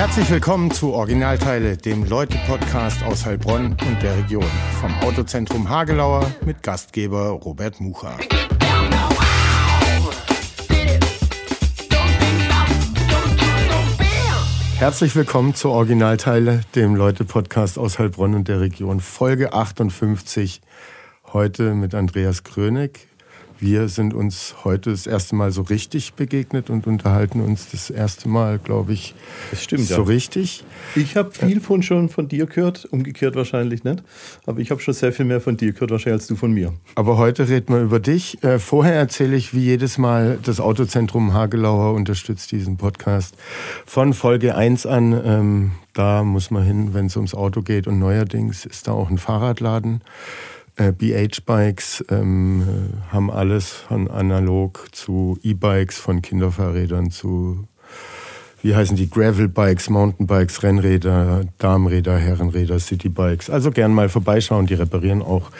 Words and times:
Herzlich 0.00 0.30
willkommen 0.30 0.70
zu 0.70 0.94
Originalteile, 0.94 1.76
dem 1.76 2.04
Leute-Podcast 2.04 3.02
aus 3.02 3.26
Heilbronn 3.26 3.76
und 3.86 4.02
der 4.02 4.16
Region. 4.16 4.46
Vom 4.80 4.94
Autozentrum 5.00 5.68
Hagelauer 5.68 6.26
mit 6.42 6.62
Gastgeber 6.62 7.28
Robert 7.32 7.82
Mucha. 7.82 8.16
Herzlich 14.78 15.14
willkommen 15.14 15.54
zu 15.54 15.68
Originalteile, 15.68 16.62
dem 16.74 16.96
Leute-Podcast 16.96 17.78
aus 17.78 17.98
Heilbronn 17.98 18.34
und 18.34 18.48
der 18.48 18.60
Region. 18.60 19.00
Folge 19.00 19.52
58. 19.52 20.62
Heute 21.34 21.74
mit 21.74 21.94
Andreas 21.94 22.42
Krönig. 22.42 23.09
Wir 23.62 23.88
sind 23.88 24.14
uns 24.14 24.54
heute 24.64 24.90
das 24.90 25.06
erste 25.06 25.36
Mal 25.36 25.52
so 25.52 25.60
richtig 25.60 26.14
begegnet 26.14 26.70
und 26.70 26.86
unterhalten 26.86 27.42
uns 27.42 27.70
das 27.70 27.90
erste 27.90 28.26
Mal, 28.26 28.58
glaube 28.58 28.94
ich, 28.94 29.14
das 29.50 29.62
stimmt, 29.62 29.84
so 29.84 29.96
ja. 29.96 30.02
richtig. 30.02 30.64
Ich 30.96 31.14
habe 31.14 31.30
viel 31.30 31.60
von 31.60 31.82
schon 31.82 32.08
von 32.08 32.26
dir 32.26 32.46
gehört, 32.46 32.88
umgekehrt 32.90 33.36
wahrscheinlich 33.36 33.84
nicht. 33.84 34.02
Aber 34.46 34.60
ich 34.60 34.70
habe 34.70 34.80
schon 34.80 34.94
sehr 34.94 35.12
viel 35.12 35.26
mehr 35.26 35.42
von 35.42 35.58
dir 35.58 35.74
gehört, 35.74 35.90
wahrscheinlich 35.90 36.22
als 36.22 36.26
du 36.26 36.36
von 36.36 36.52
mir. 36.52 36.72
Aber 36.94 37.18
heute 37.18 37.50
reden 37.50 37.74
wir 37.74 37.82
über 37.82 38.00
dich. 38.00 38.42
Äh, 38.42 38.58
vorher 38.58 38.94
erzähle 38.94 39.36
ich, 39.36 39.52
wie 39.52 39.60
jedes 39.60 39.98
Mal, 39.98 40.38
das 40.42 40.58
Autozentrum 40.58 41.34
Hagelauer 41.34 41.92
unterstützt 41.92 42.52
diesen 42.52 42.78
Podcast 42.78 43.34
von 43.84 44.14
Folge 44.14 44.54
1 44.54 44.86
an. 44.86 45.20
Ähm, 45.22 45.70
da 45.92 46.24
muss 46.24 46.50
man 46.50 46.62
hin, 46.62 46.94
wenn 46.94 47.06
es 47.06 47.16
ums 47.16 47.34
Auto 47.34 47.60
geht. 47.60 47.86
Und 47.86 47.98
neuerdings 47.98 48.64
ist 48.64 48.88
da 48.88 48.92
auch 48.92 49.10
ein 49.10 49.18
Fahrradladen. 49.18 50.00
Äh, 50.80 50.92
BH-Bikes 50.92 52.06
ähm, 52.08 52.66
haben 53.10 53.30
alles 53.30 53.68
von 53.68 54.10
analog 54.10 54.88
zu 54.92 55.38
E-Bikes, 55.42 55.98
von 55.98 56.22
Kinderfahrrädern 56.22 57.10
zu, 57.10 57.68
wie 58.62 58.74
heißen 58.74 58.96
die, 58.96 59.10
Gravel-Bikes, 59.10 59.90
Mountainbikes, 59.90 60.62
Rennräder, 60.62 61.42
Darmräder, 61.58 62.16
Herrenräder, 62.16 62.78
City-Bikes. 62.78 63.50
Also 63.50 63.72
gern 63.72 63.92
mal 63.92 64.08
vorbeischauen, 64.08 64.64
die 64.64 64.72
reparieren 64.72 65.20
auch 65.20 65.50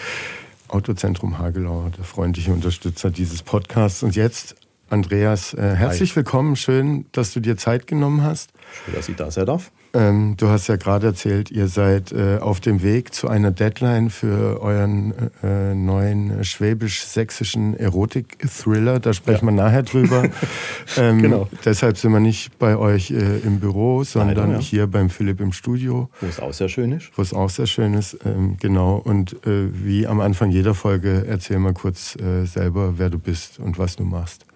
Autozentrum 0.69 1.39
Hagelau, 1.39 1.91
der 1.95 2.05
freundliche 2.05 2.53
Unterstützer 2.53 3.11
dieses 3.11 3.43
Podcasts. 3.43 4.03
Und 4.03 4.17
jetzt, 4.17 4.57
Andreas, 4.89 5.53
äh, 5.53 5.75
herzlich 5.77 6.13
Hi. 6.13 6.17
willkommen. 6.17 6.57
Schön, 6.57 7.05
dass 7.13 7.35
du 7.35 7.41
dir 7.41 7.59
Zeit 7.59 7.87
genommen 7.87 8.23
hast. 8.23 8.53
Schön, 8.87 8.95
dass 8.95 9.07
ich 9.07 9.17
da 9.17 9.31
sein 9.31 9.45
darf. 9.45 9.71
Ähm, 9.93 10.37
du 10.37 10.49
hast 10.49 10.69
ja 10.69 10.77
gerade 10.77 11.09
erzählt, 11.09 11.51
ihr 11.51 11.67
seid 11.67 12.13
äh, 12.13 12.39
auf 12.39 12.61
dem 12.61 12.83
Weg 12.83 13.13
zu 13.13 13.29
einer 13.29 13.51
Deadline 13.51 14.11
für 14.11 14.63
euren 14.63 15.13
äh, 15.43 15.75
neuen 15.75 16.45
schwäbisch-sächsischen 16.45 17.77
Erotik-Thriller. 17.77 19.01
Da 19.01 19.13
sprechen 19.13 19.47
ja. 19.47 19.53
wir 19.53 19.57
nachher 19.57 19.83
drüber. 19.83 20.29
ähm, 20.97 21.23
genau. 21.23 21.49
Deshalb 21.65 21.99
sind 21.99 22.13
wir 22.13 22.21
nicht 22.21 22.57
bei 22.59 22.77
euch 22.77 23.11
äh, 23.11 23.39
im 23.41 23.59
Büro, 23.59 24.05
sondern 24.05 24.37
Leider, 24.37 24.53
ja. 24.53 24.59
hier 24.61 24.87
beim 24.87 25.11
Philipp 25.11 25.41
im 25.41 25.53
Studio. 25.53 26.09
Wo 26.21 26.27
es 26.27 26.39
auch 26.39 26.53
sehr 26.53 26.69
schön 26.69 26.93
ist. 26.93 27.11
Wo 27.17 27.23
es 27.23 27.35
auch 27.35 27.51
sehr 27.51 27.67
schön 27.67 27.95
ist, 27.95 28.17
ähm, 28.25 28.57
genau. 28.61 28.97
Und 28.97 29.45
äh, 29.45 29.69
wie 29.73 30.07
am 30.07 30.21
Anfang 30.21 30.51
jeder 30.51 30.75
Folge, 30.75 31.25
erzähl 31.27 31.59
mal 31.59 31.75
kurz 31.75 32.17
äh, 32.17 32.45
selber, 32.45 32.99
wer 32.99 33.11
du 33.11 33.19
bist 33.19 33.59
und 33.59 33.79
was 33.79 33.97
du 33.97 34.05
machst. 34.05 34.47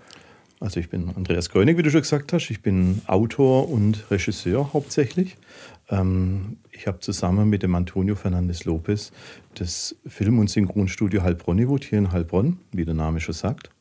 Also 0.65 0.81
ich 0.81 0.89
bin 0.89 1.11
Andreas 1.15 1.51
Grönig, 1.51 1.77
wie 1.77 1.83
du 1.83 1.91
schon 1.91 2.01
gesagt 2.01 2.33
hast. 2.33 2.49
Ich 2.49 2.63
bin 2.63 3.03
Autor 3.07 3.69
und 3.69 4.11
Regisseur 4.11 4.73
hauptsächlich. 4.73 5.37
Ähm, 5.91 6.57
ich 6.71 6.87
habe 6.87 7.01
zusammen 7.01 7.51
mit 7.51 7.63
dem 7.63 7.75
Antonio 7.75 8.15
Fernandes 8.15 8.65
Lopez 8.65 9.13
das 9.57 9.95
Film- 10.07 10.39
und 10.39 10.49
Synchronstudio 10.49 11.23
Heilbronn 11.23 11.59
hier 11.59 11.99
in 11.99 12.13
Heilbronn, 12.13 12.61
wie 12.73 12.87
der 12.87 12.95
Name 12.95 13.21
schon 13.21 13.35
sagt. 13.35 13.74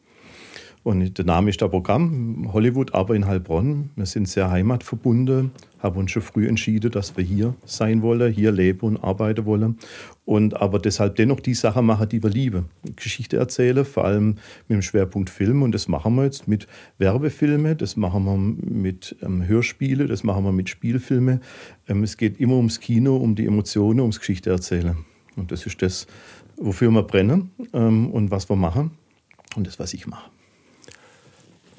Und 0.84 1.18
der 1.18 1.24
Name 1.24 1.50
ist 1.50 1.62
der 1.62 1.70
Programm, 1.70 2.52
Hollywood, 2.52 2.94
aber 2.94 3.16
in 3.16 3.26
Heilbronn. 3.26 3.92
Wir 3.96 4.06
sind 4.06 4.28
sehr 4.28 4.52
heimatverbunden, 4.52 5.52
haben 5.80 5.98
uns 5.98 6.12
schon 6.12 6.22
früh 6.22 6.46
entschieden, 6.46 6.92
dass 6.92 7.16
wir 7.16 7.24
hier 7.24 7.56
sein 7.64 8.02
wollen, 8.02 8.34
hier 8.34 8.52
leben 8.52 8.82
und 8.82 8.98
arbeiten 8.98 9.46
wollen. 9.46 9.78
Und 10.26 10.62
aber 10.62 10.80
deshalb 10.80 11.16
dennoch 11.16 11.40
die 11.40 11.54
Sachen 11.54 11.86
machen, 11.86 12.10
die 12.10 12.22
wir 12.22 12.30
lieben. 12.30 12.66
Geschichte 12.98 13.38
erzählen, 13.38 13.86
vor 13.86 14.04
allem 14.04 14.36
mit 14.68 14.76
dem 14.76 14.82
Schwerpunkt 14.82 15.30
Film. 15.30 15.64
Und 15.64 15.72
das 15.72 15.88
machen 15.88 16.16
wir 16.16 16.26
jetzt 16.26 16.50
mit 16.50 16.68
Werbefilmen, 16.98 17.78
das 17.78 17.96
machen 17.96 18.26
wir 18.26 18.38
mit 18.38 19.16
ähm, 19.22 19.48
Hörspiele, 19.48 20.08
das 20.08 20.26
machen 20.26 20.44
wir 20.44 20.52
mit 20.52 20.68
Spielfilmen. 20.68 21.40
Ähm, 21.88 22.04
es 22.04 22.18
geht 22.18 22.42
immer 22.42 22.56
ums 22.56 22.82
Kino, 22.82 23.16
um 23.16 23.36
die 23.36 23.46
Emotionen, 23.46 24.02
ums 24.02 24.20
Geschichte 24.20 24.50
erzählen. 24.50 24.98
Und 25.38 25.54
das 25.54 25.66
ist 25.66 25.82
das, 25.82 26.08
wofür 26.58 26.92
wir 26.92 27.04
brennen 27.04 27.52
ähm, 27.72 28.12
und 28.12 28.32
was 28.32 28.50
wir 28.50 28.58
machen. 28.58 28.92
Und 29.56 29.66
das, 29.66 29.80
was 29.80 29.94
ich 29.94 30.08
mache. 30.08 30.33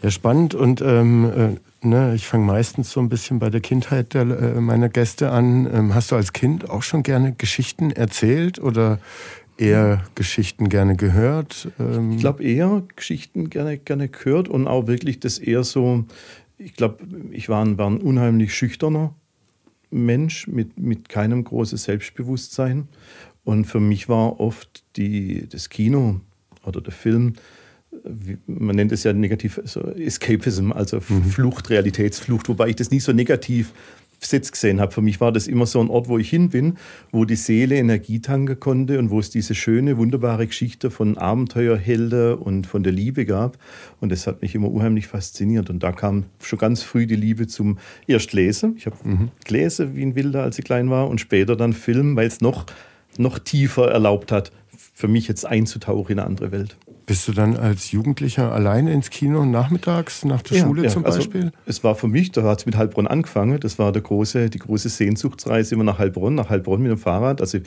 Ja, 0.04 0.10
spannend. 0.10 0.54
Und 0.54 0.82
ähm, 0.82 1.58
äh, 1.82 1.86
ne, 1.86 2.14
ich 2.14 2.26
fange 2.26 2.44
meistens 2.44 2.92
so 2.92 3.00
ein 3.00 3.08
bisschen 3.08 3.38
bei 3.38 3.48
der 3.48 3.62
Kindheit 3.62 4.12
der, 4.12 4.24
äh, 4.24 4.60
meiner 4.60 4.90
Gäste 4.90 5.30
an. 5.30 5.66
Ähm, 5.72 5.94
hast 5.94 6.10
du 6.10 6.16
als 6.16 6.34
Kind 6.34 6.68
auch 6.68 6.82
schon 6.82 7.02
gerne 7.02 7.32
Geschichten 7.32 7.90
erzählt 7.90 8.58
oder 8.58 8.98
eher 9.56 10.04
Geschichten 10.14 10.68
gerne 10.68 10.94
gehört? 10.94 11.68
Ähm 11.80 12.12
ich 12.12 12.18
glaube 12.18 12.44
eher 12.44 12.82
Geschichten 12.96 13.48
gerne, 13.48 13.78
gerne 13.78 14.10
gehört 14.10 14.50
und 14.50 14.66
auch 14.66 14.88
wirklich 14.88 15.20
das 15.20 15.38
eher 15.38 15.64
so, 15.64 16.04
ich 16.58 16.74
glaube, 16.74 16.98
ich 17.30 17.48
war 17.48 17.64
ein, 17.64 17.78
war 17.78 17.88
ein 17.88 17.96
unheimlich 17.96 18.52
schüchterner 18.52 19.14
Mensch 19.90 20.46
mit, 20.48 20.78
mit 20.78 21.08
keinem 21.08 21.44
großen 21.44 21.78
Selbstbewusstsein. 21.78 22.88
Und 23.42 23.64
für 23.64 23.80
mich 23.80 24.10
war 24.10 24.38
oft 24.38 24.84
die, 24.96 25.48
das 25.48 25.70
Kino 25.70 26.20
oder 26.66 26.82
der 26.82 26.92
Film 26.92 27.36
man 28.46 28.76
nennt 28.76 28.92
es 28.92 29.04
ja 29.04 29.12
negativ 29.12 29.60
so 29.64 29.80
Escapism, 29.80 30.72
also 30.72 31.00
mhm. 31.08 31.24
Flucht, 31.24 31.70
Realitätsflucht, 31.70 32.48
wobei 32.48 32.68
ich 32.68 32.76
das 32.76 32.90
nicht 32.90 33.04
so 33.04 33.12
negativ 33.12 33.72
Sitz 34.26 34.52
gesehen 34.52 34.80
habe. 34.80 34.92
Für 34.92 35.02
mich 35.02 35.20
war 35.20 35.32
das 35.32 35.46
immer 35.46 35.66
so 35.66 35.80
ein 35.80 35.88
Ort, 35.88 36.08
wo 36.08 36.18
ich 36.18 36.30
hin 36.30 36.48
bin, 36.48 36.76
wo 37.12 37.24
die 37.24 37.36
Seele 37.36 37.76
Energie 37.76 38.20
tanken 38.20 38.58
konnte 38.58 38.98
und 38.98 39.10
wo 39.10 39.20
es 39.20 39.30
diese 39.30 39.54
schöne, 39.54 39.96
wunderbare 39.96 40.46
Geschichte 40.46 40.90
von 40.90 41.18
Abenteuerhelden 41.18 42.34
und 42.34 42.66
von 42.66 42.82
der 42.82 42.92
Liebe 42.92 43.24
gab. 43.26 43.58
Und 44.00 44.12
das 44.12 44.26
hat 44.26 44.42
mich 44.42 44.54
immer 44.54 44.70
unheimlich 44.70 45.06
fasziniert. 45.06 45.70
Und 45.70 45.82
da 45.82 45.92
kam 45.92 46.24
schon 46.42 46.58
ganz 46.58 46.82
früh 46.82 47.06
die 47.06 47.16
Liebe 47.16 47.46
zum 47.46 47.78
Erstlesen. 48.06 48.76
Ich 48.76 48.86
habe 48.86 48.96
mhm. 49.02 49.30
gelesen 49.44 49.94
wie 49.94 50.02
ein 50.02 50.14
Wilder, 50.14 50.42
als 50.42 50.58
ich 50.58 50.64
klein 50.64 50.90
war, 50.90 51.08
und 51.08 51.20
später 51.20 51.56
dann 51.56 51.72
Film, 51.72 52.16
weil 52.16 52.26
es 52.26 52.40
noch, 52.40 52.66
noch 53.18 53.38
tiefer 53.38 53.90
erlaubt 53.90 54.32
hat, 54.32 54.52
für 54.94 55.08
mich 55.08 55.28
jetzt 55.28 55.44
einzutauchen 55.44 56.12
in 56.12 56.18
eine 56.18 56.28
andere 56.28 56.52
Welt. 56.52 56.76
Bist 57.06 57.28
du 57.28 57.32
dann 57.32 57.56
als 57.56 57.92
Jugendlicher 57.92 58.52
alleine 58.52 58.92
ins 58.92 59.10
Kino 59.10 59.44
nachmittags 59.44 60.24
nach 60.24 60.40
der 60.42 60.58
ja, 60.58 60.64
Schule 60.64 60.84
ja. 60.84 60.88
zum 60.88 61.04
also, 61.04 61.18
Beispiel? 61.18 61.42
Also, 61.42 61.56
es 61.66 61.84
war 61.84 61.94
für 61.94 62.08
mich, 62.08 62.32
da 62.32 62.42
hat 62.44 62.60
es 62.60 62.66
mit 62.66 62.76
Heilbronn 62.76 63.06
angefangen. 63.06 63.60
Das 63.60 63.78
war 63.78 63.92
der 63.92 64.02
große, 64.02 64.48
die 64.48 64.58
große 64.58 64.88
Sehnsuchtsreise 64.88 65.74
immer 65.74 65.84
nach 65.84 65.98
Heilbronn, 65.98 66.34
nach 66.34 66.48
Heilbronn 66.48 66.82
mit 66.82 66.90
dem 66.90 66.98
Fahrrad. 66.98 67.40
Also 67.40 67.58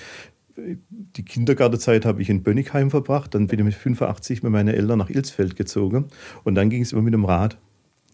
die 0.57 1.23
Kindergartenzeit 1.23 2.05
habe 2.05 2.21
ich 2.21 2.29
in 2.29 2.41
Bönnigheim 2.41 2.89
verbracht. 2.89 3.35
Dann 3.35 3.47
bin 3.47 3.59
ich 3.59 3.65
mit 3.65 3.75
85 3.75 4.43
mit 4.43 4.51
meinen 4.51 4.73
Eltern 4.73 4.97
nach 4.97 5.09
Ilsfeld 5.09 5.55
gezogen. 5.55 6.05
Und 6.43 6.55
dann 6.55 6.69
ging 6.69 6.81
es 6.81 6.93
immer 6.93 7.03
mit 7.03 7.13
dem 7.13 7.25
Rad 7.25 7.57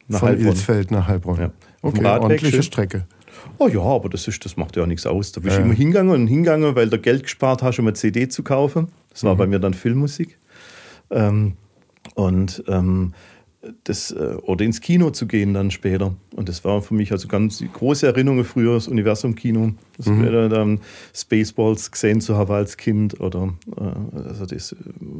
nach 0.07 0.19
Von 0.19 0.29
Heilbronn. 0.29 0.47
Ilsfeld 0.47 0.91
nach 0.91 1.07
Heilbronn. 1.07 1.39
Ja. 1.39 1.51
Okay, 1.81 2.05
ordentliche 2.05 2.55
schön. 2.55 2.63
Strecke. 2.63 3.05
Oh 3.57 3.67
ja, 3.67 3.81
aber 3.81 4.09
das, 4.09 4.27
ist, 4.27 4.43
das 4.45 4.57
macht 4.57 4.75
ja 4.75 4.85
nichts 4.85 5.05
aus. 5.05 5.31
Da 5.31 5.41
bist 5.41 5.57
du 5.57 5.61
immer 5.61 5.73
hingegangen 5.73 6.13
und 6.13 6.27
hingegangen, 6.27 6.75
weil 6.75 6.89
du 6.89 6.99
Geld 6.99 7.23
gespart 7.23 7.63
hast, 7.63 7.79
um 7.79 7.87
eine 7.87 7.93
CD 7.93 8.27
zu 8.27 8.43
kaufen. 8.43 8.89
Das 9.09 9.23
war 9.23 9.33
mhm. 9.33 9.37
bei 9.37 9.47
mir 9.47 9.59
dann 9.59 9.73
Filmmusik. 9.73 10.37
Ähm, 11.13 11.53
und 12.15 12.63
ähm, 12.67 13.13
das, 13.83 14.11
äh, 14.11 14.35
oder 14.43 14.65
ins 14.65 14.81
Kino 14.81 15.11
zu 15.11 15.25
gehen 15.25 15.53
dann 15.53 15.71
später. 15.71 16.15
Und 16.35 16.49
das 16.49 16.65
war 16.65 16.81
für 16.81 16.93
mich 16.93 17.11
also 17.11 17.27
ganz 17.27 17.63
große 17.73 18.05
Erinnerungen 18.05 18.43
früher, 18.43 18.73
das 18.73 18.87
Universum-Kino, 18.87 19.73
das 19.97 20.07
mhm. 20.07 20.49
dann 20.49 20.79
Spaceballs 21.13 21.91
gesehen 21.91 22.19
zu 22.19 22.35
haben 22.35 22.51
als 22.51 22.77
Kind 22.77 23.19
oder 23.21 23.53
äh, 23.77 24.27
also 24.27 24.45
das, 24.45 24.75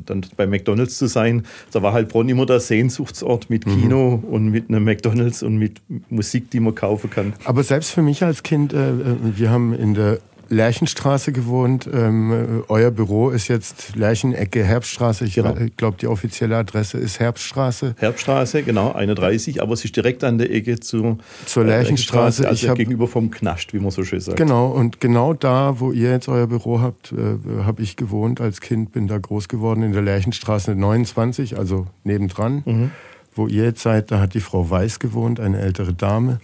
dann 0.06 0.26
bei 0.36 0.48
McDonalds 0.48 0.98
zu 0.98 1.08
sein. 1.08 1.44
Da 1.72 1.81
war 1.81 1.94
halt 1.94 2.10
Bonn 2.10 2.28
immer 2.28 2.46
der 2.46 2.60
Sehnsuchtsort 2.60 3.50
mit 3.50 3.66
mhm. 3.66 3.81
Kino 3.81 4.18
mhm. 4.18 4.24
und 4.34 4.50
mit 4.50 4.70
einem 4.70 4.84
McDonalds 4.84 5.44
und 5.44 5.58
mit 5.58 5.81
Musik, 6.10 6.50
die 6.52 6.60
man 6.60 6.75
kaufen 6.75 7.10
kann. 7.10 7.34
Aber 7.46 7.63
selbst 7.63 7.92
für 7.92 8.01
mich 8.01 8.24
als 8.24 8.44
Kind, 8.44 8.74
äh, 8.74 8.89
äh 8.89 9.16
wir 9.36 9.50
haben 9.50 9.74
in 9.74 9.94
der 9.94 10.19
Lerchenstraße 10.53 11.31
gewohnt. 11.31 11.89
Ähm, 11.91 12.63
euer 12.67 12.91
Büro 12.91 13.29
ist 13.29 13.47
jetzt 13.47 13.95
Lerchenecke 13.95 14.63
Herbststraße. 14.63 15.25
Ich 15.25 15.35
genau. 15.35 15.55
glaube, 15.77 15.97
die 16.00 16.07
offizielle 16.07 16.55
Adresse 16.55 16.97
ist 16.97 17.19
Herbststraße. 17.19 17.95
Herbststraße, 17.97 18.63
genau, 18.63 18.94
31, 18.94 19.61
aber 19.61 19.73
es 19.73 19.83
ist 19.83 19.95
direkt 19.95 20.23
an 20.23 20.38
der 20.38 20.51
Ecke 20.51 20.79
zu, 20.79 21.17
zur 21.45 21.65
Lerchenstraße. 21.65 22.47
also 22.47 22.69
hab, 22.69 22.77
gegenüber 22.77 23.07
vom 23.07 23.31
Knascht, 23.31 23.73
wie 23.73 23.79
man 23.79 23.91
so 23.91 24.03
schön 24.03 24.19
sagt. 24.19 24.38
Genau, 24.38 24.67
und 24.67 25.00
genau 25.00 25.33
da, 25.33 25.79
wo 25.79 25.91
ihr 25.91 26.11
jetzt 26.11 26.27
euer 26.27 26.47
Büro 26.47 26.79
habt, 26.79 27.11
äh, 27.11 27.63
habe 27.63 27.81
ich 27.81 27.95
gewohnt 27.95 28.39
als 28.39 28.61
Kind, 28.61 28.91
bin 28.91 29.07
da 29.07 29.17
groß 29.17 29.47
geworden 29.47 29.83
in 29.83 29.91
der 29.91 30.01
Lerchenstraße 30.01 30.75
29, 30.75 31.57
also 31.57 31.88
nebendran. 32.03 32.63
Mhm. 32.65 32.91
Wo 33.35 33.47
ihr 33.47 33.63
jetzt 33.63 33.81
seid, 33.81 34.11
da 34.11 34.19
hat 34.19 34.35
die 34.35 34.39
Frau 34.39 34.69
Weiß 34.69 35.00
gewohnt, 35.00 35.39
eine 35.39 35.59
ältere 35.59 35.94
Dame. 35.94 36.39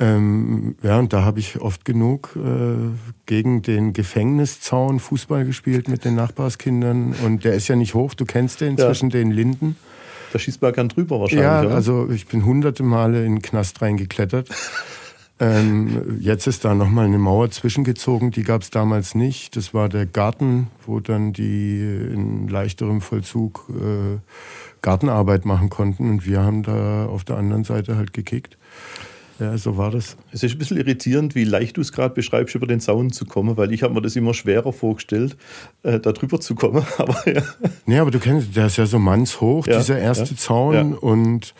Ähm, 0.00 0.76
ja, 0.82 0.98
und 0.98 1.12
da 1.12 1.24
habe 1.24 1.40
ich 1.40 1.60
oft 1.60 1.84
genug 1.84 2.36
äh, 2.36 2.90
gegen 3.26 3.62
den 3.62 3.92
Gefängniszaun 3.92 5.00
Fußball 5.00 5.44
gespielt 5.44 5.88
mit 5.88 6.04
den 6.04 6.14
Nachbarskindern. 6.14 7.14
Und 7.24 7.44
der 7.44 7.54
ist 7.54 7.68
ja 7.68 7.74
nicht 7.74 7.94
hoch, 7.94 8.14
du 8.14 8.24
kennst 8.24 8.60
den, 8.60 8.76
ja. 8.76 8.86
zwischen 8.86 9.10
den 9.10 9.32
Linden. 9.32 9.76
Da 10.32 10.38
schießt 10.38 10.62
man 10.62 10.72
gern 10.72 10.88
drüber 10.88 11.20
wahrscheinlich. 11.20 11.44
Ja, 11.44 11.62
oder? 11.62 11.74
also 11.74 12.10
ich 12.10 12.26
bin 12.26 12.44
hunderte 12.44 12.82
Male 12.82 13.24
in 13.24 13.36
den 13.36 13.42
Knast 13.42 13.82
reingeklettert. 13.82 14.48
Ähm, 15.40 16.18
jetzt 16.20 16.48
ist 16.48 16.64
da 16.64 16.74
nochmal 16.74 17.04
eine 17.04 17.18
Mauer 17.18 17.50
zwischengezogen, 17.50 18.32
die 18.32 18.42
gab 18.42 18.62
es 18.62 18.70
damals 18.70 19.14
nicht. 19.14 19.54
Das 19.54 19.72
war 19.72 19.88
der 19.88 20.04
Garten, 20.04 20.66
wo 20.84 20.98
dann 20.98 21.32
die 21.32 21.78
in 21.78 22.48
leichterem 22.48 23.00
Vollzug 23.00 23.68
äh, 23.70 24.18
Gartenarbeit 24.82 25.44
machen 25.44 25.70
konnten. 25.70 26.10
Und 26.10 26.26
wir 26.26 26.40
haben 26.40 26.64
da 26.64 27.06
auf 27.06 27.22
der 27.22 27.36
anderen 27.36 27.62
Seite 27.62 27.96
halt 27.96 28.12
gekickt. 28.12 28.57
Ja, 29.38 29.56
so 29.56 29.76
war 29.76 29.90
das. 29.90 30.16
Es 30.32 30.42
ist 30.42 30.52
ein 30.52 30.58
bisschen 30.58 30.76
irritierend, 30.78 31.34
wie 31.34 31.44
leicht 31.44 31.76
du 31.76 31.80
es 31.80 31.92
gerade 31.92 32.12
beschreibst, 32.12 32.54
über 32.54 32.66
den 32.66 32.80
Zaun 32.80 33.12
zu 33.12 33.24
kommen, 33.24 33.56
weil 33.56 33.72
ich 33.72 33.82
habe 33.84 33.94
mir 33.94 34.02
das 34.02 34.16
immer 34.16 34.34
schwerer 34.34 34.72
vorgestellt, 34.72 35.36
äh, 35.84 36.00
da 36.00 36.12
drüber 36.12 36.40
zu 36.40 36.54
kommen. 36.54 36.84
aber 36.98 37.16
ja. 37.32 37.42
Nee, 37.86 37.98
aber 37.98 38.10
du 38.10 38.18
kennst, 38.18 38.56
der 38.56 38.66
ist 38.66 38.76
ja 38.78 38.86
so 38.86 38.98
mannshoch, 38.98 39.66
ja, 39.66 39.78
dieser 39.78 39.98
erste 39.98 40.34
ja, 40.34 40.36
Zaun. 40.36 40.74
Ja. 40.74 40.98
Und 40.98 41.54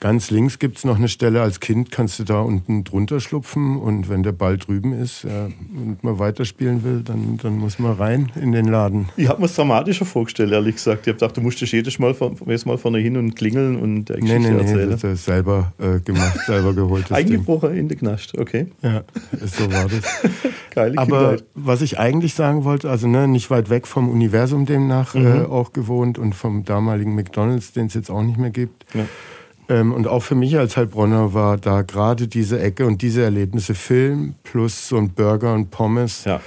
Ganz 0.00 0.30
links 0.30 0.60
gibt 0.60 0.78
es 0.78 0.84
noch 0.84 0.96
eine 0.96 1.08
Stelle, 1.08 1.42
als 1.42 1.58
Kind 1.58 1.90
kannst 1.90 2.20
du 2.20 2.24
da 2.24 2.40
unten 2.40 2.84
drunter 2.84 3.18
schlupfen 3.18 3.76
und 3.76 4.08
wenn 4.08 4.22
der 4.22 4.30
Ball 4.30 4.56
drüben 4.56 4.92
ist 4.92 5.24
ja, 5.24 5.46
und 5.46 6.04
man 6.04 6.20
weiterspielen 6.20 6.84
will, 6.84 7.02
dann, 7.02 7.36
dann 7.42 7.58
muss 7.58 7.80
man 7.80 7.92
rein 7.92 8.30
in 8.40 8.52
den 8.52 8.66
Laden. 8.66 9.08
Ich 9.16 9.28
habe 9.28 9.40
mir 9.40 9.46
es 9.46 9.56
dramatischer 9.56 10.04
vorgestellt, 10.04 10.52
ehrlich 10.52 10.76
gesagt. 10.76 11.00
Ich 11.02 11.08
habe 11.08 11.18
gedacht, 11.18 11.36
du 11.36 11.40
musst 11.40 11.60
dich 11.60 11.72
jedes 11.72 11.98
Mal, 11.98 12.14
jedes 12.46 12.64
Mal 12.64 12.78
vorne 12.78 12.98
hin 12.98 13.16
und 13.16 13.34
klingeln 13.34 13.76
und 13.76 14.04
der 14.04 14.18
Geschichte 14.18 14.40
nee, 14.40 14.50
nee, 14.50 14.54
nee, 14.54 14.70
erzählen. 14.70 14.90
das 14.90 15.02
ist 15.02 15.24
selber 15.24 15.72
äh, 15.78 15.98
gemacht, 15.98 16.38
selber 16.46 16.74
geholt. 16.74 17.10
Eingebrochen 17.10 17.76
in 17.76 17.88
den 17.88 17.98
Knast, 17.98 18.38
okay. 18.38 18.68
Ja, 18.82 19.02
so 19.32 19.72
war 19.72 19.88
das. 19.88 20.32
Geile 20.74 20.96
Aber 20.96 21.30
Kindheit. 21.30 21.44
was 21.54 21.82
ich 21.82 21.98
eigentlich 21.98 22.34
sagen 22.34 22.62
wollte, 22.62 22.88
also 22.88 23.08
ne, 23.08 23.26
nicht 23.26 23.50
weit 23.50 23.68
weg 23.68 23.88
vom 23.88 24.08
Universum 24.08 24.64
demnach 24.64 25.14
mhm. 25.14 25.26
äh, 25.26 25.40
auch 25.42 25.72
gewohnt 25.72 26.18
und 26.18 26.36
vom 26.36 26.64
damaligen 26.64 27.16
McDonalds, 27.16 27.72
den 27.72 27.86
es 27.86 27.94
jetzt 27.94 28.10
auch 28.10 28.22
nicht 28.22 28.38
mehr 28.38 28.50
gibt. 28.50 28.86
Ja 28.94 29.04
ähm, 29.68 29.92
und 29.92 30.06
auch 30.06 30.22
für 30.22 30.34
mich 30.34 30.56
als 30.56 30.76
Heilbronner 30.76 31.34
war 31.34 31.58
da 31.58 31.82
gerade 31.82 32.26
diese 32.26 32.60
Ecke 32.60 32.86
und 32.86 33.02
diese 33.02 33.22
Erlebnisse 33.22 33.74
Film 33.74 34.34
plus 34.42 34.88
so 34.88 34.96
ein 34.96 35.10
Burger 35.10 35.52
und 35.52 35.70
Pommes 35.70 36.24
ja. 36.24 36.40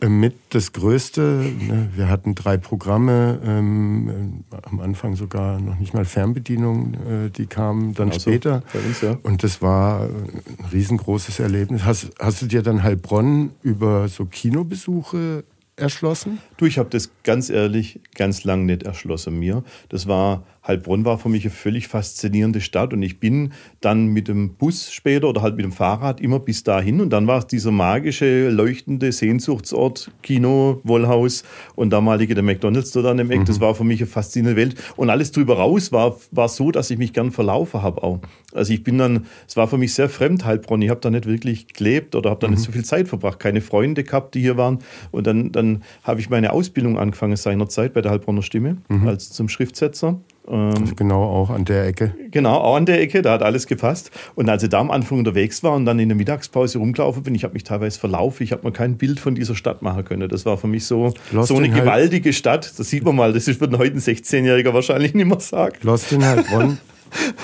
äh, 0.00 0.08
mit 0.08 0.34
das 0.50 0.72
Größte. 0.72 1.20
Ne? 1.20 1.88
Wir 1.96 2.08
hatten 2.08 2.36
drei 2.36 2.56
Programme, 2.56 3.40
ähm, 3.44 4.44
am 4.62 4.80
Anfang 4.80 5.16
sogar 5.16 5.60
noch 5.60 5.78
nicht 5.80 5.92
mal 5.92 6.04
Fernbedienung, 6.04 6.94
äh, 6.94 7.30
die 7.30 7.46
kamen 7.46 7.94
dann 7.94 8.10
also, 8.10 8.20
später. 8.20 8.62
Uns, 8.74 9.00
ja. 9.00 9.18
Und 9.24 9.42
das 9.42 9.60
war 9.60 10.02
ein 10.02 10.42
riesengroßes 10.72 11.40
Erlebnis. 11.40 11.84
Hast, 11.84 12.10
hast 12.20 12.42
du 12.42 12.46
dir 12.46 12.62
dann 12.62 12.84
Heilbronn 12.84 13.50
über 13.62 14.06
so 14.08 14.24
Kinobesuche 14.26 15.42
erschlossen? 15.74 16.38
Du, 16.58 16.66
ich 16.66 16.78
habe 16.78 16.90
das 16.90 17.10
ganz 17.24 17.50
ehrlich 17.50 18.00
ganz 18.14 18.44
lang 18.44 18.66
nicht 18.66 18.84
erschlossen 18.84 19.38
mir. 19.38 19.64
Das 19.88 20.06
war 20.06 20.44
Heilbronn 20.66 21.04
war 21.04 21.18
für 21.18 21.28
mich 21.28 21.44
eine 21.44 21.50
völlig 21.50 21.88
faszinierende 21.88 22.60
Stadt 22.60 22.92
und 22.92 23.02
ich 23.02 23.18
bin 23.18 23.52
dann 23.80 24.06
mit 24.06 24.28
dem 24.28 24.54
Bus 24.54 24.92
später 24.92 25.28
oder 25.28 25.42
halt 25.42 25.56
mit 25.56 25.64
dem 25.64 25.72
Fahrrad 25.72 26.20
immer 26.20 26.38
bis 26.38 26.62
dahin 26.62 27.00
und 27.00 27.10
dann 27.10 27.26
war 27.26 27.38
es 27.38 27.48
dieser 27.48 27.72
magische, 27.72 28.48
leuchtende 28.48 29.10
Sehnsuchtsort, 29.10 30.12
Kino, 30.22 30.80
Wollhaus 30.84 31.42
und 31.74 31.90
damalige 31.90 32.34
der 32.34 32.44
McDonalds 32.44 32.92
dort 32.92 33.06
an 33.06 33.16
dem 33.16 33.30
Eck. 33.32 33.40
Mhm. 33.40 33.44
Das 33.46 33.60
war 33.60 33.74
für 33.74 33.82
mich 33.82 34.00
eine 34.00 34.06
faszinierende 34.06 34.60
Welt 34.60 34.76
und 34.96 35.10
alles 35.10 35.32
drüber 35.32 35.56
raus 35.56 35.90
war, 35.90 36.16
war 36.30 36.48
so, 36.48 36.70
dass 36.70 36.90
ich 36.90 36.98
mich 36.98 37.12
gern 37.12 37.32
verlaufen 37.32 37.82
habe 37.82 38.02
auch. 38.04 38.20
Also 38.54 38.72
ich 38.72 38.84
bin 38.84 38.98
dann, 38.98 39.26
es 39.48 39.56
war 39.56 39.66
für 39.66 39.78
mich 39.78 39.94
sehr 39.94 40.08
fremd 40.08 40.44
Heilbronn. 40.44 40.82
Ich 40.82 40.90
habe 40.90 41.00
da 41.00 41.10
nicht 41.10 41.26
wirklich 41.26 41.72
gelebt 41.72 42.14
oder 42.14 42.30
habe 42.30 42.40
da 42.40 42.46
mhm. 42.46 42.54
nicht 42.54 42.62
so 42.62 42.70
viel 42.70 42.84
Zeit 42.84 43.08
verbracht, 43.08 43.40
keine 43.40 43.62
Freunde 43.62 44.04
gehabt, 44.04 44.36
die 44.36 44.40
hier 44.40 44.56
waren 44.56 44.78
und 45.10 45.26
dann, 45.26 45.50
dann 45.50 45.82
habe 46.04 46.20
ich 46.20 46.30
meine 46.30 46.52
Ausbildung 46.52 46.98
angefangen 46.98 47.36
seinerzeit 47.36 47.94
bei 47.94 48.00
der 48.00 48.12
Heilbronner 48.12 48.42
Stimme 48.42 48.76
mhm. 48.88 49.08
als 49.08 49.30
zum 49.30 49.48
Schriftsetzer 49.48 50.20
also 50.46 50.94
genau 50.96 51.22
auch 51.22 51.50
an 51.50 51.64
der 51.64 51.86
Ecke. 51.86 52.14
Genau, 52.30 52.54
auch 52.56 52.76
an 52.76 52.86
der 52.86 53.00
Ecke, 53.00 53.22
da 53.22 53.32
hat 53.32 53.42
alles 53.42 53.66
gepasst. 53.66 54.10
Und 54.34 54.48
als 54.48 54.62
ich 54.62 54.70
da 54.70 54.80
am 54.80 54.90
Anfang 54.90 55.18
unterwegs 55.18 55.62
war 55.62 55.74
und 55.74 55.84
dann 55.84 55.98
in 55.98 56.08
der 56.08 56.16
Mittagspause 56.16 56.78
rumgelaufen 56.78 57.22
bin, 57.22 57.34
ich 57.34 57.44
habe 57.44 57.54
mich 57.54 57.64
teilweise 57.64 58.00
verlaufen, 58.00 58.42
ich 58.42 58.52
habe 58.52 58.66
mir 58.66 58.72
kein 58.72 58.96
Bild 58.96 59.20
von 59.20 59.34
dieser 59.34 59.54
Stadt 59.54 59.82
machen 59.82 60.04
können. 60.04 60.28
Das 60.28 60.44
war 60.44 60.58
für 60.58 60.66
mich 60.66 60.84
so, 60.84 61.14
so 61.42 61.56
eine 61.56 61.68
gewaltige 61.68 62.32
Stadt. 62.32 62.72
Das 62.76 62.90
sieht 62.90 63.04
man 63.04 63.14
mal, 63.14 63.32
das 63.32 63.46
wird 63.46 63.78
heute 63.78 63.94
ein 63.94 64.00
16-Jähriger 64.00 64.74
wahrscheinlich 64.74 65.14
nicht 65.14 65.26
mehr 65.26 65.40
sagen. 65.40 65.76
Lost 65.82 66.10
in 66.12 66.24
Heilbronn 66.24 66.78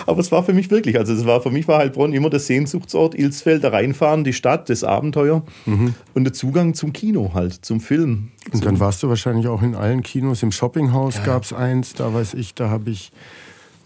Aber 0.06 0.20
es 0.20 0.32
war 0.32 0.42
für 0.42 0.52
mich 0.52 0.70
wirklich, 0.70 0.98
also 0.98 1.12
es 1.12 1.24
war 1.26 1.40
für 1.40 1.50
mich 1.50 1.68
war 1.68 1.78
Heilbronn 1.78 2.12
immer 2.12 2.30
der 2.30 2.40
Sehnsuchtsort, 2.40 3.14
Ilsfeld, 3.14 3.64
da 3.64 3.70
reinfahren, 3.70 4.24
die 4.24 4.32
Stadt, 4.32 4.68
das 4.68 4.84
Abenteuer 4.84 5.42
mhm. 5.66 5.94
und 6.14 6.24
der 6.24 6.32
Zugang 6.32 6.74
zum 6.74 6.92
Kino 6.92 7.32
halt, 7.34 7.64
zum 7.64 7.80
Film. 7.80 8.28
Und 8.52 8.64
dann 8.64 8.80
warst 8.80 9.02
du 9.02 9.08
wahrscheinlich 9.08 9.46
auch 9.48 9.62
in 9.62 9.74
allen 9.74 10.02
Kinos. 10.02 10.42
Im 10.42 10.52
Shoppinghaus 10.52 11.16
ja. 11.16 11.24
gab 11.24 11.42
es 11.42 11.52
eins, 11.52 11.94
da 11.94 12.12
weiß 12.12 12.34
ich, 12.34 12.54
da 12.54 12.70
habe 12.70 12.90
ich 12.90 13.12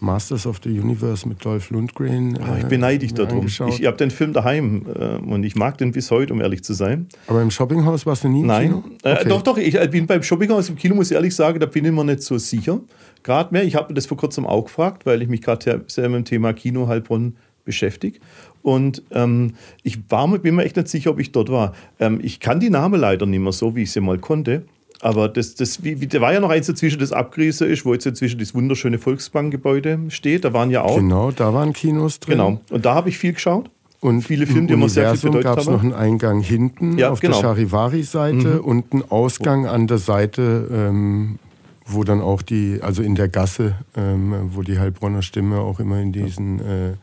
Masters 0.03 0.45
of 0.45 0.59
the 0.63 0.69
Universe 0.69 1.27
mit 1.27 1.43
Dolph 1.43 1.69
Lundgren. 1.69 2.35
Äh, 2.35 2.59
ich 2.59 2.65
beneide 2.65 2.99
dich 2.99 3.13
darum. 3.13 3.47
Ich, 3.47 3.59
ich 3.59 3.85
habe 3.85 3.97
den 3.97 4.11
Film 4.11 4.33
daheim 4.33 4.85
äh, 4.93 5.15
und 5.15 5.43
ich 5.43 5.55
mag 5.55 5.77
den 5.77 5.93
bis 5.93 6.11
heute, 6.11 6.33
um 6.33 6.41
ehrlich 6.41 6.63
zu 6.63 6.73
sein. 6.73 7.07
Aber 7.27 7.41
im 7.41 7.49
Shoppinghaus 7.49 8.05
warst 8.05 8.25
du 8.25 8.27
nie 8.27 8.41
im 8.41 8.47
Nein. 8.47 8.67
Kino? 8.67 8.83
Nein, 9.03 9.17
äh, 9.17 9.25
doch, 9.25 9.41
doch. 9.41 9.57
Ich 9.57 9.79
äh, 9.79 9.87
bin 9.87 10.05
beim 10.05 10.21
Shoppinghaus 10.21 10.69
im 10.69 10.75
Kino, 10.75 10.93
muss 10.93 11.09
ich 11.09 11.15
ehrlich 11.15 11.33
sagen, 11.33 11.59
da 11.59 11.65
bin 11.65 11.85
ich 11.85 11.91
mir 11.91 12.03
nicht 12.03 12.21
so 12.21 12.37
sicher. 12.37 12.81
Gerade 13.23 13.53
mehr. 13.53 13.63
Ich 13.63 13.75
habe 13.75 13.89
mir 13.89 13.95
das 13.95 14.05
vor 14.05 14.17
kurzem 14.17 14.45
auch 14.45 14.65
gefragt, 14.65 15.05
weil 15.05 15.21
ich 15.21 15.29
mich 15.29 15.41
gerade 15.41 15.83
sehr 15.87 16.09
mit 16.09 16.19
dem 16.19 16.25
Thema 16.25 16.53
Kino 16.53 16.87
Heilbronn 16.87 17.37
beschäftige. 17.65 18.19
Und 18.61 19.03
ähm, 19.11 19.53
ich 19.83 19.99
war, 20.09 20.27
bin 20.37 20.55
mir 20.55 20.63
echt 20.63 20.77
nicht 20.77 20.87
sicher, 20.87 21.11
ob 21.11 21.19
ich 21.19 21.31
dort 21.31 21.49
war. 21.49 21.73
Ähm, 21.99 22.19
ich 22.21 22.39
kann 22.39 22.59
die 22.59 22.69
Namen 22.69 22.99
leider 22.99 23.25
nicht 23.25 23.39
mehr 23.39 23.51
so, 23.51 23.75
wie 23.75 23.83
ich 23.83 23.91
sie 23.91 24.01
mal 24.01 24.17
konnte. 24.17 24.63
Aber 25.01 25.27
das, 25.27 25.55
das, 25.55 25.83
wie, 25.83 25.95
da 26.07 26.21
war 26.21 26.31
ja 26.31 26.39
noch 26.39 26.49
eins 26.49 26.67
dazwischen, 26.67 26.99
das 26.99 27.11
abgerissen 27.11 27.69
ist, 27.69 27.85
wo 27.85 27.93
jetzt 27.93 28.05
inzwischen 28.05 28.39
das 28.39 28.55
wunderschöne 28.55 28.99
Volksbankgebäude 28.99 29.99
steht. 30.07 30.45
Da 30.45 30.53
waren 30.53 30.71
ja 30.71 30.83
auch. 30.83 30.95
Genau, 30.95 31.31
da 31.31 31.53
waren 31.53 31.73
Kinos 31.73 32.21
drin. 32.21 32.37
Genau. 32.37 32.61
Und 32.69 32.85
da 32.85 32.95
habe 32.95 33.09
ich 33.09 33.17
viel 33.17 33.33
geschaut. 33.33 33.69
Und 33.99 34.21
viele 34.21 34.45
Filme, 34.47 34.67
die 34.67 34.73
immer 34.73 34.89
sehr 34.89 35.15
viel 35.15 35.29
bedeutet 35.29 35.43
gab 35.43 35.59
es 35.59 35.67
noch 35.67 35.81
einen 35.81 35.93
Eingang 35.93 36.41
hinten 36.41 36.97
ja, 36.97 37.09
auf 37.09 37.21
genau. 37.21 37.39
der 37.39 37.41
Charivari-Seite 37.41 38.55
mhm. 38.55 38.59
und 38.59 38.91
einen 38.91 39.03
Ausgang 39.09 39.65
an 39.65 39.87
der 39.87 39.97
Seite, 39.97 40.67
ähm, 40.73 41.39
wo 41.85 42.03
dann 42.03 42.21
auch 42.21 42.41
die, 42.41 42.79
also 42.81 43.03
in 43.03 43.15
der 43.15 43.27
Gasse, 43.27 43.75
ähm, 43.95 44.51
wo 44.53 44.61
die 44.61 44.79
Heilbronner 44.79 45.21
Stimme 45.21 45.59
auch 45.59 45.79
immer 45.79 45.99
in 45.99 46.11
diesen 46.11 46.59
äh, 46.59 46.93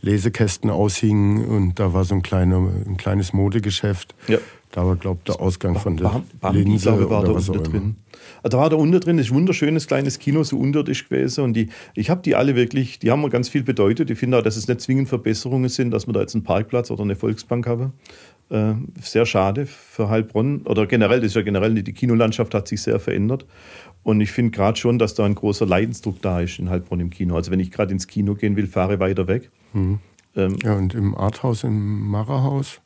Lesekästen 0.00 0.70
aushing 0.70 1.44
und 1.44 1.78
da 1.80 1.92
war 1.92 2.04
so 2.04 2.14
ein, 2.14 2.22
kleiner, 2.22 2.58
ein 2.86 2.96
kleines 2.96 3.32
Modegeschäft. 3.32 4.14
Ja. 4.28 4.38
Da 4.72 4.84
war, 4.84 4.96
glaube 4.96 5.20
ich, 5.20 5.32
der 5.32 5.40
Ausgang 5.40 5.78
von 5.78 5.96
der 5.96 6.22
Bambi, 6.40 6.62
Linse 6.62 6.90
glaube, 6.90 7.08
war 7.08 7.20
oder 7.20 7.28
da 7.28 7.34
was 7.36 7.48
unter 7.48 7.62
drin. 7.62 7.96
Also 8.42 8.58
da 8.58 8.62
war 8.62 8.70
da 8.70 8.76
unter 8.76 9.00
drin, 9.00 9.16
das 9.16 9.26
ist 9.26 9.32
ein 9.32 9.36
wunderschönes 9.36 9.86
kleines 9.86 10.18
Kino, 10.18 10.42
so 10.42 10.58
unterirdisch 10.58 11.08
gewesen. 11.08 11.44
Und 11.44 11.54
die, 11.54 11.70
ich 11.94 12.10
habe 12.10 12.20
die 12.22 12.34
alle 12.34 12.56
wirklich, 12.56 12.98
die 12.98 13.10
haben 13.10 13.22
mir 13.22 13.30
ganz 13.30 13.48
viel 13.48 13.62
bedeutet. 13.62 14.10
Ich 14.10 14.18
finde 14.18 14.38
auch, 14.38 14.42
dass 14.42 14.56
es 14.56 14.68
nicht 14.68 14.80
zwingend 14.80 15.08
Verbesserungen 15.08 15.70
sind, 15.70 15.92
dass 15.92 16.06
wir 16.06 16.12
da 16.12 16.20
jetzt 16.20 16.34
einen 16.34 16.44
Parkplatz 16.44 16.90
oder 16.90 17.02
eine 17.02 17.16
Volksbank 17.16 17.66
haben. 17.66 17.94
Äh, 18.50 18.74
sehr 19.00 19.24
schade 19.24 19.66
für 19.66 20.08
Heilbronn. 20.08 20.62
Oder 20.66 20.86
generell, 20.86 21.20
das 21.20 21.28
ist 21.28 21.36
ja 21.36 21.42
generell, 21.42 21.74
die 21.74 21.92
Kinolandschaft 21.92 22.54
hat 22.54 22.68
sich 22.68 22.82
sehr 22.82 23.00
verändert. 23.00 23.46
Und 24.06 24.20
ich 24.20 24.30
finde 24.30 24.52
gerade 24.52 24.78
schon, 24.78 25.00
dass 25.00 25.14
da 25.14 25.24
ein 25.24 25.34
großer 25.34 25.66
Leidensdruck 25.66 26.22
da 26.22 26.40
ist 26.40 26.60
in 26.60 26.70
Heilbronn 26.70 27.00
im 27.00 27.10
Kino. 27.10 27.34
Also 27.34 27.50
wenn 27.50 27.58
ich 27.58 27.72
gerade 27.72 27.92
ins 27.92 28.06
Kino 28.06 28.36
gehen 28.36 28.54
will, 28.54 28.68
fahre 28.68 29.00
weiter 29.00 29.26
weg. 29.26 29.50
Mhm. 29.72 29.98
Ähm, 30.36 30.56
ja, 30.62 30.76
und 30.76 30.94
im 30.94 31.16
Arthaus, 31.16 31.64
im 31.64 32.06
Marerhaus? 32.08 32.80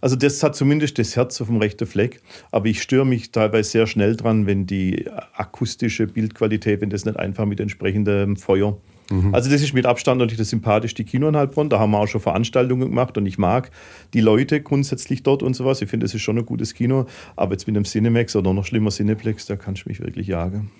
Also 0.00 0.14
das 0.14 0.40
hat 0.44 0.54
zumindest 0.54 0.96
das 1.00 1.16
Herz 1.16 1.40
auf 1.40 1.48
dem 1.48 1.56
rechten 1.56 1.88
Fleck. 1.88 2.20
Aber 2.52 2.66
ich 2.66 2.80
störe 2.80 3.04
mich 3.04 3.32
teilweise 3.32 3.68
sehr 3.68 3.88
schnell 3.88 4.14
dran, 4.14 4.46
wenn 4.46 4.64
die 4.64 5.10
akustische 5.34 6.06
Bildqualität, 6.06 6.80
wenn 6.80 6.90
das 6.90 7.04
nicht 7.04 7.18
einfach 7.18 7.46
mit 7.46 7.58
entsprechendem 7.58 8.36
Feuer. 8.36 8.78
Mhm. 9.10 9.34
Also 9.34 9.50
das 9.50 9.62
ist 9.62 9.74
mit 9.74 9.86
Abstand 9.86 10.18
natürlich 10.18 10.38
das 10.38 10.50
sympathischste 10.50 11.04
Kino 11.04 11.28
in 11.28 11.36
Heilbronn. 11.36 11.68
Da 11.68 11.78
haben 11.78 11.92
wir 11.92 11.98
auch 11.98 12.08
schon 12.08 12.20
Veranstaltungen 12.20 12.88
gemacht 12.88 13.16
und 13.18 13.26
ich 13.26 13.38
mag 13.38 13.70
die 14.12 14.20
Leute 14.20 14.60
grundsätzlich 14.60 15.22
dort 15.22 15.42
und 15.42 15.54
sowas. 15.54 15.82
Ich 15.82 15.88
finde, 15.88 16.04
das 16.04 16.14
ist 16.14 16.22
schon 16.22 16.38
ein 16.38 16.46
gutes 16.46 16.74
Kino. 16.74 17.06
Aber 17.36 17.52
jetzt 17.52 17.66
mit 17.66 17.76
einem 17.76 17.84
Cinemax 17.84 18.36
oder 18.36 18.52
noch 18.52 18.64
schlimmer 18.64 18.90
Cineplex, 18.90 19.46
da 19.46 19.56
kannst 19.56 19.84
du 19.84 19.88
mich 19.88 20.00
wirklich 20.00 20.26
jagen. 20.26 20.70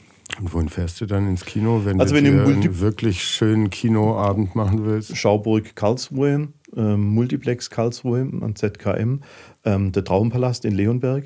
Und 0.40 0.52
wohin 0.54 0.68
fährst 0.68 1.00
du 1.00 1.06
dann 1.06 1.28
ins 1.28 1.44
Kino, 1.44 1.82
wenn 1.84 2.00
also 2.00 2.14
du 2.14 2.22
wenn 2.22 2.40
einen 2.40 2.80
wirklich 2.80 3.22
schönen 3.22 3.68
Kinoabend 3.70 4.54
machen 4.54 4.84
willst? 4.84 5.16
Schauburg 5.16 5.76
Karlsruhe, 5.76 6.48
ähm, 6.76 7.08
Multiplex 7.10 7.68
Karlsruhe 7.68 8.20
am 8.20 8.56
ZKM, 8.56 9.20
ähm, 9.64 9.92
der 9.92 10.02
Traumpalast 10.02 10.64
in 10.64 10.74
Leonberg. 10.74 11.24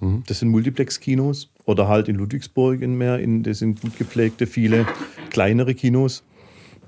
Mhm. 0.00 0.24
Das 0.26 0.40
sind 0.40 0.48
Multiplex-Kinos. 0.48 1.50
Oder 1.64 1.86
halt 1.86 2.08
in 2.08 2.16
Ludwigsburg 2.16 2.82
in 2.82 2.98
mehr, 2.98 3.20
in, 3.20 3.44
das 3.44 3.60
sind 3.60 3.80
gut 3.80 3.96
gepflegte, 3.96 4.48
viele 4.48 4.86
kleinere 5.30 5.74
Kinos. 5.74 6.24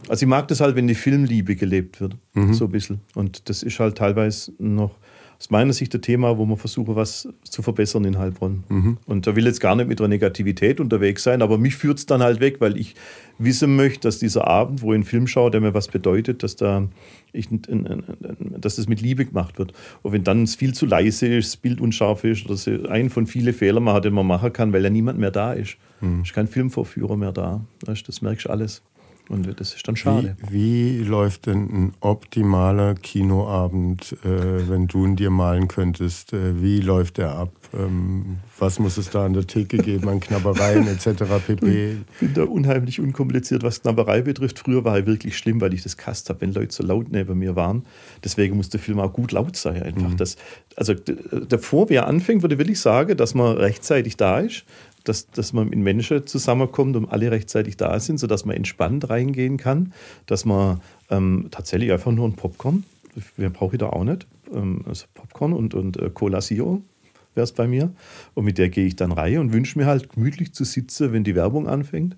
Also 0.08 0.25
ich 0.25 0.28
mag 0.28 0.49
das 0.49 0.61
halt, 0.61 0.76
wenn 0.76 0.87
die 0.87 0.94
Filmliebe 0.94 1.56
gelebt 1.56 2.00
wird, 2.00 2.16
mhm. 2.34 2.54
so 2.54 2.66
ein 2.66 2.70
bisschen. 2.70 3.00
Und 3.14 3.49
das 3.49 3.62
ist 3.62 3.78
halt 3.80 3.96
teilweise 3.96 4.52
noch 4.58 4.99
aus 5.38 5.50
meiner 5.50 5.73
Sicht 5.73 5.94
ein 5.94 6.00
Thema, 6.00 6.38
wo 6.38 6.46
man 6.46 6.56
versuche, 6.56 6.96
was 6.96 7.28
zu 7.42 7.62
verbessern 7.62 8.04
in 8.04 8.18
Heilbronn. 8.18 8.64
Mhm. 8.68 8.99
Und 9.06 9.26
da 9.26 9.37
will 9.37 9.44
jetzt 9.46 9.61
gar 9.61 9.75
nicht 9.75 9.88
mit 9.88 10.00
der 10.00 10.08
Negativität 10.08 10.80
unterwegs 10.80 11.23
sein, 11.23 11.42
aber 11.42 11.58
mich 11.58 11.76
führt 11.76 11.99
es 11.99 12.06
dann 12.06 12.23
halt 12.23 12.40
weg, 12.40 12.61
weil 12.61 12.76
ich 12.78 12.94
wissen 13.38 13.76
möchte, 13.76 14.00
dass 14.00 14.18
dieser 14.18 14.46
Abend, 14.46 14.80
wo 14.80 14.92
ich 14.92 14.94
einen 14.94 15.04
Film 15.04 15.26
schaue, 15.26 15.50
der 15.50 15.61
mir 15.61 15.75
was 15.75 15.88
bedeutet, 15.88 16.42
dass 16.42 16.56
da 16.56 16.88
ich, 17.32 17.49
dass 17.50 18.76
das 18.76 18.87
mit 18.87 19.00
Liebe 19.00 19.25
gemacht 19.25 19.58
wird. 19.58 19.73
Und 20.02 20.12
wenn 20.12 20.23
dann 20.23 20.44
es 20.44 20.54
viel 20.54 20.73
zu 20.73 20.87
leise 20.87 21.26
ist, 21.26 21.49
das 21.49 21.56
Bild 21.56 21.80
unscharf 21.80 22.23
ist, 22.23 22.46
oder 22.46 22.56
so 22.56 22.70
einen 22.88 23.11
von 23.11 23.26
vielen 23.26 23.52
Fehlern 23.52 23.82
man 23.82 23.94
hat, 23.94 24.04
den 24.04 24.14
man 24.14 24.26
machen 24.26 24.52
kann, 24.52 24.73
weil 24.73 24.84
ja 24.84 24.90
niemand 24.90 25.18
mehr 25.18 25.32
da 25.32 25.52
ist. 25.52 25.76
Mhm. 26.00 26.20
Es 26.20 26.28
ist 26.28 26.34
kein 26.34 26.46
Filmvorführer 26.46 27.16
mehr 27.16 27.32
da. 27.32 27.64
Das 27.84 28.23
merkst 28.23 28.46
du 28.46 28.50
alles. 28.50 28.82
Und 29.28 29.59
das 29.59 29.75
ist 29.75 29.88
dann 29.88 29.97
schade. 29.97 30.37
Wie, 30.50 31.00
wie 31.00 31.04
läuft 31.04 31.47
denn 31.47 31.62
ein 31.64 31.95
optimaler 32.00 32.95
Kinoabend, 32.95 34.16
äh, 34.23 34.69
wenn 34.69 34.87
du 34.87 35.07
ihn 35.07 35.16
dir 35.16 35.31
malen 35.31 35.66
könntest? 35.66 36.35
Äh, 36.35 36.61
wie 36.62 36.81
läuft 36.81 37.16
der 37.16 37.31
ab? 37.31 37.50
Ähm, 37.73 38.38
was 38.59 38.78
muss 38.78 38.99
es 38.99 39.09
da 39.11 39.25
an 39.25 39.33
der 39.33 39.47
Theke 39.47 39.78
geben 39.78 40.09
an 40.11 40.21
Knabbereien 40.21 40.87
etc. 40.88 41.25
pp? 41.47 41.93
Ich 42.12 42.19
bin 42.21 42.35
da 42.35 42.45
unheimlich 42.45 43.00
unkompliziert, 43.00 43.62
was 43.62 43.81
Knabberei 43.81 44.21
betrifft. 44.21 44.59
Früher 44.59 44.85
war 44.85 44.99
er 44.99 45.07
wirklich 45.07 45.38
schlimm, 45.38 45.61
weil 45.62 45.73
ich 45.73 45.83
das 45.83 45.97
gehasst 45.97 46.28
habe, 46.28 46.43
wenn 46.43 46.52
Leute 46.52 46.75
so 46.75 46.83
laut 46.83 47.11
neben 47.11 47.38
mir 47.38 47.57
waren. 47.57 47.85
Deswegen 48.23 48.57
muss 48.57 48.69
der 48.69 48.81
Film 48.81 49.00
auch 49.00 49.12
gut 49.12 49.33
laut 49.33 49.57
sein. 49.57 49.83
Einfach. 49.83 50.11
Mhm. 50.11 50.16
Das, 50.19 50.37
also 50.76 50.93
davor, 50.93 51.88
wie 51.88 51.95
er 51.95 52.07
anfängt, 52.07 52.43
würde 52.43 52.57
ich 52.57 52.59
wirklich 52.59 52.81
sagen, 52.81 53.16
dass 53.16 53.35
man 53.35 53.57
rechtzeitig 53.57 54.19
da 54.19 54.40
ist 54.40 54.64
dass, 55.04 55.30
dass 55.30 55.52
man 55.52 55.73
in 55.73 55.82
Menschen 55.82 56.26
zusammenkommt 56.26 56.96
und 56.96 57.06
alle 57.06 57.30
rechtzeitig 57.30 57.76
da 57.76 57.99
sind, 58.00 58.18
sodass 58.18 58.44
man 58.44 58.56
entspannt 58.56 59.08
reingehen 59.08 59.56
kann, 59.56 59.92
dass 60.26 60.44
man 60.44 60.80
ähm, 61.11 61.49
tatsächlich 61.50 61.92
einfach 61.92 62.12
nur 62.12 62.26
ein 62.26 62.34
Popcorn, 62.34 62.84
mehr 63.37 63.50
brauche 63.50 63.76
ich 63.76 63.80
da 63.80 63.90
auch 63.90 64.04
nicht, 64.04 64.26
ähm, 64.52 64.82
also 64.87 65.06
Popcorn 65.14 65.52
und, 65.52 65.75
und 65.75 65.96
äh, 65.99 66.11
Cola 66.11 66.40
Zero 66.40 66.82
wäre 67.34 67.44
es 67.44 67.52
bei 67.52 67.66
mir. 67.66 67.92
Und 68.34 68.44
mit 68.44 68.58
der 68.58 68.68
gehe 68.68 68.87
ich 68.87 68.96
dann 68.96 69.12
rein 69.12 69.38
und 69.38 69.52
wünsche 69.52 69.78
mir 69.78 69.87
halt 69.87 70.11
gemütlich 70.11 70.52
zu 70.52 70.64
sitzen, 70.64 71.12
wenn 71.12 71.25
die 71.25 71.34
Werbung 71.34 71.68
anfängt 71.68 72.16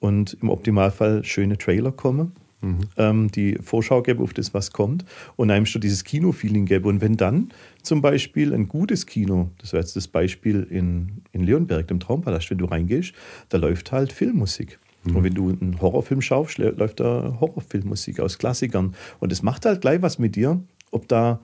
und 0.00 0.36
im 0.40 0.48
Optimalfall 0.48 1.24
schöne 1.24 1.58
Trailer 1.58 1.92
kommen 1.92 2.32
mhm. 2.64 2.78
ähm, 2.96 3.30
die 3.30 3.58
Vorschau 3.62 4.02
gäbe 4.02 4.22
auf 4.22 4.32
das, 4.32 4.54
was 4.54 4.72
kommt 4.72 5.04
und 5.36 5.50
einem 5.50 5.66
schon 5.66 5.80
dieses 5.80 6.04
Kino-Feeling 6.04 6.66
gäbe. 6.66 6.88
Und 6.88 7.00
wenn 7.00 7.16
dann 7.16 7.50
zum 7.86 8.02
Beispiel 8.02 8.54
ein 8.54 8.68
gutes 8.68 9.06
Kino, 9.06 9.50
das 9.58 9.72
wäre 9.72 9.82
jetzt 9.82 9.96
das 9.96 10.08
Beispiel 10.08 10.66
in, 10.70 11.22
in 11.32 11.42
Leonberg, 11.42 11.88
dem 11.88 12.00
Traumpalast, 12.00 12.50
wenn 12.50 12.58
du 12.58 12.64
reingehst, 12.66 13.12
da 13.48 13.58
läuft 13.58 13.92
halt 13.92 14.12
Filmmusik. 14.12 14.78
Mhm. 15.04 15.16
Und 15.16 15.24
wenn 15.24 15.34
du 15.34 15.48
einen 15.50 15.80
Horrorfilm 15.80 16.20
schaust, 16.20 16.58
läuft 16.58 17.00
da 17.00 17.36
Horrorfilmmusik 17.40 18.20
aus 18.20 18.38
Klassikern. 18.38 18.94
Und 19.20 19.32
das 19.32 19.42
macht 19.42 19.66
halt 19.66 19.80
gleich 19.80 20.02
was 20.02 20.18
mit 20.18 20.36
dir, 20.36 20.62
ob 20.90 21.08
da 21.08 21.40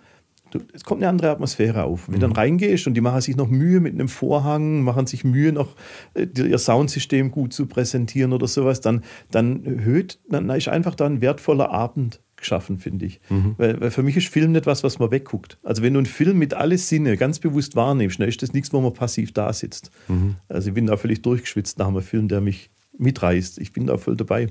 es 0.73 0.85
kommt 0.85 1.01
eine 1.01 1.09
andere 1.09 1.31
Atmosphäre 1.31 1.85
auf. 1.85 2.09
Wenn 2.09 2.15
du 2.15 2.21
dann 2.21 2.31
mhm. 2.31 2.37
reingehst 2.37 2.87
und 2.87 2.95
die 2.95 3.01
machen 3.01 3.21
sich 3.21 3.37
noch 3.37 3.49
Mühe 3.49 3.81
mit 3.81 3.95
einem 3.95 4.09
Vorhang, 4.09 4.83
machen 4.83 5.07
sich 5.07 5.25
Mühe, 5.25 5.53
noch 5.53 5.77
äh, 6.15 6.27
ihr 6.37 6.59
Soundsystem 6.59 7.31
gut 7.31 7.53
zu 7.53 7.67
präsentieren 7.67 8.33
oder 8.33 8.49
sowas, 8.49 8.81
dann, 8.81 9.05
dann 9.31 9.65
erhöht, 9.65 10.19
dann 10.29 10.51
ist 10.51 10.69
einfach 10.69 10.95
da 10.95 11.07
ein 11.07 11.21
wertvoller 11.21 11.71
Abend 11.71 12.21
geschaffen, 12.41 12.79
finde 12.79 13.07
ich. 13.07 13.21
Mhm. 13.29 13.55
Weil, 13.59 13.81
weil, 13.81 13.91
für 13.91 14.03
mich 14.03 14.17
ist 14.17 14.29
Film 14.29 14.53
nicht 14.53 14.67
was, 14.67 14.83
was 14.83 14.99
man 14.99 15.11
wegguckt. 15.11 15.59
Also 15.63 15.83
wenn 15.83 15.95
du 15.95 15.99
einen 15.99 16.07
Film 16.07 16.39
mit 16.39 16.55
alle 16.55 16.79
Sinne 16.79 17.17
ganz 17.17 17.39
bewusst 17.39 17.77
wahrnimmst, 17.77 18.19
dann 18.19 18.29
ist 18.29 18.43
das 18.43 18.53
nichts, 18.53 18.73
wo 18.73 18.81
man 18.81 18.93
passiv 18.93 19.33
da 19.33 19.53
sitzt. 19.53 19.91
Mhm. 20.09 20.37
Also 20.49 20.69
ich 20.69 20.75
bin 20.75 20.87
da 20.87 20.97
völlig 20.97 21.23
durchgeschwitzt 21.23 21.79
nach 21.79 21.89
einem 21.89 22.03
Film, 22.03 22.29
der 22.29 22.41
mich 22.41 22.71
mitreißt. 22.99 23.59
Ich 23.59 23.73
bin 23.73 23.87
da 23.87 23.97
voll 23.97 24.17
dabei. 24.17 24.49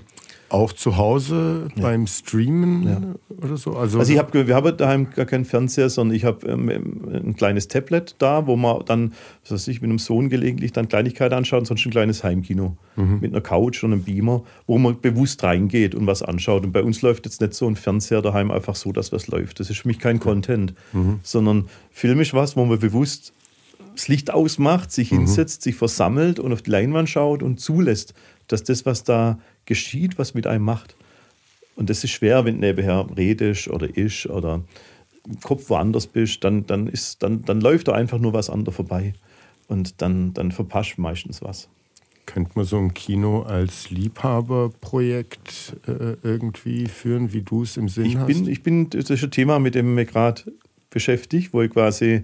Auch 0.50 0.74
zu 0.74 0.98
Hause 0.98 1.68
ja. 1.76 1.82
beim 1.82 2.08
Streamen 2.08 2.84
ja. 2.88 3.02
oder 3.44 3.58
so? 3.58 3.76
Also, 3.76 4.00
also 4.00 4.12
ich 4.12 4.18
habe, 4.18 4.48
wir 4.48 4.56
haben 4.56 4.78
daheim 4.78 5.10
gar 5.12 5.26
keinen 5.26 5.46
Fernseher, 5.46 5.90
sondern 5.90 6.16
ich 6.16 6.26
habe 6.26 6.48
ähm, 6.48 6.70
ein 7.14 7.36
kleines 7.36 7.68
Tablet 7.68 8.16
da, 8.20 8.48
wo 8.48 8.56
man 8.56 8.84
dann, 8.86 9.14
was 9.44 9.52
weiß 9.52 9.68
ich, 9.68 9.82
mit 9.82 9.90
einem 9.90 10.00
Sohn 10.00 10.30
gelegentlich 10.30 10.74
dann 10.74 10.88
Kleinigkeiten 10.88 11.36
anschaut, 11.36 11.68
sonst 11.68 11.86
ein 11.86 11.92
kleines 11.92 12.24
Heimkino 12.24 12.78
mhm. 12.96 13.20
mit 13.22 13.32
einer 13.32 13.42
Couch 13.42 13.84
und 13.84 13.94
einem 13.94 14.04
Beamer, 14.04 14.44
wo 14.68 14.78
man 14.78 15.00
bewusst 15.00 15.44
reingeht 15.44 15.96
und 15.96 16.08
was 16.08 16.24
anschaut. 16.24 16.64
Und 16.64 16.72
bei 16.72 16.84
uns 16.84 17.02
läuft 17.02 17.26
jetzt 17.26 17.42
nicht 17.42 17.54
so 17.54 17.68
ein 17.68 17.76
Fernseher 17.76 18.22
daheim 18.22 18.52
einfach 18.52 18.76
so, 18.76 18.92
dass 18.92 19.12
was 19.12 19.28
läuft. 19.28 19.60
Das 19.60 19.70
ist 19.70 19.80
für 19.80 19.88
mich 19.88 20.00
kein 20.00 20.20
Content, 20.20 20.74
mhm. 20.94 21.20
sondern 21.24 21.66
filmisch 21.92 22.34
was, 22.34 22.56
wo 22.56 22.66
man 22.66 22.80
bewusst 22.80 23.34
das 24.00 24.08
Licht 24.08 24.32
ausmacht, 24.32 24.92
sich 24.92 25.12
mhm. 25.12 25.18
hinsetzt, 25.18 25.62
sich 25.62 25.76
versammelt 25.76 26.40
und 26.40 26.54
auf 26.54 26.62
die 26.62 26.72
Leinwand 26.72 27.10
schaut 27.10 27.44
und 27.44 27.60
zulässt, 27.60 28.14
dass 28.50 28.64
das, 28.64 28.86
was 28.86 29.04
da 29.04 29.40
geschieht, 29.66 30.18
was 30.18 30.34
mit 30.34 30.48
einem 30.48 30.66
macht. 30.66 30.96
Und 31.76 31.90
das 31.90 32.04
ist 32.04 32.12
schwer, 32.12 32.44
wenn 32.44 32.56
du 32.56 32.68
nebenher 32.68 33.08
redest 33.16 33.70
oder 33.70 33.96
isch 33.98 34.30
oder 34.30 34.62
im 35.26 35.40
Kopf 35.40 35.70
woanders 35.70 36.08
bist, 36.08 36.44
dann, 36.44 36.66
dann, 36.68 36.88
ist, 36.88 37.24
dann, 37.24 37.46
dann 37.46 37.62
läuft 37.62 37.88
da 37.88 37.94
einfach 37.94 38.20
nur 38.20 38.34
was 38.34 38.50
anderes 38.50 38.76
vorbei. 38.76 39.14
Und 39.68 40.02
dann, 40.02 40.34
dann 40.34 40.52
verpasst 40.52 40.98
meistens 40.98 41.42
was. 41.42 41.70
Könnte 42.26 42.52
man 42.56 42.66
so 42.66 42.78
ein 42.78 42.94
Kino 42.94 43.44
als 43.44 43.90
Liebhaberprojekt 43.90 45.78
äh, 45.88 46.16
irgendwie 46.22 46.88
führen, 46.88 47.34
wie 47.34 47.42
du 47.42 47.64
es 47.64 47.78
im 47.78 47.88
Sinn 47.88 48.06
ich 48.06 48.18
hast? 48.18 48.28
Bin, 48.28 48.48
ich 48.48 48.62
bin, 48.62 48.90
das 48.90 49.10
ist 49.10 49.24
ein 49.24 49.32
Thema, 49.32 49.60
mit 49.60 49.76
dem 49.76 49.90
ich 49.90 49.96
mich 49.96 50.08
gerade 50.10 50.42
beschäftige, 50.90 51.50
wo 51.54 51.62
ich 51.62 51.72
quasi 51.72 52.24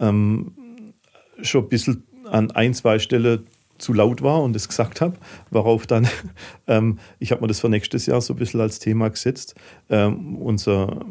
ähm, 0.00 0.52
schon 1.42 1.64
ein 1.64 1.68
bisschen 1.68 2.04
an 2.24 2.50
ein, 2.52 2.74
zwei 2.74 2.98
Stellen 2.98 3.46
zu 3.78 3.92
laut 3.92 4.22
war 4.22 4.42
und 4.42 4.54
es 4.56 4.68
gesagt 4.68 5.00
habe, 5.00 5.16
worauf 5.50 5.86
dann, 5.86 6.08
ähm, 6.66 6.98
ich 7.18 7.32
habe 7.32 7.42
mir 7.42 7.48
das 7.48 7.60
für 7.60 7.68
nächstes 7.68 8.06
Jahr 8.06 8.20
so 8.20 8.34
ein 8.34 8.36
bisschen 8.36 8.60
als 8.60 8.78
Thema 8.78 9.08
gesetzt. 9.08 9.54
Ähm, 9.90 10.36
unser, 10.36 11.04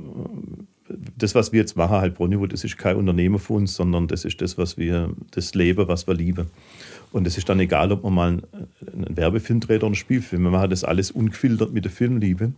das, 1.17 1.35
was 1.35 1.51
wir 1.51 1.59
jetzt 1.59 1.75
machen, 1.75 1.97
halt 1.97 2.15
Bronniwood, 2.15 2.53
das 2.53 2.63
ist 2.63 2.77
kein 2.77 2.95
Unternehmen 2.95 3.39
für 3.39 3.53
uns, 3.53 3.75
sondern 3.75 4.07
das 4.07 4.25
ist 4.25 4.41
das, 4.41 4.57
was 4.57 4.77
wir, 4.77 5.11
das 5.31 5.55
Leben, 5.55 5.87
was 5.87 6.07
wir 6.07 6.13
lieben. 6.13 6.47
Und 7.11 7.27
es 7.27 7.37
ist 7.37 7.47
dann 7.47 7.59
egal, 7.59 7.91
ob 7.91 8.03
man 8.03 8.13
mal 8.13 8.27
einen, 8.27 9.15
Werbefilm 9.15 9.59
dreht 9.59 9.77
oder 9.77 9.87
einen 9.87 9.95
Spielfilm. 9.95 10.43
Wir 10.43 10.51
machen 10.51 10.69
das 10.69 10.83
alles 10.83 11.11
ungefiltert 11.11 11.71
mit 11.71 11.85
der 11.85 11.91
Filmliebe. 11.91 12.53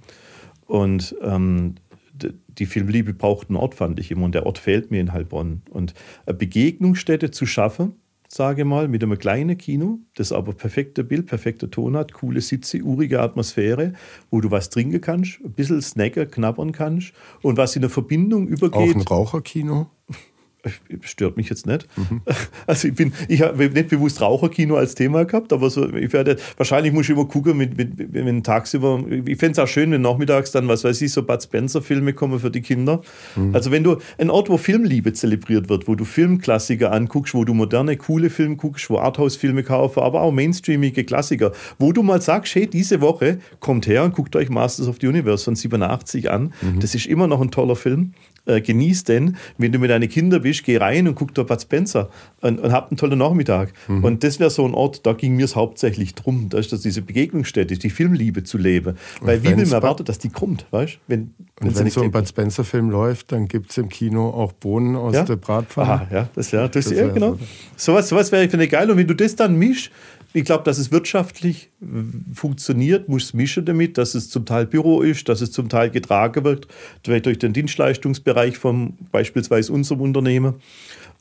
Und 0.66 1.16
ähm, 1.22 1.76
die 2.48 2.66
Filmliebe 2.66 3.14
braucht 3.14 3.50
einen 3.50 3.58
Ort, 3.58 3.76
fand 3.76 4.00
ich 4.00 4.12
immer. 4.12 4.24
Und 4.26 4.34
der 4.34 4.46
Ort 4.46 4.58
fehlt 4.58 4.92
mir 4.92 5.02
in 5.02 5.12
Heilbronn. 5.12 5.62
Und 5.70 5.94
eine 6.26 6.38
Begegnungsstätte 6.38 7.32
zu 7.32 7.46
schaffen, 7.46 7.94
sage 8.28 8.66
mal, 8.66 8.88
mit 8.88 9.04
einem 9.04 9.18
kleinen 9.18 9.58
Kino, 9.58 10.00
das 10.16 10.32
aber 10.32 10.54
perfekte 10.54 11.04
Bild, 11.04 11.28
perfekter 11.28 11.70
Ton 11.70 11.96
hat, 11.96 12.14
coole 12.14 12.42
Sitze, 12.42 12.82
urige 12.82 13.22
Atmosphäre, 13.22 13.94
wo 14.30 14.42
du 14.42 14.52
was 14.52 14.70
trinken 14.70 15.02
kannst, 15.02 15.40
ein 15.44 15.54
bisschen 15.54 15.82
snacken, 15.82 16.30
knabbern 16.30 16.72
kannst 16.72 17.14
und 17.42 17.58
was 17.58 17.76
in 17.76 17.82
der 17.82 17.90
Verbindung 17.90 18.48
übergeht. 18.48 18.96
Auch 18.96 19.02
ein 19.02 19.02
Raucherkino? 19.02 19.88
Stört 21.02 21.38
mich 21.38 21.50
jetzt 21.50 21.66
nicht. 21.66 21.88
Mhm. 21.96 22.22
Also 22.68 22.88
ich 22.88 22.96
bin, 22.96 23.14
ich 23.28 23.42
habe 23.42 23.70
nicht 23.70 23.90
bewusst 23.90 24.22
Raucherkino 24.22 24.76
als 24.76 24.96
Thema 24.96 25.26
gehabt, 25.26 25.54
aber 25.54 25.70
so, 25.70 25.88
ich 25.94 26.12
werde, 26.14 26.38
wahrscheinlich 26.58 26.94
muss 26.94 27.06
ich 27.06 27.12
immer 27.12 27.26
gucken, 27.26 27.58
mit, 27.58 27.78
mit, 27.78 28.14
wenn 28.14 28.44
tagsüber, 28.44 29.04
ich 29.08 29.38
fände 29.38 29.52
es 29.52 29.60
auch 29.60 29.68
schön, 29.68 29.92
wenn 29.92 30.02
nachmittags 30.02 30.52
dann, 30.52 30.68
was 30.68 30.84
weiß 30.84 31.02
ich, 31.02 31.12
so 31.12 31.24
Bud 31.24 31.44
Spencer-Filme 31.44 32.14
kommen 32.14 32.40
für 32.40 32.50
die 32.50 32.62
Kinder. 32.62 33.02
Mhm. 33.36 33.54
Also 33.54 33.72
wenn 33.72 33.84
du, 33.84 33.98
ein 34.18 34.30
Ort, 34.30 34.50
wo 34.50 34.58
Filmliebe 34.58 35.14
zelebriert 35.14 35.70
wird, 35.70 35.88
wo 35.88 35.96
du 35.96 36.06
Filmklassiker 36.06 36.92
anguckst, 36.92 37.36
wo 37.36 37.46
du 37.46 37.54
moderne, 37.54 37.98
coole 37.98 38.30
Filme 38.30 38.56
guckst, 38.56 38.90
wo 38.90 38.98
Arthouse-Filme 38.98 39.64
kaufen, 39.64 40.02
aber 40.02 40.22
auch 40.22 40.32
mainstreamige 40.32 41.04
Klassiker, 41.04 41.52
wo 41.78 41.92
du 41.92 42.02
mal 42.02 42.22
sagst, 42.22 42.56
hey, 42.56 42.68
diese 42.68 43.02
Woche 43.02 43.40
kommt 43.60 43.88
her 43.88 44.04
und 44.04 44.16
guckt 44.16 44.36
euch 44.36 44.50
Masters 44.50 44.88
of 44.88 44.98
the 45.02 45.08
Universe 45.08 45.46
von 45.46 45.56
87 45.56 46.32
an. 46.32 46.54
Mhm. 46.62 46.80
Das 46.80 46.96
ist 46.96 47.06
immer 47.06 47.28
noch 47.28 47.42
ein 47.42 47.52
toller 47.52 47.76
Film 47.76 48.14
äh, 48.46 48.62
genieß 48.62 49.04
denn, 49.04 49.38
wenn 49.58 49.72
du 49.72 49.80
mit 49.80 49.90
deinen 49.90 50.10
Kindern 50.10 50.42
bist, 50.42 50.64
geh 50.64 50.78
rein 50.78 51.08
und 51.08 51.16
guck 51.16 51.34
da 51.34 51.44
Bud 51.44 51.62
Spencer 51.62 52.10
und, 52.42 52.60
und 52.60 52.72
hab 52.72 52.90
einen 52.90 52.98
tollen 52.98 53.20
Nachmittag. 53.20 53.74
Mhm. 53.88 54.04
Und 54.04 54.24
das 54.24 54.40
wäre 54.40 54.50
so 54.50 54.66
ein 54.66 54.74
Ort, 54.74 55.06
da 55.06 55.14
ging 55.14 55.36
mir 55.36 55.46
es 55.46 55.56
hauptsächlich 55.56 56.16
drum, 56.16 56.50
da 56.50 56.58
ist 56.58 56.72
das 56.72 56.82
diese 56.82 57.02
Begegnungsstätte, 57.02 57.78
die 57.78 57.90
Filmliebe 57.90 58.44
zu 58.44 58.58
leben. 58.58 58.98
Und 59.20 59.28
Weil 59.28 59.44
wie 59.44 59.50
will 59.50 59.66
man 59.66 59.72
erwarten, 59.72 60.06
dass 60.06 60.20
die 60.20 60.30
kommt, 60.30 60.66
weißt 60.72 61.00
wenn, 61.08 61.34
Und 61.62 61.78
wenn 61.78 61.90
so 61.90 62.02
ein 62.02 62.12
Bud 62.12 62.28
Spencer-Film 62.28 62.90
läuft, 62.90 63.32
dann 63.32 63.48
gibt 63.48 63.72
es 63.72 63.78
im 63.78 63.90
Kino 63.90 64.30
auch 64.30 64.52
Bohnen 64.54 64.96
aus 64.96 65.16
ja? 65.16 65.24
der 65.24 65.36
Bratpfanne. 65.36 65.90
Aha, 65.90 66.08
ja, 66.12 66.30
das, 66.36 66.52
ja, 66.52 66.68
das, 66.68 66.86
das 66.86 66.98
ja, 66.98 67.08
genau. 67.08 67.38
So 67.76 67.94
was, 67.94 68.10
sowas 68.10 68.32
wäre, 68.32 68.48
finde 68.50 68.66
ich, 68.66 68.72
geil. 68.72 68.90
Und 68.90 68.98
wenn 68.98 69.08
du 69.08 69.16
das 69.16 69.36
dann 69.36 69.56
mischst, 69.56 69.92
ich 70.36 70.44
glaube, 70.44 70.66
dass 70.66 70.78
es 70.78 70.92
wirtschaftlich 70.92 71.70
funktioniert, 72.34 73.08
muss 73.08 73.34
mischen 73.34 73.64
damit, 73.64 73.98
dass 73.98 74.16
es 74.16 74.30
zum 74.30 74.46
Teil 74.46 74.66
Büro 74.66 75.02
ist, 75.02 75.30
dass 75.30 75.40
es 75.40 75.54
zum 75.54 75.70
Teil 75.70 75.90
getragen 75.90 76.44
wird, 76.44 76.68
durch 77.04 77.40
den 77.40 77.54
Dienstleistungsbereich 77.54 78.58
von 78.58 78.98
beispielsweise 79.14 79.72
unserem 79.72 80.02
Unternehmen 80.02 80.56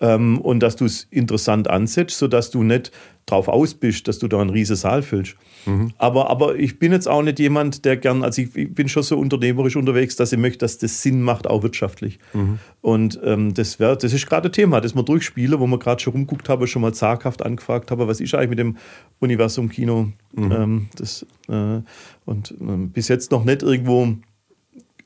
ähm, 0.00 0.40
und 0.40 0.58
dass 0.60 0.74
du 0.74 0.86
es 0.86 1.06
interessant 1.12 1.70
ansetzt, 1.70 2.18
sodass 2.18 2.50
du 2.50 2.64
nicht 2.64 2.90
drauf 3.26 3.46
aus 3.46 3.74
bist, 3.74 4.08
dass 4.08 4.18
du 4.18 4.26
da 4.26 4.40
einen 4.40 4.50
riesen 4.50 4.74
Saal 4.74 5.02
füllst. 5.02 5.36
Mhm. 5.66 5.92
Aber, 5.98 6.30
aber 6.30 6.56
ich 6.56 6.78
bin 6.78 6.92
jetzt 6.92 7.08
auch 7.08 7.22
nicht 7.22 7.38
jemand, 7.38 7.84
der 7.84 7.96
gern, 7.96 8.22
also 8.22 8.42
ich, 8.42 8.54
ich, 8.56 8.74
bin 8.74 8.88
schon 8.88 9.02
so 9.02 9.18
unternehmerisch 9.18 9.76
unterwegs, 9.76 10.16
dass 10.16 10.32
ich 10.32 10.38
möchte, 10.38 10.58
dass 10.58 10.78
das 10.78 11.02
Sinn 11.02 11.22
macht, 11.22 11.46
auch 11.46 11.62
wirtschaftlich. 11.62 12.18
Mhm. 12.32 12.58
Und 12.80 13.20
ähm, 13.24 13.54
das, 13.54 13.78
wär, 13.80 13.96
das 13.96 14.12
ist 14.12 14.26
gerade 14.26 14.48
ein 14.48 14.52
Thema, 14.52 14.80
das 14.80 14.94
wir 14.94 15.02
durchspielen, 15.02 15.58
wo 15.60 15.66
wir 15.66 15.78
gerade 15.78 16.02
schon 16.02 16.12
rumguckt 16.12 16.48
haben, 16.48 16.66
schon 16.66 16.82
mal 16.82 16.92
zaghaft 16.92 17.44
angefragt 17.44 17.90
haben, 17.90 18.06
was 18.06 18.20
ist 18.20 18.34
eigentlich 18.34 18.50
mit 18.50 18.58
dem 18.58 18.76
Universum 19.20 19.68
Kino? 19.68 20.08
Mhm. 20.34 20.52
Ähm, 20.52 20.88
das, 20.96 21.26
äh, 21.48 21.80
und 22.24 22.50
äh, 22.52 22.86
bis 22.86 23.08
jetzt 23.08 23.30
noch 23.30 23.44
nicht 23.44 23.62
irgendwo 23.62 24.16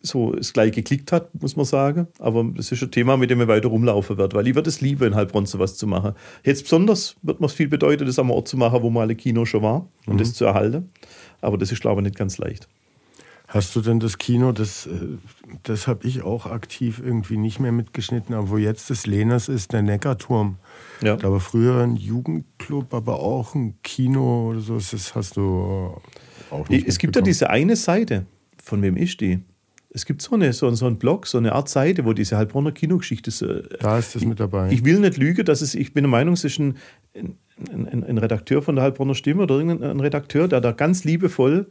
so 0.09 0.35
es 0.35 0.53
gleich 0.53 0.73
geklickt 0.73 1.13
hat, 1.13 1.31
muss 1.41 1.57
man 1.57 1.65
sagen. 1.65 2.09
Aber 2.19 2.45
das 2.45 2.73
ist 2.73 2.83
ein 2.83 2.91
Thema, 2.91 3.17
mit 3.17 3.31
dem 3.31 3.39
wir 3.39 3.49
weiter 3.49 3.69
rumlaufen 3.69 4.17
wird, 4.17 4.35
weil 4.35 4.47
ich 4.49 4.55
würde 4.55 4.69
es 4.69 4.81
lieben, 4.81 5.05
in 5.05 5.15
Heilbronn 5.15 5.47
sowas 5.47 5.77
zu 5.77 5.87
machen. 5.87 6.15
Jetzt 6.45 6.65
besonders 6.65 7.17
wird 7.23 7.41
mir 7.41 7.47
es 7.47 7.53
viel 7.53 7.69
bedeuten, 7.69 8.07
das 8.07 8.19
am 8.19 8.31
Ort 8.31 8.49
zu 8.49 8.57
machen, 8.57 8.83
wo 8.83 8.91
mal 8.91 9.09
ein 9.09 9.17
Kino 9.17 9.45
schon 9.45 9.63
war 9.63 9.89
und 10.07 10.15
mhm. 10.15 10.19
das 10.19 10.35
zu 10.35 10.45
erhalten. 10.45 10.91
Aber 11.41 11.59
das 11.59 11.71
ist, 11.71 11.81
glaube 11.81 12.01
ich, 12.01 12.05
nicht 12.05 12.17
ganz 12.17 12.39
leicht. 12.39 12.69
Hast 13.49 13.75
du 13.75 13.81
denn 13.81 13.99
das 13.99 14.19
Kino, 14.19 14.53
das, 14.53 14.87
äh, 14.87 14.91
das 15.63 15.87
habe 15.87 16.07
ich 16.07 16.23
auch 16.23 16.45
aktiv 16.45 17.01
irgendwie 17.03 17.39
nicht 17.39 17.61
mehr 17.61 17.73
mitgeschnitten, 17.73 18.35
aber 18.35 18.51
wo 18.51 18.59
jetzt 18.59 18.91
das 18.91 19.07
Lehners 19.07 19.49
ist, 19.49 19.73
der 19.73 19.81
Neckarturm. 19.81 20.57
Ja. 21.01 21.17
Da 21.17 21.33
war 21.33 21.41
früher 21.41 21.83
ein 21.83 21.97
Jugendclub, 21.97 22.93
aber 22.93 23.21
auch 23.21 23.55
ein 23.55 23.79
Kino 23.83 24.51
oder 24.51 24.61
so. 24.61 24.75
Das 24.75 25.15
hast 25.15 25.39
du 25.39 25.99
auch 26.51 26.69
nicht 26.69 26.87
Es 26.87 26.99
gibt 26.99 27.17
ja 27.17 27.23
diese 27.23 27.49
eine 27.49 27.77
Seite. 27.77 28.27
Von 28.63 28.83
wem 28.83 28.99
ist 28.99 29.23
die? 29.23 29.41
Es 29.91 30.05
gibt 30.05 30.21
so, 30.21 30.35
eine, 30.35 30.53
so, 30.53 30.71
so 30.75 30.87
einen 30.87 30.99
Blog, 30.99 31.27
so 31.27 31.39
eine 31.39 31.53
Art 31.53 31.69
Seite, 31.69 32.05
wo 32.05 32.13
diese 32.13 32.37
Heilbronner 32.37 32.73
Kinogeschichte 32.73 33.31
so, 33.31 33.63
Da 33.81 33.99
ist 33.99 34.15
das 34.15 34.25
mit 34.25 34.39
dabei. 34.39 34.71
Ich 34.71 34.85
will 34.85 35.01
nicht 35.01 35.17
lügen, 35.17 35.45
dass 35.45 35.63
es, 35.63 35.75
ich 35.75 35.95
bin 35.95 36.05
der 36.05 36.11
Meinung, 36.11 36.35
es 36.35 36.45
ist 36.45 36.59
ein, 36.59 36.77
ein, 37.15 37.37
ein, 37.73 38.05
ein 38.05 38.19
Redakteur 38.19 38.61
von 38.61 38.77
der 38.77 38.85
Heilbronner 38.85 39.15
Stimme 39.15 39.45
oder 39.45 39.57
irgendein 39.57 40.01
Redakteur, 40.01 40.47
der 40.47 40.61
da 40.61 40.73
ganz 40.73 41.05
liebevoll, 41.05 41.69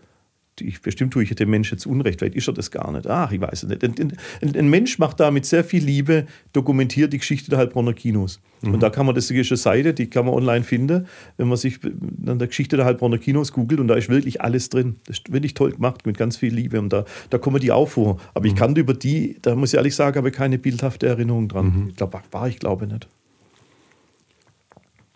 ich, 0.61 0.81
bestimmt 0.81 1.13
tue 1.13 1.23
ich 1.23 1.35
dem 1.35 1.49
Mensch 1.49 1.71
jetzt 1.71 1.85
Unrecht, 1.85 2.19
vielleicht 2.19 2.35
ist 2.35 2.47
er 2.47 2.53
das 2.53 2.71
gar 2.71 2.91
nicht. 2.91 3.07
Ach, 3.07 3.31
ich 3.31 3.41
weiß 3.41 3.63
es 3.63 3.69
nicht. 3.69 3.83
Ein, 3.83 3.95
ein, 4.41 4.55
ein 4.55 4.67
Mensch 4.69 4.99
macht 4.99 5.19
da 5.19 5.31
mit 5.31 5.45
sehr 5.45 5.63
viel 5.63 5.83
Liebe, 5.83 6.25
dokumentiert 6.53 7.13
die 7.13 7.17
Geschichte 7.17 7.49
der 7.49 7.59
Heilbronner 7.59 7.93
Kinos. 7.93 8.39
Und 8.63 8.81
da 8.81 8.89
kann 8.89 9.05
man, 9.05 9.13
das 9.13 9.29
ist 9.29 9.51
eine 9.51 9.57
Seite, 9.57 9.93
die 9.93 10.09
kann 10.09 10.25
man 10.25 10.33
online 10.33 10.63
finden, 10.63 11.05
wenn 11.37 11.47
man 11.47 11.57
sich 11.57 11.79
dann 11.81 12.39
der 12.39 12.47
Geschichte 12.47 12.75
der 12.75 12.85
Heilbronner 12.85 13.19
Kinos 13.19 13.53
googelt 13.53 13.79
und 13.79 13.87
da 13.87 13.95
ist 13.95 14.09
wirklich 14.09 14.41
alles 14.41 14.69
drin. 14.69 14.95
Das 15.05 15.19
ist 15.19 15.31
wirklich 15.31 15.53
toll 15.53 15.71
gemacht, 15.71 16.05
mit 16.05 16.17
ganz 16.17 16.37
viel 16.37 16.53
Liebe 16.53 16.79
und 16.79 16.91
da, 16.91 17.05
da 17.29 17.37
kommen 17.37 17.59
die 17.59 17.71
auch 17.71 17.87
vor. 17.87 18.17
Aber 18.33 18.45
ich 18.47 18.55
kann 18.55 18.75
über 18.75 18.93
die, 18.93 19.37
da 19.41 19.55
muss 19.55 19.73
ich 19.73 19.77
ehrlich 19.77 19.95
sagen, 19.95 20.17
habe 20.17 20.31
keine 20.31 20.57
bildhafte 20.57 21.07
Erinnerung 21.07 21.47
dran. 21.47 21.87
Ich 21.89 21.95
glaube, 21.95 22.19
war 22.31 22.47
ich 22.47 22.59
glaube 22.59 22.87
nicht. 22.87 23.07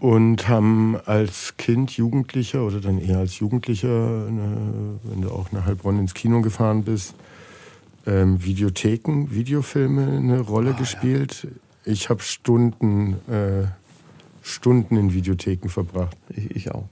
Und 0.01 0.49
haben 0.49 0.97
als 1.05 1.55
Kind, 1.57 1.91
Jugendlicher 1.91 2.63
oder 2.65 2.81
dann 2.81 2.99
eher 2.99 3.19
als 3.19 3.37
Jugendlicher, 3.37 4.25
eine, 4.27 4.99
wenn 5.03 5.21
du 5.21 5.29
auch 5.29 5.51
nach 5.51 5.67
Heilbronn 5.67 5.99
ins 5.99 6.15
Kino 6.15 6.41
gefahren 6.41 6.83
bist, 6.83 7.13
ähm, 8.07 8.43
Videotheken, 8.43 9.27
Videofilme 9.29 10.17
eine 10.17 10.39
Rolle 10.39 10.73
gespielt. 10.73 11.47
Ich 11.85 12.09
habe 12.09 12.23
Stunden, 12.23 13.13
äh, 13.29 13.67
Stunden 14.41 14.97
in 14.97 15.13
Videotheken 15.13 15.69
verbracht. 15.69 16.17
Ich, 16.29 16.49
ich 16.49 16.71
auch. 16.71 16.89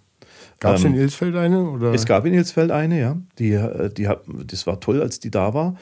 Gab 0.60 0.76
es 0.76 0.84
Ähm, 0.84 0.94
in 0.94 1.00
Ilsfeld 1.00 1.36
eine? 1.36 1.70
Oder? 1.70 1.94
Es 1.94 2.06
gab 2.06 2.26
in 2.26 2.34
Ilsfeld 2.34 2.72
eine, 2.72 3.00
ja. 3.00 3.18
Die, 3.38 3.52
äh, 3.54 3.90
die 3.90 4.10
das 4.46 4.68
war 4.68 4.80
toll, 4.80 5.02
als 5.02 5.20
die 5.20 5.32
da 5.32 5.54
war. 5.54 5.76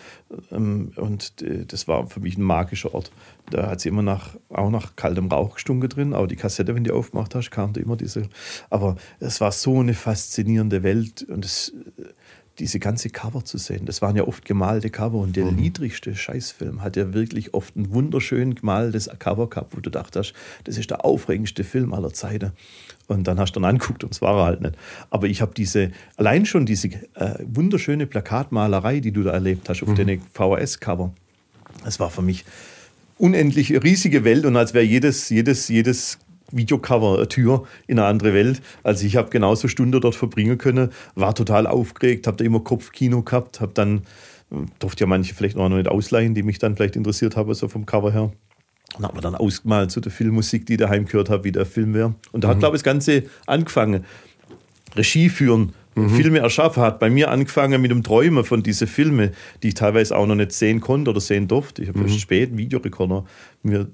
Ähm, 0.52 0.92
Und 0.96 1.42
äh, 1.42 1.66
das 1.66 1.88
war 1.88 2.08
für 2.08 2.20
mich 2.20 2.38
ein 2.38 2.44
magischer 2.44 2.94
Ort. 2.94 3.12
Da 3.50 3.70
hat 3.70 3.82
sie 3.82 3.90
immer 3.90 4.04
nach, 4.04 4.36
auch 4.50 4.70
nach 4.70 4.96
kaltem 4.96 5.28
Rauch 5.28 5.56
gestunken 5.56 5.90
drin. 5.90 6.14
Aber 6.14 6.28
die 6.28 6.36
Kassette, 6.36 6.76
wenn 6.76 6.84
du 6.84 6.94
aufgemacht 6.94 7.34
hast, 7.34 7.50
kam 7.50 7.74
da 7.74 7.82
immer 7.82 7.96
diese. 7.96 8.24
Aber 8.70 8.98
es 9.20 9.42
war 9.42 9.52
so 9.52 9.80
eine 9.80 9.94
faszinierende 9.94 10.84
Welt. 10.84 11.26
Und 11.28 11.44
es, 11.44 11.74
diese 12.60 12.80
ganze 12.80 13.10
Cover 13.10 13.46
zu 13.46 13.58
sehen, 13.58 13.86
das 13.86 14.02
waren 14.02 14.16
ja 14.16 14.28
oft 14.28 14.46
gemalte 14.46 14.90
Cover. 14.90 15.18
Und 15.18 15.36
der 15.36 15.52
niedrigste 15.52 16.16
Scheißfilm 16.16 16.82
hat 16.82 16.96
ja 16.96 17.14
wirklich 17.14 17.54
oft 17.54 17.76
ein 17.76 17.94
wunderschön 17.94 18.56
gemaltes 18.56 19.10
Cover 19.20 19.50
gehabt, 19.50 19.76
wo 19.76 19.80
du 19.80 19.90
dachtest, 19.90 20.34
das 20.64 20.78
ist 20.78 20.90
der 20.90 21.06
aufregendste 21.06 21.64
Film 21.64 21.94
aller 21.94 22.14
Zeiten. 22.14 22.52
Und 23.08 23.26
dann 23.26 23.40
hast 23.40 23.56
du 23.56 23.60
dann 23.60 23.70
anguckt 23.70 24.04
und 24.04 24.14
es 24.14 24.22
war 24.22 24.38
er 24.38 24.46
halt 24.46 24.62
nicht. 24.62 24.76
Aber 25.10 25.28
ich 25.28 25.42
habe 25.42 25.54
diese, 25.56 25.92
allein 26.18 26.46
schon 26.46 26.66
diese 26.66 26.90
äh, 27.16 27.36
wunderschöne 27.46 28.06
Plakatmalerei, 28.06 29.00
die 29.00 29.12
du 29.12 29.24
da 29.24 29.32
erlebt 29.32 29.70
hast 29.70 29.84
auf 29.84 29.94
den 29.94 30.22
VHS-Cover, 30.34 31.14
das 31.86 32.00
war 32.00 32.10
für 32.10 32.22
mich 32.22 32.44
unendlich 33.18 33.72
riesige 33.84 34.24
Welt 34.24 34.46
und 34.46 34.56
als 34.58 34.74
wäre 34.74 34.86
jedes, 34.86 35.30
jedes, 35.30 35.68
jedes 35.70 36.20
Videocover 36.52 37.18
eine 37.18 37.28
Tür 37.28 37.64
in 37.88 38.00
eine 38.00 38.08
andere 38.08 38.34
Welt. 38.34 38.62
Also 38.84 39.06
ich 39.06 39.16
habe 39.16 39.30
genauso 39.30 39.68
Stunden 39.68 40.00
dort 40.00 40.16
verbringen 40.16 40.58
können, 40.58 40.92
war 41.16 41.36
total 41.36 41.68
aufgeregt, 41.68 42.28
habe 42.28 42.38
da 42.38 42.46
immer 42.46 42.60
Kopfkino 42.60 43.22
gehabt, 43.22 43.62
habe 43.62 43.72
dann, 43.74 44.00
äh, 44.52 44.56
durfte 44.80 45.04
ja 45.04 45.08
manche 45.08 45.34
vielleicht 45.34 45.58
noch 45.58 45.70
nicht 45.70 45.88
ausleihen, 45.88 46.34
die 46.34 46.44
mich 46.44 46.60
dann 46.60 46.76
vielleicht 46.76 46.96
interessiert 46.96 47.36
haben, 47.36 47.54
so 47.54 47.68
vom 47.68 47.86
Cover 47.86 48.12
her. 48.12 48.32
Und 48.98 49.06
hat 49.06 49.14
man 49.14 49.22
dann 49.22 49.36
ausgemalt 49.36 49.92
zu 49.92 50.00
der 50.00 50.12
Filmmusik, 50.12 50.66
die 50.66 50.74
ich 50.74 50.80
daheim 50.80 51.06
gehört 51.06 51.30
habe, 51.30 51.44
wie 51.44 51.52
der 51.52 51.66
Film 51.66 51.94
wäre. 51.94 52.16
Und 52.32 52.44
da 52.44 52.48
hat, 52.48 52.60
glaube 52.60 52.78
ich, 52.78 52.84
das 52.84 52.86
Ganze 52.86 53.24
angefangen. 53.46 54.06
Regie 54.96 55.30
führen, 55.30 55.74
Filme 56.10 56.40
erschaffen, 56.40 56.84
hat 56.84 57.00
bei 57.00 57.10
mir 57.10 57.32
angefangen 57.32 57.82
mit 57.82 57.90
dem 57.90 58.04
Träumen 58.04 58.44
von 58.44 58.62
diesen 58.62 58.88
Filmen, 58.88 59.32
die 59.64 59.70
ich 59.70 59.74
teilweise 59.74 60.16
auch 60.16 60.28
noch 60.28 60.36
nicht 60.36 60.52
sehen 60.52 60.80
konnte 60.80 61.10
oder 61.10 61.20
sehen 61.20 61.48
durfte. 61.48 61.82
Ich 61.82 61.90
habe 61.90 62.02
erst 62.02 62.20
spät 62.20 62.50
einen 62.50 62.60
Videorekorder 62.60 63.26
mir 63.64 63.88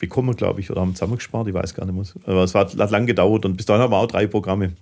bekommen, 0.00 0.34
glaube 0.34 0.60
ich, 0.60 0.70
oder 0.72 0.80
haben 0.80 0.94
zusammengespart, 0.96 1.46
ich 1.46 1.54
weiß 1.54 1.74
gar 1.74 1.86
nicht 1.86 1.94
mehr. 1.94 2.04
Aber 2.26 2.42
es 2.42 2.54
hat, 2.56 2.76
hat 2.76 2.90
lang 2.90 3.06
gedauert 3.06 3.44
und 3.44 3.56
bis 3.56 3.66
dahin 3.66 3.82
haben 3.82 3.92
wir 3.92 3.98
auch 3.98 4.08
drei 4.08 4.26
Programme. 4.26 4.72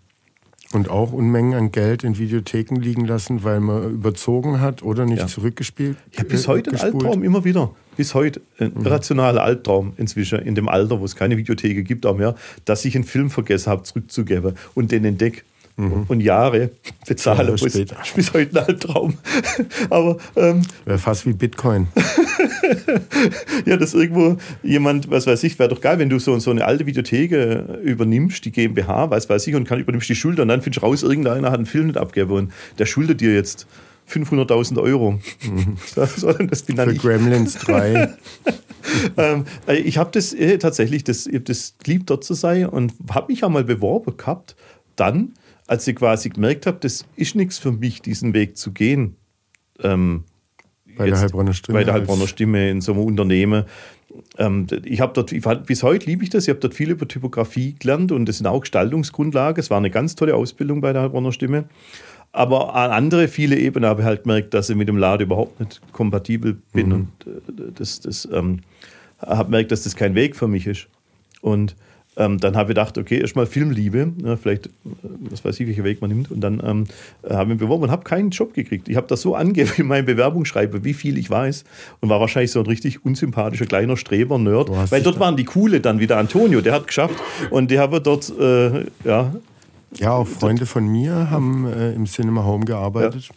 Und 0.72 0.90
auch 0.90 1.12
Unmengen 1.14 1.54
an 1.54 1.72
Geld 1.72 2.04
in 2.04 2.18
Videotheken 2.18 2.76
liegen 2.76 3.06
lassen, 3.06 3.42
weil 3.42 3.58
man 3.60 3.90
überzogen 3.90 4.60
hat 4.60 4.82
oder 4.82 5.06
nicht 5.06 5.20
Ja. 5.20 5.26
zurückgespielt. 5.26 5.96
Habe 6.18 6.28
bis 6.28 6.44
äh, 6.44 6.48
heute 6.48 6.70
einen 6.70 6.78
gespult. 6.78 7.04
Albtraum, 7.04 7.24
immer 7.24 7.42
wieder. 7.44 7.70
Bis 7.96 8.14
heute 8.14 8.42
ein 8.58 8.72
irrationaler 8.84 9.42
Albtraum 9.42 9.94
inzwischen, 9.96 10.38
in 10.40 10.54
dem 10.54 10.68
Alter, 10.68 11.00
wo 11.00 11.04
es 11.06 11.16
keine 11.16 11.36
Videotheke 11.38 11.82
gibt 11.84 12.04
auch 12.04 12.16
mehr, 12.16 12.34
dass 12.66 12.84
ich 12.84 12.94
einen 12.94 13.04
Film 13.04 13.30
vergessen 13.30 13.70
habe, 13.70 13.82
zurückzugeben 13.84 14.54
und 14.74 14.92
den 14.92 15.04
entdecke. 15.06 15.42
Und 15.78 16.20
Jahre 16.20 16.70
bezahle. 17.06 17.38
Jahre 17.38 17.60
wo 17.60 17.66
es- 17.66 17.72
später. 17.72 17.96
Bis 18.16 18.32
heute 18.32 18.58
ein 18.60 18.66
Albtraum. 18.66 19.14
Aber 19.90 20.16
ähm, 20.34 20.62
Wäre 20.84 20.98
fast 20.98 21.24
wie 21.24 21.32
Bitcoin. 21.32 21.86
ja, 23.66 23.76
dass 23.76 23.94
irgendwo 23.94 24.36
jemand, 24.62 25.10
was 25.10 25.26
weiß 25.26 25.44
ich, 25.44 25.58
wäre 25.58 25.68
doch 25.68 25.80
geil, 25.80 25.98
wenn 25.98 26.08
du 26.10 26.18
so, 26.18 26.38
so 26.38 26.50
eine 26.50 26.64
alte 26.64 26.86
Videotheke 26.86 27.78
übernimmst, 27.82 28.44
die 28.44 28.50
GmbH, 28.52 29.10
was 29.10 29.28
weiß 29.28 29.46
ich, 29.46 29.54
und 29.54 29.64
kann, 29.68 29.78
übernimmst 29.78 30.08
die 30.08 30.14
Schulter 30.16 30.42
und 30.42 30.48
dann 30.48 30.62
findest 30.62 30.82
du 30.82 30.86
raus, 30.86 31.02
irgendeiner 31.02 31.48
hat 31.50 31.56
einen 31.58 31.66
Film 31.66 31.86
nicht 31.86 31.96
abgegeben 31.96 32.32
und 32.32 32.52
der 32.78 32.86
schuldet 32.86 33.20
dir 33.20 33.34
jetzt 33.34 33.66
500.000 34.10 34.80
Euro. 34.82 35.20
So, 36.16 36.32
das 36.32 36.62
bin 36.62 36.76
dann 36.76 36.88
Für 36.88 36.94
ich. 36.96 37.02
Gremlins 37.02 37.54
3. 37.58 38.14
Ähm, 39.16 39.44
äh, 39.66 39.76
ich 39.76 39.98
habe 39.98 40.10
das 40.12 40.32
äh, 40.32 40.58
tatsächlich, 40.58 41.04
das, 41.04 41.26
ich 41.26 41.34
hab 41.36 41.44
das 41.44 41.74
geliebt, 41.84 42.08
dort 42.10 42.24
zu 42.24 42.34
sein 42.34 42.66
und 42.66 42.94
habe 43.10 43.30
mich 43.32 43.44
einmal 43.44 43.64
beworben 43.64 44.16
gehabt, 44.16 44.56
dann, 44.96 45.34
als 45.68 45.86
ich 45.86 45.94
quasi 45.94 46.30
gemerkt 46.30 46.66
habe, 46.66 46.78
das 46.80 47.04
ist 47.14 47.36
nichts 47.36 47.58
für 47.58 47.70
mich, 47.70 48.02
diesen 48.02 48.34
Weg 48.34 48.56
zu 48.56 48.72
gehen. 48.72 49.16
Ähm, 49.80 50.24
Bei 50.96 51.06
der 51.06 51.20
Heilbronner 51.20 51.52
Stimme 51.52 51.78
Bei 51.78 51.84
der 51.84 51.94
Heilbronner 51.94 52.26
Stimme 52.26 52.70
in 52.70 52.80
so 52.80 52.92
einem 52.92 53.02
Unternehmen. 53.02 53.64
Ähm, 54.38 54.66
ich 54.84 55.00
habe 55.00 55.12
dort, 55.12 55.30
ich, 55.30 55.44
bis 55.66 55.82
heute 55.82 56.06
liebe 56.06 56.24
ich 56.24 56.30
das, 56.30 56.44
ich 56.44 56.48
habe 56.48 56.58
dort 56.58 56.74
viel 56.74 56.90
über 56.90 57.06
Typografie 57.06 57.76
gelernt 57.78 58.10
und 58.10 58.26
das 58.26 58.38
sind 58.38 58.46
auch 58.46 58.60
Gestaltungsgrundlagen. 58.60 59.60
Es 59.60 59.70
war 59.70 59.76
eine 59.76 59.90
ganz 59.90 60.16
tolle 60.16 60.34
Ausbildung 60.34 60.80
bei 60.80 60.92
der 60.92 61.02
Heilbronner 61.02 61.32
Stimme. 61.32 61.64
Aber 62.32 62.74
an 62.74 62.90
andere 62.90 63.28
viele 63.28 63.58
Ebenen 63.58 63.88
habe 63.88 64.02
ich 64.02 64.06
halt 64.06 64.22
gemerkt, 64.24 64.54
dass 64.54 64.70
ich 64.70 64.76
mit 64.76 64.88
dem 64.88 64.96
Laden 64.96 65.26
überhaupt 65.26 65.60
nicht 65.60 65.80
kompatibel 65.92 66.56
bin 66.72 66.92
und 66.92 67.08
äh, 67.26 67.72
das, 67.74 68.00
das 68.00 68.26
ähm, 68.32 68.60
habe 69.20 69.44
gemerkt, 69.44 69.70
dass 69.70 69.82
das 69.82 69.96
kein 69.96 70.14
Weg 70.14 70.34
für 70.34 70.48
mich 70.48 70.66
ist. 70.66 70.88
Und 71.42 71.76
ähm, 72.18 72.38
dann 72.40 72.54
habe 72.56 72.64
ich 72.72 72.74
gedacht, 72.76 72.98
okay, 72.98 73.20
erstmal 73.20 73.46
Filmliebe, 73.46 74.12
ne, 74.20 74.36
vielleicht, 74.36 74.66
äh, 74.66 74.70
was 75.30 75.42
weiß 75.44 75.58
ich, 75.60 75.66
welchen 75.68 75.84
Weg 75.84 76.00
man 76.02 76.10
nimmt. 76.10 76.30
Und 76.30 76.40
dann 76.40 76.60
ähm, 76.64 76.84
habe 77.28 77.44
ich 77.44 77.48
mich 77.50 77.58
beworben 77.58 77.84
und 77.84 77.90
habe 77.90 78.04
keinen 78.04 78.30
Job 78.30 78.52
gekriegt. 78.52 78.88
Ich 78.88 78.96
habe 78.96 79.06
das 79.06 79.20
so 79.22 79.34
angegeben 79.34 79.70
in 79.78 79.86
meinem 79.86 80.04
Bewerbungsschreiben, 80.04 80.84
wie 80.84 80.94
viel 80.94 81.16
ich 81.16 81.30
weiß. 81.30 81.64
Und 82.00 82.08
war 82.10 82.20
wahrscheinlich 82.20 82.50
so 82.50 82.60
ein 82.60 82.66
richtig 82.66 83.04
unsympathischer 83.04 83.66
kleiner 83.66 83.96
Streber, 83.96 84.36
Nerd. 84.38 84.68
Weil 84.90 85.02
dort 85.02 85.16
da- 85.16 85.20
waren 85.20 85.36
die 85.36 85.44
Coole 85.44 85.80
dann 85.80 86.00
wieder 86.00 86.18
Antonio, 86.18 86.60
der 86.60 86.72
hat 86.74 86.86
geschafft. 86.88 87.14
Und 87.50 87.70
die 87.70 87.78
haben 87.78 88.02
dort, 88.02 88.30
äh, 88.38 88.84
ja, 89.04 89.32
Ja, 89.98 90.12
auch 90.12 90.26
Freunde 90.26 90.66
von 90.66 90.86
mir 90.86 91.30
haben 91.30 91.66
äh, 91.66 91.92
im 91.92 92.04
Cinema 92.04 92.44
Home 92.44 92.64
gearbeitet. 92.66 93.30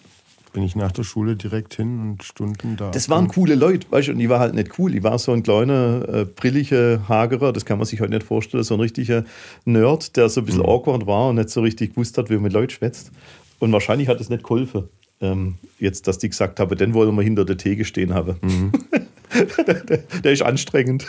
Bin 0.53 0.63
ich 0.63 0.75
nach 0.75 0.91
der 0.91 1.03
Schule 1.03 1.37
direkt 1.37 1.75
hin 1.75 1.99
und 2.01 2.23
Stunden 2.23 2.75
da. 2.75 2.91
Das 2.91 3.07
waren 3.07 3.29
coole 3.29 3.55
Leute, 3.55 3.87
weißt 3.89 4.09
du, 4.09 4.11
und 4.11 4.19
ich 4.19 4.27
war 4.27 4.39
halt 4.39 4.53
nicht 4.53 4.77
cool. 4.77 4.93
Ich 4.93 5.01
war 5.03 5.17
so 5.17 5.31
ein 5.31 5.43
kleiner, 5.43 6.07
äh, 6.09 6.25
brilliger 6.25 7.07
Hagerer, 7.07 7.53
das 7.53 7.63
kann 7.63 7.77
man 7.77 7.85
sich 7.85 8.01
heute 8.01 8.11
nicht 8.11 8.23
vorstellen, 8.23 8.63
so 8.63 8.73
ein 8.73 8.81
richtiger 8.81 9.23
Nerd, 9.63 10.17
der 10.17 10.27
so 10.27 10.41
ein 10.41 10.45
bisschen 10.45 10.65
awkward 10.65 11.07
war 11.07 11.29
und 11.29 11.35
nicht 11.35 11.49
so 11.49 11.61
richtig 11.61 11.91
gewusst 11.91 12.17
hat, 12.17 12.29
wie 12.29 12.33
man 12.33 12.43
mit 12.43 12.53
Leuten 12.53 12.71
schwätzt. 12.71 13.11
Und 13.59 13.71
wahrscheinlich 13.71 14.09
hat 14.09 14.19
es 14.19 14.29
nicht 14.29 14.43
geholfen, 14.43 14.89
ähm, 15.21 15.55
jetzt, 15.79 16.07
dass 16.07 16.17
die 16.17 16.29
gesagt 16.29 16.59
haben, 16.59 16.77
den 16.77 16.93
wollen 16.93 17.15
wir 17.15 17.21
hinter 17.21 17.45
der 17.45 17.57
Theke 17.57 17.85
stehen 17.85 18.13
haben. 18.13 18.71
der, 19.65 19.73
der, 19.75 19.97
der 20.23 20.31
ist 20.31 20.41
anstrengend. 20.41 21.07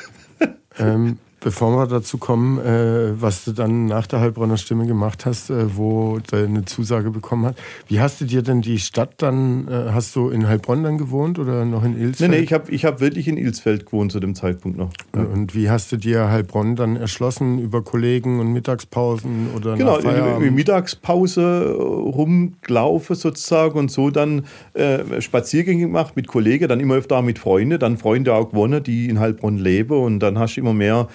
Ähm, 0.78 1.18
bevor 1.42 1.76
wir 1.76 1.86
dazu 1.86 2.18
kommen, 2.18 2.58
äh, 2.58 3.20
was 3.20 3.44
du 3.44 3.52
dann 3.52 3.86
nach 3.86 4.06
der 4.06 4.20
Heilbronner 4.20 4.56
Stimme 4.56 4.86
gemacht 4.86 5.26
hast, 5.26 5.50
äh, 5.50 5.76
wo 5.76 6.18
du 6.30 6.36
eine 6.36 6.64
Zusage 6.64 7.10
bekommen 7.10 7.46
hast. 7.46 7.56
Wie 7.88 8.00
hast 8.00 8.20
du 8.20 8.24
dir 8.24 8.42
denn 8.42 8.62
die 8.62 8.78
Stadt 8.78 9.14
dann, 9.18 9.68
äh, 9.68 9.90
hast 9.92 10.14
du 10.16 10.30
in 10.30 10.46
Heilbronn 10.48 10.82
dann 10.82 10.98
gewohnt 10.98 11.38
oder 11.38 11.64
noch 11.64 11.84
in 11.84 11.98
Ilsfeld? 11.98 12.30
nee, 12.30 12.38
ich 12.38 12.52
habe 12.52 12.70
ich 12.70 12.84
hab 12.84 13.00
wirklich 13.00 13.28
in 13.28 13.36
Ilsfeld 13.36 13.86
gewohnt 13.86 14.12
zu 14.12 14.20
dem 14.20 14.34
Zeitpunkt 14.34 14.78
noch. 14.78 14.90
und, 15.12 15.26
und 15.26 15.54
wie 15.54 15.70
hast 15.70 15.92
du 15.92 15.96
dir 15.96 16.28
Heilbronn 16.28 16.76
dann 16.76 16.96
erschlossen? 16.96 17.58
Über 17.58 17.82
Kollegen 17.82 18.40
und 18.40 18.52
Mittagspausen 18.52 19.48
oder 19.56 19.76
Genau, 19.76 19.98
in, 19.98 20.42
in? 20.42 20.54
Mittagspause 20.54 21.42
äh, 21.42 21.72
rumgelaufen 21.72 23.16
sozusagen 23.16 23.78
und 23.78 23.90
so 23.90 24.10
dann 24.10 24.44
äh, 24.74 25.20
Spaziergänge 25.20 25.82
gemacht 25.82 26.16
mit 26.16 26.26
Kollegen, 26.28 26.68
dann 26.68 26.80
immer 26.80 26.94
öfter 26.94 27.20
mit 27.22 27.38
Freunden, 27.38 27.78
dann 27.78 27.98
Freunde 27.98 28.34
auch 28.34 28.50
gewonnen, 28.50 28.82
die 28.82 29.08
in 29.08 29.18
Heilbronn 29.18 29.58
leben 29.58 29.98
und 29.98 30.20
dann 30.20 30.38
hast 30.38 30.56
du 30.56 30.60
immer 30.60 30.72
mehr 30.72 31.08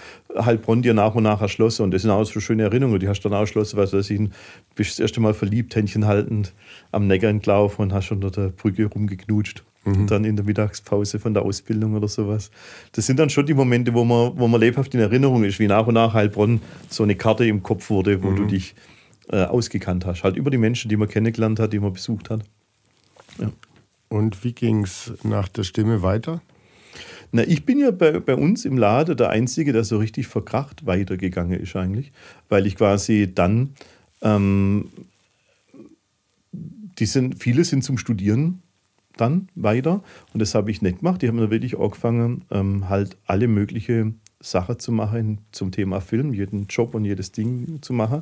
Heilbronn 0.46 0.82
dir 0.82 0.94
nach 0.94 1.16
und 1.16 1.24
nach 1.24 1.42
erschlossen 1.42 1.84
und 1.84 1.92
das 1.92 2.02
sind 2.04 2.12
auch 2.12 2.24
so 2.24 2.40
schöne 2.40 2.64
Erinnerungen, 2.64 3.00
die 3.00 3.08
hast 3.08 3.22
du 3.22 3.30
dann 3.30 3.38
auch 3.38 3.42
erschlossen, 3.42 3.78
was 3.78 3.94
weiß 3.94 4.10
ich, 4.10 4.30
bist 4.76 4.92
das 4.92 5.00
erste 5.00 5.20
Mal 5.20 5.34
verliebt, 5.34 5.76
Händchen 5.76 6.06
haltend 6.06 6.54
am 6.92 7.08
Neckar 7.08 7.30
entlaufen 7.30 7.84
und 7.84 7.94
hast 7.94 8.12
unter 8.12 8.32
der 8.32 8.50
Brücke 8.50 8.86
rumgeknutscht. 8.86 9.64
Und 9.86 10.12
dann 10.12 10.26
in 10.26 10.36
der 10.36 10.44
Mittagspause 10.44 11.18
von 11.18 11.34
der 11.34 11.44
Ausbildung 11.44 11.96
oder 11.96 12.10
sowas. 12.10 12.52
Das 12.92 13.06
sind 13.06 13.20
dann 13.20 13.30
schon 13.30 13.46
die 13.46 13.54
Momente, 13.54 13.94
wo 13.94 14.04
man, 14.04 14.38
wo 14.38 14.46
man 14.50 14.60
lebhaft 14.60 14.94
in 14.94 15.00
Erinnerung 15.00 15.46
ist, 15.46 15.60
wie 15.60 15.68
nach 15.68 15.88
und 15.88 15.94
nach 15.94 16.14
Heilbronn 16.14 16.60
so 16.90 17.04
eine 17.04 17.16
Karte 17.16 17.46
im 17.46 17.64
Kopf 17.64 17.90
wurde, 17.90 18.22
wo 18.22 18.32
du 18.32 18.44
dich 18.44 18.76
äh, 19.30 19.44
ausgekannt 19.44 20.06
hast. 20.06 20.26
Halt 20.26 20.36
über 20.36 20.52
die 20.52 20.58
Menschen, 20.58 20.90
die 20.90 20.98
man 20.98 21.08
kennengelernt 21.08 21.62
hat, 21.62 21.72
die 21.72 21.80
man 21.80 21.94
besucht 21.94 22.30
hat. 22.30 22.42
Ja. 23.40 23.50
Und 24.10 24.44
wie 24.44 24.54
ging 24.54 24.84
es 24.84 25.14
nach 25.24 25.48
der 25.48 25.64
Stimme 25.64 26.02
weiter? 26.02 26.42
Na, 27.32 27.44
ich 27.44 27.66
bin 27.66 27.80
ja 27.80 27.92
bei, 27.92 28.20
bei 28.20 28.36
uns 28.36 28.66
im 28.66 28.78
Laden 28.78 29.18
der 29.18 29.30
Einzige, 29.30 29.74
der 29.74 29.84
so 29.84 29.98
richtig 29.98 30.28
verkracht 30.28 30.86
weitergegangen 30.86 31.60
ist 31.60 31.76
eigentlich, 31.76 32.12
weil 32.50 32.66
ich 32.66 32.76
quasi 32.76 33.32
dann, 33.34 33.74
ähm, 34.22 34.90
die 36.54 37.06
sind, 37.06 37.42
viele 37.42 37.64
sind 37.64 37.84
zum 37.84 37.98
Studieren 37.98 38.62
dann 39.18 39.50
weiter 39.56 40.04
und 40.34 40.42
das 40.42 40.56
habe 40.56 40.72
ich 40.72 40.82
nicht 40.82 41.00
gemacht. 41.00 41.22
Die 41.22 41.28
haben 41.28 41.38
dann 41.38 41.52
wirklich 41.52 41.78
angefangen, 41.78 42.46
ähm, 42.52 42.90
halt 42.90 43.18
alle 43.26 43.48
möglichen 43.48 44.20
Sachen 44.40 44.78
zu 44.78 44.92
machen 44.92 45.40
zum 45.52 45.72
Thema 45.72 46.00
Film, 46.00 46.34
jeden 46.34 46.68
Job 46.68 46.94
und 46.94 47.06
jedes 47.06 47.32
Ding 47.32 47.80
zu 47.82 47.94
machen. 47.94 48.22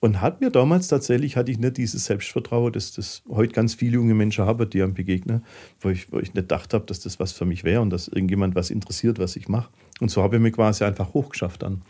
Und 0.00 0.20
hat 0.20 0.40
mir 0.40 0.50
damals 0.50 0.88
tatsächlich, 0.88 1.36
hatte 1.36 1.52
ich 1.52 1.58
nicht 1.58 1.76
dieses 1.76 2.04
Selbstvertrauen, 2.06 2.72
dass 2.72 2.92
das 2.92 3.22
heute 3.28 3.52
ganz 3.52 3.74
viele 3.74 3.94
junge 3.94 4.14
Menschen 4.14 4.44
haben, 4.44 4.68
die 4.68 4.82
einem 4.82 4.94
begegnen, 4.94 5.44
wo 5.80 5.90
ich, 5.90 6.10
wo 6.12 6.18
ich 6.18 6.34
nicht 6.34 6.48
gedacht 6.48 6.74
habe, 6.74 6.84
dass 6.86 7.00
das 7.00 7.20
was 7.20 7.32
für 7.32 7.44
mich 7.44 7.62
wäre 7.62 7.80
und 7.80 7.90
dass 7.90 8.08
irgendjemand 8.08 8.54
was 8.54 8.70
interessiert, 8.70 9.18
was 9.18 9.36
ich 9.36 9.48
mache. 9.48 9.70
Und 10.00 10.10
so 10.10 10.22
habe 10.22 10.36
ich 10.36 10.42
mich 10.42 10.52
quasi 10.52 10.84
einfach 10.84 11.14
hochgeschafft 11.14 11.62
dann. 11.62 11.82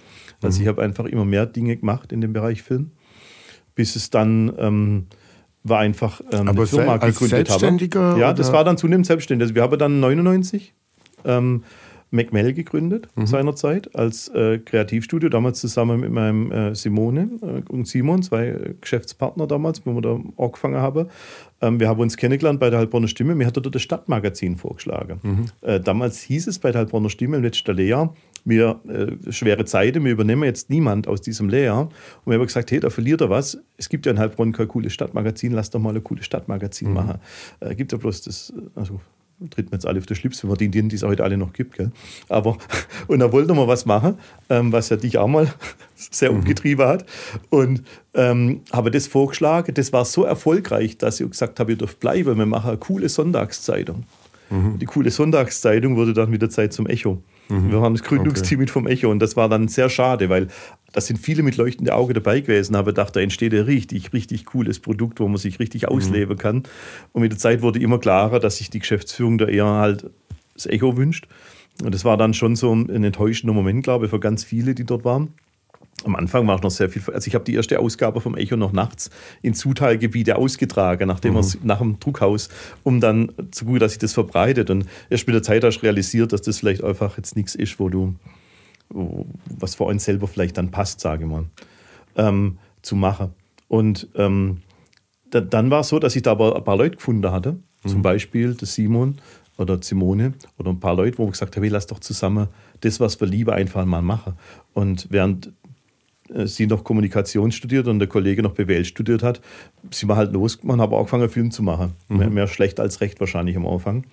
Also 0.42 0.58
mhm. 0.58 0.62
ich 0.62 0.68
habe 0.68 0.82
einfach 0.82 1.06
immer 1.06 1.24
mehr 1.24 1.46
Dinge 1.46 1.76
gemacht 1.76 2.12
in 2.12 2.20
dem 2.20 2.32
Bereich 2.32 2.62
Film, 2.62 2.92
bis 3.74 3.96
es 3.96 4.10
dann... 4.10 4.52
Ähm, 4.58 5.06
war 5.64 5.78
einfach 5.78 6.20
ähm, 6.32 6.48
Aber 6.48 6.62
eine 6.62 6.66
Firma 6.66 6.96
als 6.96 7.14
gegründet 7.14 7.46
Selbstständiger 7.46 8.00
habe. 8.00 8.20
Ja, 8.20 8.32
das 8.32 8.52
war 8.52 8.64
dann 8.64 8.76
zunehmend 8.76 9.06
selbstständig. 9.06 9.44
Also 9.44 9.54
wir 9.54 9.62
haben 9.62 9.78
dann 9.78 10.00
99 10.00 10.74
ähm, 11.24 11.62
MacMell 12.12 12.52
gegründet 12.52 13.08
mhm. 13.16 13.26
seinerzeit 13.26 13.94
als 13.96 14.28
äh, 14.28 14.58
Kreativstudio, 14.58 15.28
damals 15.28 15.60
zusammen 15.60 16.00
mit 16.00 16.10
meinem 16.10 16.52
äh, 16.52 16.74
Simone 16.74 17.30
äh, 17.42 17.72
und 17.72 17.88
Simon, 17.88 18.22
zwei 18.22 18.74
Geschäftspartner 18.80 19.46
damals, 19.46 19.84
wo 19.84 19.94
wir 19.94 20.02
da 20.02 20.20
angefangen 20.36 20.76
haben. 20.76 21.08
Ähm, 21.62 21.80
wir 21.80 21.88
haben 21.88 22.00
uns 22.00 22.16
kennengelernt 22.16 22.60
bei 22.60 22.70
der 22.70 22.80
Heilbronner 22.80 23.08
Stimme. 23.08 23.34
Mir 23.34 23.46
hat 23.46 23.56
dort 23.56 23.74
das 23.74 23.82
Stadtmagazin 23.82 24.56
vorgeschlagen. 24.56 25.20
Mhm. 25.22 25.44
Äh, 25.62 25.80
damals 25.80 26.20
hieß 26.20 26.46
es 26.48 26.58
bei 26.58 26.70
der 26.70 26.82
Heilbronner 26.82 27.08
Stimme 27.08 27.38
im 27.38 27.42
letzten 27.42 27.74
Lehrjahr, 27.74 28.14
wir 28.44 28.80
äh, 28.88 29.32
schwere 29.32 29.64
Zeiten, 29.64 30.04
wir 30.04 30.12
übernehmen 30.12 30.42
jetzt 30.44 30.68
niemand 30.68 31.06
aus 31.06 31.20
diesem 31.20 31.48
Lehrjahr. 31.48 31.82
Und 31.82 31.92
wir 32.26 32.34
haben 32.34 32.46
gesagt, 32.46 32.70
hey, 32.72 32.80
da 32.80 32.90
verliert 32.90 33.20
er 33.20 33.30
was. 33.30 33.58
Es 33.76 33.88
gibt 33.88 34.04
ja 34.06 34.12
in 34.12 34.18
Heilbronn 34.18 34.52
kein 34.52 34.68
cooles 34.68 34.92
Stadtmagazin, 34.92 35.52
lass 35.52 35.70
doch 35.70 35.80
mal 35.80 35.94
ein 35.94 36.04
cooles 36.04 36.26
Stadtmagazin 36.26 36.88
mhm. 36.88 36.94
machen. 36.94 37.18
Äh, 37.60 37.74
gibt 37.74 37.92
ja 37.92 37.98
bloß 37.98 38.22
das, 38.22 38.52
also 38.74 39.00
treten 39.50 39.70
wir 39.70 39.76
jetzt 39.76 39.86
alle 39.86 39.98
auf 39.98 40.06
den 40.06 40.16
Schlips, 40.16 40.42
wenn 40.42 40.50
wir 40.50 40.56
die, 40.56 40.68
die 40.68 40.94
es 40.94 41.02
heute 41.02 41.24
alle 41.24 41.36
noch 41.36 41.52
gibt. 41.52 41.76
Gell? 41.76 41.90
Aber, 42.28 42.58
und 43.06 43.18
da 43.18 43.32
wollten 43.32 43.56
wir 43.56 43.68
was 43.68 43.86
machen, 43.86 44.18
ähm, 44.48 44.72
was 44.72 44.88
ja 44.88 44.96
dich 44.96 45.18
auch 45.18 45.28
mal 45.28 45.52
sehr 45.94 46.30
mhm. 46.30 46.38
umgetrieben 46.38 46.86
hat. 46.86 47.06
Und 47.50 47.82
ähm, 48.14 48.62
habe 48.72 48.90
das 48.90 49.06
vorgeschlagen. 49.06 49.74
Das 49.74 49.92
war 49.92 50.04
so 50.04 50.24
erfolgreich, 50.24 50.98
dass 50.98 51.20
ich 51.20 51.30
gesagt 51.30 51.60
habe, 51.60 51.72
ihr 51.72 51.78
dürft 51.78 52.00
bleiben. 52.00 52.38
Wir 52.38 52.46
machen 52.46 52.70
eine 52.70 52.78
coole 52.78 53.08
Sonntagszeitung. 53.08 54.04
Mhm. 54.50 54.78
Die 54.78 54.86
coole 54.86 55.10
Sonntagszeitung 55.10 55.96
wurde 55.96 56.12
dann 56.12 56.30
mit 56.30 56.42
der 56.42 56.50
Zeit 56.50 56.72
zum 56.72 56.86
Echo. 56.86 57.22
Mhm. 57.52 57.70
Wir 57.70 57.80
waren 57.80 57.94
das 57.94 58.02
Gründungsteam 58.02 58.56
okay. 58.56 58.62
mit 58.62 58.70
vom 58.70 58.86
Echo 58.86 59.10
und 59.10 59.18
das 59.18 59.36
war 59.36 59.48
dann 59.48 59.68
sehr 59.68 59.90
schade, 59.90 60.28
weil 60.28 60.48
da 60.92 61.00
sind 61.00 61.18
viele 61.18 61.42
mit 61.42 61.56
leuchtendem 61.56 61.94
Auge 61.94 62.14
dabei 62.14 62.40
gewesen, 62.40 62.74
aber 62.74 62.92
gedacht, 62.92 63.14
da 63.14 63.20
entsteht 63.20 63.52
ein 63.54 63.60
richtig, 63.60 64.12
richtig 64.12 64.46
cooles 64.46 64.80
Produkt, 64.80 65.20
wo 65.20 65.28
man 65.28 65.36
sich 65.36 65.58
richtig 65.58 65.82
mhm. 65.82 65.88
ausleben 65.88 66.38
kann. 66.38 66.62
Und 67.12 67.22
mit 67.22 67.32
der 67.32 67.38
Zeit 67.38 67.62
wurde 67.62 67.78
immer 67.78 67.98
klarer, 67.98 68.40
dass 68.40 68.58
sich 68.58 68.70
die 68.70 68.78
Geschäftsführung 68.78 69.38
da 69.38 69.46
eher 69.46 69.66
halt 69.66 70.10
das 70.54 70.66
Echo 70.66 70.96
wünscht. 70.96 71.26
Und 71.82 71.94
das 71.94 72.04
war 72.04 72.16
dann 72.16 72.34
schon 72.34 72.56
so 72.56 72.74
ein 72.74 72.88
enttäuschender 73.04 73.54
Moment, 73.54 73.84
glaube 73.84 74.06
ich, 74.06 74.10
für 74.10 74.20
ganz 74.20 74.44
viele, 74.44 74.74
die 74.74 74.84
dort 74.84 75.04
waren. 75.04 75.34
Am 76.04 76.16
Anfang 76.16 76.46
war 76.48 76.56
ich 76.56 76.62
noch 76.62 76.70
sehr 76.70 76.88
viel. 76.88 77.02
Also 77.12 77.28
ich 77.28 77.34
habe 77.34 77.44
die 77.44 77.54
erste 77.54 77.78
Ausgabe 77.78 78.20
vom 78.20 78.36
Echo 78.36 78.56
noch 78.56 78.72
nachts 78.72 79.10
in 79.40 79.54
Zuteilgebiete 79.54 80.36
ausgetragen, 80.36 81.06
nachdem 81.06 81.34
mhm. 81.34 81.44
nach 81.62 81.78
dem 81.78 82.00
Druckhaus, 82.00 82.48
um 82.82 83.00
dann 83.00 83.30
zu 83.52 83.66
gut, 83.66 83.82
dass 83.82 83.92
sich 83.92 83.98
das 84.00 84.12
verbreitet. 84.12 84.70
Und 84.70 84.86
erst 85.10 85.26
mit 85.26 85.34
der 85.34 85.42
Zeit 85.42 85.62
hast 85.62 85.78
du 85.78 85.82
realisiert, 85.82 86.32
dass 86.32 86.42
das 86.42 86.58
vielleicht 86.58 86.82
einfach 86.82 87.16
jetzt 87.18 87.36
nichts 87.36 87.54
ist, 87.54 87.78
wo 87.78 87.88
du, 87.88 88.14
was 88.90 89.76
für 89.76 89.84
uns 89.84 90.04
selber 90.04 90.26
vielleicht 90.26 90.58
dann 90.58 90.70
passt, 90.72 91.00
sage 91.00 91.24
ich 91.24 91.30
mal, 91.30 91.44
ähm, 92.16 92.58
zu 92.82 92.96
machen. 92.96 93.30
Und 93.68 94.08
ähm, 94.16 94.62
da, 95.30 95.40
dann 95.40 95.70
war 95.70 95.80
es 95.80 95.88
so, 95.88 95.98
dass 95.98 96.16
ich 96.16 96.22
da 96.22 96.32
aber 96.32 96.56
ein 96.56 96.64
paar 96.64 96.76
Leute 96.76 96.96
gefunden 96.96 97.30
hatte, 97.30 97.52
mhm. 97.84 97.88
zum 97.88 98.02
Beispiel 98.02 98.54
der 98.54 98.66
Simon 98.66 99.18
oder 99.56 99.82
Simone 99.82 100.34
oder 100.58 100.70
ein 100.70 100.80
paar 100.80 100.94
Leute, 100.94 101.18
wo 101.18 101.24
ich 101.24 101.32
gesagt 101.32 101.56
habe, 101.56 101.66
hey, 101.66 101.72
lass 101.72 101.86
doch 101.86 102.00
zusammen 102.00 102.48
das, 102.80 103.00
was 103.00 103.20
wir 103.20 103.28
lieber 103.28 103.54
einfach 103.54 103.84
mal 103.84 104.02
machen. 104.02 104.34
Und 104.74 105.06
während 105.10 105.46
äh, 105.46 105.50
sie 106.46 106.66
noch 106.66 106.84
Kommunikation 106.84 107.52
studiert 107.52 107.88
und 107.88 107.98
der 107.98 108.08
Kollege 108.08 108.42
noch 108.42 108.52
BWL 108.52 108.84
studiert 108.84 109.22
hat, 109.22 109.40
sind 109.90 110.08
wir 110.08 110.16
halt 110.16 110.32
losgemacht, 110.32 110.80
haben 110.80 110.94
angefangen, 110.94 111.28
Film 111.28 111.50
zu 111.50 111.62
machen. 111.62 111.92
Mhm. 112.08 112.16
Mehr, 112.16 112.30
mehr, 112.30 112.46
schlecht 112.46 112.80
als 112.80 113.00
recht 113.00 113.20
wahrscheinlich 113.20 113.56
am 113.56 113.66
Anfang. 113.66 114.04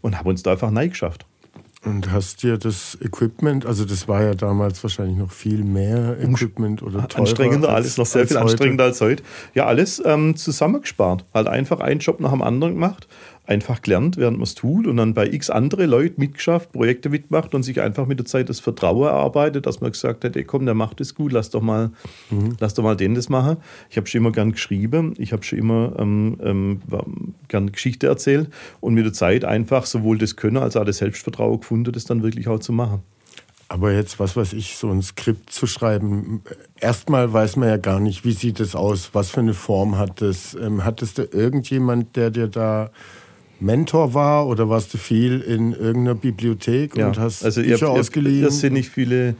Und 0.00 0.18
haben 0.18 0.28
uns 0.28 0.42
da 0.42 0.52
einfach 0.52 0.70
neu 0.70 0.88
geschafft. 0.88 1.26
Und 1.82 2.12
hast 2.12 2.42
dir 2.42 2.58
das 2.58 2.98
Equipment, 3.00 3.64
also 3.64 3.86
das 3.86 4.06
war 4.06 4.22
ja 4.22 4.34
damals 4.34 4.82
wahrscheinlich 4.82 5.16
noch 5.16 5.32
viel 5.32 5.64
mehr 5.64 6.18
Equipment 6.20 6.82
oder 6.82 7.08
teurer 7.08 7.22
Anstrengender, 7.22 7.70
alles 7.70 7.96
noch 7.96 8.04
sehr 8.04 8.26
viel 8.26 8.36
heute. 8.36 8.44
anstrengender 8.44 8.84
als 8.84 9.00
heute. 9.00 9.22
Ja, 9.54 9.64
alles 9.64 10.02
ähm, 10.04 10.36
zusammengespart. 10.36 11.24
Halt 11.32 11.48
einfach 11.48 11.80
einen 11.80 12.00
Job 12.00 12.20
nach 12.20 12.32
dem 12.32 12.42
anderen 12.42 12.74
gemacht 12.74 13.08
einfach 13.46 13.82
gelernt, 13.82 14.16
während 14.16 14.38
man 14.38 14.44
es 14.44 14.54
tut 14.54 14.86
und 14.86 14.96
dann 14.96 15.14
bei 15.14 15.26
x 15.26 15.50
andere 15.50 15.86
Leute 15.86 16.14
mitgeschafft, 16.18 16.72
Projekte 16.72 17.08
mitmacht 17.08 17.54
und 17.54 17.62
sich 17.62 17.80
einfach 17.80 18.06
mit 18.06 18.18
der 18.18 18.26
Zeit 18.26 18.48
das 18.48 18.60
Vertrauen 18.60 19.08
erarbeitet, 19.08 19.66
dass 19.66 19.80
man 19.80 19.90
gesagt 19.90 20.24
hat, 20.24 20.36
ey, 20.36 20.44
komm, 20.44 20.66
der 20.66 20.74
macht 20.74 21.00
das 21.00 21.14
gut, 21.14 21.32
lass 21.32 21.50
doch 21.50 21.62
mal, 21.62 21.90
mhm. 22.30 22.56
lass 22.60 22.74
doch 22.74 22.84
mal 22.84 22.96
den 22.96 23.14
das 23.14 23.28
machen. 23.28 23.56
Ich 23.88 23.96
habe 23.96 24.06
schon 24.06 24.20
immer 24.20 24.32
gern 24.32 24.52
geschrieben, 24.52 25.14
ich 25.18 25.32
habe 25.32 25.42
schon 25.42 25.58
immer 25.58 25.94
ähm, 25.98 26.38
ähm, 26.42 26.80
gern 27.48 27.72
Geschichte 27.72 28.06
erzählt 28.06 28.50
und 28.80 28.94
mit 28.94 29.04
der 29.04 29.12
Zeit 29.12 29.44
einfach 29.44 29.86
sowohl 29.86 30.18
das 30.18 30.36
Können 30.36 30.58
als 30.58 30.76
auch 30.76 30.84
das 30.84 30.98
Selbstvertrauen 30.98 31.60
gefunden, 31.60 31.92
das 31.92 32.04
dann 32.04 32.22
wirklich 32.22 32.46
auch 32.46 32.60
zu 32.60 32.72
machen. 32.72 33.02
Aber 33.70 33.92
jetzt, 33.92 34.18
was 34.18 34.36
weiß 34.36 34.52
ich, 34.54 34.76
so 34.76 34.90
ein 34.90 35.00
Skript 35.00 35.50
zu 35.50 35.68
schreiben, 35.68 36.42
erstmal 36.80 37.32
weiß 37.32 37.54
man 37.54 37.68
ja 37.68 37.76
gar 37.76 38.00
nicht, 38.00 38.24
wie 38.24 38.32
sieht 38.32 38.58
es 38.58 38.74
aus, 38.74 39.10
was 39.12 39.30
für 39.30 39.38
eine 39.38 39.54
Form 39.54 39.96
hat 39.96 40.22
es. 40.22 40.54
Ähm, 40.54 40.84
hattest 40.84 41.18
du 41.18 41.22
irgendjemand, 41.22 42.16
der 42.16 42.30
dir 42.30 42.48
da 42.48 42.90
Mentor 43.60 44.14
war 44.14 44.46
oder 44.46 44.68
warst 44.68 44.92
du 44.94 44.98
viel 44.98 45.40
in 45.40 45.72
irgendeiner 45.72 46.14
Bibliothek 46.14 46.96
ja. 46.96 47.08
und 47.08 47.18
hast 47.18 47.44
also 47.44 47.60
Bücher 47.60 47.86
ihr, 47.86 47.90
ausgeliehen? 47.90 48.42
Das 48.42 48.60
sind 48.60 48.72
nicht 48.72 48.88
viele. 48.88 49.34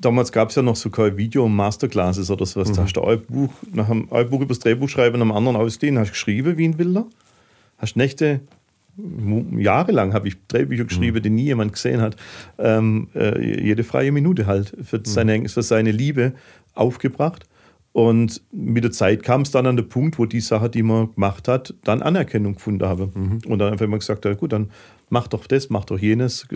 Damals 0.00 0.30
gab 0.30 0.50
es 0.50 0.54
ja 0.54 0.62
noch 0.62 0.76
so 0.76 0.90
kein 0.90 1.16
Video- 1.16 1.44
und 1.44 1.56
Masterclasses 1.56 2.30
oder 2.30 2.46
sowas. 2.46 2.68
Mhm. 2.70 2.74
Da 2.74 2.82
hast 2.84 2.92
du 2.92 3.02
ein 3.02 3.20
Buch, 3.22 3.52
nach 3.72 3.90
einem 3.90 4.08
ein 4.12 4.30
Buch 4.30 4.40
über 4.40 4.48
das 4.48 4.60
Drehbuch 4.60 4.88
schreiben, 4.88 5.16
einem 5.16 5.32
anderen 5.32 5.56
ausgeliehen, 5.56 5.98
hast 5.98 6.10
geschrieben 6.10 6.56
wie 6.56 6.68
ein 6.68 6.78
Wilder. 6.78 7.06
Hast 7.78 7.96
Nächte, 7.96 8.40
jahrelang 9.56 10.12
habe 10.12 10.28
ich 10.28 10.36
Drehbücher 10.46 10.84
mhm. 10.84 10.88
geschrieben, 10.88 11.18
mhm. 11.18 11.22
die 11.22 11.30
nie 11.30 11.44
jemand 11.44 11.72
gesehen 11.72 12.00
hat. 12.00 12.16
Ähm, 12.58 13.08
äh, 13.14 13.64
jede 13.64 13.84
freie 13.84 14.12
Minute 14.12 14.46
halt 14.46 14.72
für, 14.82 14.98
mhm. 14.98 15.04
seine, 15.04 15.48
für 15.48 15.62
seine 15.62 15.90
Liebe 15.90 16.32
aufgebracht. 16.74 17.44
Und 17.92 18.42
mit 18.52 18.84
der 18.84 18.92
Zeit 18.92 19.22
kam 19.22 19.42
es 19.42 19.50
dann 19.50 19.66
an 19.66 19.76
den 19.76 19.88
Punkt, 19.88 20.18
wo 20.18 20.26
die 20.26 20.40
Sache, 20.40 20.68
die 20.68 20.82
man 20.82 21.12
gemacht 21.14 21.48
hat, 21.48 21.74
dann 21.84 22.02
Anerkennung 22.02 22.54
gefunden 22.54 22.86
habe. 22.86 23.10
Mhm. 23.14 23.40
Und 23.46 23.58
dann 23.58 23.72
einfach 23.72 23.86
immer 23.86 23.98
gesagt, 23.98 24.24
ja, 24.24 24.34
gut, 24.34 24.52
dann 24.52 24.70
mach 25.08 25.26
doch 25.26 25.46
das, 25.46 25.70
mach 25.70 25.84
doch 25.84 25.98
jenes. 25.98 26.46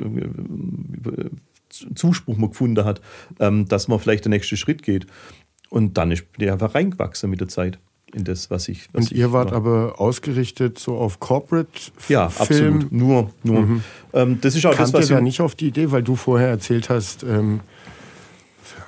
Zuspruch 1.95 2.37
man 2.37 2.51
gefunden 2.51 2.85
hat, 2.85 3.01
ähm, 3.41 3.67
dass 3.67 3.89
man 3.89 3.99
vielleicht 3.99 4.25
der 4.27 4.31
nächste 4.31 4.57
Schritt 4.57 4.83
geht. 4.83 5.07
Und 5.71 5.97
dann 5.97 6.11
ist 6.11 6.25
der 6.39 6.53
einfach 6.53 6.75
reingewachsen 6.75 7.31
mit 7.31 7.41
der 7.41 7.49
Zeit 7.49 7.79
in 8.15 8.25
das, 8.25 8.51
was 8.51 8.69
ich. 8.69 8.89
Was 8.93 9.05
und 9.11 9.13
ihr 9.13 9.27
ich 9.29 9.33
wart 9.33 9.47
mache. 9.47 9.57
aber 9.57 9.95
ausgerichtet 10.01 10.79
so 10.79 10.97
auf 10.99 11.19
Corporate 11.19 11.71
Ja, 12.09 12.29
Film. 12.29 12.77
absolut. 12.77 12.93
Nur, 12.93 13.31
nur. 13.43 13.61
Mhm. 13.63 13.85
Ähm, 14.13 14.39
das 14.43 14.55
ist 14.55 14.67
auch 14.67 14.73
Kamt 14.75 14.89
das, 14.89 14.93
was 14.93 15.09
da 15.09 15.21
nicht 15.23 15.41
auf 15.41 15.55
die 15.55 15.69
Idee, 15.69 15.91
weil 15.93 16.03
du 16.03 16.15
vorher 16.15 16.49
erzählt 16.49 16.91
hast, 16.91 17.23
ähm, 17.23 17.61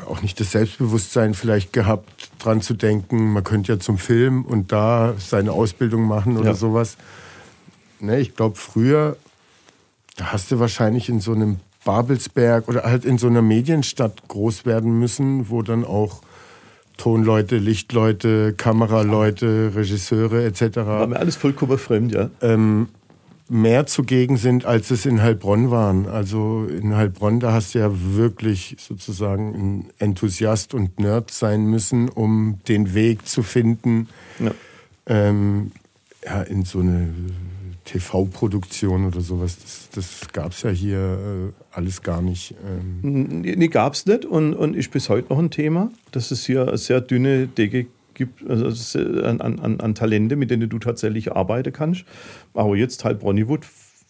auch 0.07 0.23
nicht 0.23 0.38
das 0.40 0.53
Selbstbewusstsein 0.53 1.35
vielleicht 1.35 1.73
gehabt, 1.73 2.31
dran 2.38 2.61
zu 2.61 2.75
denken, 2.75 3.33
man 3.33 3.44
könnte 3.44 3.73
ja 3.73 3.79
zum 3.79 3.99
Film 3.99 4.44
und 4.44 4.73
da 4.73 5.14
seine 5.18 5.53
Ausbildung 5.53 6.03
machen 6.03 6.37
oder 6.37 6.51
ja. 6.51 6.55
sowas. 6.55 6.97
Ne, 8.01 8.20
ich 8.20 8.35
glaube, 8.37 8.57
früher, 8.57 9.16
da 10.16 10.33
hast 10.33 10.51
du 10.51 10.59
wahrscheinlich 10.59 11.09
in 11.09 11.20
so 11.20 11.33
einem 11.33 11.59
Babelsberg 11.85 12.68
oder 12.68 12.85
halt 12.85 13.05
in 13.05 13.18
so 13.18 13.27
einer 13.27 13.42
Medienstadt 13.42 14.29
groß 14.29 14.66
werden 14.66 14.99
müssen, 14.99 15.51
wo 15.51 15.62
dann 15.62 15.85
auch 15.85 16.23
Tonleute, 16.97 17.57
Lichtleute, 17.57 18.55
Kameraleute, 18.55 19.73
Regisseure 19.75 20.44
etc. 20.44 20.77
War 20.77 21.07
mir 21.07 21.18
alles 21.18 21.37
vollkommen 21.37 21.79
fremd, 21.79 22.12
ja. 22.12 22.31
Ähm, 22.40 22.88
mehr 23.48 23.87
zugegen 23.87 24.37
sind, 24.37 24.64
als 24.64 24.90
es 24.90 25.04
in 25.04 25.22
Heilbronn 25.22 25.70
waren. 25.70 26.09
Also 26.09 26.66
in 26.66 26.94
Heilbronn, 26.94 27.40
da 27.40 27.52
hast 27.52 27.74
du 27.74 27.80
ja 27.80 27.90
wirklich 27.92 28.76
sozusagen 28.78 29.54
ein 29.54 29.90
Enthusiast 29.98 30.74
und 30.74 30.98
Nerd 30.98 31.30
sein 31.30 31.66
müssen, 31.66 32.09
um 32.09 32.61
den 32.68 32.94
Weg 32.94 33.26
zu 33.26 33.42
finden 33.42 34.09
ja. 34.38 34.52
Ähm, 35.07 35.72
ja, 36.24 36.42
in 36.42 36.64
so 36.64 36.80
eine 36.80 37.12
TV-Produktion 37.85 39.07
oder 39.07 39.20
sowas. 39.20 39.59
Das, 39.61 39.88
das 39.90 40.33
gab 40.33 40.52
es 40.52 40.62
ja 40.62 40.70
hier 40.70 41.52
äh, 41.52 41.52
alles 41.70 42.02
gar 42.02 42.22
nicht. 42.22 42.54
Ähm. 42.64 43.42
Nee, 43.42 43.54
nee 43.57 43.68
gab 43.68 43.92
es 43.92 44.07
nicht 44.07 44.24
und, 44.24 44.54
und 44.54 44.74
ist 44.74 44.90
bis 44.90 45.09
heute 45.09 45.28
noch 45.28 45.38
ein 45.38 45.50
Thema, 45.50 45.90
dass 46.12 46.30
es 46.30 46.46
hier 46.46 46.66
eine 46.66 46.78
sehr 46.78 47.02
dünne 47.02 47.46
Decke 47.46 47.87
gibt 48.14 48.48
also 48.48 48.98
an, 48.98 49.40
an, 49.40 49.81
an 49.81 49.94
Talente, 49.94 50.37
mit 50.37 50.50
denen 50.50 50.68
du 50.68 50.79
tatsächlich 50.79 51.33
arbeiten 51.33 51.72
kannst. 51.72 52.05
Aber 52.55 52.77
jetzt 52.77 53.05
halt 53.05 53.20
Bronnywood, 53.20 53.64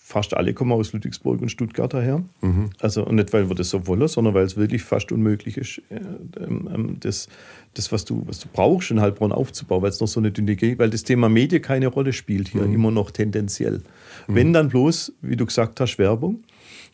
fast 0.07 0.37
alle 0.37 0.53
kommen 0.53 0.71
aus 0.73 0.93
Ludwigsburg 0.93 1.40
und 1.40 1.49
Stuttgart 1.49 1.95
daher. 1.95 2.23
Mhm. 2.43 2.69
Also 2.79 3.07
nicht, 3.07 3.33
weil 3.33 3.49
wir 3.49 3.57
das 3.57 3.71
so 3.71 3.87
wollen, 3.87 4.07
sondern 4.07 4.35
weil 4.35 4.45
es 4.45 4.55
wirklich 4.55 4.83
fast 4.83 5.11
unmöglich 5.12 5.57
ist, 5.57 5.81
äh, 5.88 5.99
ähm, 6.45 6.99
das, 7.01 7.27
das 7.73 7.90
was, 7.90 8.05
du, 8.05 8.23
was 8.27 8.38
du 8.38 8.49
brauchst, 8.53 8.90
in 8.90 9.01
Heilbronn 9.01 9.33
aufzubauen, 9.33 9.81
weil 9.81 9.88
es 9.88 10.01
noch 10.01 10.07
so 10.07 10.21
eine 10.21 10.31
dünne 10.31 10.57
Gegend 10.57 10.79
weil 10.79 10.90
das 10.90 11.05
Thema 11.05 11.31
Medien 11.31 11.62
keine 11.62 11.87
Rolle 11.87 12.12
spielt 12.12 12.49
hier, 12.49 12.62
mhm. 12.62 12.75
immer 12.75 12.90
noch 12.90 13.12
tendenziell. 13.12 13.81
Mhm. 14.29 14.35
Wenn 14.35 14.53
dann 14.53 14.69
bloß, 14.69 15.14
wie 15.23 15.37
du 15.37 15.47
gesagt 15.47 15.81
hast, 15.81 15.97
Werbung. 15.97 16.45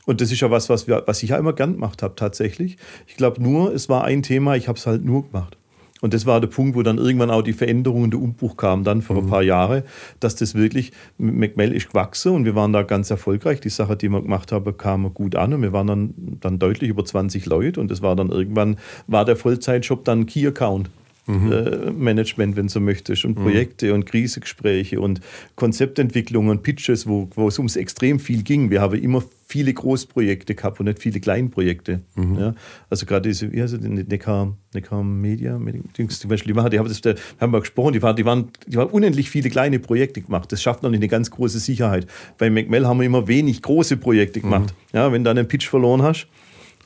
Und 0.07 0.21
das 0.21 0.31
ist 0.31 0.41
ja 0.41 0.51
was, 0.53 0.69
was, 0.69 0.87
wir, 0.87 1.03
was 1.07 1.23
ich 1.25 1.31
ja 1.31 1.37
immer 1.37 1.53
gern 1.53 1.73
gemacht 1.75 2.05
habe 2.05 2.15
tatsächlich. 2.15 2.77
Ich 3.09 3.17
glaube 3.17 3.43
nur, 3.43 3.75
es 3.75 3.89
war 3.89 4.05
ein 4.05 4.23
Thema, 4.23 4.55
ich 4.55 4.69
habe 4.69 4.79
es 4.79 4.87
halt 4.87 5.05
nur 5.05 5.25
gemacht. 5.25 5.57
Und 6.01 6.15
das 6.15 6.27
war 6.27 6.41
der 6.41 6.49
Punkt, 6.49 6.77
wo 6.77 6.83
dann 6.83 6.99
irgendwann 6.99 7.31
auch 7.31 7.43
die 7.43 7.53
Veränderung 7.53 8.05
und 8.05 8.13
der 8.13 8.21
Umbruch 8.21 8.57
kam, 8.57 8.85
dann 8.85 9.03
vor 9.03 9.17
mhm. 9.17 9.23
ein 9.23 9.31
paar 9.31 9.43
Jahren, 9.43 9.83
dass 10.19 10.37
das 10.37 10.55
wirklich, 10.55 10.93
McMell 11.19 11.73
ist 11.73 11.89
gewachsen 11.89 12.33
und 12.33 12.45
wir 12.45 12.55
waren 12.55 12.73
da 12.73 12.83
ganz 12.83 13.11
erfolgreich. 13.11 13.61
Die 13.61 13.69
Sache, 13.69 13.97
die 13.97 14.09
wir 14.09 14.23
gemacht 14.23 14.53
haben, 14.53 14.77
kam 14.77 15.13
gut 15.15 15.37
an 15.37 15.55
und 15.55 15.63
wir 15.63 15.73
waren 15.73 15.87
dann, 15.87 16.15
dann 16.41 16.59
deutlich 16.59 16.91
über 16.91 17.05
20 17.05 17.47
Leute 17.47 17.81
und 17.81 17.91
das 17.91 18.03
war 18.03 18.17
dann 18.17 18.31
irgendwann, 18.31 18.77
war 19.07 19.25
der 19.25 19.37
Vollzeitjob 19.37 20.05
dann 20.05 20.27
Key 20.27 20.47
Account 20.47 20.91
mhm. 21.31 21.53
äh, 21.53 21.91
Management, 21.93 22.57
wenn 22.57 22.67
du 22.67 22.73
so 22.73 22.81
möchtest, 22.81 23.25
und 23.25 23.39
mhm. 23.39 23.43
Projekte 23.43 23.89
mhm. 23.89 23.95
und 23.95 24.07
Krisengespräche 24.07 25.01
und 25.01 25.21
Konzeptentwicklung 25.57 26.49
und 26.49 26.63
Pitches, 26.63 27.07
wo, 27.07 27.29
wo 27.35 27.49
es 27.49 27.59
ums 27.59 27.77
extrem 27.77 28.19
viel 28.19 28.43
ging. 28.43 28.71
Wir 28.71 28.81
haben 28.81 28.99
immer 28.99 29.23
viele 29.47 29.75
Großprojekte 29.75 30.55
gehabt 30.55 30.79
und 30.79 30.87
nicht 30.87 31.01
viele 31.01 31.21
Kleinprojekte. 31.21 32.01
Mhm. 32.15 32.39
Ja, 32.39 32.55
also 32.89 33.07
gerade 33.07 33.29
diese, 33.29 33.53
wie 33.53 33.63
heißt 33.63 33.75
es, 33.75 33.81
Neckar, 33.81 34.57
Neckar 34.75 35.03
Media, 35.03 35.59
die 35.59 35.73
haben, 35.73 36.71
die 36.71 36.79
haben, 36.79 36.89
das, 36.89 37.03
haben 37.41 37.53
wir 37.53 37.61
gesprochen, 37.61 37.93
die 37.93 38.03
waren, 38.03 38.17
die, 38.17 38.25
waren, 38.25 38.49
die 38.67 38.77
waren 38.77 38.89
unendlich 38.89 39.29
viele 39.31 39.51
kleine 39.51 39.79
Projekte 39.79 40.21
gemacht. 40.21 40.53
Das 40.53 40.63
schafft 40.63 40.83
noch 40.83 40.91
nicht 40.91 41.01
eine 41.01 41.09
ganz 41.09 41.31
große 41.31 41.59
Sicherheit. 41.59 42.07
Bei 42.39 42.51
McMell 42.51 42.87
haben 42.87 43.01
wir 43.01 43.07
immer 43.07 43.27
wenig 43.27 43.63
große 43.63 43.97
Projekte 43.97 44.41
gemacht. 44.41 44.75
Mhm. 44.93 44.97
Ja, 44.97 45.13
wenn 45.13 45.25
du 45.25 45.31
einen 45.31 45.49
Pitch 45.49 45.69
verloren 45.69 46.03
hast, 46.03 46.29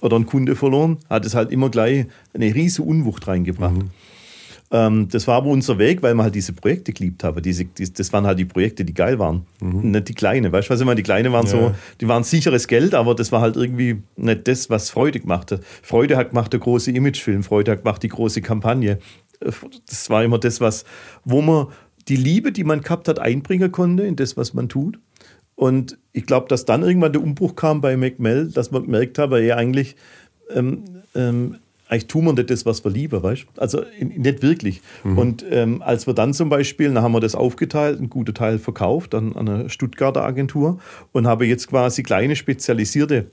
oder 0.04 0.16
einen 0.16 0.26
Kunde 0.26 0.54
verloren, 0.54 0.98
hat 1.08 1.24
es 1.24 1.34
halt 1.34 1.50
immer 1.50 1.70
gleich 1.70 2.06
eine 2.34 2.54
riesige 2.54 2.86
Unwucht 2.86 3.26
reingebracht. 3.26 3.76
Mhm. 3.76 3.90
Ähm, 4.74 5.06
das 5.08 5.28
war 5.28 5.36
aber 5.36 5.50
unser 5.50 5.78
Weg, 5.78 6.02
weil 6.02 6.14
wir 6.14 6.24
halt 6.24 6.34
diese 6.34 6.52
Projekte 6.52 6.92
geliebt 6.92 7.22
haben. 7.22 7.40
Diese, 7.40 7.64
die, 7.64 7.92
das 7.92 8.12
waren 8.12 8.26
halt 8.26 8.40
die 8.40 8.44
Projekte, 8.44 8.84
die 8.84 8.92
geil 8.92 9.20
waren. 9.20 9.46
Mhm. 9.60 9.92
Nicht 9.92 10.08
die 10.08 10.14
kleinen. 10.14 10.50
Weißt 10.50 10.68
du, 10.68 10.72
was 10.72 10.80
ich 10.80 10.86
meine? 10.86 10.96
Die 10.96 11.04
kleinen 11.04 11.32
waren 11.32 11.46
ja. 11.46 11.52
so, 11.52 11.74
die 12.00 12.08
waren 12.08 12.24
sicheres 12.24 12.66
Geld, 12.66 12.92
aber 12.92 13.14
das 13.14 13.30
war 13.30 13.40
halt 13.40 13.54
irgendwie 13.54 14.02
nicht 14.16 14.48
das, 14.48 14.70
was 14.70 14.90
Freude 14.90 15.20
gemacht 15.20 15.52
hat. 15.52 15.60
Freude 15.82 16.16
hat 16.16 16.30
gemacht 16.30 16.52
der 16.52 16.58
große 16.58 16.90
Imagefilm, 16.90 17.44
Freude 17.44 17.70
hat 17.70 17.84
gemacht 17.84 18.02
die 18.02 18.08
große 18.08 18.42
Kampagne. 18.42 18.98
Das 19.38 20.10
war 20.10 20.24
immer 20.24 20.38
das, 20.38 20.60
was, 20.60 20.84
wo 21.24 21.40
man 21.40 21.68
die 22.08 22.16
Liebe, 22.16 22.50
die 22.50 22.64
man 22.64 22.80
gehabt 22.80 23.06
hat, 23.06 23.20
einbringen 23.20 23.70
konnte 23.70 24.02
in 24.02 24.16
das, 24.16 24.36
was 24.36 24.54
man 24.54 24.68
tut. 24.68 24.98
Und 25.54 25.98
ich 26.12 26.26
glaube, 26.26 26.48
dass 26.48 26.64
dann 26.64 26.82
irgendwann 26.82 27.12
der 27.12 27.22
Umbruch 27.22 27.54
kam 27.54 27.80
bei 27.80 27.96
McMell, 27.96 28.50
dass 28.50 28.72
man 28.72 28.82
gemerkt 28.82 29.18
hat, 29.18 29.30
er 29.30 29.56
eigentlich 29.56 29.94
ähm, 30.52 30.82
ähm, 31.14 31.58
eigentlich 31.94 32.08
tun 32.08 32.24
wir 32.24 32.32
nicht 32.32 32.50
das, 32.50 32.66
was 32.66 32.84
wir 32.84 32.90
lieben, 32.90 33.22
weißt 33.22 33.46
Also 33.56 33.82
nicht 34.00 34.42
wirklich. 34.42 34.80
Mhm. 35.04 35.18
Und 35.18 35.44
ähm, 35.48 35.82
als 35.82 36.06
wir 36.06 36.14
dann 36.14 36.34
zum 36.34 36.48
Beispiel, 36.48 36.92
dann 36.92 37.02
haben 37.02 37.12
wir 37.12 37.20
das 37.20 37.34
aufgeteilt, 37.34 37.98
einen 37.98 38.10
guten 38.10 38.34
Teil 38.34 38.58
verkauft 38.58 39.14
an, 39.14 39.34
an 39.36 39.48
eine 39.48 39.70
Stuttgarter 39.70 40.24
Agentur 40.24 40.78
und 41.12 41.26
habe 41.26 41.46
jetzt 41.46 41.68
quasi 41.68 42.02
kleine 42.02 42.36
spezialisierte 42.36 43.30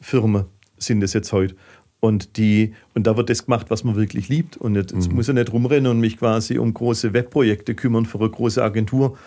Firmen 0.00 0.44
sind 0.78 1.02
es 1.02 1.12
jetzt 1.12 1.32
heute. 1.32 1.54
Und, 2.00 2.38
die, 2.38 2.72
und 2.94 3.06
da 3.06 3.18
wird 3.18 3.28
das 3.28 3.44
gemacht, 3.44 3.66
was 3.68 3.84
man 3.84 3.94
wirklich 3.94 4.30
liebt. 4.30 4.56
Und 4.56 4.74
jetzt, 4.74 4.94
mhm. 4.94 5.14
muss 5.14 5.28
ich 5.28 5.34
nicht 5.34 5.52
rumrennen 5.52 5.90
und 5.90 6.00
mich 6.00 6.16
quasi 6.16 6.58
um 6.58 6.72
große 6.72 7.12
Webprojekte 7.12 7.74
kümmern 7.74 8.06
für 8.06 8.18
eine 8.20 8.30
große 8.30 8.62
Agentur, 8.62 9.18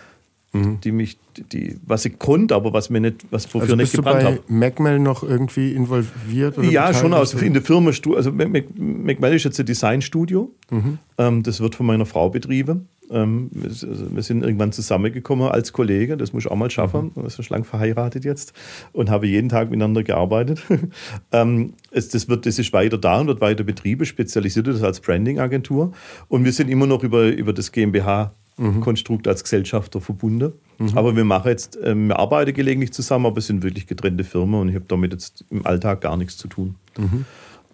mhm. 0.53 0.79
die 0.81 0.91
mich, 0.91 1.17
die, 1.51 1.77
was 1.85 2.05
ich 2.05 2.19
konnte, 2.19 2.55
aber 2.55 2.73
was 2.73 2.89
mir 2.89 3.01
nicht, 3.01 3.25
was 3.31 3.45
wofür 3.47 3.61
also 3.61 3.75
nicht 3.75 3.93
gebrannt 3.93 4.23
habe. 4.23 4.39
MacMel 4.47 4.99
noch 4.99 5.23
irgendwie 5.23 5.73
involviert? 5.73 6.57
ja, 6.63 6.93
schon 6.93 7.13
aus, 7.13 7.33
in 7.33 7.53
der 7.53 7.61
Firma, 7.61 7.89
also 7.89 8.31
MacMel 8.31 9.33
ist 9.33 9.43
jetzt 9.43 9.59
ein 9.59 9.65
Designstudio. 9.65 10.51
Mhm. 10.69 10.99
Ähm, 11.17 11.43
das 11.43 11.59
wird 11.59 11.75
von 11.75 11.85
meiner 11.85 12.05
Frau 12.05 12.29
betrieben. 12.29 12.87
Ähm, 13.11 13.49
wir 13.51 14.23
sind 14.23 14.43
irgendwann 14.43 14.71
zusammengekommen 14.71 15.49
als 15.49 15.73
Kollege, 15.73 16.15
das 16.15 16.31
muss 16.31 16.45
ich 16.45 16.51
auch 16.51 16.55
mal 16.55 16.71
schaffen. 16.71 17.11
Mhm. 17.15 17.23
Wir 17.23 17.29
sind 17.29 17.45
schon 17.45 17.55
lange 17.55 17.65
verheiratet 17.65 18.23
jetzt 18.23 18.53
und 18.93 19.09
habe 19.09 19.27
jeden 19.27 19.49
Tag 19.49 19.69
miteinander 19.69 20.03
gearbeitet. 20.03 20.63
ähm, 21.31 21.73
es, 21.91 22.09
das, 22.09 22.29
wird, 22.29 22.45
das 22.45 22.59
ist 22.59 22.71
weiter 22.73 22.97
da 22.97 23.19
und 23.19 23.27
wird 23.27 23.41
weiter 23.41 23.63
betrieben, 23.63 24.05
spezialisiert 24.05 24.67
das 24.67 24.83
als 24.83 24.99
Branding-Agentur. 25.01 25.91
Und 26.29 26.45
wir 26.45 26.53
sind 26.53 26.69
immer 26.69 26.87
noch 26.87 27.03
über, 27.03 27.25
über 27.27 27.53
das 27.53 27.71
GmbH 27.71 28.33
mhm. 28.57 28.81
Konstrukt 28.81 29.27
als 29.27 29.43
Gesellschafter 29.43 30.01
verbunden. 30.01 30.53
Mhm. 30.77 30.97
Aber 30.97 31.15
wir 31.15 31.25
machen 31.25 31.49
jetzt, 31.49 31.77
äh, 31.77 31.95
wir 31.95 32.17
arbeiten 32.17 32.53
gelegentlich 32.53 32.93
zusammen, 32.93 33.25
aber 33.25 33.37
es 33.37 33.47
sind 33.47 33.63
wirklich 33.63 33.87
getrennte 33.87 34.23
Firmen 34.23 34.61
und 34.61 34.69
ich 34.69 34.75
habe 34.75 34.85
damit 34.87 35.13
jetzt 35.13 35.45
im 35.49 35.65
Alltag 35.65 36.01
gar 36.01 36.17
nichts 36.17 36.37
zu 36.37 36.47
tun. 36.47 36.75
Mhm. 36.97 37.25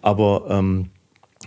Aber 0.02 0.46
ähm, 0.48 0.90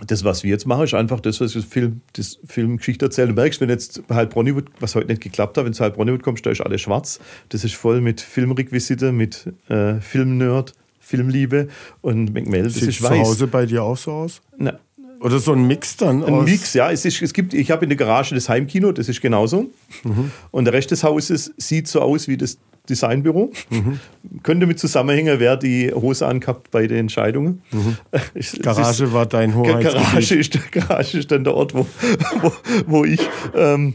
das, 0.06 0.24
was 0.24 0.42
wir 0.42 0.50
jetzt 0.50 0.66
machen, 0.66 0.84
ist 0.84 0.94
einfach 0.94 1.20
das, 1.20 1.40
was 1.40 1.52
das 1.52 1.64
Film, 1.64 2.00
das 2.14 2.38
Filmgeschichte 2.44 3.04
erzählt. 3.04 3.30
Du 3.30 3.34
merkst, 3.34 3.60
wenn 3.60 3.68
jetzt 3.68 4.06
bei 4.08 4.16
Heilbronn 4.16 4.64
was 4.80 4.94
heute 4.96 5.08
nicht 5.08 5.22
geklappt 5.22 5.56
hat, 5.56 5.64
wenn 5.64 5.72
zu 5.72 5.84
Heilbronn 5.84 6.20
kommst, 6.20 6.44
da 6.44 6.50
ist 6.50 6.60
alles 6.60 6.80
schwarz. 6.80 7.20
Das 7.50 7.64
ist 7.64 7.74
voll 7.74 8.00
mit 8.00 8.20
Filmrequisite, 8.20 9.12
mit 9.12 9.52
äh, 9.68 10.00
Filmnerd, 10.00 10.72
Filmliebe 10.98 11.68
und 12.00 12.32
McMell, 12.32 12.64
das 12.64 12.74
Sieht 12.74 12.88
ist 12.88 13.02
weiß. 13.02 13.10
zu 13.10 13.18
Hause 13.18 13.46
bei 13.46 13.66
dir 13.66 13.82
auch 13.82 13.96
so 13.96 14.10
aus? 14.10 14.40
Na, 14.56 14.78
oder 15.24 15.38
so 15.38 15.52
ein 15.52 15.66
Mix 15.66 15.96
dann? 15.96 16.22
Ein 16.22 16.44
Mix, 16.44 16.74
ja. 16.74 16.90
Es, 16.90 17.06
ist, 17.06 17.22
es 17.22 17.32
gibt, 17.32 17.54
ich 17.54 17.70
habe 17.70 17.86
in 17.86 17.88
der 17.88 17.96
Garage 17.96 18.34
das 18.34 18.50
Heimkino, 18.50 18.92
das 18.92 19.08
ist 19.08 19.22
genauso. 19.22 19.70
Mhm. 20.02 20.30
Und 20.50 20.66
der 20.66 20.74
Rest 20.74 20.90
des 20.90 21.02
Hauses 21.02 21.54
sieht 21.56 21.88
so 21.88 22.02
aus 22.02 22.28
wie 22.28 22.36
das 22.36 22.58
Designbüro. 22.90 23.50
Mhm. 23.70 24.00
Könnte 24.42 24.66
mit 24.66 24.78
zusammenhängen, 24.78 25.40
wer 25.40 25.56
die 25.56 25.90
Hose 25.94 26.26
angehabt 26.26 26.70
bei 26.70 26.86
den 26.86 26.98
Entscheidungen. 26.98 27.62
Mhm. 27.72 27.96
Garage 28.60 29.04
ist, 29.04 29.12
war 29.14 29.24
dein 29.24 29.54
Hoheitsgebiet. 29.54 29.94
Garage 29.94 30.34
ist, 30.34 30.72
Garage 30.72 31.18
ist 31.18 31.30
dann 31.30 31.42
der 31.42 31.54
Ort, 31.54 31.74
wo, 31.74 31.86
wo, 32.42 32.52
wo 32.86 33.04
ich... 33.04 33.20
Ähm, 33.54 33.94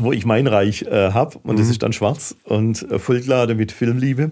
wo 0.00 0.12
ich 0.12 0.24
mein 0.24 0.46
Reich 0.46 0.82
äh, 0.82 1.10
habe 1.10 1.38
und 1.42 1.54
mhm. 1.54 1.58
das 1.58 1.70
ist 1.70 1.82
dann 1.82 1.92
schwarz 1.92 2.36
und 2.44 2.88
äh, 2.88 3.00
vollgeladen 3.00 3.56
mit 3.56 3.72
Filmliebe. 3.72 4.30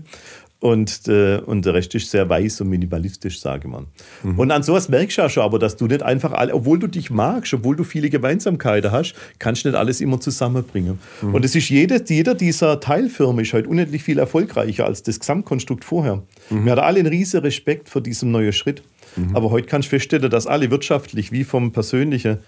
Und, 0.59 1.07
äh, 1.07 1.37
und 1.37 1.67
der 1.67 1.75
Rest 1.75 1.95
ist 1.95 2.11
sehr 2.11 2.29
weiß 2.31 2.63
und 2.63 2.71
minimalistisch, 2.71 3.41
sage 3.41 3.69
man. 3.69 3.87
Mhm. 4.23 4.39
Und 4.39 4.51
an 4.51 4.63
sowas 4.63 4.89
merkst 4.89 5.19
du 5.19 5.23
ja 5.23 5.29
schon, 5.29 5.43
aber 5.43 5.59
dass 5.59 5.77
du 5.77 5.87
nicht 5.87 6.03
einfach 6.03 6.33
alle, 6.33 6.55
obwohl 6.55 6.79
du 6.79 6.87
dich 6.87 7.11
magst, 7.11 7.53
obwohl 7.53 7.77
du 7.77 7.85
viele 7.85 8.09
Gemeinsamkeiten 8.09 8.91
hast, 8.91 9.15
kannst 9.39 9.65
du 9.65 9.69
nicht 9.69 9.77
alles 9.77 10.01
immer 10.01 10.19
zusammenbringen. 10.19 10.99
Mhm. 11.21 11.35
Und 11.35 11.45
es 11.45 11.55
ist 11.55 11.69
jede, 11.69 12.03
jeder 12.09 12.35
dieser 12.35 12.81
Teilfirmen 12.81 13.45
ist 13.45 13.53
halt 13.53 13.67
unendlich 13.67 14.03
viel 14.03 14.19
erfolgreicher 14.19 14.87
als 14.87 15.03
das 15.03 15.21
Gesamtkonstrukt 15.21 15.85
vorher. 15.85 16.23
Mhm. 16.49 16.65
Wir 16.65 16.73
hatten 16.73 16.85
alle 16.85 17.01
einen 17.01 17.09
riesen 17.09 17.41
Respekt 17.41 17.91
vor 17.91 18.01
diesem 18.01 18.31
neuen 18.31 18.55
Schritt. 18.55 18.83
Mhm. 19.17 19.37
Aber 19.37 19.51
heute 19.51 19.67
kannst 19.67 19.89
du 19.89 19.91
feststellen, 19.91 20.31
dass 20.31 20.47
alle 20.47 20.71
wirtschaftlich 20.71 21.33
wie 21.33 21.45
vom 21.45 21.73
persönlichen 21.73 22.39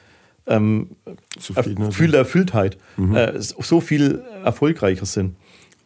ähm, 0.47 0.89
Gefühl 1.55 2.13
der 2.13 2.21
Erfülltheit 2.21 2.79
mhm. 2.97 3.15
äh, 3.15 3.33
so 3.39 3.83
viel 3.83 4.23
erfolgreicher 4.45 5.05
sind 5.05 5.37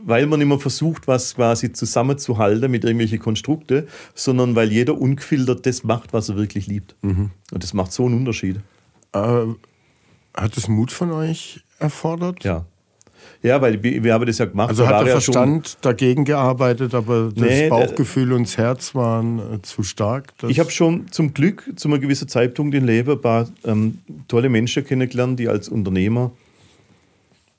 weil 0.05 0.27
man 0.27 0.41
immer 0.41 0.59
versucht, 0.59 1.07
was 1.09 1.35
quasi 1.35 1.73
zusammenzuhalten 1.73 2.71
mit 2.71 2.85
irgendwelchen 2.85 3.19
Konstrukte, 3.19 3.87
sondern 4.15 4.55
weil 4.57 4.73
jeder 4.73 5.01
ungefiltert 5.01 5.67
das 5.67 5.85
macht, 5.85 6.13
was 6.13 6.29
er 6.29 6.37
wirklich 6.37 6.67
liebt. 6.67 6.97
Mhm. 7.03 7.31
Und 7.53 7.63
das 7.63 7.75
macht 7.75 7.93
so 7.93 8.07
einen 8.07 8.19
Unterschied. 8.19 8.61
Äh, 9.13 9.47
hat 10.35 10.57
es 10.57 10.69
Mut 10.69 10.91
von 10.93 11.13
euch 11.13 11.61
erfordert? 11.79 12.43
Ja. 12.45 12.65
Ja, 13.43 13.61
weil 13.61 13.83
wir, 13.83 14.15
haben 14.15 14.25
das 14.27 14.39
ja 14.39 14.45
gemacht. 14.45 14.69
Also 14.69 14.87
hat 14.87 15.05
der 15.05 15.13
Verstand 15.13 15.69
ja 15.69 15.79
dagegen 15.83 16.25
gearbeitet, 16.25 16.95
aber 16.95 17.33
das 17.35 17.45
nee, 17.45 17.69
Bauchgefühl 17.69 18.33
und 18.33 18.47
das 18.47 18.57
Herz 18.57 18.95
waren 18.95 19.39
äh, 19.39 19.63
zu 19.63 19.83
stark? 19.83 20.33
Ich 20.47 20.61
habe 20.61 20.71
schon 20.71 21.11
zum 21.11 21.35
Glück 21.35 21.69
zu 21.75 21.89
einem 21.89 22.01
gewissen 22.01 22.29
Zeitpunkt 22.29 22.75
im 22.75 22.85
Leben 22.85 23.13
ein 23.13 23.21
paar 23.21 23.49
ähm, 23.65 23.99
tolle 24.29 24.49
Menschen 24.49 24.85
kennengelernt, 24.85 25.41
die 25.41 25.49
als 25.49 25.69
Unternehmer 25.69 26.31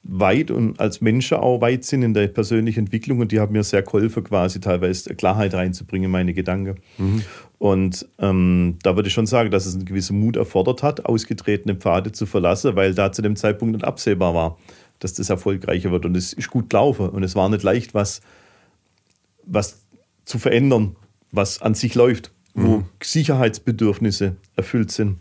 weit 0.03 0.51
und 0.51 0.79
als 0.79 0.99
Menschen 0.99 1.37
auch 1.37 1.61
weit 1.61 1.85
sind 1.85 2.03
in 2.03 2.13
der 2.13 2.27
persönlichen 2.27 2.81
Entwicklung 2.81 3.19
und 3.19 3.31
die 3.31 3.39
haben 3.39 3.53
mir 3.53 3.63
sehr 3.63 3.83
geholfen, 3.83 4.23
quasi 4.23 4.59
teilweise 4.59 5.15
Klarheit 5.15 5.53
reinzubringen 5.53 6.05
in 6.05 6.11
meine 6.11 6.33
Gedanken. 6.33 6.75
Mhm. 6.97 7.23
Und 7.57 8.05
ähm, 8.19 8.77
da 8.83 8.97
würde 8.97 9.07
ich 9.07 9.13
schon 9.13 9.25
sagen, 9.25 9.49
dass 9.49 9.65
es 9.65 9.75
einen 9.75 9.85
gewissen 9.85 10.19
Mut 10.19 10.35
erfordert 10.35 10.83
hat, 10.83 11.05
ausgetretene 11.05 11.75
Pfade 11.75 12.11
zu 12.11 12.25
verlassen, 12.25 12.75
weil 12.75 12.93
da 12.93 13.13
zu 13.13 13.21
dem 13.21 13.37
Zeitpunkt 13.37 13.75
nicht 13.75 13.85
absehbar 13.85 14.33
war, 14.35 14.57
dass 14.99 15.13
das 15.13 15.29
erfolgreicher 15.29 15.91
wird. 15.91 16.05
Und 16.05 16.17
es 16.17 16.33
ist 16.33 16.49
gut 16.49 16.69
gelaufen 16.69 17.09
und 17.09 17.23
es 17.23 17.35
war 17.35 17.47
nicht 17.47 17.63
leicht, 17.63 17.93
was, 17.93 18.19
was 19.45 19.83
zu 20.25 20.37
verändern, 20.37 20.97
was 21.31 21.61
an 21.61 21.75
sich 21.75 21.95
läuft, 21.95 22.31
wo 22.53 22.79
mhm. 22.79 22.85
Sicherheitsbedürfnisse 23.01 24.35
erfüllt 24.57 24.91
sind, 24.91 25.19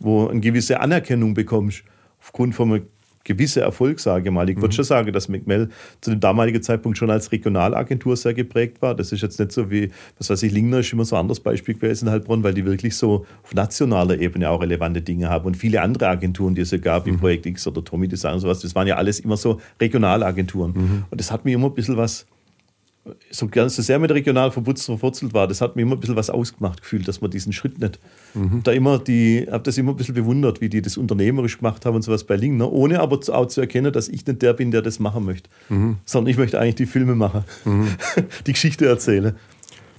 wo 0.00 0.26
eine 0.26 0.40
gewisse 0.40 0.80
Anerkennung 0.80 1.34
bekommst 1.34 1.84
aufgrund 2.20 2.56
von 2.56 2.72
einem 2.72 2.86
gewisse 3.26 3.60
Erfolg, 3.60 4.00
sage 4.00 4.28
ich 4.28 4.34
mal. 4.34 4.48
Ich 4.48 4.56
würde 4.56 4.68
mhm. 4.68 4.72
schon 4.72 4.84
sagen, 4.84 5.12
dass 5.12 5.28
McMell 5.28 5.68
zu 6.00 6.10
dem 6.10 6.20
damaligen 6.20 6.62
Zeitpunkt 6.62 6.96
schon 6.96 7.10
als 7.10 7.32
Regionalagentur 7.32 8.16
sehr 8.16 8.32
geprägt 8.32 8.80
war. 8.80 8.94
Das 8.94 9.12
ist 9.12 9.20
jetzt 9.20 9.38
nicht 9.38 9.52
so 9.52 9.70
wie, 9.70 9.90
was 10.18 10.30
weiß 10.30 10.42
ich, 10.44 10.52
Lingner 10.52 10.78
ist 10.78 10.92
immer 10.92 11.04
so 11.04 11.16
ein 11.16 11.20
anderes 11.20 11.40
Beispiel 11.40 11.74
gewesen 11.74 12.06
in 12.06 12.12
Heilbronn, 12.12 12.42
weil 12.42 12.54
die 12.54 12.64
wirklich 12.64 12.96
so 12.96 13.26
auf 13.42 13.52
nationaler 13.54 14.18
Ebene 14.18 14.48
auch 14.48 14.62
relevante 14.62 15.02
Dinge 15.02 15.28
haben. 15.28 15.46
Und 15.46 15.56
viele 15.56 15.82
andere 15.82 16.08
Agenturen, 16.08 16.54
die 16.54 16.62
es 16.62 16.70
ja 16.70 16.78
gab, 16.78 17.06
wie 17.06 17.12
mhm. 17.12 17.18
Projekt 17.18 17.46
X 17.46 17.66
oder 17.66 17.84
Tommy 17.84 18.08
Design 18.08 18.34
und 18.34 18.40
sowas, 18.40 18.60
das 18.60 18.74
waren 18.74 18.86
ja 18.86 18.96
alles 18.96 19.20
immer 19.20 19.36
so 19.36 19.60
Regionalagenturen. 19.80 20.72
Mhm. 20.72 21.04
Und 21.10 21.20
das 21.20 21.30
hat 21.30 21.44
mir 21.44 21.54
immer 21.54 21.66
ein 21.66 21.74
bisschen 21.74 21.96
was 21.96 22.26
so, 23.30 23.48
so 23.52 23.82
sehr 23.82 23.98
mit 23.98 24.10
regional 24.10 24.50
verwurzelt 24.50 25.34
war, 25.34 25.46
das 25.46 25.60
hat 25.60 25.76
mir 25.76 25.82
immer 25.82 25.96
ein 25.96 26.00
bisschen 26.00 26.16
was 26.16 26.30
ausgemacht 26.30 26.82
gefühlt, 26.82 27.06
dass 27.06 27.20
man 27.20 27.30
diesen 27.30 27.52
Schritt 27.52 27.78
nicht. 27.78 27.98
Mhm. 28.34 28.62
Da 28.62 28.72
immer 28.72 28.98
die, 28.98 29.46
habe 29.50 29.62
das 29.62 29.78
immer 29.78 29.92
ein 29.92 29.96
bisschen 29.96 30.14
bewundert, 30.14 30.60
wie 30.60 30.68
die 30.68 30.82
das 30.82 30.96
unternehmerisch 30.96 31.58
gemacht 31.58 31.86
haben 31.86 31.96
und 31.96 32.02
sowas 32.02 32.24
bei 32.24 32.36
Lingner, 32.36 32.72
ohne 32.72 33.00
aber 33.00 33.20
auch 33.28 33.46
zu 33.46 33.60
erkennen, 33.60 33.92
dass 33.92 34.08
ich 34.08 34.26
nicht 34.26 34.42
der 34.42 34.52
bin, 34.52 34.70
der 34.70 34.82
das 34.82 34.98
machen 34.98 35.24
möchte. 35.24 35.48
Mhm. 35.68 35.96
Sondern 36.04 36.30
ich 36.30 36.38
möchte 36.38 36.60
eigentlich 36.60 36.76
die 36.76 36.86
Filme 36.86 37.14
machen, 37.14 37.44
mhm. 37.64 37.88
die 38.46 38.52
Geschichte 38.52 38.86
erzählen. 38.86 39.34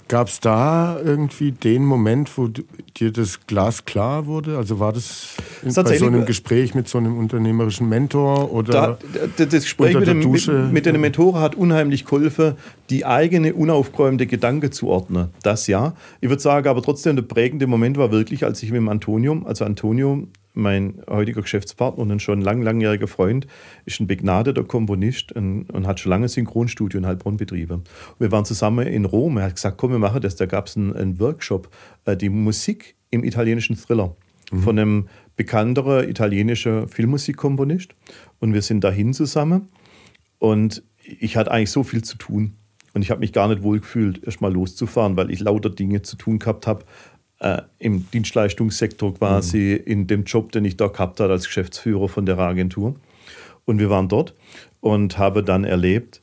Gab 0.08 0.28
es 0.28 0.40
da 0.40 0.98
irgendwie 1.04 1.52
den 1.52 1.84
Moment, 1.84 2.36
wo 2.38 2.48
dir 2.48 3.12
das 3.12 3.46
Glas 3.46 3.84
klar 3.84 4.26
wurde? 4.26 4.56
Also 4.56 4.80
war 4.80 4.92
das 4.92 5.36
in, 5.62 5.74
bei 5.74 5.98
so 5.98 6.06
einem 6.06 6.24
Gespräch 6.24 6.74
mit 6.74 6.88
so 6.88 6.96
einem 6.96 7.18
unternehmerischen 7.18 7.88
Mentor 7.88 8.52
oder 8.52 8.98
da, 9.36 9.44
das 9.44 9.64
Gespräch 9.64 9.94
mit 9.94 10.06
dem, 10.06 10.18
mit, 10.18 10.48
mit 10.72 10.86
den 10.86 10.98
Mentoren 11.00 11.40
hat 11.42 11.54
unheimlich 11.54 12.06
geholfen, 12.06 12.54
die 12.88 13.04
eigene 13.04 13.52
unaufgeräumte 13.52 14.26
Gedanke 14.26 14.70
zu 14.70 14.88
ordnen. 14.88 15.28
Das 15.42 15.66
ja. 15.66 15.94
Ich 16.22 16.30
würde 16.30 16.42
sagen, 16.42 16.66
aber 16.68 16.82
trotzdem 16.82 17.16
der 17.16 17.22
prägende 17.22 17.66
Moment 17.66 17.98
war 17.98 18.10
wirklich, 18.10 18.44
als 18.44 18.62
ich 18.62 18.70
mit 18.70 18.78
dem 18.78 18.88
Antonio, 18.88 19.42
also 19.44 19.64
Antonio 19.66 20.26
mein 20.54 21.02
heutiger 21.08 21.42
Geschäftspartner 21.42 22.02
und 22.02 22.10
ein 22.10 22.20
schon 22.20 22.40
lang, 22.40 22.62
langjähriger 22.62 23.06
Freund, 23.06 23.46
ist 23.84 24.00
ein 24.00 24.06
begnadeter 24.06 24.64
Komponist 24.64 25.32
und, 25.32 25.70
und 25.70 25.86
hat 25.86 26.00
schon 26.00 26.10
lange 26.10 26.28
Synchronstudio 26.28 26.98
in 26.98 27.06
Heilbronn 27.06 27.36
betrieben. 27.36 27.84
Wir 28.18 28.32
waren 28.32 28.44
zusammen 28.44 28.86
in 28.86 29.04
Rom. 29.04 29.36
Er 29.36 29.44
hat 29.44 29.54
gesagt, 29.54 29.78
komm, 29.78 29.92
wir 29.92 29.98
machen 29.98 30.20
das. 30.20 30.36
Da 30.36 30.46
gab 30.46 30.66
es 30.66 30.76
einen, 30.76 30.94
einen, 30.94 31.20
Workshop, 31.20 31.70
äh, 32.04 32.16
die 32.16 32.28
Musik 32.28 32.96
im 33.10 33.24
italienischen 33.24 33.76
Thriller 33.76 34.16
mhm. 34.50 34.62
von 34.62 34.78
einem 34.78 35.08
bekannteren 35.36 36.08
italienischen 36.08 36.88
Filmmusikkomponist. 36.88 37.94
Und 38.40 38.52
wir 38.52 38.62
sind 38.62 38.82
dahin 38.82 39.14
zusammen. 39.14 39.68
Und 40.38 40.82
ich 41.20 41.36
hatte 41.36 41.50
eigentlich 41.50 41.70
so 41.70 41.84
viel 41.84 42.02
zu 42.02 42.18
tun. 42.18 42.54
Und 42.94 43.02
ich 43.02 43.10
habe 43.10 43.20
mich 43.20 43.32
gar 43.32 43.48
nicht 43.48 43.62
wohl 43.62 43.80
gefühlt, 43.80 44.24
erst 44.24 44.40
mal 44.40 44.52
loszufahren, 44.52 45.16
weil 45.16 45.30
ich 45.30 45.40
lauter 45.40 45.70
Dinge 45.70 46.02
zu 46.02 46.16
tun 46.16 46.38
gehabt 46.38 46.66
habe, 46.66 46.84
äh, 47.40 47.62
im 47.78 48.10
Dienstleistungssektor 48.10 49.14
quasi 49.14 49.80
mhm. 49.80 49.92
in 49.92 50.06
dem 50.06 50.24
Job, 50.24 50.52
den 50.52 50.64
ich 50.64 50.76
da 50.76 50.88
gehabt 50.88 51.20
habe 51.20 51.32
als 51.32 51.46
Geschäftsführer 51.46 52.08
von 52.08 52.26
der 52.26 52.38
Agentur. 52.38 52.94
Und 53.64 53.78
wir 53.78 53.90
waren 53.90 54.08
dort 54.08 54.34
und 54.80 55.18
habe 55.18 55.44
dann 55.44 55.64
erlebt, 55.64 56.22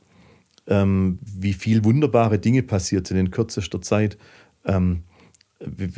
ähm, 0.66 1.18
wie 1.22 1.52
viel 1.52 1.84
wunderbare 1.84 2.38
Dinge 2.38 2.62
passiert 2.62 3.06
sind 3.06 3.18
in 3.18 3.30
kürzester 3.30 3.80
Zeit. 3.80 4.18
Ähm, 4.64 5.04
wir, 5.58 5.88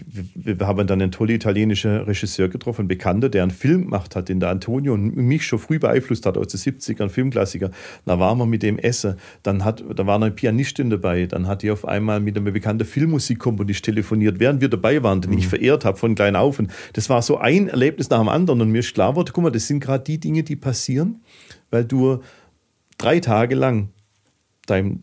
wir, 0.60 0.66
haben 0.66 0.86
dann 0.86 1.02
einen 1.02 1.10
tollen 1.10 1.34
italienischen 1.34 1.90
Regisseur 2.02 2.48
getroffen, 2.48 2.82
einen 2.82 2.88
Bekannter, 2.88 3.28
der 3.28 3.42
einen 3.42 3.50
Film 3.50 3.84
gemacht 3.84 4.14
hat, 4.14 4.28
den 4.28 4.38
der 4.38 4.50
Antonio 4.50 4.94
und 4.94 5.16
mich 5.16 5.44
schon 5.44 5.58
früh 5.58 5.80
beeinflusst 5.80 6.26
hat, 6.26 6.38
aus 6.38 6.48
den 6.48 6.60
70ern, 6.60 7.08
Filmklassiker. 7.08 7.70
Da 8.04 8.20
waren 8.20 8.38
wir 8.38 8.46
mit 8.46 8.62
dem 8.62 8.78
Essen. 8.78 9.16
Dann 9.42 9.64
hat, 9.64 9.82
da 9.96 10.06
war 10.06 10.14
eine 10.14 10.30
Pianistin 10.30 10.90
dabei. 10.90 11.26
Dann 11.26 11.48
hat 11.48 11.62
die 11.62 11.72
auf 11.72 11.84
einmal 11.86 12.20
mit 12.20 12.36
einem 12.36 12.52
bekannten 12.52 12.86
Filmmusikkomponist 12.86 13.84
telefoniert, 13.84 14.38
während 14.38 14.60
wir 14.60 14.68
dabei 14.68 15.02
waren, 15.02 15.20
den 15.22 15.32
mhm. 15.32 15.38
ich 15.38 15.48
verehrt 15.48 15.84
habe 15.84 15.98
von 15.98 16.14
klein 16.14 16.36
auf. 16.36 16.60
Und 16.60 16.70
das 16.92 17.10
war 17.10 17.20
so 17.22 17.38
ein 17.38 17.66
Erlebnis 17.68 18.10
nach 18.10 18.20
dem 18.20 18.28
anderen. 18.28 18.60
Und 18.60 18.70
mir 18.70 18.78
ist 18.78 18.94
klar 18.94 19.10
geworden, 19.10 19.30
guck 19.32 19.42
mal, 19.42 19.50
das 19.50 19.66
sind 19.66 19.80
gerade 19.80 20.04
die 20.04 20.20
Dinge, 20.20 20.44
die 20.44 20.56
passieren, 20.56 21.22
weil 21.70 21.84
du 21.84 22.20
drei 22.96 23.18
Tage 23.18 23.56
lang 23.56 23.88
deinem 24.66 25.02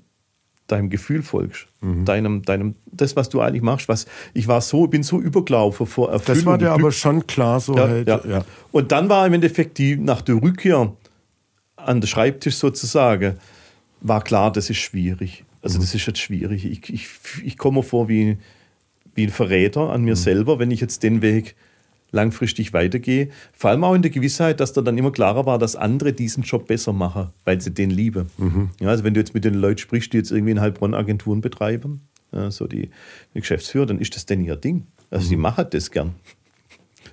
deinem 0.68 0.90
Gefühl 0.90 1.22
folgst, 1.22 1.68
mhm. 1.82 2.06
deinem, 2.06 2.42
deinem, 2.42 2.76
das, 2.92 3.16
was 3.16 3.30
du 3.30 3.42
eigentlich 3.42 3.62
machst, 3.62 3.88
was 3.88 4.06
ich 4.34 4.48
war 4.48 4.62
so, 4.62 4.88
bin 4.88 5.04
so 5.04 5.22
übergelaufen 5.22 5.86
vor 5.86 6.12
Erfüllung. 6.12 6.38
Das 6.38 6.46
war 6.46 6.58
dir 6.58 6.72
aber 6.72 6.92
schon 6.92 7.28
klar 7.28 7.60
so 7.60 7.76
ja, 7.76 7.88
halt, 7.88 8.08
ja. 8.08 8.22
ja. 8.28 8.46
Und 8.72 8.92
dann 8.92 9.08
war 9.10 9.28
im 9.28 9.34
Endeffekt 9.34 9.78
die 9.78 9.96
nach 9.96 10.22
der 10.22 10.36
Rückkehr 10.42 10.94
an 11.76 12.02
den 12.02 12.08
Schreibtisch 12.08 12.56
sozusagen, 12.56 13.38
war 14.02 14.24
klar, 14.24 14.52
das 14.52 14.70
ist 14.70 14.78
schwierig. 14.78 15.44
Also 15.62 15.78
mhm. 15.78 15.82
das 15.82 15.94
ist 15.94 16.06
jetzt 16.06 16.20
schwierig. 16.20 16.66
Ich, 16.66 16.90
ich, 16.90 17.08
ich 17.44 17.58
komme 17.58 17.84
vor 17.84 18.08
wie, 18.08 18.38
wie 19.14 19.24
ein 19.24 19.32
Verräter 19.32 19.92
an 19.92 20.04
mir 20.04 20.16
mhm. 20.16 20.20
selber, 20.20 20.60
wenn 20.60 20.72
ich 20.72 20.82
jetzt 20.82 21.04
den 21.04 21.22
Weg 21.22 21.56
langfristig 22.16 22.74
weitergehe. 22.74 23.30
Vor 23.54 23.70
allem 23.70 23.84
auch 23.84 23.94
in 23.94 24.02
der 24.02 24.10
Gewissheit, 24.10 24.60
dass 24.60 24.74
da 24.74 24.82
dann 24.82 24.98
immer 24.98 25.12
klarer 25.12 25.46
war, 25.46 25.60
dass 25.60 25.76
andere 25.76 26.14
diesen 26.14 26.44
Job 26.44 26.66
besser 26.68 26.94
machen, 26.94 27.28
weil 27.44 27.62
sie 27.62 27.72
den 27.72 27.92
lieben. 27.92 28.32
Mhm. 28.38 28.70
Ja, 28.80 28.90
also 28.90 29.04
wenn 29.04 29.14
du 29.14 29.20
jetzt 29.20 29.36
mit 29.36 29.46
den 29.46 29.54
Leuten 29.54 29.78
sprichst, 29.78 30.14
die 30.14 30.18
jetzt 30.18 30.32
irgendwie 30.32 30.54
in 30.54 30.62
Heilbronn 30.62 30.96
Agenturen 30.96 31.42
betreiben, 31.42 32.02
ja, 32.32 32.50
so 32.50 32.66
die, 32.66 32.90
die, 33.34 33.40
Geschäftsführer, 33.40 33.86
dann 33.86 34.00
ist 34.00 34.16
das 34.16 34.26
denn 34.26 34.44
ihr 34.44 34.56
Ding. 34.56 34.88
Also 35.12 35.28
mhm. 35.28 35.30
die 35.30 35.38
machen 35.38 35.66
das 35.70 35.92
gern. 35.92 36.16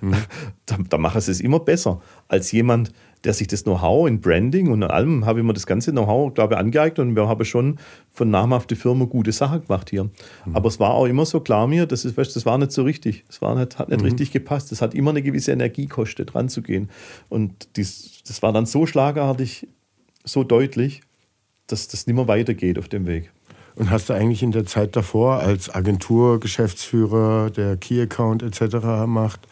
Mhm. 0.01 0.15
Da, 0.65 0.77
da 0.89 0.97
machen 0.97 1.19
sie 1.19 1.31
es 1.31 1.41
immer 1.41 1.59
besser 1.59 2.01
als 2.29 2.53
jemand, 2.53 2.93
der 3.23 3.33
sich 3.33 3.47
das 3.47 3.63
Know-how 3.63 4.07
in 4.07 4.19
Branding 4.19 4.69
und 4.69 4.81
in 4.81 4.89
allem 4.89 5.25
habe 5.25 5.39
ich 5.39 5.45
mir 5.45 5.53
das 5.53 5.65
ganze 5.65 5.91
Know-how, 5.91 6.33
glaube 6.33 6.55
ich, 6.55 6.59
angeeignet 6.59 6.99
und 6.99 7.15
wir 7.15 7.27
haben 7.27 7.45
schon 7.45 7.79
von 8.11 8.29
namhaften 8.29 8.75
Firmen 8.75 9.07
gute 9.09 9.31
Sachen 9.31 9.61
gemacht 9.61 9.89
hier. 9.89 10.05
Mhm. 10.05 10.55
Aber 10.55 10.67
es 10.67 10.79
war 10.79 10.91
auch 10.91 11.05
immer 11.05 11.25
so 11.25 11.39
klar 11.39 11.67
mir, 11.67 11.85
das, 11.85 12.03
ist, 12.03 12.17
das 12.17 12.45
war 12.45 12.57
nicht 12.57 12.71
so 12.71 12.83
richtig. 12.83 13.23
Es 13.29 13.41
war 13.41 13.55
nicht, 13.55 13.79
hat 13.79 13.89
nicht 13.89 14.01
mhm. 14.01 14.07
richtig 14.07 14.31
gepasst. 14.31 14.71
Es 14.71 14.81
hat 14.81 14.93
immer 14.93 15.11
eine 15.11 15.21
gewisse 15.21 15.51
Energie 15.51 15.85
gekostet, 15.85 16.35
ranzugehen. 16.35 16.89
Und 17.29 17.69
dies, 17.77 18.23
das 18.27 18.41
war 18.41 18.51
dann 18.51 18.65
so 18.65 18.85
schlagartig, 18.85 19.67
so 20.25 20.43
deutlich, 20.43 21.01
dass 21.67 21.87
das 21.87 22.07
nicht 22.07 22.15
mehr 22.15 22.27
weitergeht 22.27 22.77
auf 22.77 22.89
dem 22.89 23.05
Weg. 23.05 23.31
Und 23.75 23.89
hast 23.89 24.09
du 24.09 24.13
eigentlich 24.13 24.43
in 24.43 24.51
der 24.51 24.65
Zeit 24.65 24.95
davor 24.95 25.39
als 25.39 25.73
Agenturgeschäftsführer, 25.73 27.49
der 27.49 27.77
Key 27.77 28.01
Account 28.01 28.43
etc. 28.43 29.07
macht, 29.07 29.47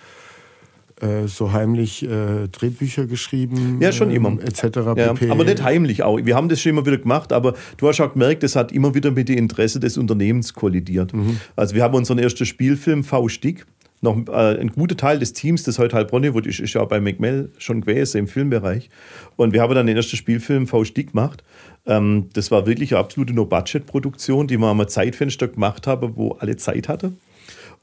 so 1.28 1.52
heimlich 1.52 2.04
äh, 2.04 2.48
Drehbücher 2.52 3.06
geschrieben. 3.06 3.78
Ja, 3.82 3.92
schon 3.92 4.12
immer. 4.12 4.38
Äh, 4.42 4.46
etc. 4.46 4.64
Ja, 4.96 5.14
aber 5.30 5.44
nicht 5.44 5.64
heimlich 5.64 6.04
auch. 6.04 6.20
Wir 6.24 6.36
haben 6.36 6.50
das 6.50 6.62
schon 6.62 6.72
immer 6.72 6.86
wieder 6.86 6.98
gemacht, 6.98 7.34
aber 7.34 7.56
du 7.78 7.88
hast 7.88 8.00
auch 8.02 8.14
gemerkt, 8.14 8.44
das 8.44 8.56
hat 8.56 8.72
immer 8.72 8.94
wieder 8.94 9.12
mit 9.12 9.30
dem 9.30 9.38
Interesse 9.38 9.80
des 9.80 9.98
Unternehmens 9.98 10.54
kollidiert. 10.54 11.14
Mhm. 11.14 11.40
Also 11.56 11.76
wir 11.76 11.84
haben 11.84 11.96
unseren 11.96 12.20
ersten 12.20 12.46
Spielfilm 12.46 13.04
V-Stick 13.04 13.66
noch 14.02 14.18
äh, 14.28 14.60
ein 14.60 14.72
guter 14.72 14.98
Teil 14.98 15.20
des 15.20 15.34
Teams, 15.34 15.64
das 15.64 15.78
heute 15.78 15.96
Heilbronn 15.96 16.24
ist, 16.24 16.60
ist 16.60 16.74
ja 16.74 16.84
bei 16.86 17.00
McMell 17.00 17.52
schon 17.60 17.82
gewesen 17.82 18.18
im 18.18 18.28
Filmbereich. 18.28 18.90
Und 19.36 19.54
wir 19.54 19.62
haben 19.62 19.74
dann 19.76 19.86
den 19.86 19.96
ersten 19.96 20.18
Spielfilm 20.18 20.68
V-Stick 20.68 21.12
gemacht. 21.12 21.44
Ähm, 21.86 22.30
das 22.34 22.50
war 22.50 22.66
wirklich 22.66 22.94
eine 22.94 23.00
absolute 23.00 23.34
No-Budget-Produktion, 23.34 24.48
die 24.48 24.58
wir 24.58 24.68
am 24.68 24.88
Zeitfenster 24.88 25.48
gemacht 25.48 25.86
haben, 25.88 26.16
wo 26.16 26.32
alle 26.32 26.58
Zeit 26.58 26.90
hatte. 26.90 27.14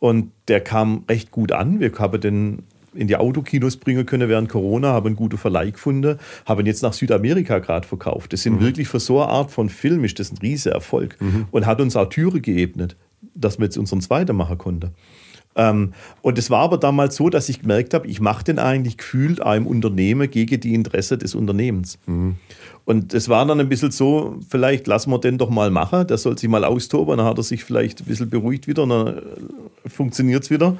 Und 0.00 0.32
der 0.48 0.60
kam 0.60 1.04
recht 1.08 1.30
gut 1.30 1.52
an. 1.52 1.80
Wir 1.80 1.92
haben 1.98 2.20
den 2.20 2.62
in 2.94 3.08
die 3.08 3.16
Autokinos 3.16 3.76
bringen 3.76 4.06
können 4.06 4.28
während 4.28 4.48
Corona, 4.48 4.88
haben 4.88 5.16
guten 5.16 5.38
Verleih 5.38 5.70
gefunden, 5.70 6.18
haben 6.46 6.66
jetzt 6.66 6.82
nach 6.82 6.92
Südamerika 6.92 7.58
gerade 7.58 7.86
verkauft. 7.86 8.32
Das 8.32 8.42
sind 8.42 8.56
mhm. 8.56 8.60
wirklich 8.60 8.88
für 8.88 9.00
so 9.00 9.20
eine 9.22 9.30
Art 9.30 9.50
von 9.50 9.68
Film 9.68 10.04
ist 10.04 10.18
das 10.18 10.32
ein 10.32 10.38
riesiger 10.38 10.74
Erfolg 10.74 11.16
mhm. 11.20 11.46
und 11.50 11.66
hat 11.66 11.80
uns 11.80 11.96
auch 11.96 12.08
Türe 12.08 12.40
geebnet, 12.40 12.96
dass 13.34 13.58
wir 13.58 13.64
jetzt 13.64 13.78
unseren 13.78 14.00
zweiten 14.00 14.36
machen 14.36 14.58
konnten. 14.58 14.92
Ähm, 15.58 15.92
und 16.22 16.38
es 16.38 16.50
war 16.50 16.60
aber 16.60 16.78
damals 16.78 17.16
so, 17.16 17.28
dass 17.28 17.48
ich 17.48 17.60
gemerkt 17.60 17.92
habe, 17.92 18.06
ich 18.06 18.20
mache 18.20 18.44
den 18.44 18.58
eigentlich 18.58 18.96
gefühlt 18.96 19.42
einem 19.42 19.66
Unternehmen 19.66 20.30
gegen 20.30 20.60
die 20.60 20.72
Interesse 20.72 21.18
des 21.18 21.34
Unternehmens. 21.34 21.98
Mhm. 22.06 22.36
Und 22.84 23.12
es 23.12 23.28
war 23.28 23.44
dann 23.44 23.60
ein 23.60 23.68
bisschen 23.68 23.90
so, 23.90 24.38
vielleicht 24.48 24.86
lassen 24.86 25.10
wir 25.10 25.18
den 25.18 25.36
doch 25.36 25.50
mal 25.50 25.70
machen, 25.70 26.06
der 26.06 26.16
soll 26.16 26.38
sich 26.38 26.48
mal 26.48 26.64
austoben, 26.64 27.18
dann 27.18 27.26
hat 27.26 27.38
er 27.38 27.42
sich 27.42 27.64
vielleicht 27.64 28.00
ein 28.00 28.06
bisschen 28.06 28.30
beruhigt 28.30 28.68
wieder, 28.68 28.86
dann 28.86 29.08
äh, 29.08 29.88
funktioniert 29.88 30.44
es 30.44 30.50
wieder. 30.50 30.76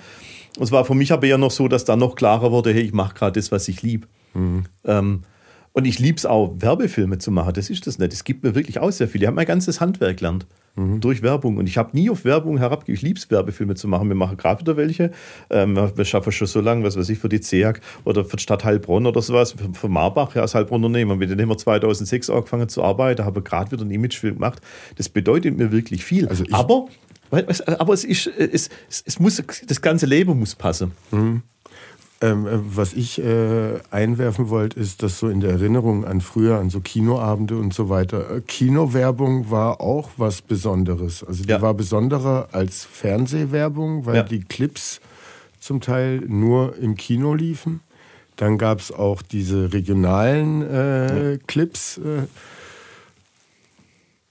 Und 0.59 0.65
es 0.65 0.73
war 0.73 0.85
für 0.85 0.95
mich 0.95 1.13
aber 1.13 1.27
eher 1.27 1.39
noch 1.39 1.53
so, 1.53 1.69
dass 1.69 1.85
dann 1.85 2.01
noch 2.01 2.17
klarer 2.17 2.51
wurde, 2.51 2.73
hey, 2.73 2.83
ich 2.83 2.93
mache 2.93 3.15
gerade 3.15 3.39
das, 3.39 3.53
was 3.53 3.69
ich 3.69 3.83
liebe. 3.83 4.09
Mhm. 4.35 4.65
Ähm, 4.85 5.23
und 5.73 5.85
ich 5.85 6.01
liebe 6.01 6.17
es 6.17 6.27
auch, 6.27 6.53
Werbefilme 6.59 7.19
zu 7.19 7.31
machen. 7.31 7.53
Das 7.55 7.71
ist 7.71 7.87
das 7.87 8.01
nicht. 8.01 8.13
Es 8.13 8.25
gibt 8.25 8.43
mir 8.43 8.57
wirklich 8.57 8.81
auch 8.81 8.91
sehr 8.91 9.07
viel. 9.07 9.23
Ich 9.23 9.29
habe 9.29 9.37
mein 9.37 9.47
ganzes 9.47 9.81
Handwerk 9.81 10.17
gelernt. 10.17 10.47
Mhm. 10.75 11.01
Durch 11.01 11.23
Werbung. 11.23 11.59
Und 11.59 11.69
ich 11.69 11.79
habe 11.79 11.91
nie 11.93 12.11
auf 12.11 12.25
Werbung 12.25 12.59
herabgegeben. 12.59 12.97
Ich 12.97 13.03
liebe 13.03 13.21
es, 13.21 13.31
Werbefilme 13.31 13.77
zu 13.77 13.87
machen. 13.87 14.09
Wir 14.09 14.17
machen 14.17 14.37
gerade 14.37 14.61
wieder 14.61 14.77
welche. 14.77 15.13
Ähm, 15.51 15.77
wir 15.77 16.05
schaffen 16.05 16.33
schon 16.33 16.49
so 16.49 16.61
lange, 16.61 16.83
was 16.83 16.97
weiß 16.97 17.09
ich, 17.09 17.21
für 17.21 17.29
die 17.29 17.41
CEAG 17.41 17.81
oder 18.05 18.25
für 18.25 18.37
die 18.37 18.43
Stadt 18.43 18.65
Heilbronn 18.65 19.07
oder 19.07 19.23
sowas. 19.23 19.53
Für, 19.53 19.73
für 19.73 19.89
Marbach 19.89 20.35
ja, 20.35 20.43
als 20.43 20.57
Heilbronn-Unternehmen. 20.57 21.17
Mit 21.17 21.31
denen 21.31 21.43
haben 21.43 21.51
wir 21.51 21.59
2006 21.59 22.31
angefangen 22.31 22.69
zu 22.69 22.83
arbeiten. 22.83 23.25
Habe 23.25 23.43
gerade 23.43 23.71
wieder 23.71 23.83
einen 23.83 23.93
Imagefilm 23.93 24.35
gemacht. 24.35 24.61
Das 24.97 25.09
bedeutet 25.09 25.57
mir 25.57 25.71
wirklich 25.71 26.05
viel. 26.05 26.27
Also 26.29 26.43
aber 26.51 26.89
aber 27.31 27.93
es, 27.93 28.05
ist, 28.05 28.27
es, 28.27 28.71
es 29.05 29.21
muss, 29.21 29.43
das 29.67 29.81
ganze 29.81 30.07
Leben 30.07 30.39
muss 30.39 30.55
passen. 30.55 30.93
Mhm. 31.11 31.43
Ähm, 32.21 32.47
äh, 32.47 32.59
was 32.75 32.95
ich 32.95 33.23
äh, 33.23 33.79
einwerfen 33.91 34.49
wollte, 34.49 34.81
ist, 34.81 35.05
dass 35.05 35.21
so 35.21 35.29
in 35.29 35.41
der 35.41 35.51
Erinnerung 35.51 36.05
an 36.05 36.21
früher, 36.21 36.59
an 36.59 36.69
so 36.69 36.81
Kinoabende 36.81 37.57
und 37.57 37.73
so 37.73 37.89
weiter, 37.89 38.37
äh, 38.37 38.41
Kinowerbung 38.41 39.53
war 39.53 39.81
auch 39.81 40.11
was 40.17 40.43
Besonderes. 40.43 41.23
Also 41.23 41.45
die 41.45 41.51
ja. 41.51 41.63
war 41.63 41.75
besonderer 41.75 42.49
als 42.51 42.85
Fernsehwerbung, 42.85 44.05
weil 44.05 44.17
ja. 44.17 44.23
die 44.25 44.41
Clips 44.41 45.01
zum 45.61 45.81
Teil 45.81 46.23
nur 46.27 46.77
im 46.77 46.97
Kino 46.97 47.35
liefen. 47.35 47.81
Dann 48.35 48.59
gab 48.59 48.81
es 48.81 48.91
auch 48.91 49.23
diese 49.23 49.73
regionalen 49.73 50.63
äh, 50.63 51.33
ja. 51.33 51.39
Clips. 51.47 51.99
Äh, 51.99 52.23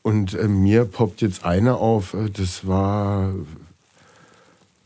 und 0.07 0.33
äh, 0.35 0.47
mir 0.47 0.85
poppt 0.85 1.21
jetzt 1.21 1.43
eine 1.43 1.75
auf, 1.75 2.13
äh, 2.13 2.29
das 2.29 2.65
war, 2.65 3.33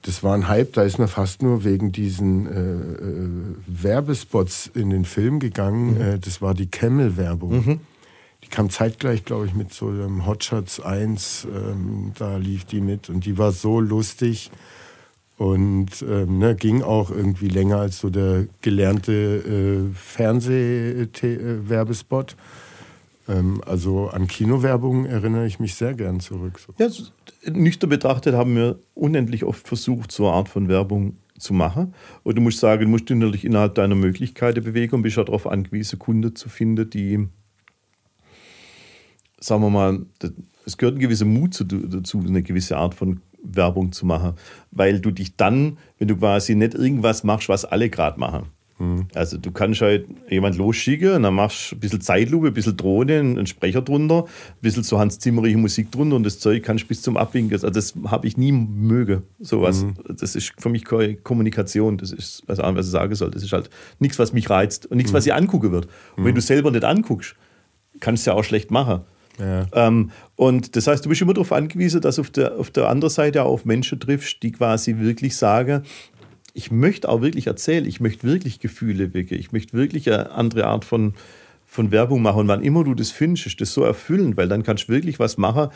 das 0.01 0.23
war 0.23 0.33
ein 0.33 0.47
Hype, 0.47 0.73
da 0.73 0.81
ist 0.81 0.97
man 0.97 1.07
fast 1.07 1.43
nur 1.43 1.63
wegen 1.63 1.91
diesen 1.91 2.47
äh, 2.47 2.49
äh, 2.49 3.29
Werbespots 3.67 4.71
in 4.73 4.89
den 4.89 5.05
Film 5.05 5.39
gegangen. 5.39 5.93
Mhm. 5.93 6.01
Äh, 6.01 6.17
das 6.17 6.41
war 6.41 6.55
die 6.55 6.65
Camel-Werbung. 6.65 7.51
Mhm. 7.51 7.81
Die 8.43 8.47
kam 8.47 8.71
zeitgleich, 8.71 9.23
glaube 9.23 9.45
ich, 9.45 9.53
mit 9.53 9.71
so 9.71 9.89
einem 9.89 10.25
Hotshots 10.25 10.79
1, 10.79 11.45
ähm, 11.45 12.13
da 12.17 12.37
lief 12.37 12.65
die 12.65 12.81
mit 12.81 13.07
und 13.07 13.23
die 13.23 13.37
war 13.37 13.51
so 13.51 13.79
lustig 13.79 14.49
und 15.37 16.01
ähm, 16.01 16.39
ne, 16.39 16.55
ging 16.55 16.81
auch 16.81 17.11
irgendwie 17.11 17.49
länger 17.49 17.77
als 17.77 17.99
so 17.99 18.09
der 18.09 18.47
gelernte 18.63 19.13
äh, 19.13 19.81
Fernsehwerbespot. 19.93 22.31
Ähm, 22.31 22.37
also 23.27 24.09
an 24.09 24.27
Kinowerbung 24.27 25.05
erinnere 25.05 25.45
ich 25.45 25.59
mich 25.59 25.75
sehr 25.75 25.93
gern 25.93 26.19
zurück. 26.19 26.59
So. 26.59 26.73
Nüchtern 27.51 27.89
betrachtet 27.89 28.35
haben 28.35 28.55
wir 28.55 28.79
unendlich 28.93 29.43
oft 29.43 29.67
versucht, 29.67 30.11
so 30.11 30.27
eine 30.27 30.35
Art 30.35 30.49
von 30.49 30.67
Werbung 30.67 31.17
zu 31.37 31.53
machen. 31.53 31.93
Und 32.23 32.37
du 32.37 32.41
musst 32.41 32.59
sagen, 32.59 32.83
du 32.83 32.89
musst 32.89 33.09
dich 33.09 33.17
natürlich 33.17 33.45
innerhalb 33.45 33.75
deiner 33.75 33.95
Möglichkeiten 33.95 34.63
bewegen 34.63 34.95
und 34.95 35.01
bist 35.01 35.17
ja 35.17 35.23
darauf 35.23 35.47
angewiesen, 35.47 35.99
Kunden 35.99 36.35
zu 36.35 36.49
finden, 36.49 36.89
die, 36.89 37.27
sagen 39.39 39.63
wir 39.63 39.69
mal, 39.69 40.05
es 40.65 40.77
gehört 40.77 40.97
ein 40.97 41.01
gewisser 41.01 41.25
Mut 41.25 41.63
dazu, 41.67 42.23
eine 42.25 42.43
gewisse 42.43 42.77
Art 42.77 42.93
von 42.93 43.21
Werbung 43.43 43.91
zu 43.91 44.05
machen, 44.05 44.33
weil 44.69 44.99
du 44.99 45.11
dich 45.11 45.35
dann, 45.35 45.77
wenn 45.97 46.07
du 46.07 46.17
quasi 46.17 46.55
nicht 46.55 46.75
irgendwas 46.75 47.23
machst, 47.23 47.49
was 47.49 47.65
alle 47.65 47.89
gerade 47.89 48.19
machen, 48.19 48.47
Mhm. 48.81 49.07
Also 49.13 49.37
du 49.37 49.51
kannst 49.51 49.81
halt 49.81 50.07
jemand 50.27 50.57
losschicken 50.57 51.13
und 51.13 51.23
dann 51.23 51.35
machst 51.35 51.71
du 51.71 51.75
ein 51.75 51.79
bisschen 51.79 52.01
Zeitlupe, 52.01 52.47
ein 52.47 52.53
bisschen 52.53 52.75
Drohne, 52.75 53.19
einen 53.19 53.45
Sprecher 53.45 53.81
drunter, 53.81 54.23
ein 54.23 54.61
bisschen 54.61 54.81
so 54.81 54.97
Hans 54.97 55.19
Zimmerige 55.19 55.57
Musik 55.57 55.91
drunter 55.91 56.15
und 56.15 56.23
das 56.23 56.39
Zeug 56.39 56.63
kannst 56.63 56.85
du 56.85 56.87
bis 56.87 57.03
zum 57.03 57.15
Abwinken. 57.15 57.53
Also 57.53 57.69
das 57.69 57.93
habe 58.07 58.25
ich 58.27 58.37
nie 58.37 58.51
möge, 58.51 59.21
sowas. 59.39 59.83
Mhm. 59.83 59.93
Das 60.17 60.35
ist 60.35 60.53
für 60.57 60.69
mich 60.69 60.83
keine 60.83 61.15
Kommunikation, 61.15 61.97
das 61.97 62.11
ist, 62.11 62.41
was 62.47 62.57
ich 62.57 62.85
sagen 62.87 63.13
soll. 63.13 63.29
Das 63.29 63.43
ist 63.43 63.53
halt 63.53 63.69
nichts, 63.99 64.17
was 64.17 64.33
mich 64.33 64.49
reizt 64.49 64.87
und 64.87 64.97
nichts, 64.97 65.11
mhm. 65.11 65.17
was 65.17 65.25
ich 65.27 65.33
angucken 65.33 65.71
wird. 65.71 65.85
Und 66.17 66.25
wenn 66.25 66.31
mhm. 66.31 66.35
du 66.35 66.41
selber 66.41 66.71
nicht 66.71 66.83
anguckst, 66.83 67.35
kannst 67.99 68.25
du 68.25 68.31
ja 68.31 68.37
auch 68.37 68.43
schlecht 68.43 68.71
machen. 68.71 69.01
Ja. 69.39 69.65
Ähm, 69.73 70.11
und 70.35 70.75
das 70.75 70.87
heißt, 70.87 71.05
du 71.05 71.09
bist 71.09 71.21
immer 71.21 71.33
darauf 71.33 71.51
angewiesen, 71.51 72.01
dass 72.01 72.19
auf 72.19 72.29
der, 72.29 72.57
auf 72.57 72.71
der 72.71 72.89
anderen 72.89 73.11
Seite 73.11 73.43
auch 73.43 73.51
auf 73.51 73.65
Menschen 73.65 73.99
triffst, 73.99 74.41
die 74.43 74.51
quasi 74.51 74.97
wirklich 74.97 75.35
sagen, 75.35 75.83
ich 76.53 76.71
möchte 76.71 77.09
auch 77.09 77.21
wirklich 77.21 77.47
erzählen, 77.47 77.85
ich 77.85 77.99
möchte 77.99 78.27
wirklich 78.27 78.59
Gefühle 78.59 79.13
wecken, 79.13 79.39
ich 79.39 79.51
möchte 79.51 79.73
wirklich 79.73 80.11
eine 80.11 80.31
andere 80.31 80.67
Art 80.67 80.85
von, 80.85 81.13
von 81.65 81.91
Werbung 81.91 82.21
machen. 82.21 82.41
Und 82.41 82.47
wann 82.47 82.63
immer 82.63 82.83
du 82.83 82.93
das 82.93 83.11
findest, 83.11 83.47
ist 83.47 83.61
das 83.61 83.73
so 83.73 83.83
erfüllend, 83.83 84.37
weil 84.37 84.49
dann 84.49 84.63
kannst 84.63 84.89
du 84.89 84.93
wirklich 84.93 85.19
was 85.19 85.37
machen, 85.37 85.69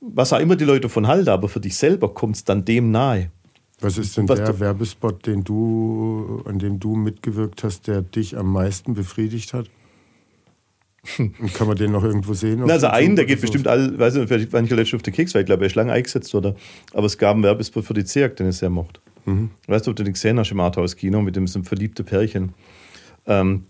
was 0.00 0.32
auch 0.32 0.40
immer 0.40 0.56
die 0.56 0.64
Leute 0.64 0.88
von 0.88 1.06
halten, 1.06 1.30
aber 1.30 1.48
für 1.48 1.60
dich 1.60 1.76
selber 1.76 2.12
kommt 2.14 2.36
es 2.36 2.44
dann 2.44 2.64
dem 2.64 2.90
nahe. 2.90 3.30
Was 3.80 3.98
ist 3.98 4.16
denn 4.16 4.28
was 4.28 4.38
der 4.38 4.58
Werbespot, 4.58 5.26
den 5.26 5.44
du, 5.44 6.42
an 6.46 6.58
dem 6.58 6.80
du 6.80 6.96
mitgewirkt 6.96 7.62
hast, 7.62 7.88
der 7.88 8.02
dich 8.02 8.36
am 8.36 8.52
meisten 8.52 8.94
befriedigt 8.94 9.52
hat? 9.52 9.68
Und 11.18 11.54
kann 11.54 11.66
man 11.66 11.76
den 11.76 11.92
noch 11.92 12.02
irgendwo 12.02 12.32
sehen? 12.34 12.62
Na, 12.64 12.74
also 12.74 12.86
einen, 12.86 13.16
der 13.16 13.26
geht 13.26 13.40
bestimmt 13.40 13.68
all, 13.68 13.98
weiß 13.98 14.14
nicht, 14.14 14.52
wann 14.52 14.64
ich 14.64 14.70
letztens 14.70 14.94
auf 14.94 15.02
den 15.02 15.14
Keks 15.14 15.34
weil 15.34 15.42
ich 15.42 15.46
glaube, 15.46 15.64
er 15.64 15.66
ist 15.66 15.74
lange 15.74 15.92
eingesetzt 15.92 16.34
oder. 16.34 16.56
Aber 16.94 17.06
es 17.06 17.18
gab 17.18 17.34
einen 17.34 17.42
Werbespot 17.42 17.84
für 17.84 17.94
die 17.94 18.04
Zerg, 18.04 18.36
den 18.36 18.46
er 18.46 18.52
sehr 18.52 18.70
mochte. 18.70 19.00
Mhm. 19.26 19.50
Weißt 19.66 19.86
du, 19.86 19.90
ob 19.90 19.96
du 19.96 20.04
den 20.04 20.14
gesehen 20.14 20.38
hast 20.38 20.50
im 20.50 20.60
Arthouse-Kino 20.60 21.20
mit 21.20 21.36
dem 21.36 21.46
so 21.46 21.62
verliebten 21.62 22.04
Pärchen? 22.04 22.54
Ähm, 23.26 23.64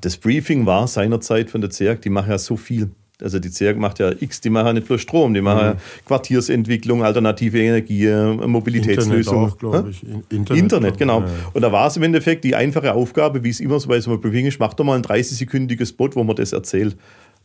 das 0.00 0.16
Briefing 0.16 0.64
war 0.64 0.86
seinerzeit 0.86 1.50
von 1.50 1.60
der 1.60 1.70
ZERG, 1.70 2.00
die 2.00 2.10
machen 2.10 2.30
ja 2.30 2.38
so 2.38 2.56
viel. 2.56 2.90
Also 3.20 3.38
die 3.38 3.50
ZERG 3.50 3.76
macht 3.76 3.98
ja 3.98 4.10
X, 4.18 4.40
die 4.40 4.50
machen 4.50 4.68
ja 4.68 4.72
nicht 4.72 4.86
bloß 4.86 5.00
Strom, 5.00 5.34
die 5.34 5.40
machen 5.40 5.74
mhm. 5.74 6.04
Quartiersentwicklung, 6.06 7.04
alternative 7.04 7.60
Energie, 7.60 8.08
Mobilitätslösungen. 8.46 9.50
Internet, 9.50 9.84
auch, 9.84 9.88
ich. 9.88 10.02
Internet, 10.30 10.62
Internet 10.62 10.98
genau. 10.98 11.20
Ja. 11.20 11.26
Und 11.52 11.62
da 11.62 11.70
war 11.70 11.86
es 11.86 11.96
im 11.96 12.02
Endeffekt 12.02 12.44
die 12.44 12.56
einfache 12.56 12.92
Aufgabe, 12.94 13.44
wie 13.44 13.50
es 13.50 13.60
immer 13.60 13.78
so 13.78 13.88
bei 13.88 14.00
so 14.00 14.10
einem 14.10 14.20
Briefing 14.20 14.46
ist, 14.46 14.58
mach 14.58 14.74
doch 14.74 14.84
mal 14.84 14.96
ein 14.96 15.02
30-sekündiges 15.02 15.90
Spot, 15.90 16.10
wo 16.14 16.24
man 16.24 16.36
das 16.36 16.52
erzählt. 16.52 16.96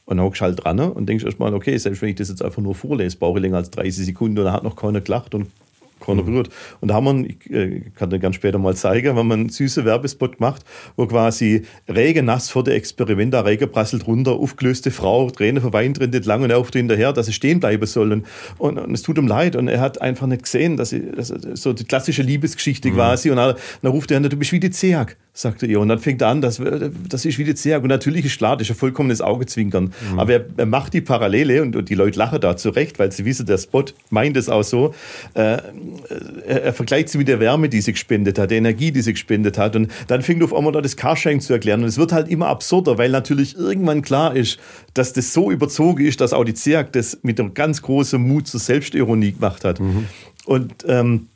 Und 0.05 0.17
dann 0.17 0.25
hockst 0.25 0.41
du 0.41 0.45
halt 0.45 0.63
dran 0.63 0.79
und 0.79 1.07
denkst 1.07 1.25
erstmal, 1.25 1.53
okay, 1.53 1.77
selbst 1.77 2.01
wenn 2.01 2.09
ich 2.09 2.15
das 2.15 2.29
jetzt 2.29 2.41
einfach 2.41 2.61
nur 2.61 2.73
vorlese, 2.73 3.17
brauche 3.17 3.39
ich 3.39 3.41
länger 3.41 3.57
als 3.57 3.69
30 3.71 4.05
Sekunden 4.05 4.39
und 4.39 4.45
da 4.45 4.53
hat 4.53 4.63
noch 4.63 4.75
keiner 4.75 5.01
gelacht 5.01 5.35
und 5.35 5.47
keiner 6.07 6.23
mhm. 6.23 6.25
berührt. 6.25 6.49
Und 6.81 6.89
da 6.89 6.95
haben 6.95 7.23
wir, 7.23 7.29
ich 7.29 7.51
äh, 7.51 7.81
kann 7.95 8.09
dir 8.09 8.19
ganz 8.19 8.35
später 8.35 8.57
mal 8.57 8.75
zeigen, 8.75 9.15
wenn 9.15 9.27
man 9.27 9.39
einen 9.41 9.49
süßen 9.49 9.85
Werbespot 9.85 10.37
gemacht, 10.37 10.63
wo 10.95 11.05
quasi 11.05 11.63
Regen 11.87 12.25
nass 12.25 12.49
vor 12.49 12.63
der 12.63 12.75
Experiment, 12.75 13.33
da 13.33 13.41
Regen 13.41 13.71
prasselt 13.71 14.07
runter, 14.07 14.31
aufgelöste 14.31 14.91
Frau, 14.91 15.29
Tränen 15.29 15.61
verweint, 15.61 15.99
rennt 15.99 16.25
lang 16.25 16.41
und 16.43 16.49
er 16.49 16.57
ruft 16.57 16.73
hinterher, 16.73 17.13
dass 17.13 17.27
sie 17.27 17.33
stehen 17.33 17.59
bleiben 17.59 17.85
sollen. 17.85 18.25
Und, 18.57 18.79
und, 18.79 18.93
es 18.93 19.03
tut 19.03 19.17
ihm 19.17 19.27
leid 19.27 19.55
und 19.55 19.67
er 19.67 19.81
hat 19.81 20.01
einfach 20.01 20.27
nicht 20.27 20.43
gesehen, 20.43 20.77
dass, 20.77 20.89
sie, 20.89 21.11
dass 21.11 21.27
so 21.27 21.73
die 21.73 21.83
klassische 21.83 22.23
Liebesgeschichte 22.23 22.89
mhm. 22.89 22.95
quasi 22.95 23.29
und 23.29 23.37
dann, 23.37 23.55
dann 23.81 23.91
ruft 23.91 24.11
er, 24.11 24.19
du 24.19 24.35
bist 24.37 24.51
wie 24.51 24.59
die 24.59 24.71
Zeag 24.71 25.17
sagte 25.37 25.67
ihr. 25.67 25.79
Und 25.79 25.89
dann 25.89 25.99
fängt 25.99 26.21
er 26.21 26.29
an, 26.29 26.41
das, 26.41 26.59
das 27.09 27.25
ist 27.25 27.37
wie 27.37 27.43
die 27.43 27.53
Zerg. 27.53 27.83
Und 27.83 27.89
natürlich 27.89 28.25
ist 28.25 28.37
klar, 28.37 28.57
das 28.57 28.67
ist 28.67 28.75
ein 28.75 28.79
vollkommenes 28.79 29.21
Augezwinkern. 29.21 29.93
Mhm. 30.11 30.19
Aber 30.19 30.33
er, 30.33 30.45
er, 30.57 30.65
macht 30.65 30.93
die 30.93 31.01
Parallele 31.01 31.61
und, 31.61 31.75
und, 31.75 31.89
die 31.89 31.95
Leute 31.95 32.17
lachen 32.17 32.41
da 32.41 32.57
zurecht, 32.57 32.97
weil 32.97 33.11
sie 33.11 33.23
wissen, 33.23 33.45
der 33.45 33.59
Spot 33.59 33.85
meint 34.09 34.35
es 34.35 34.49
auch 34.49 34.63
so. 34.63 34.95
Äh, 35.35 35.59
er, 36.47 36.63
er, 36.63 36.73
vergleicht 36.73 37.09
sie 37.09 37.19
mit 37.19 37.27
der 37.27 37.39
Wärme, 37.39 37.69
die 37.69 37.81
sie 37.81 37.93
gespendet 37.93 38.39
hat, 38.39 38.49
der 38.49 38.57
Energie, 38.57 38.91
die 38.91 39.01
sie 39.01 39.13
gespendet 39.13 39.59
hat. 39.59 39.75
Und 39.75 39.91
dann 40.07 40.23
fängt 40.23 40.41
auf 40.43 40.55
einmal 40.55 40.73
da 40.73 40.81
das 40.81 40.97
Carsharing 40.97 41.39
zu 41.39 41.53
erklären. 41.53 41.83
Und 41.83 41.87
es 41.87 41.99
wird 41.99 42.11
halt 42.11 42.29
immer 42.29 42.47
absurder, 42.47 42.97
weil 42.97 43.11
natürlich 43.11 43.55
irgendwann 43.55 44.01
klar 44.01 44.35
ist, 44.35 44.59
dass 44.95 45.13
das 45.13 45.33
so 45.33 45.51
überzogen 45.51 46.03
ist, 46.03 46.19
dass 46.19 46.33
auch 46.33 46.45
die 46.45 46.55
Zerg 46.55 46.93
das 46.93 47.19
mit 47.21 47.39
einem 47.39 47.53
ganz 47.53 47.83
großen 47.83 48.19
Mut 48.19 48.47
zur 48.47 48.59
Selbstironie 48.59 49.33
gemacht 49.33 49.63
hat. 49.63 49.79
Mhm. 49.79 50.07
Und 50.45 50.73
ähm, 50.87 51.27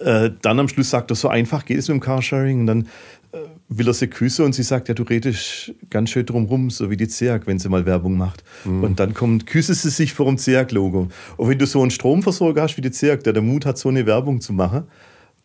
äh, 0.00 0.30
dann 0.42 0.60
am 0.60 0.68
Schluss 0.68 0.90
sagt 0.90 1.10
er, 1.10 1.16
so 1.16 1.28
einfach 1.28 1.64
geht 1.64 1.78
es 1.78 1.88
mit 1.88 1.96
dem 1.96 2.00
Carsharing. 2.00 2.60
Und 2.60 2.66
dann 2.66 2.88
will 3.68 3.86
er 3.86 3.94
sie 3.94 4.06
küssen 4.06 4.44
und 4.44 4.54
sie 4.54 4.62
sagt, 4.62 4.88
ja, 4.88 4.94
du 4.94 5.02
redest 5.02 5.74
ganz 5.90 6.10
schön 6.10 6.24
drumrum, 6.24 6.70
so 6.70 6.90
wie 6.90 6.96
die 6.96 7.08
ZEAG, 7.08 7.46
wenn 7.46 7.58
sie 7.58 7.68
mal 7.68 7.84
Werbung 7.84 8.16
macht. 8.16 8.42
Mhm. 8.64 8.82
Und 8.82 9.00
dann 9.00 9.12
kommt, 9.12 9.46
küsse 9.46 9.74
sie 9.74 9.90
sich 9.90 10.14
vor 10.14 10.26
dem 10.26 10.38
ZEAG-Logo. 10.38 11.08
Und 11.36 11.48
wenn 11.48 11.58
du 11.58 11.66
so 11.66 11.82
einen 11.82 11.90
Stromversorger 11.90 12.62
hast 12.62 12.76
wie 12.78 12.80
die 12.80 12.90
ZEAG, 12.90 13.22
der 13.24 13.34
den 13.34 13.46
Mut 13.46 13.66
hat, 13.66 13.76
so 13.76 13.90
eine 13.90 14.06
Werbung 14.06 14.40
zu 14.40 14.52
machen, 14.52 14.84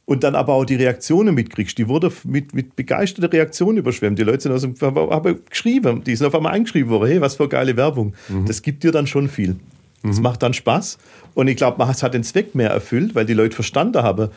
und 0.05 0.23
dann 0.23 0.35
aber 0.35 0.53
auch 0.53 0.65
die 0.65 0.75
Reaktionen 0.75 1.33
mitkriegst, 1.33 1.77
die 1.77 1.87
wurde 1.87 2.11
mit, 2.25 2.53
mit 2.53 2.75
begeisterter 2.75 3.31
Reaktion 3.31 3.77
überschwemmt. 3.77 4.19
Die 4.19 4.23
Leute 4.23 4.41
sind 4.41 4.51
also, 4.51 4.67
haben 5.11 5.39
geschrieben, 5.49 6.03
die 6.03 6.15
sind 6.15 6.27
auf 6.27 6.35
einmal 6.35 6.53
angeschrieben 6.53 6.89
worden, 6.89 7.09
hey, 7.09 7.21
was 7.21 7.35
für 7.35 7.47
geile 7.47 7.77
Werbung. 7.77 8.13
Mhm. 8.27 8.45
Das 8.45 8.61
gibt 8.61 8.83
dir 8.83 8.91
dann 8.91 9.07
schon 9.07 9.29
viel. 9.29 9.55
Das 10.01 10.17
mhm. 10.17 10.23
macht 10.23 10.43
dann 10.43 10.53
Spaß. 10.53 10.97
Und 11.33 11.47
ich 11.47 11.55
glaube, 11.55 11.77
man 11.77 11.87
hat 11.87 12.13
den 12.13 12.23
Zweck 12.23 12.53
mehr 12.53 12.69
erfüllt, 12.69 13.15
weil 13.15 13.25
die 13.25 13.33
Leute 13.33 13.55
verstanden 13.55 14.03
haben, 14.03 14.29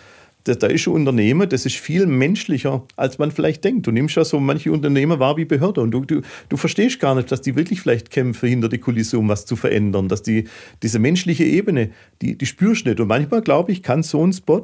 das, 0.46 0.58
da 0.58 0.68
ist 0.68 0.86
ein 0.86 0.92
Unternehmen, 0.94 1.48
das 1.48 1.66
ist 1.66 1.76
viel 1.76 2.06
menschlicher, 2.06 2.84
als 2.96 3.18
man 3.18 3.30
vielleicht 3.30 3.64
denkt. 3.64 3.86
Du 3.86 3.90
nimmst 3.90 4.16
ja 4.16 4.24
so 4.24 4.38
manche 4.38 4.70
Unternehmen 4.70 5.18
wahr 5.18 5.36
wie 5.36 5.44
Behörde 5.44 5.80
und 5.80 5.90
du, 5.90 6.04
du, 6.04 6.20
du 6.48 6.56
verstehst 6.56 7.00
gar 7.00 7.14
nicht, 7.16 7.32
dass 7.32 7.42
die 7.42 7.56
wirklich 7.56 7.80
vielleicht 7.80 8.10
kämpfen 8.10 8.48
hinter 8.48 8.68
die 8.68 8.78
Kulisse, 8.78 9.18
um 9.18 9.28
was 9.28 9.44
zu 9.44 9.56
verändern. 9.56 10.08
Dass 10.08 10.22
die, 10.22 10.44
diese 10.82 10.98
menschliche 11.00 11.44
Ebene, 11.44 11.90
die, 12.22 12.38
die 12.38 12.46
spürst 12.46 12.86
du 12.86 12.90
nicht. 12.90 13.00
Und 13.00 13.08
manchmal, 13.08 13.42
glaube 13.42 13.72
ich, 13.72 13.82
kann 13.82 14.02
so 14.04 14.24
ein 14.24 14.32
Spot 14.32 14.62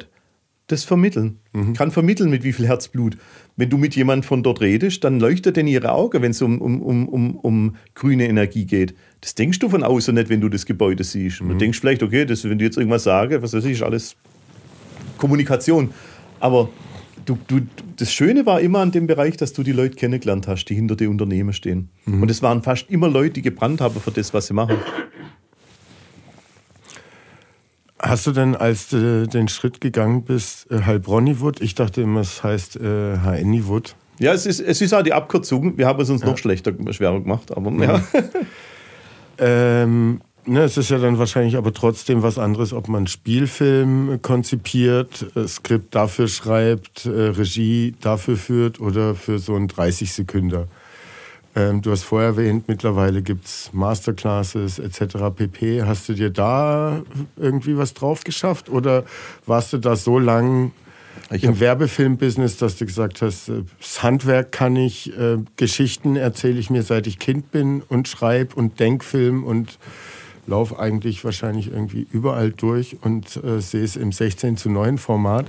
das 0.69 0.85
vermitteln. 0.85 1.39
Mhm. 1.53 1.75
Kann 1.75 1.91
vermitteln, 1.91 2.31
mit 2.31 2.45
wie 2.45 2.53
viel 2.53 2.67
Herzblut. 2.67 3.19
Wenn 3.57 3.69
du 3.69 3.77
mit 3.77 3.97
jemandem 3.97 4.23
von 4.23 4.43
dort 4.43 4.61
redest, 4.61 5.03
dann 5.03 5.19
leuchtet 5.19 5.57
denn 5.57 5.67
ihre 5.67 5.91
Augen, 5.93 6.23
wenn 6.23 6.31
es 6.31 6.41
um, 6.41 6.61
um, 6.61 6.81
um, 6.81 7.09
um, 7.09 7.37
um 7.37 7.77
grüne 7.95 8.29
Energie 8.29 8.65
geht. 8.65 8.95
Das 9.21 9.35
denkst 9.35 9.59
du 9.59 9.69
von 9.69 9.83
außen 9.83 10.15
nicht, 10.15 10.29
wenn 10.29 10.41
du 10.41 10.49
das 10.49 10.65
Gebäude 10.65 11.03
siehst. 11.03 11.43
Mhm. 11.43 11.49
Du 11.49 11.55
denkst 11.57 11.81
vielleicht, 11.81 12.03
okay, 12.03 12.25
das, 12.25 12.45
wenn 12.45 12.59
du 12.59 12.65
jetzt 12.65 12.77
irgendwas 12.77 13.03
sagst, 13.03 13.43
was 13.43 13.53
weiß 13.53 13.65
ich, 13.65 13.73
ist 13.73 13.83
alles 13.83 14.17
Kommunikation. 15.23 15.95
Aber 16.41 16.69
du, 17.25 17.39
du, 17.47 17.61
das 17.97 18.13
Schöne 18.13 18.45
war 18.45 18.61
immer 18.61 18.81
an 18.81 18.91
dem 18.91 19.07
Bereich, 19.07 19.37
dass 19.37 19.53
du 19.53 19.63
die 19.63 19.71
Leute 19.71 19.95
kennengelernt 19.95 20.49
hast, 20.49 20.65
die 20.65 20.75
hinter 20.75 20.97
den 20.97 21.11
Unternehmen 21.11 21.53
stehen. 21.53 21.91
Mhm. 22.07 22.23
Und 22.23 22.31
es 22.31 22.43
waren 22.43 22.65
fast 22.65 22.91
immer 22.91 23.09
Leute, 23.09 23.35
die 23.35 23.43
gebrannt 23.43 23.81
haben 23.81 24.01
für 24.01 24.11
das, 24.11 24.35
was 24.35 24.49
sie 24.49 24.55
machen. 24.55 24.79
Hast 28.01 28.27
du 28.27 28.33
denn, 28.33 28.57
als 28.57 28.89
du 28.89 29.29
den 29.29 29.47
Schritt 29.47 29.81
gegangen 29.81 30.25
bist, 30.25 30.69
äh, 30.73 30.83
Heilbronnywood? 30.83 31.61
Ich 31.61 31.77
dachte 31.77 32.03
immer, 32.03 32.23
es 32.23 32.43
heißt 32.43 32.77
äh, 32.81 33.19
HNIwood. 33.19 33.95
Ja, 34.19 34.33
es 34.33 34.45
ist, 34.45 34.59
es 34.59 34.81
ist 34.81 34.93
auch 34.93 35.05
die 35.05 35.13
Abkürzung. 35.13 35.79
Wir 35.79 35.87
haben 35.87 36.01
es 36.01 36.11
uns 36.11 36.23
ja. 36.23 36.27
noch 36.27 36.37
schlechter, 36.37 36.73
schwerer 36.91 37.21
gemacht. 37.21 37.57
Aber 37.57 37.71
ja. 37.71 38.03
ähm, 39.39 40.21
Ne, 40.45 40.63
es 40.63 40.77
ist 40.77 40.91
ja 40.91 40.99
dann 40.99 41.19
wahrscheinlich 41.19 41.57
aber 41.57 41.73
trotzdem 41.73 42.25
was 42.25 42.37
anderes, 42.37 42.73
ob 42.73 42.89
man 42.89 43.07
Spielfilm 43.07 44.21
konzipiert, 44.23 45.27
äh, 45.37 45.47
Skript 45.47 45.95
dafür 45.95 46.27
schreibt, 46.27 47.07
äh, 47.07 47.11
Regie 47.11 47.95
dafür 48.01 48.37
führt 48.37 48.81
oder 48.81 49.15
für 49.15 49.39
so 49.39 49.55
einen 49.55 49.69
30 49.69 50.13
Sekünder. 50.13 50.67
Ähm, 51.55 51.81
du 51.81 51.93
hast 51.93 52.03
vorher 52.03 52.31
erwähnt, 52.31 52.67
mittlerweile 52.67 53.23
gibt 53.23 53.45
es 53.45 53.71
Masterclasses 53.73 54.81
etc. 54.81 55.31
pp. 55.37 55.85
Hast 55.85 56.09
du 56.09 56.15
dir 56.15 56.31
da 56.31 57.03
irgendwie 57.37 57.77
was 57.77 57.95
drauf 57.95 58.25
geschafft 58.25 58.69
oder 58.69 59.05
warst 59.47 59.73
du 59.73 59.79
da 59.79 59.95
so 59.95 60.19
lang 60.19 60.73
ich 61.31 61.45
im 61.45 61.61
Werbefilmbusiness, 61.61 62.57
dass 62.57 62.77
du 62.77 62.87
gesagt 62.87 63.23
hast, 63.23 63.49
äh, 63.49 63.63
das 63.79 64.03
Handwerk 64.03 64.51
kann 64.51 64.75
ich, 64.75 65.17
äh, 65.17 65.39
Geschichten 65.57 66.17
erzähle 66.17 66.59
ich 66.59 66.69
mir 66.69 66.83
seit 66.83 67.07
ich 67.07 67.21
Kind 67.21 67.53
bin 67.53 67.81
und 67.83 68.09
schreibe 68.09 68.57
und 68.57 68.81
Denkfilm 68.81 69.45
und 69.45 69.79
laufe 70.47 70.79
eigentlich 70.79 71.25
wahrscheinlich 71.25 71.71
irgendwie 71.71 72.07
überall 72.13 72.51
durch 72.51 72.97
und 73.03 73.37
äh, 73.45 73.61
sehe 73.61 73.85
es 73.85 73.97
im 73.97 74.13
16 74.13 74.57
zu 74.57 74.71
9 74.71 74.99
Format. 74.99 75.47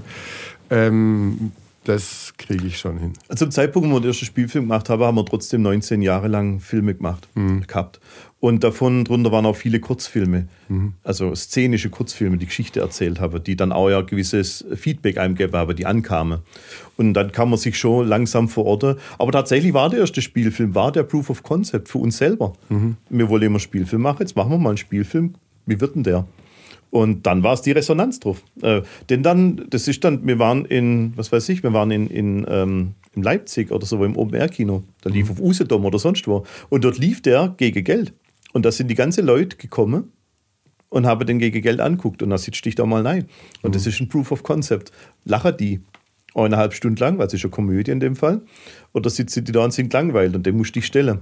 Ähm, 0.69 1.51
das 1.83 2.33
kriege 2.37 2.65
ich 2.65 2.79
schon 2.79 2.97
hin. 2.97 3.13
Zum 3.35 3.51
Zeitpunkt, 3.51 3.89
wo 3.89 3.93
wir 3.93 3.99
den 3.99 4.09
ersten 4.09 4.25
Spielfilm 4.25 4.65
gemacht 4.65 4.89
haben, 4.89 5.03
haben 5.03 5.15
wir 5.15 5.25
trotzdem 5.25 5.61
19 5.63 6.01
Jahre 6.01 6.27
lang 6.27 6.59
Filme 6.59 6.95
gemacht, 6.95 7.27
mhm. 7.35 7.67
gehabt. 7.67 7.99
Und 8.43 8.61
davon 8.61 9.05
drunter 9.05 9.31
waren 9.31 9.45
auch 9.45 9.55
viele 9.55 9.79
Kurzfilme, 9.79 10.49
mhm. 10.67 10.95
also 11.05 11.33
szenische 11.33 11.89
Kurzfilme, 11.89 12.35
die 12.35 12.47
Geschichte 12.47 12.81
erzählt 12.81 13.21
haben, 13.21 13.41
die 13.41 13.55
dann 13.55 13.71
auch 13.71 13.89
ja 13.89 14.01
gewisses 14.01 14.65
Feedback 14.75 15.17
eingegeben 15.17 15.57
haben, 15.57 15.73
die 15.77 15.85
ankamen. 15.85 16.39
Und 16.97 17.13
dann 17.13 17.31
kann 17.31 17.49
man 17.49 17.57
sich 17.57 17.77
schon 17.77 18.05
langsam 18.05 18.49
verorten. 18.49 18.97
Aber 19.17 19.31
tatsächlich 19.31 19.73
war 19.73 19.89
der 19.89 19.99
erste 19.99 20.21
Spielfilm, 20.21 20.75
war 20.75 20.91
der 20.91 21.03
Proof 21.03 21.29
of 21.29 21.41
Concept 21.41 21.87
für 21.87 21.99
uns 21.99 22.17
selber. 22.17 22.51
Mhm. 22.67 22.97
Wir 23.09 23.29
wollen 23.29 23.43
immer 23.43 23.53
einen 23.53 23.59
Spielfilm 23.61 24.01
machen, 24.01 24.17
jetzt 24.19 24.35
machen 24.35 24.51
wir 24.51 24.57
mal 24.57 24.71
einen 24.71 24.77
Spielfilm. 24.77 25.35
Wie 25.65 25.79
wird 25.79 25.95
denn 25.95 26.03
der? 26.03 26.27
Und 26.89 27.25
dann 27.25 27.43
war 27.43 27.53
es 27.53 27.61
die 27.61 27.71
Resonanz 27.71 28.19
drauf. 28.19 28.43
Äh, 28.61 28.81
denn 29.09 29.23
dann, 29.23 29.67
das 29.69 29.87
ist 29.87 30.03
dann, 30.03 30.27
wir 30.27 30.37
waren 30.37 30.65
in, 30.65 31.13
was 31.15 31.31
weiß 31.31 31.47
ich, 31.47 31.63
wir 31.63 31.71
waren 31.71 31.91
in, 31.91 32.07
in, 32.07 32.45
ähm, 32.49 32.95
in 33.15 33.23
Leipzig 33.23 33.71
oder 33.71 33.85
so 33.85 34.03
im 34.03 34.17
Open-Air-Kino. 34.17 34.83
Da 34.99 35.09
lief 35.09 35.27
mhm. 35.27 35.31
auf 35.31 35.39
Usedom 35.39 35.85
oder 35.85 35.97
sonst 35.97 36.27
wo. 36.27 36.43
Und 36.67 36.83
dort 36.83 36.97
lief 36.97 37.21
der 37.21 37.53
gegen 37.55 37.85
Geld. 37.85 38.11
Und 38.53 38.65
da 38.65 38.71
sind 38.71 38.87
die 38.87 38.95
ganzen 38.95 39.25
Leute 39.25 39.57
gekommen 39.57 40.13
und 40.89 41.05
haben 41.05 41.25
den 41.27 41.39
gegen 41.39 41.61
Geld 41.61 41.81
anguckt. 41.81 42.23
Und 42.23 42.29
da 42.29 42.37
sitzt 42.37 42.63
dich 42.65 42.75
da 42.75 42.85
mal 42.85 43.03
nein. 43.03 43.27
Und 43.61 43.71
mhm. 43.71 43.73
das 43.73 43.85
ist 43.85 43.99
ein 43.99 44.07
Proof 44.07 44.31
of 44.31 44.43
Concept. 44.43 44.91
Lachen 45.25 45.57
die 45.57 45.81
eineinhalb 46.35 46.73
Stunden 46.73 46.97
lang, 46.97 47.17
weil 47.17 47.27
es 47.27 47.33
ist 47.33 47.43
eine 47.43 47.51
Komödie 47.51 47.91
in 47.91 47.99
dem 47.99 48.15
Fall. 48.15 48.41
Oder 48.93 49.09
sitzen 49.09 49.43
die 49.43 49.51
da 49.51 49.63
und 49.63 49.73
sind 49.73 49.91
langweilt 49.91 50.35
und 50.35 50.45
den 50.45 50.55
musste 50.55 50.79
ich 50.79 50.85
stellen. 50.85 51.19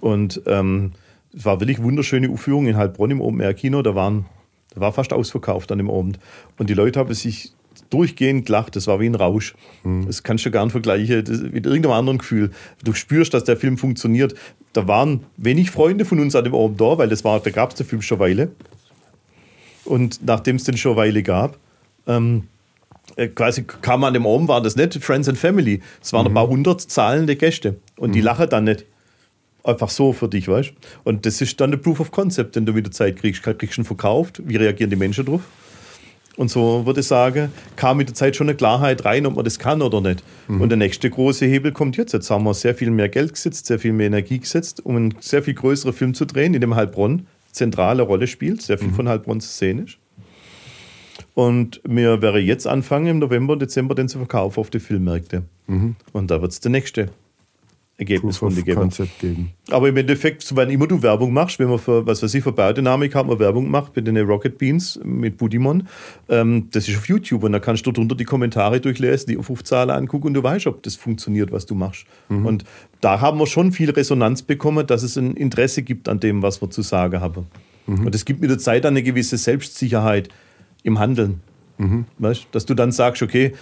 Und 0.00 0.40
ähm, 0.46 0.92
es 1.36 1.44
war 1.44 1.60
wirklich 1.60 1.82
wunderschöne 1.82 2.30
Aufführung 2.30 2.66
in 2.66 2.76
Heilbronn 2.76 3.10
im 3.10 3.20
Open 3.20 3.40
Air 3.40 3.54
Kino. 3.54 3.82
Da 3.82 3.94
waren 3.94 4.26
war 4.74 4.92
fast 4.92 5.12
ausverkauft 5.12 5.72
an 5.72 5.78
dem 5.78 5.90
Abend. 5.90 6.18
Und 6.58 6.70
die 6.70 6.74
Leute 6.74 7.00
haben 7.00 7.12
sich 7.14 7.52
durchgehend 7.90 8.46
gelacht. 8.46 8.76
Das 8.76 8.86
war 8.86 9.00
wie 9.00 9.06
ein 9.06 9.14
Rausch. 9.14 9.54
Mhm. 9.84 10.06
Das 10.06 10.22
kannst 10.22 10.46
du 10.46 10.50
gar 10.50 10.64
nicht 10.64 10.72
vergleichen 10.72 11.50
mit 11.52 11.66
irgendeinem 11.66 11.92
anderen 11.92 12.18
Gefühl. 12.18 12.50
Du 12.84 12.92
spürst, 12.92 13.34
dass 13.34 13.44
der 13.44 13.56
Film 13.56 13.78
funktioniert. 13.78 14.34
Da 14.72 14.86
waren 14.86 15.24
wenig 15.36 15.70
Freunde 15.70 16.04
von 16.04 16.20
uns 16.20 16.34
an 16.34 16.44
dem 16.44 16.54
Abend 16.54 16.80
da, 16.80 16.98
weil 16.98 17.08
das 17.08 17.24
war, 17.24 17.40
da 17.40 17.50
gab 17.50 17.70
es 17.70 17.76
den 17.76 17.86
Film 17.86 18.02
schon 18.02 18.20
eine 18.20 18.30
Weile. 18.30 18.50
Und 19.84 20.20
nachdem 20.24 20.56
es 20.56 20.64
den 20.64 20.76
schon 20.76 20.92
eine 20.92 21.00
Weile 21.00 21.22
gab, 21.22 21.58
ähm, 22.06 22.44
äh, 23.16 23.28
quasi 23.28 23.64
kam 23.64 24.04
an 24.04 24.14
dem 24.14 24.26
Abend, 24.26 24.48
war 24.48 24.60
das 24.60 24.76
nicht 24.76 25.02
Friends 25.02 25.28
and 25.28 25.38
Family. 25.38 25.80
Es 26.02 26.12
waren 26.12 26.24
mhm. 26.24 26.32
ein 26.32 26.34
paar 26.34 26.48
hundert 26.48 26.80
zahlende 26.80 27.36
Gäste. 27.36 27.76
Und 27.96 28.10
mhm. 28.10 28.12
die 28.14 28.20
lachen 28.20 28.48
dann 28.48 28.64
nicht 28.64 28.84
einfach 29.64 29.90
so 29.90 30.12
für 30.12 30.28
dich, 30.28 30.48
weißt 30.48 30.72
Und 31.04 31.26
das 31.26 31.40
ist 31.40 31.60
dann 31.60 31.70
der 31.70 31.78
Proof 31.78 32.00
of 32.00 32.10
Concept, 32.10 32.56
den 32.56 32.66
du 32.66 32.72
mit 32.72 32.86
der 32.86 32.92
Zeit 32.92 33.16
kriegst. 33.16 33.42
Kriegst 33.42 33.76
du 33.76 33.82
ihn 33.82 33.84
verkauft, 33.84 34.42
wie 34.44 34.56
reagieren 34.56 34.90
die 34.90 34.96
Menschen 34.96 35.24
drauf? 35.26 35.42
Und 36.38 36.52
so 36.52 36.86
würde 36.86 37.00
ich 37.00 37.06
sagen, 37.06 37.50
kam 37.74 37.96
mit 37.96 38.08
der 38.08 38.14
Zeit 38.14 38.36
schon 38.36 38.48
eine 38.48 38.56
Klarheit 38.56 39.04
rein, 39.04 39.26
ob 39.26 39.34
man 39.34 39.44
das 39.44 39.58
kann 39.58 39.82
oder 39.82 40.00
nicht. 40.00 40.22
Mhm. 40.46 40.60
Und 40.60 40.68
der 40.68 40.78
nächste 40.78 41.10
große 41.10 41.44
Hebel 41.44 41.72
kommt 41.72 41.96
jetzt. 41.96 42.12
Jetzt 42.12 42.30
haben 42.30 42.44
wir 42.44 42.54
sehr 42.54 42.76
viel 42.76 42.92
mehr 42.92 43.08
Geld 43.08 43.34
gesetzt, 43.34 43.66
sehr 43.66 43.80
viel 43.80 43.92
mehr 43.92 44.06
Energie 44.06 44.38
gesetzt, 44.38 44.86
um 44.86 44.94
einen 44.94 45.14
sehr 45.18 45.42
viel 45.42 45.54
größeren 45.54 45.92
Film 45.92 46.14
zu 46.14 46.26
drehen, 46.26 46.54
in 46.54 46.60
dem 46.60 46.76
Heilbronn 46.76 47.26
zentrale 47.50 48.04
Rolle 48.04 48.28
spielt, 48.28 48.62
sehr 48.62 48.78
viel 48.78 48.88
mhm. 48.88 48.94
von 48.94 49.08
Heilbronn 49.08 49.40
szenisch. 49.40 49.98
Und 51.34 51.80
wir 51.84 52.22
werden 52.22 52.44
jetzt 52.44 52.68
anfangen, 52.68 53.08
im 53.08 53.18
November 53.18 53.54
und 53.54 53.62
Dezember 53.62 53.96
den 53.96 54.08
zu 54.08 54.18
verkaufen 54.18 54.60
auf 54.60 54.70
die 54.70 54.78
Filmmärkte. 54.78 55.42
Mhm. 55.66 55.96
Und 56.12 56.30
da 56.30 56.40
wird 56.40 56.52
es 56.52 56.60
der 56.60 56.70
nächste 56.70 57.10
Ergebnisrunde 57.98 58.62
geben. 58.62 58.90
geben. 59.20 59.50
Aber 59.70 59.88
im 59.88 59.96
Endeffekt, 59.96 60.54
wenn 60.54 60.70
immer 60.70 60.86
du 60.86 61.02
Werbung 61.02 61.32
machst, 61.32 61.58
wenn 61.58 61.68
man 61.68 61.80
für, 61.80 62.06
was 62.06 62.22
weiß 62.22 62.32
ich, 62.32 62.44
für 62.44 62.52
Biodynamik 62.52 63.14
hat 63.16 63.26
man 63.26 63.40
Werbung 63.40 63.64
gemacht 63.64 63.92
mit 63.96 64.06
den 64.06 64.16
Rocket 64.18 64.56
Beans, 64.56 65.00
mit 65.02 65.36
Budimon, 65.36 65.88
ähm, 66.28 66.68
das 66.70 66.88
ist 66.88 66.96
auf 66.96 67.08
YouTube 67.08 67.42
und 67.42 67.52
da 67.52 67.58
kannst 67.58 67.84
du 67.86 67.90
drunter 67.90 68.14
die 68.14 68.24
Kommentare 68.24 68.80
durchlesen, 68.80 69.26
die 69.26 69.36
Aufrufzahlen 69.36 69.90
angucken 69.90 70.28
und 70.28 70.34
du 70.34 70.42
weißt, 70.42 70.68
ob 70.68 70.82
das 70.84 70.94
funktioniert, 70.94 71.50
was 71.50 71.66
du 71.66 71.74
machst. 71.74 72.06
Mhm. 72.28 72.46
Und 72.46 72.64
da 73.00 73.20
haben 73.20 73.38
wir 73.40 73.48
schon 73.48 73.72
viel 73.72 73.90
Resonanz 73.90 74.42
bekommen, 74.42 74.86
dass 74.86 75.02
es 75.02 75.18
ein 75.18 75.34
Interesse 75.34 75.82
gibt 75.82 76.08
an 76.08 76.20
dem, 76.20 76.40
was 76.40 76.62
wir 76.62 76.70
zu 76.70 76.82
sagen 76.82 77.20
haben. 77.20 77.46
Mhm. 77.88 78.06
Und 78.06 78.14
es 78.14 78.24
gibt 78.24 78.40
mit 78.40 78.48
der 78.48 78.58
Zeit 78.58 78.86
eine 78.86 79.02
gewisse 79.02 79.36
Selbstsicherheit 79.36 80.28
im 80.84 81.00
Handeln. 81.00 81.40
Mhm. 81.78 82.04
Weißt, 82.18 82.46
dass 82.52 82.64
du 82.64 82.74
dann 82.74 82.92
sagst, 82.92 83.22
okay, 83.22 83.54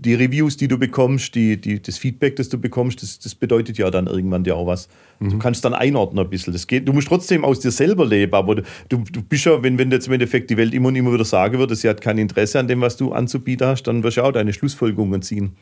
die 0.00 0.14
Reviews, 0.14 0.56
die 0.56 0.66
du 0.66 0.78
bekommst, 0.78 1.34
die, 1.34 1.60
die, 1.60 1.80
das 1.80 1.98
Feedback, 1.98 2.36
das 2.36 2.48
du 2.48 2.58
bekommst, 2.58 3.02
das, 3.02 3.18
das 3.18 3.34
bedeutet 3.34 3.76
ja 3.76 3.90
dann 3.90 4.06
irgendwann 4.06 4.44
dir 4.44 4.56
auch 4.56 4.66
was. 4.66 4.88
Mhm. 5.18 5.30
Du 5.30 5.38
kannst 5.38 5.64
dann 5.64 5.74
einordnen 5.74 6.24
ein 6.24 6.30
bisschen. 6.30 6.52
Das 6.52 6.66
geht, 6.66 6.88
du 6.88 6.92
musst 6.92 7.08
trotzdem 7.08 7.44
aus 7.44 7.60
dir 7.60 7.70
selber 7.70 8.06
leben, 8.06 8.34
aber 8.34 8.56
du, 8.56 8.64
du 8.88 9.22
bist 9.22 9.44
ja, 9.44 9.62
wenn, 9.62 9.78
wenn 9.78 9.90
jetzt 9.90 10.06
im 10.06 10.14
Endeffekt 10.14 10.48
die 10.50 10.56
Welt 10.56 10.72
immer 10.72 10.88
und 10.88 10.96
immer 10.96 11.12
wieder 11.12 11.24
sagen 11.24 11.58
würde, 11.58 11.74
sie 11.74 11.88
hat 11.88 12.00
kein 12.00 12.16
Interesse 12.16 12.58
an 12.58 12.66
dem, 12.66 12.80
was 12.80 12.96
du 12.96 13.12
anzubieten 13.12 13.66
hast, 13.66 13.82
dann 13.84 14.02
wirst 14.02 14.16
du 14.16 14.22
auch 14.22 14.32
deine 14.32 14.52
Schlussfolgerungen 14.52 15.20
ziehen. 15.20 15.56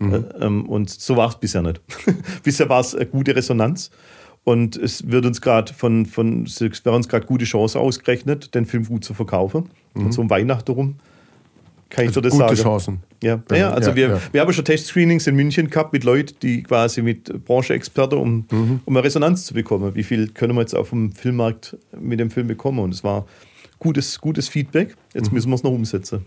Mhm. 0.00 0.12
Äh, 0.12 0.44
ähm, 0.44 0.68
und 0.68 0.90
so 0.90 1.16
war 1.16 1.28
es 1.28 1.36
bisher 1.36 1.62
nicht. 1.62 1.80
bisher 2.42 2.68
war 2.68 2.80
es 2.80 2.94
eine 2.94 3.06
gute 3.06 3.36
Resonanz. 3.36 3.90
Und 4.42 4.76
es 4.76 5.10
wird 5.10 5.26
uns 5.26 5.40
gerade 5.40 5.72
von, 5.74 6.06
von 6.06 6.44
es 6.44 6.60
wäre 6.60 6.94
uns 6.94 7.08
gerade 7.08 7.26
gute 7.26 7.44
Chance 7.44 7.80
ausgerechnet, 7.80 8.54
den 8.54 8.64
Film 8.64 8.84
gut 8.84 9.04
zu 9.04 9.12
verkaufen. 9.12 9.70
Mhm. 9.94 10.06
Und 10.06 10.12
so 10.12 10.20
um 10.20 10.30
Weihnachten 10.30 10.72
rum 10.72 10.96
kann 11.96 12.04
ich 12.04 12.10
also 12.10 12.20
dir 12.20 12.28
das 12.28 12.38
gute 12.38 12.56
sagen. 12.56 12.68
Chancen. 12.68 13.02
Ja, 13.22 13.42
ja 13.50 13.70
also 13.70 13.90
ja, 13.90 13.96
wir, 13.96 14.08
ja. 14.08 14.20
wir 14.30 14.40
haben 14.42 14.52
schon 14.52 14.64
Testscreenings 14.64 15.26
in 15.26 15.34
München 15.34 15.70
gehabt 15.70 15.92
mit 15.92 16.04
Leuten, 16.04 16.36
die 16.42 16.62
quasi 16.62 17.00
mit 17.00 17.44
Brancheexperten, 17.44 18.18
um, 18.18 18.46
mhm. 18.50 18.80
um 18.84 18.96
eine 18.96 19.04
Resonanz 19.04 19.46
zu 19.46 19.54
bekommen. 19.54 19.94
Wie 19.94 20.02
viel 20.02 20.28
können 20.28 20.54
wir 20.54 20.60
jetzt 20.60 20.74
auf 20.74 20.90
dem 20.90 21.12
Filmmarkt 21.12 21.76
mit 21.98 22.20
dem 22.20 22.30
Film 22.30 22.48
bekommen? 22.48 22.80
Und 22.80 22.92
es 22.92 23.02
war 23.02 23.26
gutes, 23.78 24.20
gutes 24.20 24.48
Feedback. 24.48 24.94
Jetzt 25.14 25.30
mhm. 25.30 25.36
müssen 25.36 25.48
wir 25.50 25.54
es 25.54 25.62
noch 25.62 25.72
umsetzen. 25.72 26.26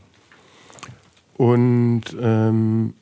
Und 1.38 2.02
ähm, 2.20 2.96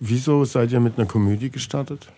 wieso 0.00 0.44
seid 0.44 0.70
ihr 0.70 0.80
mit 0.80 0.98
einer 0.98 1.06
Komödie 1.06 1.50
gestartet? 1.50 2.08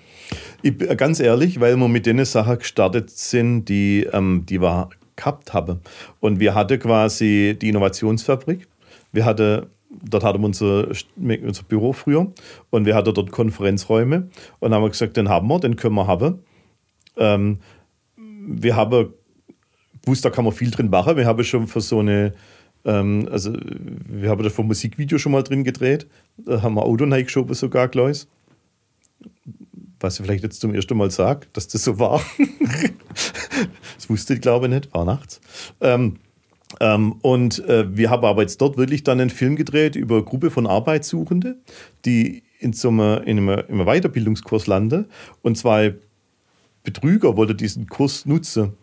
Ich, 0.63 0.77
ganz 0.97 1.21
ehrlich, 1.21 1.61
weil 1.61 1.77
wir 1.77 1.89
mit 1.89 2.05
den 2.05 2.25
Sachen 2.25 2.59
gestartet 2.59 3.11
sind, 3.11 3.67
die, 3.67 4.09
ähm, 4.13 4.45
die 4.45 4.61
wir 4.61 4.91
gehabt 5.15 5.55
haben. 5.55 5.81
Und 6.21 6.41
wir 6.41 6.55
hatten 6.55 6.79
quasi 6.81 7.57
die 7.61 7.69
Innovationsfabrik 7.69 8.67
wir 9.13 9.25
hatten, 9.25 9.67
dort 9.91 10.25
hatten 10.25 10.41
wir 10.41 10.47
unser, 10.47 10.89
unser 11.17 11.63
Büro 11.65 11.93
früher 11.93 12.33
und 12.71 12.87
wir 12.87 12.95
hatten 12.95 13.15
dort 13.15 13.31
Konferenzräume 13.31 14.29
und 14.59 14.75
haben 14.75 14.89
gesagt, 14.89 15.17
den 15.17 15.29
haben 15.29 15.49
wir, 15.49 15.61
den 15.61 15.77
können 15.77 15.95
wir 15.95 16.07
haben. 16.07 16.41
Ähm, 17.17 17.59
wir 18.17 18.77
haben 18.77 19.13
gewusst, 20.07 20.25
da 20.25 20.31
kann 20.31 20.45
man 20.45 20.55
viel 20.55 20.71
drin 20.71 20.89
machen. 20.89 21.17
Wir 21.17 21.27
haben 21.27 21.43
schon 21.45 21.67
für 21.67 21.81
so 21.81 21.99
eine, 21.99 22.33
ähm, 22.85 23.29
also 23.31 23.53
wir 23.53 24.31
haben 24.31 24.43
da 24.43 24.49
für 24.49 24.63
ein 24.63 24.69
Musikvideo 24.69 25.19
schon 25.19 25.33
mal 25.33 25.43
drin 25.43 25.65
gedreht. 25.65 26.07
Da 26.37 26.63
haben 26.63 26.75
wir 26.75 26.85
Auto 26.85 27.07
geschoben 27.07 27.55
sogar, 27.55 27.89
Klaus. 27.89 28.29
Was 30.01 30.21
ich 30.21 30.27
vielleicht 30.27 30.45
jetzt 30.45 30.61
zum 30.61 30.75
ersten 30.75 30.97
Mal 30.97 31.11
sage, 31.11 31.47
dass 31.53 31.69
das 31.69 31.85
so 31.85 31.99
war. 31.99 32.21
das 33.97 34.09
wusste 34.09 34.35
ich, 34.35 34.41
glaube 34.41 34.67
ich, 34.67 34.73
nicht. 34.73 34.95
War 34.95 35.05
nachts. 35.05 35.41
Ähm, 35.81 36.19
ähm, 36.81 37.13
und 37.23 37.65
äh, 37.67 37.97
wir 37.97 38.11
haben 38.11 38.25
aber 38.25 38.43
jetzt 38.43 38.61
dort 38.61 38.77
wirklich 38.77 39.05
dann 39.05 39.21
einen 39.21 39.31
Film 39.31 39.57
gedreht 39.57 39.97
über 39.97 40.17
eine 40.17 40.25
Gruppe 40.25 40.51
von 40.51 40.67
Arbeitssuchenden, 40.67 41.63
die 42.05 42.43
in 42.59 42.73
so 42.73 42.89
einem, 42.89 43.23
in 43.25 43.39
einem, 43.39 43.49
in 43.69 43.81
einem 43.81 43.87
Weiterbildungskurs 43.87 44.67
landen. 44.67 45.07
Und 45.43 45.57
zwei 45.57 45.95
Betrüger 46.83 47.37
wollten 47.37 47.57
diesen 47.57 47.87
Kurs 47.87 48.27
nutzen 48.27 48.75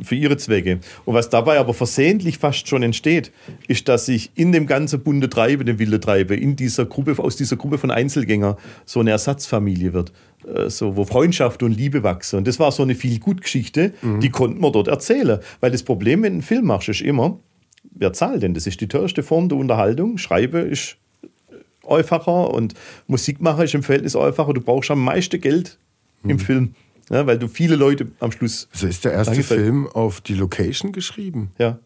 für 0.00 0.16
ihre 0.16 0.36
Zwecke. 0.36 0.80
Und 1.04 1.14
was 1.14 1.30
dabei 1.30 1.58
aber 1.58 1.72
versehentlich 1.72 2.38
fast 2.38 2.66
schon 2.66 2.82
entsteht, 2.82 3.32
ist, 3.68 3.88
dass 3.88 4.06
sich 4.06 4.32
in 4.34 4.50
dem 4.52 4.66
ganzen 4.66 5.00
bunte 5.00 5.28
Treibe, 5.28 5.64
dem 5.64 5.78
wilde 5.78 6.00
Treibe, 6.00 6.34
in 6.34 6.56
dieser 6.56 6.84
Gruppe, 6.84 7.16
aus 7.18 7.36
dieser 7.36 7.56
Gruppe 7.56 7.78
von 7.78 7.90
Einzelgängern 7.90 8.56
so 8.84 9.00
eine 9.00 9.10
Ersatzfamilie 9.10 9.92
wird. 9.92 10.12
Äh, 10.46 10.70
so, 10.70 10.96
wo 10.96 11.04
Freundschaft 11.04 11.62
und 11.62 11.72
Liebe 11.72 12.02
wachsen. 12.02 12.38
Und 12.38 12.48
das 12.48 12.58
war 12.58 12.72
so 12.72 12.82
eine 12.82 12.94
viel 12.94 13.18
gut 13.18 13.40
Geschichte, 13.40 13.92
mhm. 14.02 14.20
die 14.20 14.30
konnten 14.30 14.60
wir 14.60 14.70
dort 14.70 14.88
erzählen. 14.88 15.40
Weil 15.60 15.70
das 15.70 15.82
Problem, 15.82 16.22
wenn 16.22 16.32
du 16.32 16.36
einen 16.36 16.42
Film 16.42 16.66
machst, 16.66 16.88
ist 16.88 17.00
immer, 17.00 17.38
wer 17.92 18.12
zahlt 18.12 18.42
denn? 18.42 18.54
Das 18.54 18.66
ist 18.66 18.80
die 18.80 18.88
teuerste 18.88 19.22
Form 19.22 19.48
der 19.48 19.58
Unterhaltung. 19.58 20.18
Schreibe 20.18 20.58
ist 20.58 20.96
einfacher 21.88 22.50
und 22.52 22.74
Musik 23.06 23.40
machen 23.40 23.64
ist 23.64 23.74
im 23.74 23.82
Verhältnis 23.82 24.16
einfacher. 24.16 24.52
Du 24.54 24.60
brauchst 24.60 24.90
am 24.90 25.02
meisten 25.02 25.40
Geld 25.40 25.78
mhm. 26.22 26.30
im 26.30 26.38
Film. 26.38 26.74
Ja, 27.10 27.26
weil 27.26 27.38
du 27.38 27.48
viele 27.48 27.76
Leute 27.76 28.08
am 28.20 28.32
Schluss. 28.32 28.68
Also 28.72 28.86
ist 28.86 29.04
der 29.04 29.12
erste 29.12 29.42
Film 29.42 29.86
auf 29.88 30.22
die 30.22 30.34
Location 30.34 30.92
geschrieben? 30.92 31.50
Ja. 31.58 31.78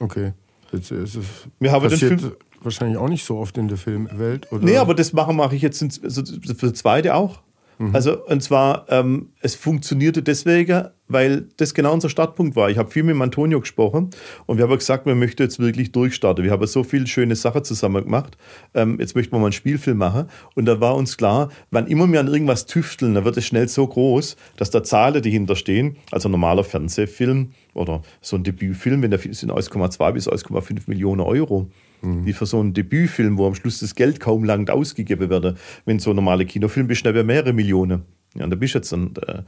Okay. 0.00 0.32
Jetzt 0.72 0.90
ist 0.90 1.14
es 1.14 1.26
Wir 1.60 1.70
haben 1.70 1.88
den 1.88 1.98
Film 1.98 2.32
wahrscheinlich 2.62 2.98
auch 2.98 3.08
nicht 3.08 3.24
so 3.24 3.38
oft 3.38 3.56
in 3.58 3.68
der 3.68 3.76
Filmwelt. 3.76 4.50
Oder? 4.50 4.64
Nee, 4.64 4.76
aber 4.76 4.94
das 4.94 5.12
mache, 5.12 5.32
mache 5.32 5.54
ich 5.54 5.62
jetzt 5.62 5.80
also 6.02 6.24
für 6.24 6.66
das 6.66 6.74
zweite 6.74 7.14
auch. 7.14 7.42
Mhm. 7.78 7.94
Also, 7.94 8.24
und 8.24 8.42
zwar, 8.42 8.86
ähm, 8.88 9.30
es 9.40 9.54
funktionierte 9.54 10.22
deswegen, 10.22 10.88
weil 11.08 11.48
das 11.56 11.74
genau 11.74 11.92
unser 11.92 12.08
Startpunkt 12.08 12.56
war. 12.56 12.70
Ich 12.70 12.78
habe 12.78 12.90
viel 12.90 13.02
mit 13.02 13.20
Antonio 13.20 13.60
gesprochen 13.60 14.10
und 14.46 14.58
wir 14.58 14.64
haben 14.64 14.76
gesagt, 14.76 15.06
wir 15.06 15.14
möchten 15.14 15.42
jetzt 15.42 15.58
wirklich 15.58 15.92
durchstarten. 15.92 16.44
Wir 16.44 16.50
haben 16.50 16.66
so 16.66 16.82
viele 16.82 17.06
schöne 17.06 17.36
Sachen 17.36 17.64
zusammen 17.64 18.04
gemacht. 18.04 18.36
Ähm, 18.74 18.98
jetzt 18.98 19.14
möchten 19.14 19.32
wir 19.32 19.38
mal 19.38 19.46
einen 19.46 19.52
Spielfilm 19.52 19.98
machen. 19.98 20.28
Und 20.54 20.66
da 20.66 20.80
war 20.80 20.96
uns 20.96 21.16
klar, 21.16 21.50
wann 21.70 21.86
immer 21.86 22.10
wir 22.10 22.20
an 22.20 22.28
irgendwas 22.28 22.66
tüfteln, 22.66 23.14
dann 23.14 23.24
wird 23.24 23.36
es 23.36 23.46
schnell 23.46 23.68
so 23.68 23.86
groß, 23.86 24.36
dass 24.56 24.70
da 24.70 24.82
Zahlen 24.82 25.22
dahinter 25.22 25.54
stehen. 25.54 25.96
Also 26.10 26.28
ein 26.28 26.32
normaler 26.32 26.64
Fernsehfilm 26.64 27.52
oder 27.74 28.02
so 28.20 28.36
ein 28.36 28.42
Debütfilm, 28.42 29.02
wenn 29.02 29.10
der 29.10 29.20
sind 29.20 29.52
1,2 29.52 30.12
bis 30.12 30.28
1,5 30.28 30.82
Millionen 30.86 31.20
Euro. 31.20 31.68
Mhm. 32.06 32.24
Wie 32.24 32.32
für 32.32 32.46
so 32.46 32.60
einen 32.60 32.72
Debütfilm, 32.72 33.36
wo 33.36 33.46
am 33.46 33.54
Schluss 33.54 33.80
das 33.80 33.94
Geld 33.94 34.20
kaum 34.20 34.44
lang 34.44 34.68
ausgegeben 34.68 35.28
wird. 35.28 35.58
Wenn 35.84 35.98
so 35.98 36.10
ein 36.10 36.16
normaler 36.16 36.44
Kinofilm 36.44 36.86
bist, 36.86 37.04
dann 37.04 37.26
mehrere 37.26 37.52
Millionen. 37.52 38.02
Ja, 38.34 38.44
und 38.44 38.50
da 38.50 38.56
bist 38.56 38.74
du 38.74 38.78
jetzt 38.78 38.92
und 38.92 39.18
äh, 39.28 39.42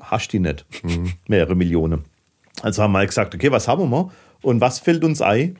hast 0.00 0.32
die 0.32 0.40
nicht. 0.40 0.66
Mhm. 0.82 1.12
Mehrere 1.28 1.54
Millionen. 1.54 2.04
Also 2.62 2.82
haben 2.82 2.92
wir 2.92 2.98
halt 2.98 3.10
gesagt, 3.10 3.34
okay, 3.34 3.50
was 3.52 3.68
haben 3.68 3.88
wir? 3.90 4.10
Und 4.42 4.60
was 4.60 4.80
fällt 4.80 5.04
uns 5.04 5.22
ein? 5.22 5.58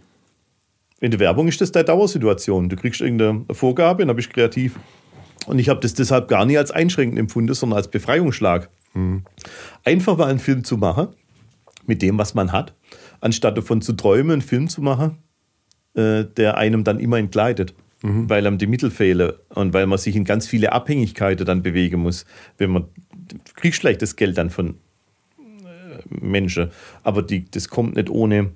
In 1.01 1.12
der 1.12 1.21
Werbung 1.21 1.47
ist 1.47 1.61
das 1.61 1.71
deine 1.71 1.85
Dauersituation. 1.85 2.69
Du 2.69 2.77
kriegst 2.77 3.01
irgendeine 3.01 3.45
Vorgabe, 3.53 4.05
dann 4.05 4.16
bist 4.16 4.31
du 4.31 4.33
kreativ. 4.33 4.79
Und 5.47 5.59
ich 5.59 5.69
habe 5.69 5.81
das 5.81 5.95
deshalb 5.95 6.29
gar 6.29 6.45
nicht 6.45 6.59
als 6.59 6.73
einschränkend 6.73 7.19
empfunden, 7.19 7.55
sondern 7.55 7.77
als 7.77 7.89
Befreiungsschlag. 7.89 8.69
Mhm. 8.95 9.23
Einfach 9.85 10.16
mal 10.16 10.29
einen 10.29 10.41
Film 10.41 10.64
zu 10.64 10.77
machen, 10.77 11.09
mit 11.87 12.03
dem, 12.03 12.19
was 12.19 12.35
man 12.35 12.53
hat, 12.53 12.75
anstatt 13.21 13.57
davon 13.57 13.81
zu 13.81 13.93
träumen, 13.93 14.33
einen 14.33 14.43
Film 14.43 14.69
zu 14.69 14.83
machen, 14.83 15.19
äh, 15.95 16.24
der 16.24 16.57
einem 16.57 16.84
dann 16.84 17.01
immer 17.01 17.18
entgleitet 17.18 17.74
mhm. 18.03 18.28
weil 18.28 18.47
einem 18.47 18.59
die 18.59 18.66
Mittel 18.66 18.91
fehlen 18.91 19.32
und 19.51 19.72
weil 19.72 19.86
man 19.86 19.99
sich 19.99 20.16
in 20.16 20.24
ganz 20.24 20.47
viele 20.47 20.72
Abhängigkeiten 20.72 21.47
dann 21.47 21.62
bewegen 21.62 22.01
muss. 22.01 22.24
Wenn 22.57 22.70
man 22.70 22.84
kriegt 23.55 23.76
schlecht 23.76 24.03
das 24.03 24.16
Geld 24.16 24.39
dann 24.39 24.51
von 24.51 24.76
äh, 25.39 26.03
Menschen, 26.09 26.70
aber 27.03 27.22
die, 27.22 27.51
das 27.51 27.68
kommt 27.68 27.97
nicht 27.97 28.11
ohne, 28.11 28.51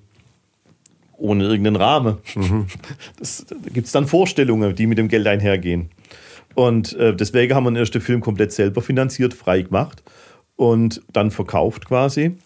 ohne 1.17 1.45
irgendeinen 1.45 1.77
Rahmen. 1.77 2.19
Mhm. 2.35 2.67
Das, 3.19 3.45
da 3.49 3.57
gibt 3.73 3.87
es 3.87 3.93
dann 3.93 4.07
Vorstellungen, 4.07 4.75
die 4.75 4.87
mit 4.87 4.99
dem 4.99 5.09
Geld 5.09 5.27
einhergehen. 5.27 5.91
Und 6.55 6.93
äh, 6.95 7.17
deswegen 7.17 7.55
haben 7.55 7.65
wir 7.65 7.71
den 7.71 7.77
ersten 7.77 8.01
Film 8.01 8.21
komplett 8.21 8.53
selber 8.53 8.83
finanziert, 8.83 9.33
frei 9.33 9.63
gemacht 9.63 10.03
und 10.57 11.03
dann 11.13 11.31
verkauft 11.31 11.87
quasi. 11.87 12.37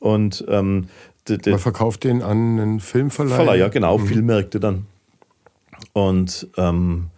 Und 0.00 0.44
ähm, 0.48 0.88
man 1.28 1.58
verkauft 1.58 2.04
den 2.04 2.22
an 2.22 2.58
einen 2.58 2.80
Filmverleih? 2.80 3.34
Verleiher, 3.34 3.70
genau, 3.70 3.98
mhm. 3.98 4.06
Filmmärkte 4.06 4.60
dann. 4.60 4.86
Und 5.92 6.48
ähm, 6.56 7.10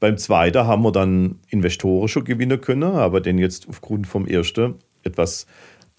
beim 0.00 0.18
zweiten 0.18 0.66
haben 0.66 0.82
wir 0.82 0.92
dann 0.92 1.38
Investoren 1.48 2.08
schon 2.08 2.24
gewinnen 2.24 2.60
können, 2.60 2.82
aber 2.82 3.20
den 3.20 3.38
jetzt 3.38 3.68
aufgrund 3.68 4.06
vom 4.06 4.26
ersten 4.26 4.74
etwas 5.02 5.46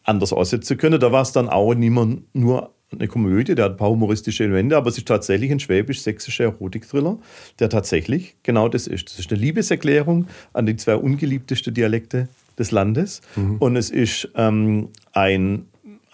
anders 0.03 0.33
aussetzen 0.33 0.77
können. 0.77 0.99
Da 0.99 1.11
war 1.11 1.21
es 1.21 1.31
dann 1.31 1.49
auch 1.49 1.73
nicht 1.73 1.89
mehr 1.89 2.07
nur 2.33 2.71
eine 2.91 3.07
Komödie, 3.07 3.55
der 3.55 3.65
hat 3.65 3.71
ein 3.71 3.77
paar 3.77 3.89
humoristische 3.89 4.43
Elemente, 4.43 4.77
aber 4.77 4.89
es 4.89 4.97
ist 4.97 5.07
tatsächlich 5.07 5.51
ein 5.51 5.59
schwäbisch-sächsischer 5.59 6.45
Erotik-Thriller, 6.45 7.17
der 7.59 7.69
tatsächlich 7.69 8.35
genau 8.43 8.69
das 8.69 8.87
ist. 8.87 9.09
Das 9.09 9.19
ist 9.19 9.31
eine 9.31 9.41
Liebeserklärung 9.41 10.27
an 10.53 10.65
die 10.65 10.75
zwei 10.75 10.95
ungeliebtesten 10.95 11.73
Dialekte 11.73 12.29
des 12.57 12.71
Landes 12.71 13.21
mhm. 13.35 13.57
und 13.57 13.75
es 13.75 13.89
ist 13.89 14.29
ähm, 14.35 14.89
ein, 15.13 15.65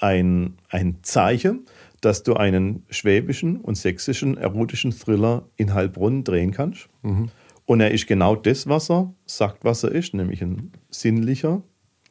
ein, 0.02 0.58
ein 0.70 0.97
Zeichen 1.02 1.66
dass 2.02 2.24
du 2.24 2.34
einen 2.34 2.84
schwäbischen 2.89 3.58
und 3.58 3.76
sächsischen 3.76 4.36
erotischen 4.36 4.91
Thriller 4.91 5.47
in 5.56 5.74
Heilbronn 5.74 6.24
drehen 6.24 6.52
kannst. 6.52 6.89
Mhm. 7.04 7.30
Und 7.66 7.80
er 7.80 7.91
ist 7.91 8.08
genau 8.08 8.36
das, 8.36 8.68
was 8.68 8.89
er 8.89 9.14
sagt, 9.26 9.64
was 9.64 9.84
er 9.84 9.91
ist, 9.91 10.14
nämlich 10.14 10.41
ein 10.41 10.72
sinnlicher, 10.89 11.62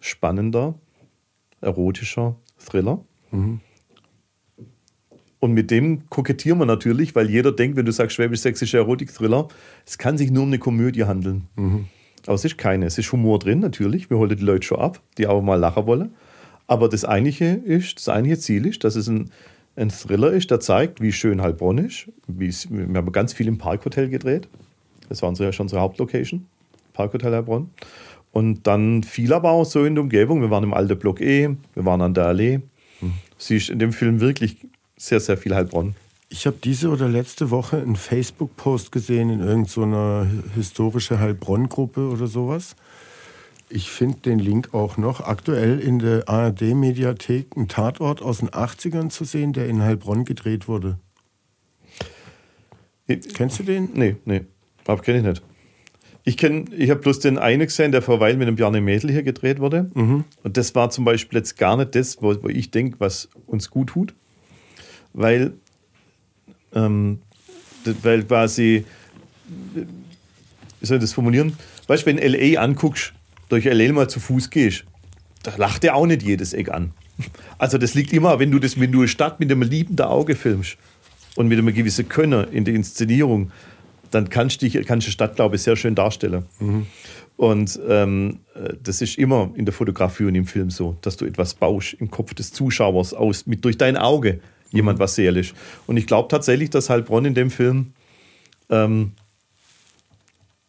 spannender, 0.00 0.78
erotischer 1.60 2.36
Thriller. 2.56 3.04
Mhm. 3.32 3.60
Und 5.40 5.52
mit 5.52 5.70
dem 5.70 6.08
kokettieren 6.08 6.58
wir 6.58 6.66
natürlich, 6.66 7.14
weil 7.14 7.28
jeder 7.28 7.50
denkt, 7.50 7.76
wenn 7.76 7.86
du 7.86 7.92
sagst 7.92 8.14
schwäbisch-sächsischer 8.14 8.78
Erotik-Thriller, 8.78 9.48
es 9.86 9.98
kann 9.98 10.18
sich 10.18 10.30
nur 10.30 10.44
um 10.44 10.50
eine 10.50 10.58
Komödie 10.58 11.04
handeln. 11.04 11.48
Mhm. 11.56 11.86
Aber 12.26 12.34
es 12.34 12.44
ist 12.44 12.58
keine. 12.58 12.86
Es 12.86 12.98
ist 12.98 13.10
Humor 13.10 13.38
drin, 13.38 13.58
natürlich. 13.58 14.10
Wir 14.10 14.18
holen 14.18 14.36
die 14.36 14.44
Leute 14.44 14.66
schon 14.66 14.78
ab, 14.78 15.00
die 15.18 15.26
auch 15.26 15.42
mal 15.42 15.56
lachen 15.56 15.86
wollen. 15.86 16.14
Aber 16.70 16.88
das 16.88 17.04
eigentliche 17.04 17.46
ist, 17.46 17.96
das 17.96 18.08
eigentliche 18.08 18.38
Ziel 18.38 18.66
ist, 18.66 18.84
dass 18.84 18.96
es 18.96 19.08
ein 19.08 19.30
ein 19.76 19.90
Thriller 19.90 20.32
ist, 20.32 20.50
der 20.50 20.60
zeigt, 20.60 21.00
wie 21.00 21.12
schön 21.12 21.40
Heilbronn 21.40 21.78
ist. 21.78 22.06
wir 22.26 22.98
haben 22.98 23.12
ganz 23.12 23.32
viel 23.32 23.48
im 23.48 23.58
Parkhotel 23.58 24.08
gedreht. 24.08 24.48
Das 25.08 25.22
war 25.22 25.28
unsere, 25.28 25.52
schon 25.52 25.64
unsere 25.64 25.80
Hauptlocation, 25.80 26.46
Parkhotel 26.92 27.32
Heilbronn. 27.32 27.70
Und 28.32 28.66
dann 28.66 29.02
viel 29.02 29.32
aber 29.32 29.50
auch 29.50 29.64
so 29.64 29.84
in 29.84 29.94
der 29.94 30.02
Umgebung. 30.02 30.40
Wir 30.40 30.50
waren 30.50 30.62
im 30.62 30.74
alten 30.74 30.98
Block 30.98 31.20
E, 31.20 31.56
wir 31.74 31.84
waren 31.84 32.00
an 32.00 32.14
der 32.14 32.26
Allee. 32.26 32.60
Mhm. 33.00 33.14
Sie 33.38 33.56
ist 33.56 33.70
in 33.70 33.78
dem 33.78 33.92
Film 33.92 34.20
wirklich 34.20 34.56
sehr, 34.96 35.18
sehr 35.18 35.36
viel 35.36 35.54
Heilbronn. 35.54 35.94
Ich 36.28 36.46
habe 36.46 36.58
diese 36.62 36.90
oder 36.90 37.08
letzte 37.08 37.50
Woche 37.50 37.78
einen 37.78 37.96
Facebook-Post 37.96 38.92
gesehen 38.92 39.30
in 39.30 39.40
irgendeiner 39.40 40.26
so 40.26 40.54
historische 40.54 41.18
Heilbronn-Gruppe 41.18 42.08
oder 42.08 42.28
sowas. 42.28 42.76
Ich 43.72 43.88
finde 43.90 44.18
den 44.18 44.40
Link 44.40 44.74
auch 44.74 44.96
noch. 44.96 45.20
Aktuell 45.20 45.78
in 45.78 46.00
der 46.00 46.28
ARD-Mediathek 46.28 47.56
ein 47.56 47.68
Tatort 47.68 48.20
aus 48.20 48.38
den 48.38 48.50
80ern 48.50 49.10
zu 49.10 49.24
sehen, 49.24 49.52
der 49.52 49.68
in 49.68 49.80
Heilbronn 49.80 50.24
gedreht 50.24 50.66
wurde. 50.66 50.98
Kennst 53.06 53.60
du 53.60 53.62
den? 53.62 53.90
Nee, 53.94 54.16
nee. 54.24 54.42
Aber 54.86 55.00
kenne 55.02 55.18
ich 55.18 55.24
nicht. 55.24 55.42
Ich, 56.24 56.42
ich 56.42 56.90
habe 56.90 57.00
bloß 57.00 57.20
den 57.20 57.38
einen 57.38 57.66
gesehen, 57.66 57.92
der 57.92 58.02
vor 58.02 58.20
Weil 58.20 58.36
mit 58.36 58.48
dem 58.48 58.56
Bjarne 58.56 58.80
Mädel 58.80 59.10
hier 59.10 59.22
gedreht 59.22 59.60
wurde. 59.60 59.90
Mhm. 59.94 60.24
Und 60.42 60.56
das 60.56 60.74
war 60.74 60.90
zum 60.90 61.04
Beispiel 61.04 61.38
jetzt 61.38 61.56
gar 61.56 61.76
nicht 61.76 61.94
das, 61.94 62.20
wo, 62.20 62.42
wo 62.42 62.48
ich 62.48 62.70
denke, 62.70 62.96
was 62.98 63.28
uns 63.46 63.70
gut 63.70 63.90
tut. 63.90 64.14
Weil, 65.12 65.54
ähm, 66.74 67.20
weil 68.02 68.24
quasi, 68.24 68.84
wie 70.80 70.86
soll 70.86 70.98
ich 70.98 71.02
das 71.02 71.12
formulieren? 71.12 71.56
Weißt 71.86 72.06
du, 72.06 72.06
wenn 72.06 72.18
LA 72.18 72.60
anguckst, 72.60 73.14
durch 73.50 73.66
LL 73.66 73.92
mal 73.92 74.08
zu 74.08 74.20
Fuß 74.20 74.48
gehst, 74.48 74.84
da 75.42 75.52
lacht 75.56 75.82
dir 75.82 75.94
auch 75.94 76.06
nicht 76.06 76.22
jedes 76.22 76.54
Eck 76.54 76.70
an. 76.70 76.92
Also 77.58 77.76
das 77.76 77.92
liegt 77.92 78.12
immer, 78.14 78.38
wenn 78.38 78.50
du 78.50 78.58
das, 78.58 78.80
wenn 78.80 78.92
du 78.92 79.00
eine 79.00 79.08
Stadt 79.08 79.40
mit 79.40 79.50
einem 79.50 79.62
liebenden 79.62 80.06
Auge 80.06 80.34
filmst 80.34 80.78
und 81.36 81.48
mit 81.48 81.58
einem 81.58 81.74
gewissen 81.74 82.08
Können 82.08 82.48
in 82.50 82.64
der 82.64 82.74
Inszenierung, 82.74 83.52
dann 84.10 84.30
kannst 84.30 84.62
du 84.62 84.84
kannst 84.84 85.06
die 85.06 85.12
Stadt, 85.12 85.36
glaube 85.36 85.56
ich, 85.56 85.62
sehr 85.62 85.76
schön 85.76 85.94
darstellen. 85.94 86.44
Mhm. 86.58 86.86
Und 87.36 87.80
ähm, 87.88 88.40
das 88.82 89.00
ist 89.00 89.16
immer 89.18 89.50
in 89.54 89.64
der 89.64 89.72
Fotografie 89.72 90.24
und 90.24 90.34
im 90.34 90.46
Film 90.46 90.70
so, 90.70 90.96
dass 91.00 91.16
du 91.16 91.24
etwas 91.24 91.54
baust 91.54 91.94
im 91.94 92.10
Kopf 92.10 92.34
des 92.34 92.52
Zuschauers 92.52 93.14
aus, 93.14 93.46
mit 93.46 93.64
durch 93.64 93.78
dein 93.78 93.96
Auge 93.96 94.40
jemand 94.70 94.98
mhm. 94.98 95.02
was 95.02 95.14
seelisch. 95.14 95.54
Und 95.86 95.96
ich 95.96 96.06
glaube 96.06 96.28
tatsächlich, 96.28 96.70
dass 96.70 96.90
Heilbronn 96.90 97.24
in 97.24 97.34
dem 97.34 97.50
Film 97.50 97.92
ähm, 98.68 99.12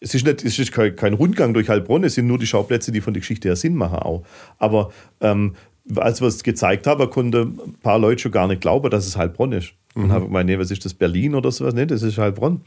es 0.02 0.16
ist, 0.16 0.26
nicht, 0.26 0.44
es 0.44 0.58
ist 0.58 0.72
kein, 0.72 0.96
kein, 0.96 1.14
Rundgang 1.14 1.54
durch 1.54 1.70
Heilbronn, 1.70 2.04
es 2.04 2.16
sind 2.16 2.28
nur 2.28 2.40
die 2.40 2.48
Schauplätze, 2.48 2.92
die 2.92 3.02
von 3.02 3.14
der 3.14 3.22
Geschichte 3.22 3.48
her 3.48 3.56
Sinn 3.56 3.76
machen 3.76 4.00
auch. 4.00 4.24
Aber 4.58 4.92
ähm, 5.22 5.54
als 5.96 6.22
wir 6.22 6.28
es 6.28 6.44
gezeigt 6.44 6.88
haben, 6.88 7.10
konnten 7.10 7.60
ein 7.66 7.76
paar 7.82 8.00
Leute 8.00 8.24
schon 8.24 8.32
gar 8.32 8.48
nicht 8.48 8.62
glauben, 8.62 8.90
dass 8.90 9.06
es 9.06 9.16
Heilbronn 9.16 9.52
ist. 9.52 9.74
Mhm. 9.96 10.04
Und 10.04 10.12
habe 10.12 10.26
gemeint, 10.26 10.50
nee, 10.50 10.58
was 10.58 10.72
ist 10.72 10.84
das, 10.86 10.94
Berlin 10.94 11.36
oder 11.36 11.52
sowas? 11.52 11.76
Nee, 11.76 11.86
das 11.86 12.02
ist 12.02 12.18
Heilbronn. 12.18 12.62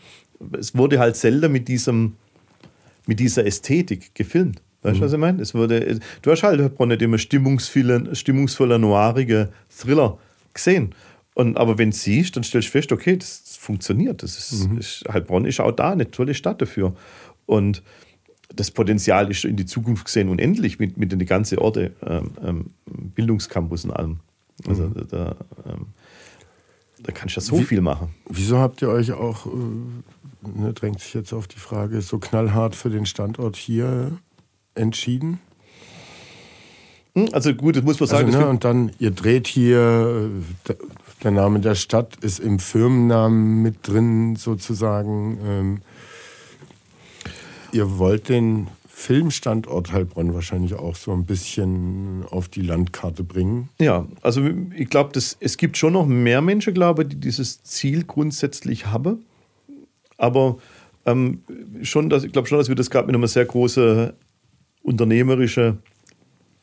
Es 0.58 0.76
wurde 0.76 0.98
halt 1.00 1.16
selten 1.16 1.50
mit, 1.50 1.66
diesem, 1.66 2.14
mit 3.06 3.18
dieser 3.18 3.44
Ästhetik 3.44 4.14
gefilmt. 4.14 4.62
Weißt 4.82 4.96
du, 4.96 5.00
mhm. 5.00 5.04
was 5.04 5.12
ich 5.12 5.18
meine? 5.18 5.42
Es 5.42 5.54
wurde, 5.54 5.98
du 6.22 6.30
hast 6.30 6.42
halt 6.44 6.60
Heilbronn 6.60 6.90
nicht 6.90 7.02
immer 7.02 7.18
stimmungsvolle, 7.18 8.14
stimmungsvoller, 8.14 8.78
noirige 8.78 9.48
Thriller 9.68 10.18
gesehen. 10.52 10.94
Und, 11.34 11.56
aber 11.56 11.78
wenn 11.78 11.90
du 11.90 11.96
siehst, 11.96 12.36
dann 12.36 12.44
stellst 12.44 12.68
du 12.68 12.72
fest, 12.72 12.92
okay, 12.92 13.16
das, 13.16 13.42
das 13.42 13.56
funktioniert. 13.56 14.22
Das 14.22 14.38
ist, 14.38 14.68
mhm. 14.68 14.78
ist, 14.78 15.04
Heilbronn 15.12 15.44
ist 15.46 15.60
auch 15.60 15.72
da 15.72 15.90
eine 15.90 16.10
tolle 16.10 16.34
Stadt 16.34 16.62
dafür. 16.62 16.94
Und 17.46 17.82
das 18.54 18.70
Potenzial 18.70 19.30
ist 19.30 19.44
in 19.44 19.56
die 19.56 19.66
Zukunft 19.66 20.04
gesehen 20.04 20.28
unendlich 20.28 20.78
mit, 20.78 20.96
mit 20.96 21.12
den 21.12 21.24
ganzen 21.26 21.58
Orte, 21.58 21.92
ähm, 22.06 22.30
ähm, 22.42 22.66
Bildungscampus 23.14 23.84
und 23.84 23.92
allem. 23.92 24.20
Also 24.66 24.84
mhm. 24.84 25.06
da, 25.10 25.36
ähm, 25.66 25.86
da 27.02 27.12
kannst 27.12 27.36
du 27.36 27.40
ja 27.40 27.46
so 27.46 27.58
Wie, 27.58 27.64
viel 27.64 27.80
machen. 27.80 28.14
Wieso 28.28 28.58
habt 28.58 28.82
ihr 28.82 28.88
euch 28.88 29.12
auch, 29.12 29.46
äh, 29.46 30.60
ne, 30.60 30.72
drängt 30.72 31.00
sich 31.00 31.14
jetzt 31.14 31.32
auf 31.32 31.48
die 31.48 31.58
Frage, 31.58 32.00
so 32.00 32.18
knallhart 32.18 32.76
für 32.76 32.90
den 32.90 33.06
Standort 33.06 33.56
hier 33.56 34.12
entschieden? 34.74 35.40
Hm, 37.14 37.28
also 37.32 37.54
gut, 37.54 37.76
das 37.76 37.82
muss 37.82 37.98
man 37.98 38.08
sagen. 38.08 38.26
Also, 38.26 38.40
ne, 38.40 38.48
und 38.48 38.64
dann, 38.64 38.92
ihr 38.98 39.10
dreht 39.10 39.46
hier, 39.46 40.30
äh, 40.68 40.74
der 41.22 41.30
Name 41.30 41.60
der 41.60 41.74
Stadt 41.74 42.16
ist 42.16 42.38
im 42.38 42.58
Firmennamen 42.58 43.62
mit 43.62 43.88
drin 43.88 44.36
sozusagen. 44.36 45.38
Ähm, 45.44 45.80
ihr 47.74 47.98
wollt 47.98 48.28
den 48.28 48.68
Filmstandort 48.88 49.92
Heilbronn 49.92 50.32
wahrscheinlich 50.34 50.74
auch 50.74 50.94
so 50.94 51.12
ein 51.12 51.26
bisschen 51.26 52.24
auf 52.30 52.48
die 52.48 52.62
Landkarte 52.62 53.24
bringen. 53.24 53.68
Ja, 53.80 54.06
also 54.22 54.48
ich 54.76 54.88
glaube, 54.88 55.10
es 55.18 55.56
gibt 55.56 55.76
schon 55.76 55.94
noch 55.94 56.06
mehr 56.06 56.40
Menschen, 56.40 56.72
glaube 56.72 57.04
die 57.04 57.16
dieses 57.16 57.62
Ziel 57.64 58.04
grundsätzlich 58.04 58.86
haben. 58.86 59.24
Aber 60.16 60.58
ähm, 61.06 61.42
schon, 61.82 62.08
dass, 62.08 62.22
ich 62.22 62.32
glaube 62.32 62.46
schon, 62.46 62.58
dass 62.58 62.68
wir 62.68 62.76
das 62.76 62.88
gerade 62.88 63.06
mit 63.08 63.16
einer 63.16 63.26
sehr 63.26 63.44
großen 63.44 64.12
unternehmerischen 64.82 65.78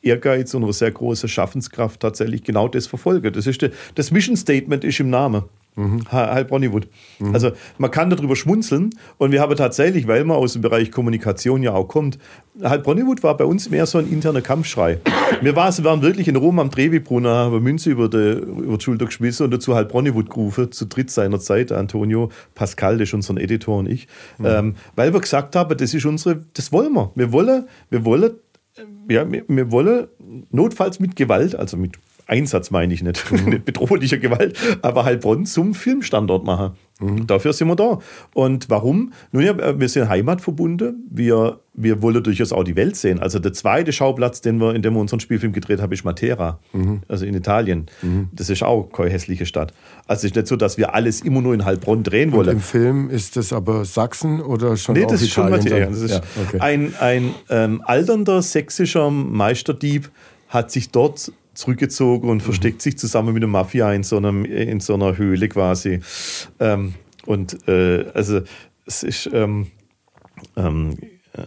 Ehrgeiz 0.01 0.53
und 0.53 0.64
einer 0.64 0.74
sehr 0.74 0.91
großen 0.91 1.28
Schaffenskraft 1.28 1.99
tatsächlich 1.99 2.43
genau 2.43 2.70
das 2.70 2.88
verfolgen. 2.88 3.34
Das, 3.34 3.45
ist 3.45 3.62
de, 3.62 3.72
das 3.95 4.09
Mission 4.12 4.38
Statement 4.38 4.86
ist 4.86 4.99
im 5.01 5.09
Namen. 5.09 5.43
Mhm. 5.76 6.02
Heilbronnywood. 6.12 6.88
Mhm. 7.20 7.34
Also 7.34 7.52
man 7.78 7.90
kann 7.92 8.10
darüber 8.10 8.36
schmunzeln 8.36 8.90
und 9.18 9.32
wir 9.32 9.40
haben 9.40 9.56
tatsächlich, 9.56 10.08
weil 10.08 10.26
man 10.26 10.38
aus 10.38 10.54
dem 10.54 10.62
Bereich 10.62 10.92
Kommunikation 10.92 11.64
ja 11.64 11.74
auch 11.74 11.88
kommt, 11.88 12.18
Heilbronnywood 12.62 13.24
war 13.24 13.38
bei 13.38 13.46
uns 13.46 13.70
mehr 13.70 13.86
so 13.86 13.98
ein 13.98 14.12
interner 14.12 14.42
Kampfschrei. 14.42 15.00
Wir 15.42 15.56
waren 15.56 16.02
wirklich 16.02 16.28
in 16.28 16.36
Rom 16.36 16.60
am 16.60 16.72
Trevi-Brunnen, 16.72 17.32
haben 17.32 17.64
Münze 17.64 17.90
über 17.90 18.10
die, 18.10 18.34
über 18.40 18.78
die 18.78 18.84
Schulter 18.84 19.06
geschmissen 19.06 19.46
und 19.46 19.52
dazu 19.52 19.74
Heilbronnywood 19.74 20.30
gerufen, 20.30 20.72
zu 20.72 20.86
dritt 20.86 21.10
seiner 21.10 21.40
Zeit, 21.40 21.72
Antonio, 21.72 22.30
Pascal, 22.54 22.98
das 22.98 23.10
ist 23.10 23.14
unser 23.14 23.38
Editor 23.38 23.78
und 23.78 23.88
ich, 23.88 24.08
mhm. 24.38 24.46
ähm, 24.46 24.76
weil 24.96 25.14
wir 25.14 25.22
gesagt 25.22 25.56
haben, 25.56 25.78
das 25.78 25.94
ist 25.94 26.06
unsere, 26.06 26.44
das 26.54 26.74
wollen 26.74 26.92
wir. 26.94 27.12
Wir 27.16 27.32
wollen, 27.32 27.66
wir 27.90 28.04
wollen 28.04 28.32
ja, 29.10 29.30
wir, 29.30 29.44
wir 29.48 29.72
wollen 29.72 30.08
notfalls 30.52 31.00
mit 31.00 31.16
Gewalt, 31.16 31.56
also 31.56 31.78
mit 31.78 31.98
Einsatz 32.32 32.72
meine 32.72 32.94
ich 32.94 33.04
nicht, 33.04 33.32
mhm. 33.32 33.50
nicht 33.50 33.66
bedrohlicher 33.66 34.18
Gewalt, 34.18 34.58
aber 34.82 35.04
Heilbronn 35.04 35.46
zum 35.46 35.74
Filmstandort 35.74 36.46
machen. 36.46 36.72
Mhm. 37.02 37.28
Dafür 37.28 37.52
sind 37.52 37.68
wir 37.68 37.76
da. 37.76 38.00
Und 38.34 38.70
warum? 38.70 39.12
Nun 39.32 39.44
ja, 39.44 39.80
wir 39.80 39.90
sind 39.90 40.08
heimatverbunden. 40.08 41.08
Wir, 41.10 41.60
wir 41.74 42.02
wollen 42.02 42.24
durchaus 42.24 42.54
auch 42.54 42.64
die 42.64 42.76
Welt 42.76 42.96
sehen. 42.96 43.20
Also 43.20 43.40
der 43.40 43.54
zweite 43.54 43.92
Schauplatz, 43.92 44.42
den 44.42 44.60
wir, 44.60 44.76
in 44.76 44.82
dem 44.82 44.94
wir 44.94 45.00
unseren 45.00 45.20
Spielfilm 45.20 45.52
gedreht 45.52 45.82
haben, 45.82 45.92
ist 45.92 46.06
Matera, 46.06 46.60
mhm. 46.74 47.02
also 47.08 47.26
in 47.26 47.34
Italien. 47.34 47.88
Mhm. 48.02 48.30
Das 48.34 48.50
ist 48.50 48.64
auch 48.64 48.92
keine 48.92 49.10
hässliche 49.10 49.46
Stadt. 49.46 49.74
Also 50.08 50.20
es 50.20 50.32
ist 50.32 50.36
nicht 50.36 50.48
so, 50.48 50.56
dass 50.56 50.78
wir 50.78 50.94
alles 50.94 51.22
immer 51.22 51.42
nur 51.42 51.54
in 51.54 51.66
Heilbronn 51.66 52.04
drehen 52.04 52.32
wollen. 52.32 52.48
Und 52.48 52.54
im 52.56 52.62
Film 52.62 53.10
ist 53.10 53.36
das 53.36 53.52
aber 53.52 53.84
Sachsen 53.84 54.42
oder 54.42 54.78
schon 54.78 54.96
nee, 54.96 55.06
das 55.08 55.22
Italien? 55.22 55.26
ist 55.26 55.34
schon 55.34 55.50
Matera. 55.50 55.90
Das 55.90 56.02
ist 56.02 56.12
ja, 56.12 56.22
okay. 56.48 56.60
ein, 56.60 56.94
ein 57.00 57.36
ähm, 57.50 57.82
alternder 57.84 58.42
sächsischer 58.42 59.10
Meisterdieb 59.10 60.12
hat 60.50 60.70
sich 60.70 60.92
dort 60.92 61.32
zurückgezogen 61.54 62.30
und 62.30 62.38
mhm. 62.38 62.41
versteckt 62.41 62.82
sich 62.82 62.97
zusammen 62.97 63.34
mit 63.34 63.43
der 63.43 63.49
Mafia 63.49 63.91
in 63.93 64.04
so, 64.04 64.18
einem, 64.18 64.45
in 64.45 64.80
so 64.80 64.93
einer 64.93 65.18
Höhle 65.18 65.49
quasi. 65.49 65.99
Ähm, 66.60 66.93
und 67.26 67.68
äh, 67.68 68.06
also 68.14 68.41
es 68.86 69.04
ist 69.04 69.30
ähm, 69.32 69.68
ähm, 70.56 70.97
äh, 71.34 71.41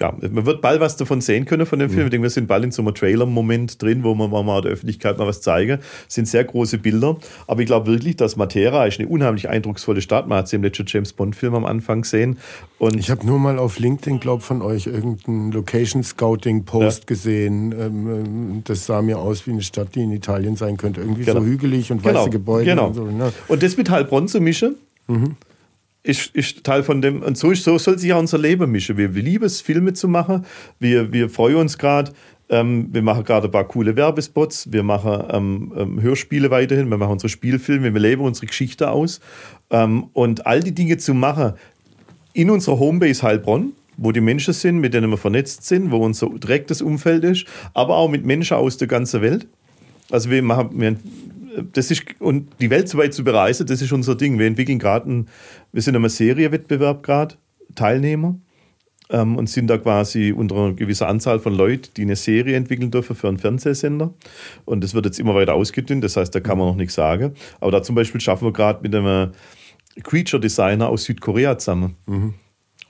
ja, 0.00 0.14
man 0.30 0.46
wird 0.46 0.62
bald 0.62 0.80
was 0.80 0.96
davon 0.96 1.20
sehen 1.20 1.44
können 1.44 1.66
von 1.66 1.78
dem 1.78 1.90
Film. 1.90 2.00
Mhm. 2.00 2.06
Ich 2.06 2.10
denke, 2.10 2.22
wir 2.22 2.30
sind 2.30 2.46
bald 2.46 2.64
in 2.64 2.72
so 2.72 2.80
einem 2.80 2.94
Trailer-Moment 2.94 3.82
drin, 3.82 4.02
wo 4.02 4.14
wir 4.14 4.28
mal 4.28 4.62
der 4.62 4.72
Öffentlichkeit 4.72 5.18
mal 5.18 5.26
was 5.26 5.42
zeigen. 5.42 5.80
Es 6.08 6.14
sind 6.14 6.26
sehr 6.26 6.42
große 6.44 6.78
Bilder. 6.78 7.16
Aber 7.46 7.60
ich 7.60 7.66
glaube 7.66 7.86
wirklich, 7.86 8.16
dass 8.16 8.36
Matera 8.36 8.86
ist 8.86 8.98
eine 8.98 9.08
unheimlich 9.08 9.50
eindrucksvolle 9.50 10.00
Stadt. 10.00 10.26
Man 10.26 10.38
hat 10.38 10.48
sie 10.48 10.56
im 10.56 10.62
letzten 10.62 10.84
James 10.86 11.12
Bond-Film 11.12 11.54
am 11.54 11.66
Anfang 11.66 12.02
gesehen. 12.02 12.38
Und 12.78 12.96
ich 12.96 13.10
habe 13.10 13.26
nur 13.26 13.38
mal 13.38 13.58
auf 13.58 13.78
LinkedIn, 13.78 14.20
glaube 14.20 14.42
von 14.42 14.62
euch, 14.62 14.86
irgendeinen 14.86 15.52
Location-Scouting-Post 15.52 17.00
ja. 17.00 17.06
gesehen. 17.06 17.72
Ähm, 17.72 18.08
ähm, 18.08 18.62
das 18.64 18.86
sah 18.86 19.02
mir 19.02 19.18
aus 19.18 19.46
wie 19.46 19.50
eine 19.50 19.62
Stadt, 19.62 19.94
die 19.94 20.02
in 20.02 20.12
Italien 20.12 20.56
sein 20.56 20.78
könnte. 20.78 21.02
Irgendwie 21.02 21.24
genau. 21.24 21.40
so 21.40 21.46
hügelig 21.46 21.92
und 21.92 22.02
weiße 22.02 22.14
genau. 22.14 22.30
Gebäude. 22.30 22.64
Genau. 22.64 22.86
Und, 22.86 22.94
so, 22.94 23.04
ne? 23.04 23.32
und 23.48 23.62
das 23.62 23.76
mit 23.76 23.90
Heilbronn 23.90 24.28
zu 24.28 24.40
mischen. 24.40 24.76
Mhm 25.08 25.36
ist, 26.02 26.34
ist 26.34 26.64
Teil 26.64 26.82
von 26.82 27.02
dem, 27.02 27.22
und 27.22 27.36
so, 27.36 27.52
so 27.54 27.78
soll 27.78 27.98
sich 27.98 28.12
auch 28.12 28.18
unser 28.18 28.38
Leben 28.38 28.70
mischen. 28.70 28.96
Wir, 28.96 29.14
wir 29.14 29.22
lieben 29.22 29.44
es, 29.44 29.60
Filme 29.60 29.92
zu 29.92 30.08
machen. 30.08 30.46
Wir, 30.78 31.12
wir 31.12 31.28
freuen 31.28 31.56
uns 31.56 31.78
gerade. 31.78 32.12
Ähm, 32.48 32.88
wir 32.90 33.02
machen 33.02 33.24
gerade 33.24 33.48
ein 33.48 33.50
paar 33.50 33.68
coole 33.68 33.94
Werbespots. 33.96 34.72
Wir 34.72 34.82
machen 34.82 35.24
ähm, 35.30 35.72
ähm, 35.76 36.02
Hörspiele 36.02 36.50
weiterhin. 36.50 36.88
Wir 36.88 36.96
machen 36.96 37.12
unsere 37.12 37.28
Spielfilme. 37.28 37.92
Wir 37.92 38.00
leben 38.00 38.22
unsere 38.22 38.46
Geschichte 38.46 38.90
aus. 38.90 39.20
Ähm, 39.70 40.08
und 40.12 40.46
all 40.46 40.60
die 40.60 40.74
Dinge 40.74 40.96
zu 40.96 41.14
machen 41.14 41.54
in 42.32 42.50
unserer 42.50 42.78
Homebase 42.78 43.22
Heilbronn, 43.22 43.72
wo 43.96 44.12
die 44.12 44.20
Menschen 44.20 44.54
sind, 44.54 44.78
mit 44.78 44.94
denen 44.94 45.10
wir 45.10 45.18
vernetzt 45.18 45.66
sind, 45.66 45.90
wo 45.90 45.98
unser 45.98 46.28
direktes 46.30 46.80
Umfeld 46.80 47.24
ist, 47.24 47.44
aber 47.74 47.96
auch 47.96 48.08
mit 48.08 48.24
Menschen 48.24 48.56
aus 48.56 48.76
der 48.76 48.88
ganzen 48.88 49.20
Welt. 49.20 49.46
Also 50.10 50.30
wir 50.30 50.42
machen, 50.42 50.70
wir 50.72 50.96
das 51.62 51.90
ist, 51.90 52.04
und 52.18 52.48
die 52.60 52.70
Welt 52.70 52.88
so 52.88 52.98
weit 52.98 53.14
zu 53.14 53.24
bereisen, 53.24 53.66
das 53.66 53.82
ist 53.82 53.92
unser 53.92 54.14
Ding. 54.14 54.38
Wir 54.38 54.46
entwickeln 54.46 54.78
gerade, 54.78 55.24
wir 55.72 55.82
sind 55.82 55.94
in 55.94 56.02
einem 56.02 56.08
Seriewettbewerb 56.08 57.02
gerade, 57.02 57.36
Teilnehmer, 57.74 58.36
ähm, 59.10 59.36
und 59.36 59.48
sind 59.48 59.66
da 59.68 59.78
quasi 59.78 60.32
unter 60.32 60.56
einer 60.56 60.72
gewissen 60.72 61.04
Anzahl 61.04 61.40
von 61.40 61.54
Leuten, 61.54 61.90
die 61.96 62.02
eine 62.02 62.16
Serie 62.16 62.56
entwickeln 62.56 62.90
dürfen 62.90 63.16
für 63.16 63.28
einen 63.28 63.38
Fernsehsender. 63.38 64.14
Und 64.64 64.84
das 64.84 64.94
wird 64.94 65.06
jetzt 65.06 65.18
immer 65.18 65.34
weiter 65.34 65.54
ausgedünnt, 65.54 66.04
das 66.04 66.16
heißt, 66.16 66.34
da 66.34 66.40
kann 66.40 66.58
man 66.58 66.68
noch 66.68 66.76
nichts 66.76 66.94
sagen. 66.94 67.34
Aber 67.60 67.70
da 67.70 67.82
zum 67.82 67.94
Beispiel 67.94 68.20
schaffen 68.20 68.46
wir 68.46 68.52
gerade 68.52 68.80
mit 68.82 68.94
einem 68.94 69.32
Creature 70.02 70.40
Designer 70.40 70.88
aus 70.88 71.04
Südkorea 71.04 71.58
zusammen. 71.58 71.96
Mhm. 72.06 72.34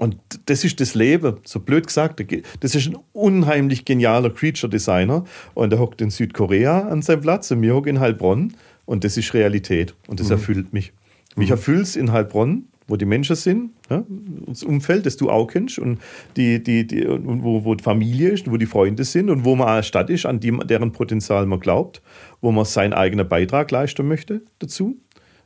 Und 0.01 0.17
das 0.47 0.65
ist 0.65 0.81
das 0.81 0.95
Leben, 0.95 1.37
so 1.45 1.61
blöd 1.61 1.87
gesagt. 1.87 2.25
Das 2.61 2.75
ist 2.75 2.87
ein 2.89 2.97
unheimlich 3.13 3.85
genialer 3.85 4.31
Creature 4.31 4.71
Designer. 4.71 5.27
Und 5.53 5.75
er 5.75 5.79
hockt 5.79 6.01
in 6.01 6.09
Südkorea 6.09 6.89
an 6.89 7.03
seinem 7.03 7.21
Platz 7.21 7.51
und 7.51 7.61
wir 7.61 7.75
hocken 7.75 7.97
in 7.97 8.01
Heilbronn. 8.01 8.55
Und 8.87 9.05
das 9.05 9.19
ist 9.19 9.35
Realität. 9.35 9.95
Und 10.07 10.19
das 10.19 10.29
mhm. 10.29 10.33
erfüllt 10.33 10.73
mich. 10.73 10.95
Mich 11.37 11.49
mhm. 11.49 11.53
erfüllt 11.53 11.83
es 11.83 11.97
in 11.97 12.13
Heilbronn, 12.13 12.65
wo 12.89 12.97
die 12.97 13.05
Menschen 13.05 13.37
sind, 13.37 13.73
ja, 13.91 14.03
das 14.47 14.63
Umfeld, 14.63 15.05
das 15.05 15.19
du 15.19 15.29
auch 15.29 15.47
kennst, 15.47 15.79
und 15.79 15.99
die, 16.35 16.63
die, 16.63 16.87
die, 16.87 17.07
wo, 17.07 17.67
wo 17.67 17.75
die 17.75 17.85
Familie 17.85 18.31
ist, 18.31 18.51
wo 18.51 18.57
die 18.57 18.65
Freunde 18.65 19.05
sind 19.05 19.29
und 19.29 19.45
wo 19.45 19.55
man 19.55 19.69
eine 19.69 19.83
Stadt 19.83 20.09
ist, 20.09 20.25
an 20.25 20.41
die, 20.41 20.51
deren 20.65 20.93
Potenzial 20.93 21.45
man 21.45 21.61
glaubt, 21.61 22.01
wo 22.41 22.53
man 22.53 22.65
seinen 22.65 22.95
eigenen 22.95 23.29
Beitrag 23.29 23.71
leisten 23.71 24.09
möchte 24.09 24.41
dazu, 24.61 24.97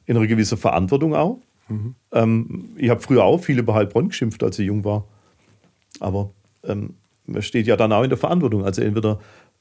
in 0.06 0.16
einer 0.16 0.28
gewissen 0.28 0.58
Verantwortung 0.58 1.12
auch. 1.12 1.40
Mhm. 1.68 1.94
Ähm, 2.12 2.70
ich 2.76 2.90
habe 2.90 3.00
früher 3.00 3.24
auch 3.24 3.38
viel 3.38 3.58
über 3.58 3.74
Heilbronn 3.74 4.08
geschimpft, 4.08 4.42
als 4.42 4.58
ich 4.58 4.66
jung 4.66 4.84
war. 4.84 5.06
Aber 6.00 6.30
ähm, 6.64 6.94
man 7.26 7.42
steht 7.42 7.66
ja 7.66 7.76
dann 7.76 7.92
auch 7.92 8.02
in 8.02 8.10
der 8.10 8.18
Verantwortung. 8.18 8.64
Also 8.64 8.82
entweder 8.82 9.18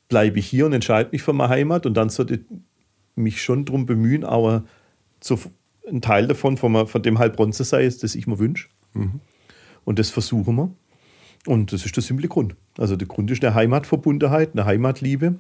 bleibe 0.10 0.40
ich 0.40 0.48
hier 0.48 0.66
und 0.66 0.74
entscheide 0.74 1.10
mich 1.12 1.22
für 1.22 1.34
meine 1.34 1.50
Heimat 1.50 1.86
und 1.86 1.96
dann 1.96 2.10
sollte 2.10 2.36
ich 2.36 2.42
mich 3.16 3.42
schon 3.42 3.66
darum 3.66 3.86
bemühen, 3.86 4.24
aber 4.24 4.64
zu, 5.20 5.40
ein 5.88 6.02
Teil 6.02 6.28
davon 6.28 6.58
von, 6.58 6.88
von 6.88 7.02
dem 7.02 7.20
Heilbronn 7.20 7.54
zu 7.54 7.64
sein, 7.64 7.94
das 8.02 8.16
ich 8.16 8.28
mir 8.28 8.40
wünsche. 8.40 8.68
Mhm. 8.94 9.20
Und 9.86 10.00
das 10.00 10.10
versuchen 10.10 10.56
wir. 10.56 10.72
Und 11.46 11.74
das 11.74 11.86
ist 11.86 11.96
der 11.96 12.04
simple 12.04 12.28
Grund. 12.28 12.56
Also 12.78 12.96
der 12.96 13.08
Grund 13.08 13.30
ist 13.30 13.44
eine 13.44 13.54
Heimatverbundenheit, 13.54 14.52
eine 14.54 14.66
Heimatliebe, 14.66 15.36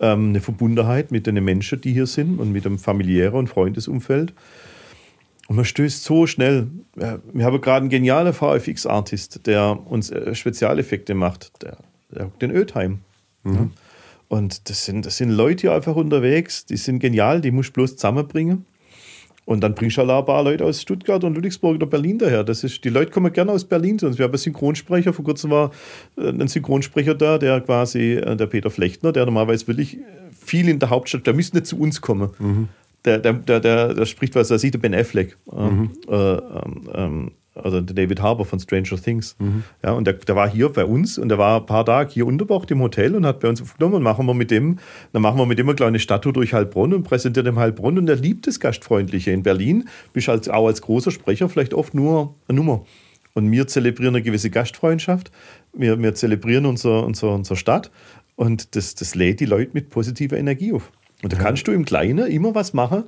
ähm, 0.00 0.28
eine 0.28 0.40
Verbundenheit 0.40 1.10
mit 1.10 1.26
den 1.26 1.42
Menschen, 1.42 1.80
die 1.80 1.92
hier 1.92 2.06
sind 2.06 2.38
und 2.38 2.52
mit 2.52 2.64
dem 2.64 2.78
familiären 2.78 3.34
und 3.34 3.48
Freundesumfeld. 3.48 4.34
Und 5.48 5.56
man 5.56 5.64
stößt 5.64 6.04
so 6.04 6.26
schnell. 6.26 6.68
Wir 6.94 7.44
haben 7.44 7.60
gerade 7.60 7.80
einen 7.80 7.88
genialen 7.88 8.34
VFX-Artist, 8.34 9.46
der 9.46 9.78
uns 9.86 10.10
äh, 10.10 10.34
Spezialeffekte 10.34 11.14
macht. 11.14 11.50
Der, 11.62 11.78
der 12.10 12.30
in 12.40 12.50
Ötheim. 12.50 13.00
Mhm. 13.44 13.72
Und 14.28 14.68
das 14.68 14.84
sind, 14.84 15.06
das 15.06 15.16
sind 15.16 15.30
Leute 15.30 15.72
einfach 15.72 15.96
unterwegs, 15.96 16.66
die 16.66 16.76
sind 16.76 16.98
genial, 16.98 17.40
die 17.40 17.50
musst 17.50 17.70
du 17.70 17.72
bloß 17.74 17.96
zusammenbringen. 17.96 18.66
Und 19.46 19.62
dann 19.62 19.74
bringst 19.74 19.96
du 19.96 20.02
ein 20.02 20.26
paar 20.26 20.42
Leute 20.42 20.66
aus 20.66 20.82
Stuttgart 20.82 21.24
und 21.24 21.34
Ludwigsburg 21.34 21.76
oder 21.76 21.86
Berlin 21.86 22.18
daher. 22.18 22.44
Das 22.44 22.62
ist, 22.62 22.84
die 22.84 22.90
Leute 22.90 23.10
kommen 23.10 23.32
gerne 23.32 23.50
aus 23.50 23.64
Berlin 23.64 23.98
zu 23.98 24.06
uns. 24.06 24.18
Wir 24.18 24.24
haben 24.24 24.32
einen 24.32 24.38
Synchronsprecher, 24.38 25.14
vor 25.14 25.24
kurzem 25.24 25.50
war 25.50 25.70
äh, 26.18 26.28
ein 26.28 26.48
Synchronsprecher 26.48 27.14
da, 27.14 27.38
der 27.38 27.62
quasi, 27.62 28.16
äh, 28.16 28.36
der 28.36 28.46
Peter 28.48 28.68
Flechtner, 28.68 29.12
der 29.12 29.24
normalerweise 29.24 29.66
wirklich 29.66 29.96
viel 30.38 30.68
in 30.68 30.78
der 30.78 30.90
Hauptstadt, 30.90 31.26
der 31.26 31.32
müsste 31.32 31.56
nicht 31.56 31.66
zu 31.66 31.78
uns 31.78 32.02
kommen. 32.02 32.32
Mhm 32.38 32.68
der, 33.04 33.18
der, 33.18 33.32
der, 33.32 33.60
der, 33.60 33.94
der 33.94 34.06
spricht 34.06 34.34
was, 34.34 34.48
da 34.48 34.58
sieht 34.58 34.80
Ben 34.80 34.94
Affleck. 34.94 35.36
Ähm, 35.52 35.78
mhm. 35.78 35.90
Äh, 36.08 36.36
ähm, 36.94 37.30
also 37.54 37.80
der 37.80 37.94
David 37.94 38.22
Harbour 38.22 38.46
von 38.46 38.60
Stranger 38.60 39.00
Things. 39.02 39.36
Mhm. 39.38 39.64
Ja, 39.82 39.92
und 39.92 40.06
der, 40.06 40.14
der 40.14 40.36
war 40.36 40.48
hier 40.48 40.68
bei 40.68 40.84
uns 40.84 41.18
und 41.18 41.28
der 41.28 41.38
war 41.38 41.60
ein 41.60 41.66
paar 41.66 41.84
Tage 41.84 42.12
hier 42.12 42.26
untergebracht 42.26 42.70
im 42.70 42.80
Hotel 42.80 43.14
und 43.14 43.26
hat 43.26 43.40
bei 43.40 43.48
uns 43.48 43.60
aufgenommen 43.60 43.96
und 43.96 44.02
machen 44.02 44.26
wir 44.26 44.34
mit 44.34 44.50
dem, 44.50 44.78
dann 45.12 45.22
machen 45.22 45.38
wir 45.38 45.46
mit 45.46 45.58
dem 45.58 45.68
eine 45.68 45.76
kleine 45.76 45.98
Statue 45.98 46.32
durch 46.32 46.54
Heilbronn 46.54 46.94
und 46.94 47.02
präsentiert 47.02 47.46
dem 47.46 47.58
Heilbronn 47.58 47.98
und 47.98 48.08
er 48.08 48.16
liebt 48.16 48.46
das 48.46 48.60
Gastfreundliche. 48.60 49.30
In 49.30 49.42
Berlin 49.42 49.88
bist 50.12 50.28
du 50.28 50.32
als, 50.32 50.48
auch 50.48 50.66
als 50.66 50.82
großer 50.82 51.10
Sprecher 51.10 51.48
vielleicht 51.48 51.74
oft 51.74 51.94
nur 51.94 52.34
eine 52.48 52.56
Nummer. 52.56 52.84
Und 53.34 53.50
wir 53.52 53.66
zelebrieren 53.66 54.16
eine 54.16 54.22
gewisse 54.22 54.50
Gastfreundschaft. 54.50 55.30
Wir, 55.72 56.00
wir 56.00 56.14
zelebrieren 56.14 56.66
unsere, 56.66 57.02
unsere, 57.02 57.34
unsere 57.34 57.56
Stadt 57.56 57.90
und 58.36 58.76
das, 58.76 58.94
das 58.94 59.14
lädt 59.14 59.40
die 59.40 59.46
Leute 59.46 59.70
mit 59.74 59.90
positiver 59.90 60.38
Energie 60.38 60.72
auf. 60.72 60.92
Und 61.22 61.32
da 61.32 61.36
kannst 61.36 61.66
du 61.66 61.72
im 61.72 61.84
Kleinen 61.84 62.26
immer 62.30 62.54
was 62.54 62.72
machen. 62.72 63.04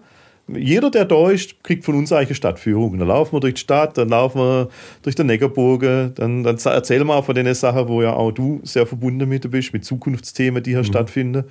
Jeder, 0.49 0.91
der 0.91 1.05
da 1.05 1.31
ist, 1.31 1.63
kriegt 1.63 1.85
von 1.85 1.95
uns 1.95 2.13
eigentlich 2.13 2.31
eine 2.31 2.35
Stadtführung. 2.35 2.99
Dann 2.99 3.07
laufen 3.07 3.35
wir 3.35 3.41
durch 3.41 3.55
die 3.55 3.61
Stadt, 3.61 3.97
dann 3.97 4.09
laufen 4.09 4.41
wir 4.41 4.69
durch 5.03 5.15
den 5.15 5.27
Neckarburgen, 5.27 6.15
dann, 6.15 6.43
dann 6.43 6.57
erzählen 6.57 7.07
wir 7.07 7.15
auch 7.15 7.25
von 7.25 7.37
den 7.37 7.53
Sachen, 7.55 7.87
wo 7.87 8.03
ja 8.03 8.15
auch 8.15 8.33
du 8.33 8.61
sehr 8.65 8.87
verbunden 8.87 9.29
mit 9.29 9.49
bist, 9.51 9.73
mit 9.73 9.85
Zukunftsthemen, 9.85 10.63
die 10.63 10.71
hier 10.71 10.81
mhm. 10.81 10.85
stattfinden. 10.85 11.45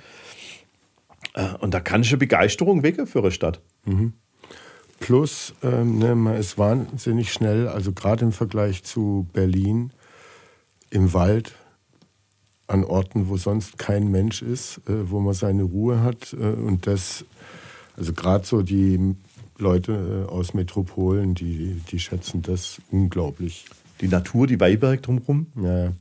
Äh, 1.34 1.54
und 1.60 1.72
da 1.72 1.80
kannst 1.80 2.12
du 2.12 2.18
Begeisterung 2.18 2.82
wecken 2.82 3.06
für 3.06 3.20
eine 3.20 3.30
Stadt. 3.30 3.60
Mhm. 3.86 4.12
Plus, 4.98 5.54
ähm, 5.62 5.98
ne, 5.98 6.14
man 6.14 6.36
ist 6.36 6.58
wahnsinnig 6.58 7.32
schnell, 7.32 7.68
also 7.68 7.92
gerade 7.92 8.22
im 8.22 8.32
Vergleich 8.32 8.84
zu 8.84 9.26
Berlin, 9.32 9.92
im 10.90 11.14
Wald 11.14 11.54
an 12.70 12.84
Orten, 12.84 13.28
wo 13.28 13.36
sonst 13.36 13.78
kein 13.78 14.10
Mensch 14.10 14.42
ist, 14.42 14.78
äh, 14.88 15.10
wo 15.10 15.20
man 15.20 15.34
seine 15.34 15.64
Ruhe 15.64 16.02
hat. 16.02 16.32
Äh, 16.32 16.44
und 16.44 16.86
das, 16.86 17.24
also 17.96 18.12
gerade 18.12 18.46
so 18.46 18.62
die 18.62 19.14
Leute 19.58 20.26
äh, 20.28 20.30
aus 20.30 20.54
Metropolen, 20.54 21.34
die, 21.34 21.80
die 21.90 21.98
schätzen 21.98 22.42
das 22.42 22.80
unglaublich. 22.90 23.66
Die 24.00 24.08
Natur, 24.08 24.46
die 24.46 24.58
Weiberg 24.58 25.02
drumherum. 25.02 25.46
Ja. 25.62 25.92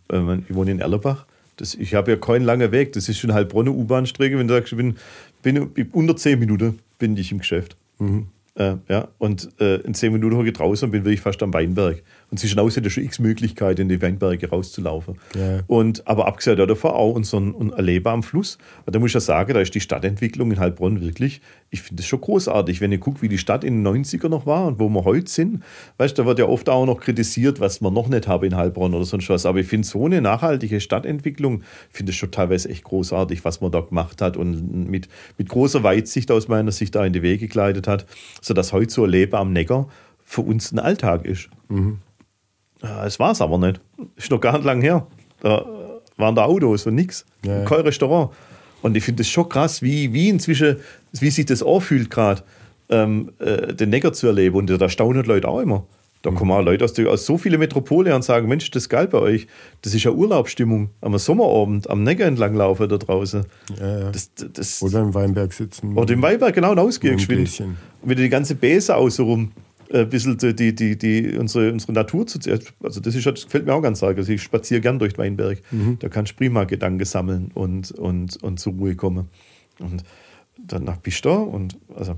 Ich 0.48 0.56
wohne 0.56 0.72
in 0.72 0.80
Erlerbach. 0.80 1.26
Das, 1.58 1.76
ich 1.76 1.94
habe 1.94 2.12
ja 2.12 2.18
keinen 2.18 2.46
langen 2.46 2.72
Weg. 2.72 2.94
Das 2.94 3.10
ist 3.10 3.18
schon 3.18 3.34
Heilbronner 3.34 3.72
U-Bahn-Strecke. 3.72 4.40
Wenn 4.40 4.48
du 4.48 4.54
sagst, 4.54 4.72
ich 4.72 4.78
bin, 4.78 4.96
bin 5.44 5.90
unter 5.92 6.16
zehn 6.16 6.40
Minuten 6.40 6.80
bin 6.98 7.18
ich 7.18 7.34
im 7.34 7.40
Geschäft. 7.40 7.76
Mhm. 7.98 8.28
Äh, 8.56 8.76
ja, 8.88 9.08
und 9.18 9.50
äh, 9.60 9.78
in 9.82 9.94
zehn 9.94 10.14
Minuten 10.14 10.38
hocke 10.38 10.48
ich 10.48 10.54
draußen 10.54 10.86
und 10.86 10.92
bin 10.92 11.04
wirklich 11.04 11.22
fast 11.22 11.44
am 11.44 11.54
Weinberg. 11.54 12.02
Und 12.32 12.38
zwischen 12.38 12.60
aus 12.60 12.76
hätte 12.76 12.90
schon 12.90 13.04
x 13.04 13.20
Möglichkeiten, 13.20 13.82
in 13.82 13.90
die 13.90 14.02
Weinberge 14.02 14.50
rauszulaufen. 14.50 15.16
Ja. 15.36 15.62
Und, 15.68 16.08
aber 16.08 16.28
abgesehen 16.28 16.58
davon 16.58 16.92
auch 16.92 17.14
unseren 17.14 17.56
un 17.56 17.74
Erleben 17.74 18.08
am 18.08 18.24
Fluss. 18.24 18.58
Und 18.86 18.96
da 18.96 19.00
muss 19.00 19.10
ich 19.10 19.16
ja 19.16 19.20
sagen, 19.20 19.54
da 19.54 19.62
ist 19.62 19.74
die 19.74 19.80
Stadtentwicklung 19.80 20.52
in 20.52 20.60
Heilbronn 20.60 21.02
wirklich, 21.02 21.42
ich 21.72 21.82
finde 21.82 22.02
es 22.02 22.08
schon 22.08 22.22
großartig, 22.22 22.82
wenn 22.82 22.92
ihr 22.92 22.98
guckt, 22.98 23.22
wie 23.22 23.30
die 23.30 23.38
Stadt 23.38 23.64
in 23.64 23.84
den 23.84 24.04
90er 24.04 24.28
noch 24.28 24.46
war 24.46 24.68
und 24.68 24.80
wo 24.80 24.90
wir 24.90 25.06
heute 25.06 25.30
sind. 25.30 25.64
Weißt 25.98 26.18
du, 26.18 26.24
da 26.24 26.28
wird 26.28 26.40
ja 26.40 26.46
oft 26.46 26.70
auch 26.70 26.86
noch 26.86 27.00
kritisiert, 27.00 27.60
was 27.60 27.82
wir 27.82 27.92
noch 27.92 28.08
nicht 28.08 28.28
haben 28.28 28.46
in 28.46 28.56
Heilbronn 28.56 28.94
oder 28.94 29.06
sonst 29.06 29.30
was. 29.30 29.46
Aber 29.46 29.60
ich 29.60 29.68
finde 29.68 29.88
so 29.88 30.06
eine 30.06 30.22
nachhaltige 30.22 30.82
Stadtentwicklung, 30.82 31.64
finde 31.90 32.12
ich 32.12 32.18
schon 32.18 32.32
teilweise 32.32 32.70
echt 32.70 32.84
großartig, 32.84 33.46
was 33.46 33.62
man 33.62 33.72
da 33.72 33.82
gemacht 33.82 34.22
hat 34.22 34.38
und 34.38 34.88
mit, 34.90 35.10
mit 35.38 35.50
großer 35.50 35.84
Weitsicht 35.84 36.32
aus 36.32 36.48
meiner 36.48 36.72
Sicht 36.72 36.96
da 36.96 37.06
in 37.06 37.14
die 37.14 37.22
Wege 37.22 37.48
geleitet 37.48 37.88
hat, 37.88 38.06
sodass 38.42 38.74
heute 38.74 38.92
so 38.92 39.04
ein 39.04 39.10
Leben 39.10 39.36
am 39.36 39.54
Neckar 39.54 39.88
für 40.24 40.42
uns 40.42 40.72
ein 40.72 40.80
Alltag 40.80 41.26
ist. 41.26 41.50
Mhm. 41.70 42.00
Es 42.82 43.20
war 43.20 43.32
es 43.32 43.42
aber 43.42 43.58
nicht. 43.58 43.82
Ist 44.16 44.32
noch 44.32 44.40
gar 44.40 44.54
nicht 44.54 44.66
lang 44.66 44.82
her. 44.82 45.06
Da 45.42 45.66
waren 46.18 46.36
da 46.36 46.46
Autos 46.46 46.86
und 46.86 46.96
nichts. 46.96 47.26
Ja. 47.46 47.64
Kein 47.66 47.82
Restaurant. 47.82 48.32
Und 48.82 48.96
ich 48.96 49.04
finde 49.04 49.22
es 49.22 49.30
schon 49.30 49.50
krass, 49.50 49.82
wie, 49.82 50.14
wie 50.14 50.30
inzwischen, 50.30 50.78
wie 51.14 51.30
sich 51.30 51.46
das 51.46 51.64
anfühlt 51.64 52.10
gerade, 52.10 52.44
ähm, 52.90 53.32
äh, 53.40 53.74
den 53.74 53.90
Neckar 53.90 54.14
zu 54.14 54.28
erleben. 54.28 54.56
Und 54.56 54.70
da 54.70 54.90
staunen 54.90 55.26
Leute 55.26 55.48
auch 55.48 55.60
immer. 55.60 55.86
Da 56.22 56.32
kommen 56.32 56.52
auch 56.52 56.62
Leute 56.62 56.84
aus, 56.84 57.00
aus 57.00 57.26
so 57.26 57.38
vielen 57.38 57.60
Metropolen 57.60 58.12
und 58.12 58.24
sagen, 58.26 58.50
Mensch, 58.50 58.70
das 58.72 58.84
ist 58.84 58.90
geil 58.90 59.08
bei 59.08 59.20
euch. 59.20 59.48
Das 59.82 59.94
ist 59.94 60.04
ja 60.04 60.12
Urlaubsstimmung. 60.12 60.90
Am 61.00 61.18
Sommerabend 61.18 61.90
am 61.90 62.04
Neckar 62.04 62.28
entlang 62.28 62.56
laufen 62.56 62.90
da 62.90 62.98
draußen. 62.98 63.46
Ja, 63.80 64.00
ja. 64.00 64.12
Das, 64.12 64.30
das, 64.36 64.82
oder 64.82 65.00
im 65.00 65.14
Weinberg 65.14 65.54
sitzen. 65.54 65.98
Oder 65.98 66.14
im 66.14 66.22
Weinberg, 66.22 66.54
genau, 66.54 66.72
und 66.72 66.80
ausgehen 66.80 67.16
geschwind. 67.16 67.64
Mit 68.04 68.20
die 68.20 68.28
ganze 68.28 68.56
Bäse 68.56 68.96
außenrum 68.96 69.52
äh, 69.90 70.02
ein 70.02 70.10
bisschen 70.10 70.38
die, 70.38 70.76
die, 70.76 70.98
die, 70.98 71.38
unsere, 71.38 71.72
unsere 71.72 71.94
Natur 71.94 72.28
zu. 72.28 72.40
Also, 72.84 73.00
das, 73.00 73.16
ist, 73.16 73.26
das 73.26 73.46
gefällt 73.46 73.66
mir 73.66 73.74
auch 73.74 73.82
ganz 73.82 74.04
arg. 74.04 74.18
Also, 74.18 74.32
ich 74.32 74.42
spaziere 74.42 74.82
gern 74.82 75.00
durch 75.00 75.14
den 75.14 75.20
Weinberg. 75.20 75.62
Mhm. 75.72 75.98
Da 76.00 76.10
kannst 76.10 76.34
du 76.34 76.36
prima 76.38 76.64
Gedanken 76.64 77.06
sammeln 77.06 77.52
und, 77.54 77.92
und, 77.92 78.42
und 78.42 78.60
zur 78.60 78.74
Ruhe 78.74 78.96
kommen. 78.96 79.30
Und 79.80 80.04
danach 80.58 80.98
bist 80.98 81.24
du 81.26 81.30
da 81.30 81.36
und 81.36 81.78
also. 81.96 82.18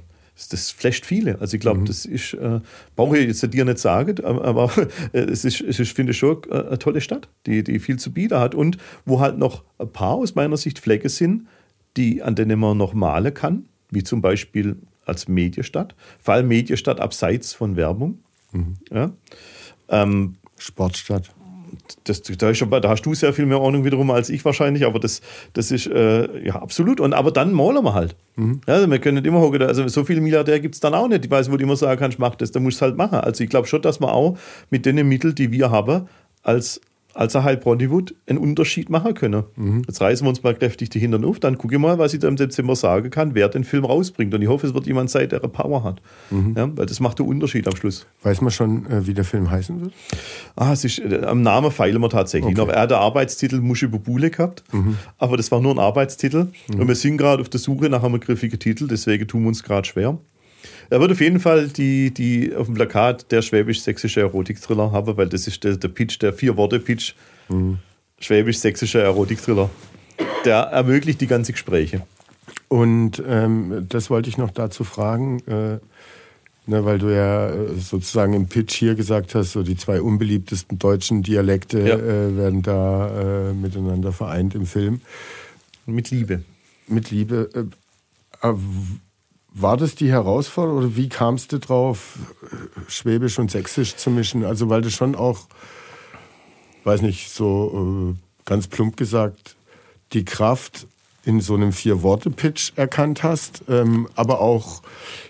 Das 0.49 0.71
flasht 0.71 1.05
viele. 1.05 1.39
Also 1.39 1.55
ich 1.55 1.61
glaube, 1.61 1.81
mhm. 1.81 1.85
das 1.85 2.05
ist, 2.05 2.33
äh, 2.33 2.61
brauche 2.95 3.17
ich 3.17 3.27
jetzt 3.27 3.53
dir 3.53 3.63
nicht 3.63 3.77
sagen, 3.77 4.23
aber 4.25 4.71
äh, 5.13 5.19
es 5.19 5.45
ist, 5.45 5.61
es 5.61 5.79
ist 5.79 5.95
finde 5.95 6.13
ich 6.13 6.17
schon 6.17 6.41
äh, 6.49 6.55
eine 6.55 6.79
tolle 6.79 7.01
Stadt, 7.01 7.27
die, 7.45 7.63
die 7.63 7.77
viel 7.77 7.99
zu 7.99 8.11
bieten 8.11 8.39
hat 8.39 8.55
und 8.55 8.77
wo 9.05 9.19
halt 9.19 9.37
noch 9.37 9.63
ein 9.77 9.91
paar 9.91 10.15
aus 10.15 10.33
meiner 10.33 10.57
Sicht 10.57 10.79
Flecke 10.79 11.09
sind, 11.09 11.47
die, 11.95 12.23
an 12.23 12.35
denen 12.35 12.59
man 12.59 12.77
noch 12.77 12.93
malen 12.93 13.33
kann, 13.33 13.65
wie 13.91 14.03
zum 14.03 14.21
Beispiel 14.21 14.77
als 15.05 15.27
Mediestadt, 15.27 15.95
vor 16.19 16.35
allem 16.35 16.47
Mediestadt 16.47 16.99
abseits 16.99 17.53
von 17.53 17.75
Werbung. 17.75 18.19
Mhm. 18.51 18.75
Ja. 18.91 19.11
Ähm, 19.89 20.35
Sportstadt. 20.57 21.29
Das, 22.03 22.21
da, 22.21 22.49
ist, 22.49 22.61
da, 22.61 22.89
hast 22.89 23.05
du 23.05 23.13
sehr 23.13 23.33
viel 23.33 23.45
mehr 23.45 23.59
Ahnung 23.59 23.85
wiederum 23.85 24.11
als 24.11 24.29
ich 24.29 24.43
wahrscheinlich, 24.43 24.85
aber 24.85 24.99
das, 24.99 25.21
das 25.53 25.71
ist 25.71 25.87
äh, 25.87 26.45
ja 26.45 26.55
absolut. 26.55 26.99
Und, 26.99 27.13
aber 27.13 27.31
dann 27.31 27.53
malen 27.53 27.83
wir 27.83 27.93
halt. 27.93 28.15
Mhm. 28.35 28.61
Ja, 28.67 28.75
also 28.75 28.89
wir 28.89 28.99
können 28.99 29.15
nicht 29.15 29.27
immer 29.27 29.39
hocken, 29.39 29.61
also 29.61 29.87
so 29.87 30.03
viele 30.03 30.21
Milliardär 30.21 30.59
gibt 30.59 30.75
es 30.75 30.81
dann 30.81 30.93
auch 30.93 31.07
nicht. 31.07 31.25
Ich 31.25 31.31
weiß, 31.31 31.51
wo 31.51 31.57
du 31.57 31.63
immer 31.63 31.75
sagen 31.75 31.99
kannst, 31.99 32.19
mach 32.19 32.35
das, 32.35 32.51
dann 32.51 32.63
musst 32.63 32.81
du 32.81 32.85
es 32.85 32.89
halt 32.89 32.97
machen. 32.97 33.19
Also 33.19 33.43
ich 33.43 33.49
glaube 33.49 33.67
schon, 33.67 33.81
dass 33.81 33.99
man 33.99 34.09
auch 34.09 34.37
mit 34.69 34.85
den 34.85 35.07
Mitteln, 35.07 35.35
die 35.35 35.51
wir 35.51 35.71
haben, 35.71 36.07
als 36.43 36.81
als 37.13 37.35
er 37.35 37.43
halt 37.43 37.61
Bollywood 37.61 38.15
einen 38.27 38.37
Unterschied 38.37 38.89
machen 38.89 39.13
können. 39.13 39.43
Mhm. 39.55 39.83
Jetzt 39.87 40.01
reißen 40.01 40.25
wir 40.25 40.29
uns 40.29 40.43
mal 40.43 40.55
kräftig 40.55 40.89
die 40.89 40.99
Hintern 40.99 41.25
auf, 41.25 41.39
dann 41.39 41.57
gucke 41.57 41.75
ich 41.75 41.81
mal, 41.81 41.97
was 41.97 42.13
ich 42.13 42.19
da 42.19 42.27
im 42.27 42.35
Dezember 42.35 42.75
sagen 42.75 43.09
kann, 43.09 43.35
wer 43.35 43.49
den 43.49 43.63
Film 43.63 43.85
rausbringt. 43.85 44.33
Und 44.33 44.41
ich 44.41 44.47
hoffe, 44.47 44.67
es 44.67 44.73
wird 44.73 44.87
jemand 44.87 45.09
sein, 45.09 45.29
der 45.29 45.39
Power 45.39 45.83
hat. 45.83 46.01
Mhm. 46.29 46.53
Ja, 46.55 46.77
weil 46.77 46.85
das 46.85 46.99
macht 46.99 47.19
den 47.19 47.25
Unterschied 47.25 47.67
am 47.67 47.75
Schluss. 47.75 48.05
Weiß 48.23 48.41
man 48.41 48.51
schon, 48.51 48.85
äh, 48.87 49.05
wie 49.07 49.13
der 49.13 49.25
Film 49.25 49.49
heißen 49.49 49.81
wird? 49.81 49.93
Ah, 50.55 50.73
es 50.73 50.85
ist, 50.85 50.99
äh, 50.99 51.25
am 51.25 51.41
Namen 51.41 51.71
feilen 51.71 52.01
wir 52.01 52.09
tatsächlich 52.09 52.57
okay. 52.57 52.65
noch. 52.65 52.69
Er 52.69 52.81
hat 52.81 52.91
den 52.91 52.97
Arbeitstitel 52.97 53.59
Muschi 53.59 53.87
Bubule 53.87 54.29
gehabt, 54.29 54.63
mhm. 54.71 54.97
aber 55.17 55.37
das 55.37 55.51
war 55.51 55.61
nur 55.61 55.73
ein 55.73 55.79
Arbeitstitel. 55.79 56.47
Mhm. 56.67 56.79
Und 56.79 56.87
wir 56.87 56.95
sind 56.95 57.17
gerade 57.17 57.41
auf 57.41 57.49
der 57.49 57.59
Suche 57.59 57.89
nach 57.89 58.03
einem 58.03 58.19
griffigen 58.19 58.59
Titel, 58.59 58.87
deswegen 58.87 59.27
tun 59.27 59.41
wir 59.43 59.49
uns 59.49 59.63
gerade 59.63 59.87
schwer. 59.87 60.17
Er 60.91 60.99
wird 60.99 61.13
auf 61.13 61.21
jeden 61.21 61.39
Fall 61.39 61.69
die, 61.69 62.13
die 62.13 62.53
auf 62.53 62.65
dem 62.65 62.75
Plakat 62.75 63.31
der 63.31 63.41
schwäbisch-sächsische 63.41 64.19
Erotik-Thriller 64.19 64.91
haben, 64.91 65.15
weil 65.15 65.29
das 65.29 65.47
ist 65.47 65.63
der, 65.63 65.77
der 65.77 65.87
Pitch, 65.87 66.21
der 66.21 66.33
Vier-Worte-Pitch. 66.33 67.13
Mhm. 67.47 67.77
Schwäbisch-sächsischer 68.19 69.01
Erotik-Thriller. 69.01 69.69
Der 70.43 70.57
ermöglicht 70.57 71.21
die 71.21 71.27
ganzen 71.27 71.53
Gespräche. 71.53 72.01
Und 72.67 73.23
ähm, 73.25 73.85
das 73.87 74.09
wollte 74.09 74.27
ich 74.27 74.37
noch 74.37 74.51
dazu 74.51 74.83
fragen, 74.83 75.39
äh, 75.47 75.79
ne, 76.65 76.83
weil 76.83 76.99
du 76.99 77.07
ja 77.07 77.51
äh, 77.51 77.73
sozusagen 77.77 78.33
im 78.33 78.47
Pitch 78.47 78.73
hier 78.73 78.95
gesagt 78.95 79.33
hast, 79.33 79.53
so 79.53 79.63
die 79.63 79.77
zwei 79.77 80.01
unbeliebtesten 80.01 80.77
deutschen 80.77 81.23
Dialekte 81.23 81.79
ja. 81.79 81.95
äh, 81.95 82.35
werden 82.35 82.63
da 82.63 83.49
äh, 83.49 83.53
miteinander 83.53 84.11
vereint 84.11 84.55
im 84.55 84.65
Film. 84.65 84.99
Mit 85.85 86.11
Liebe. 86.11 86.43
Mit 86.89 87.11
Liebe. 87.11 87.49
War 89.53 89.75
das 89.75 89.95
die 89.95 90.09
Herausforderung 90.09 90.77
oder 90.79 90.95
wie 90.95 91.09
kamst 91.09 91.51
du 91.51 91.59
drauf, 91.59 92.17
Schwäbisch 92.87 93.37
und 93.37 93.51
Sächsisch 93.51 93.97
zu 93.97 94.09
mischen? 94.09 94.45
Also 94.45 94.69
weil 94.69 94.81
du 94.81 94.89
schon 94.89 95.13
auch, 95.13 95.47
weiß 96.85 97.01
nicht, 97.01 97.29
so 97.31 98.15
äh, 98.15 98.45
ganz 98.45 98.67
plump 98.67 98.95
gesagt, 98.95 99.57
die 100.13 100.23
Kraft 100.23 100.87
in 101.25 101.41
so 101.41 101.53
einem 101.53 101.73
Vier-Worte-Pitch 101.73 102.73
erkannt 102.77 103.23
hast, 103.23 103.63
ähm, 103.69 104.07
aber 104.15 104.39
auch, 104.39 104.81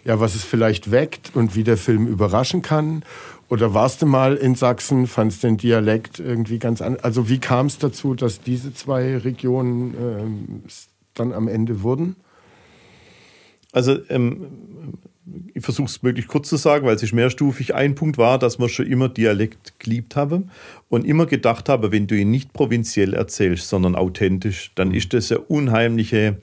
ja, 0.06 0.20
was 0.20 0.36
es 0.36 0.44
vielleicht 0.44 0.92
weckt 0.92 1.36
und 1.36 1.56
wie 1.56 1.64
der 1.64 1.78
Film 1.78 2.08
überraschen 2.08 2.62
kann. 2.62 3.04
Oder 3.50 3.74
warst 3.74 4.02
du 4.02 4.06
mal 4.06 4.36
in 4.36 4.56
Sachsen, 4.56 5.08
fandst 5.08 5.44
den 5.44 5.58
Dialekt 5.58 6.20
irgendwie 6.20 6.60
ganz 6.60 6.82
anders? 6.82 7.04
Also 7.04 7.28
wie 7.28 7.40
kam 7.40 7.66
es 7.66 7.80
dazu, 7.80 8.14
dass 8.14 8.40
diese 8.40 8.74
zwei 8.74 9.18
Regionen 9.18 9.94
ähm, 10.00 10.64
dann 11.16 11.34
am 11.34 11.50
Ende 11.50 11.82
wurden? 11.82 12.16
Also 13.72 14.00
ähm, 14.10 14.48
ich 15.54 15.64
versuche 15.64 15.88
es 15.88 16.04
möglichst 16.04 16.30
kurz 16.30 16.50
zu 16.50 16.58
sagen, 16.58 16.86
weil 16.86 16.96
es 16.96 17.04
ist 17.04 17.14
mehrstufig. 17.14 17.76
Ein 17.76 17.96
Punkt 17.96 18.18
war, 18.18 18.40
dass 18.40 18.60
man 18.60 18.70
schon 18.70 18.88
immer 18.88 19.10
Dialekt 19.10 19.80
geliebt 19.80 20.16
habe 20.16 20.44
und 20.90 21.06
immer 21.06 21.26
gedacht 21.26 21.70
habe, 21.70 21.92
wenn 21.92 22.08
du 22.08 22.16
ihn 22.16 22.32
nicht 22.32 22.54
provinziell 22.54 23.14
erzählst, 23.14 23.70
sondern 23.70 23.96
authentisch, 23.96 24.72
dann 24.76 24.90
mhm. 24.90 24.96
ist 24.96 25.14
das 25.14 25.32
eine 25.32 25.42
unheimliche, 25.42 26.38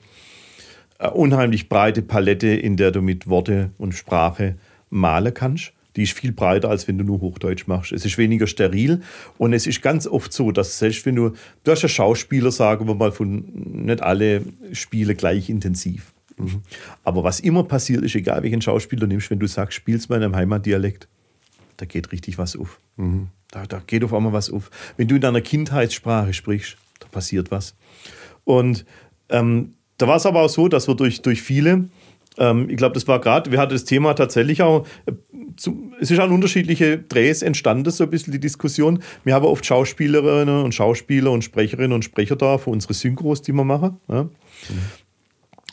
eine 0.97 1.11
unheimlich 1.11 1.69
breite 1.69 2.01
Palette, 2.01 2.47
in 2.47 2.77
der 2.77 2.91
du 2.91 3.01
mit 3.01 3.27
Worte 3.27 3.71
und 3.77 3.93
Sprache 3.93 4.55
malen 4.89 5.33
kannst. 5.33 5.73
Die 5.95 6.03
ist 6.03 6.13
viel 6.13 6.31
breiter, 6.31 6.69
als 6.69 6.87
wenn 6.87 6.97
du 6.97 7.03
nur 7.03 7.19
Hochdeutsch 7.19 7.67
machst. 7.67 7.91
Es 7.91 8.05
ist 8.05 8.17
weniger 8.17 8.47
steril 8.47 9.01
und 9.37 9.53
es 9.53 9.67
ist 9.67 9.81
ganz 9.81 10.07
oft 10.07 10.31
so, 10.31 10.51
dass 10.51 10.79
selbst 10.79 11.05
wenn 11.05 11.15
du, 11.15 11.33
du 11.63 11.71
hast 11.71 11.81
ja 11.81 11.89
Schauspieler, 11.89 12.51
sagen 12.51 12.87
wir 12.87 12.95
mal, 12.95 13.11
von 13.11 13.43
nicht 13.85 14.01
alle 14.01 14.43
Spiele 14.71 15.15
gleich 15.15 15.49
intensiv. 15.49 16.13
Mhm. 16.39 16.61
Aber 17.03 17.23
was 17.23 17.39
immer 17.39 17.63
passiert 17.63 18.03
ist, 18.03 18.15
egal 18.15 18.43
welchen 18.43 18.61
Schauspieler 18.61 19.07
nimmst, 19.07 19.29
wenn 19.29 19.39
du 19.39 19.47
sagst, 19.47 19.75
spielst 19.75 20.09
mal 20.09 20.17
in 20.17 20.23
einem 20.23 20.35
Heimatdialekt, 20.35 21.07
da 21.77 21.85
geht 21.85 22.11
richtig 22.11 22.37
was 22.37 22.55
auf. 22.55 22.79
Mhm. 22.97 23.27
Da, 23.51 23.65
da 23.65 23.81
geht 23.85 24.03
auf 24.03 24.13
einmal 24.13 24.33
was 24.33 24.49
auf. 24.49 24.69
Wenn 24.97 25.07
du 25.07 25.15
in 25.15 25.21
deiner 25.21 25.41
Kindheitssprache 25.41 26.33
sprichst, 26.33 26.77
da 26.99 27.07
passiert 27.07 27.51
was. 27.51 27.75
Und 28.43 28.85
ähm, 29.29 29.73
da 29.97 30.07
war 30.07 30.17
es 30.17 30.25
aber 30.25 30.41
auch 30.41 30.49
so, 30.49 30.67
dass 30.67 30.87
wir 30.87 30.95
durch, 30.95 31.21
durch 31.21 31.41
viele, 31.41 31.89
ähm, 32.37 32.69
ich 32.69 32.77
glaube, 32.77 32.93
das 32.93 33.07
war 33.07 33.19
gerade, 33.19 33.51
wir 33.51 33.59
hatten 33.59 33.73
das 33.73 33.85
Thema 33.85 34.13
tatsächlich 34.13 34.61
auch, 34.61 34.85
äh, 35.05 35.13
zu, 35.57 35.91
es 35.99 36.11
ist 36.11 36.19
an 36.19 36.31
unterschiedliche 36.31 36.97
Drehs 36.97 37.41
entstanden, 37.41 37.89
so 37.91 38.03
ein 38.03 38.09
bisschen 38.09 38.31
die 38.31 38.39
Diskussion. 38.39 39.01
Wir 39.23 39.33
haben 39.33 39.45
oft 39.45 39.65
Schauspielerinnen 39.65 40.63
und 40.63 40.73
Schauspieler 40.73 41.31
und 41.31 41.43
Sprecherinnen 41.43 41.93
und 41.93 42.05
Sprecher 42.05 42.35
da 42.35 42.57
für 42.57 42.69
unsere 42.69 42.93
Synchros, 42.93 43.41
die 43.41 43.51
wir 43.51 43.63
machen. 43.63 43.99
Ja. 44.07 44.23
Mhm. 44.23 44.29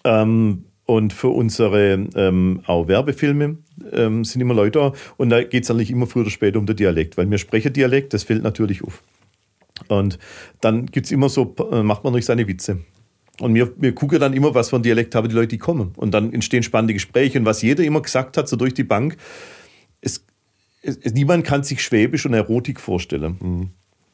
Ähm, 0.06 0.64
und 0.86 1.12
für 1.12 1.28
unsere 1.28 2.08
ähm, 2.14 2.60
auch 2.66 2.86
Werbefilme 2.86 3.58
ähm, 3.92 4.24
sind 4.24 4.40
immer 4.40 4.54
Leute 4.54 4.78
da. 4.78 4.92
Und 5.16 5.30
da 5.30 5.42
geht 5.42 5.64
es 5.64 5.70
eigentlich 5.70 5.90
immer 5.90 6.06
früher 6.06 6.22
oder 6.22 6.30
später 6.30 6.60
um 6.60 6.66
den 6.66 6.76
Dialekt, 6.76 7.16
weil 7.16 7.28
wir 7.28 7.38
sprechen 7.38 7.72
Dialekt, 7.72 8.14
das 8.14 8.22
fällt 8.22 8.44
natürlich 8.44 8.84
auf. 8.84 9.02
Und 9.88 10.18
dann 10.60 10.86
gibt 10.86 11.06
es 11.06 11.12
immer 11.12 11.28
so, 11.28 11.54
äh, 11.72 11.82
macht 11.82 12.04
man 12.04 12.12
durch 12.12 12.24
seine 12.24 12.46
Witze. 12.46 12.78
Und 13.40 13.54
wir, 13.54 13.72
wir 13.76 13.94
gucken 13.94 14.20
dann 14.20 14.32
immer, 14.32 14.54
was 14.54 14.70
für 14.70 14.76
ein 14.76 14.82
Dialekt 14.82 15.14
haben 15.14 15.28
die 15.28 15.34
Leute, 15.34 15.48
die 15.48 15.58
kommen. 15.58 15.92
Und 15.96 16.12
dann 16.12 16.32
entstehen 16.32 16.62
spannende 16.62 16.94
Gespräche. 16.94 17.38
Und 17.38 17.44
was 17.44 17.62
jeder 17.62 17.82
immer 17.82 18.00
gesagt 18.00 18.38
hat, 18.38 18.48
so 18.48 18.56
durch 18.56 18.72
die 18.72 18.84
Bank, 18.84 19.16
es, 20.00 20.24
es, 20.82 21.12
niemand 21.12 21.44
kann 21.44 21.64
sich 21.64 21.82
Schwäbisch 21.82 22.24
und 22.26 22.32
Erotik 22.32 22.80
vorstellen. 22.80 23.36
Mhm. 23.40 23.70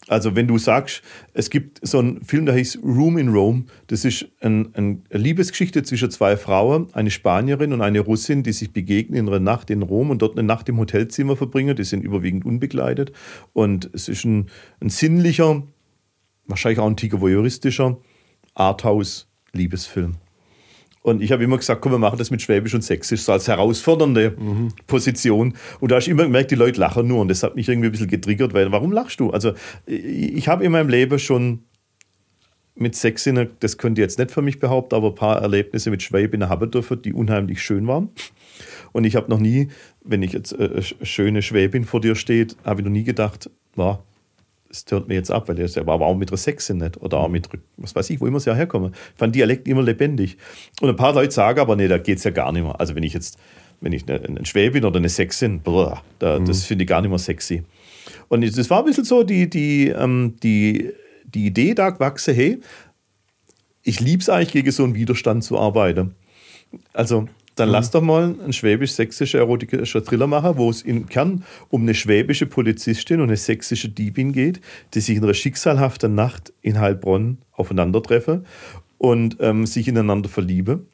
Also 0.09 0.35
wenn 0.35 0.49
du 0.49 0.59
sagst, 0.59 1.03
es 1.33 1.49
gibt 1.49 1.79
so 1.87 2.01
einen 2.01 2.23
Film, 2.23 2.47
der 2.47 2.57
heißt 2.57 2.81
Room 2.83 3.19
in 3.19 3.29
Rome, 3.29 3.65
das 3.87 4.05
ist 4.05 4.27
ein, 4.41 4.75
ein, 4.75 5.05
eine 5.11 5.23
Liebesgeschichte 5.23 5.85
zwischen 5.85 6.11
zwei 6.11 6.37
Frauen, 6.37 6.89
eine 6.93 7.11
Spanierin 7.11 7.73
und 7.73 7.83
eine 7.83 8.01
Russin, 8.01 8.43
die 8.43 8.53
sich 8.53 8.73
begegnen 8.73 9.21
in 9.21 9.29
einer 9.29 9.39
Nacht 9.39 9.71
in 9.71 9.83
Rom 9.83 10.11
und 10.11 10.21
dort 10.21 10.37
eine 10.37 10.47
Nacht 10.47 10.69
im 10.69 10.79
Hotelzimmer 10.79 11.37
verbringen. 11.37 11.77
Die 11.77 11.85
sind 11.85 12.03
überwiegend 12.03 12.45
unbegleitet 12.45 13.13
und 13.53 13.91
es 13.93 14.09
ist 14.09 14.25
ein, 14.25 14.51
ein 14.81 14.89
sinnlicher, 14.89 15.63
wahrscheinlich 16.47 16.81
auch 16.81 16.89
ein 16.89 16.97
Tiger 16.97 17.21
voyeuristischer 17.21 17.99
Arthouse-Liebesfilm. 18.55 20.17
Und 21.03 21.21
ich 21.21 21.33
habe 21.33 21.43
immer 21.43 21.57
gesagt, 21.57 21.81
komm, 21.81 21.93
wir 21.93 21.99
machen 21.99 22.19
das 22.19 22.31
mit 22.31 22.43
Schwäbisch 22.43 22.75
und 22.75 22.83
Sächsisch, 22.83 23.23
so 23.23 23.33
als 23.33 23.49
herausfordernde 23.49 24.37
mhm. 24.39 24.69
Position. 24.87 25.55
Und 25.81 25.91
da 25.91 25.97
hast 25.97 26.07
du 26.07 26.13
immer 26.13 26.23
gemerkt, 26.23 26.53
die 26.53 26.57
Leute 26.57 26.81
lachen 26.81 27.09
nur. 27.09 27.21
Und 27.21 27.29
das 27.29 27.43
hat 27.43 27.57
mich 27.57 27.69
irgendwie 27.69 27.89
ein 27.89 27.93
bisschen 27.93 28.09
getriggert, 28.09 28.55
weil 28.55 28.71
warum 28.71 28.93
lachst 28.93 29.19
du? 29.19 29.31
Also 29.31 29.53
ich 29.87 30.47
habe 30.49 30.65
in 30.65 30.73
meinem 30.73 30.89
Leben 30.89 31.19
schon 31.19 31.65
mit 32.75 32.95
Sächsinnen, 32.95 33.51
das 33.61 33.79
könnt 33.79 33.99
ihr 33.99 34.03
jetzt 34.03 34.19
nicht 34.19 34.31
für 34.31 34.43
mich 34.43 34.59
behaupten, 34.59 34.95
aber 34.95 35.09
ein 35.09 35.15
paar 35.15 35.43
Erlebnisse 35.43 35.91
mit 35.91 36.03
Schwäbinnen 36.03 36.49
haben 36.49 36.71
dürfen, 36.71 37.03
die 37.03 37.13
unheimlich 37.13 37.63
schön 37.63 37.87
waren. 37.87 38.11
Und 38.93 39.05
ich 39.05 39.17
habe 39.17 39.29
noch 39.29 39.41
nie, 39.41 39.69
wenn 40.05 40.23
ich 40.23 40.33
jetzt 40.33 40.53
äh, 40.53 40.71
eine 40.71 40.83
schöne 40.83 41.43
Schwäbin 41.43 41.85
vor 41.85 42.01
dir 42.01 42.15
steht, 42.15 42.57
habe 42.65 42.81
ich 42.81 42.85
noch 42.85 42.93
nie 42.93 43.05
gedacht, 43.05 43.51
wow, 43.75 43.99
das 44.73 44.87
hört 44.89 45.07
mir 45.07 45.15
jetzt 45.15 45.31
ab, 45.31 45.49
weil 45.49 45.59
war 45.59 45.95
aber 45.95 46.07
auch 46.07 46.17
mit 46.17 46.31
der 46.31 46.39
Sächsin 46.39 46.79
nicht 46.79 46.97
oder 46.97 47.19
auch 47.19 47.29
mit, 47.29 47.49
was 47.77 47.95
weiß 47.95 48.09
ich, 48.11 48.21
wo 48.21 48.27
immer 48.27 48.41
sie 48.41 48.55
herkommen. 48.55 48.93
Ich 48.95 49.19
fand 49.19 49.35
Dialekt 49.35 49.69
immer 49.69 49.83
lebendig. 49.83 50.39
Und 50.81 50.89
ein 50.89 50.97
paar 50.97 51.13
Leute 51.13 51.31
sagen 51.31 51.61
aber, 51.61 51.77
nee, 51.77 51.89
da 51.89 51.99
geht 51.99 52.19
es 52.19 52.25
ja 52.25 52.31
gar 52.31 52.51
nicht 52.53 52.63
mehr. 52.63 52.81
Also 52.81 52.95
wenn 52.95 53.03
ich 53.03 53.13
jetzt, 53.13 53.39
wenn 53.83 53.93
ich 53.93 54.09
ein 54.09 54.47
Schwäbin 54.47 54.85
oder 54.85 54.97
eine 54.97 55.11
Sächsin, 55.11 55.61
boah, 55.61 56.03
da, 56.19 56.39
mhm. 56.39 56.47
das 56.47 56.65
finde 56.65 56.85
ich 56.85 56.89
gar 56.89 57.03
nicht 57.03 57.11
mehr 57.11 57.19
sexy. 57.19 57.65
Und 58.29 58.43
das 58.57 58.71
war 58.71 58.79
ein 58.79 58.87
bisschen 58.87 59.05
so 59.05 59.23
die, 59.23 59.51
die, 59.51 59.89
ähm, 59.89 60.37
die, 60.43 60.93
die 61.25 61.47
Idee 61.47 61.75
da 61.75 61.91
gewachsen, 61.91 62.35
hey, 62.35 62.61
ich 63.83 64.01
liebe 64.01 64.23
es 64.23 64.31
eigentlich, 64.31 64.53
gegen 64.53 64.71
so 64.71 64.85
einen 64.85 64.95
Widerstand 64.95 65.45
zu 65.45 65.59
arbeiten. 65.59 66.15
Also 66.95 67.29
dann 67.55 67.69
mhm. 67.69 67.73
lass 67.73 67.91
doch 67.91 68.03
mal 68.03 68.35
einen 68.41 68.53
schwäbisch-sächsischen 68.53 69.41
erotischer 69.41 70.05
Thriller 70.05 70.27
machen, 70.27 70.57
wo 70.57 70.71
es 70.71 70.83
im 70.83 71.07
Kern 71.07 71.45
um 71.69 71.83
eine 71.83 71.95
schwäbische 71.95 72.47
Polizistin 72.47 73.21
und 73.21 73.29
eine 73.29 73.37
sächsische 73.37 73.89
Diebin 73.89 74.33
geht, 74.33 74.61
die 74.95 75.01
sich 75.01 75.17
in 75.17 75.25
einer 75.25 75.35
schicksalhaften 75.35 76.15
Nacht 76.15 76.53
in 76.63 76.81
Heilbronn 76.81 77.39
aufeinandertreffen 77.53 78.47
und 78.99 79.37
ähm, 79.41 79.67
sich 79.67 79.89
ineinander 79.89 80.29
verlieben. 80.29 80.87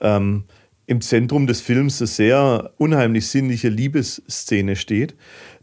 Ähm, 0.00 0.44
Im 0.86 1.00
Zentrum 1.00 1.46
des 1.46 1.60
Films 1.60 2.00
eine 2.00 2.06
sehr 2.06 2.72
unheimlich 2.78 3.26
sinnliche 3.28 3.68
Liebesszene 3.68 4.76
steht, 4.76 5.14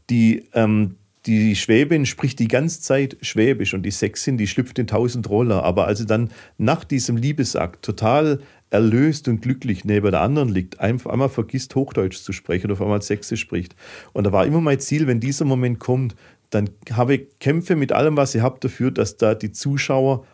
die 0.09 0.45
ähm, 0.53 0.95
die 1.25 1.55
Schwäbin 1.55 2.05
spricht 2.05 2.39
die 2.39 2.47
ganze 2.47 2.81
Zeit 2.81 3.17
Schwäbisch 3.21 3.73
und 3.73 3.83
die 3.83 3.91
Sächsin, 3.91 4.37
die 4.37 4.47
schlüpft 4.47 4.79
in 4.79 4.87
tausend 4.87 5.29
Roller. 5.29 5.63
Aber 5.63 5.85
als 5.85 5.99
sie 5.99 6.05
dann 6.05 6.31
nach 6.57 6.83
diesem 6.83 7.17
Liebesakt 7.17 7.83
total 7.83 8.39
erlöst 8.69 9.27
und 9.27 9.41
glücklich 9.41 9.83
neben 9.85 10.11
der 10.11 10.21
anderen 10.21 10.49
liegt, 10.49 10.79
einfach 10.79 11.11
einmal 11.11 11.29
vergisst, 11.29 11.75
Hochdeutsch 11.75 12.21
zu 12.21 12.33
sprechen 12.33 12.67
und 12.67 12.73
auf 12.73 12.81
einmal 12.81 13.01
Sächsisch 13.01 13.41
spricht. 13.41 13.75
Und 14.13 14.25
da 14.25 14.31
war 14.31 14.45
immer 14.45 14.61
mein 14.61 14.79
Ziel, 14.79 15.07
wenn 15.07 15.19
dieser 15.19 15.45
Moment 15.45 15.79
kommt, 15.79 16.15
dann 16.49 16.69
habe 16.91 17.15
ich 17.15 17.39
Kämpfe 17.39 17.75
mit 17.75 17.91
allem, 17.91 18.17
was 18.17 18.35
ich 18.35 18.41
habe, 18.41 18.59
dafür, 18.59 18.91
dass 18.91 19.17
da 19.17 19.35
die 19.35 19.51
Zuschauer 19.51 20.25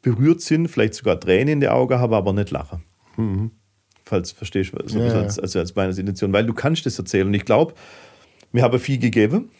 berührt 0.00 0.40
sind, 0.40 0.68
vielleicht 0.68 0.94
sogar 0.94 1.20
Tränen 1.20 1.48
in 1.48 1.60
den 1.60 1.70
Augen 1.70 1.98
haben, 1.98 2.14
aber 2.14 2.32
nicht 2.32 2.50
lachen. 2.50 2.82
Mhm. 3.16 3.50
Falls 4.04 4.32
verstehst 4.32 4.72
du, 4.74 4.88
so 4.88 4.98
ja, 4.98 5.12
als, 5.12 5.38
also 5.38 5.58
als 5.58 5.74
meine 5.74 5.94
Intention. 5.94 6.32
Weil 6.32 6.44
du 6.44 6.54
kannst 6.54 6.84
das 6.86 6.98
erzählen. 6.98 7.26
Und 7.26 7.34
ich 7.34 7.44
glaube, 7.44 7.74
mir 8.50 8.62
habe 8.62 8.78
viel 8.78 8.98
gegeben. 8.98 9.50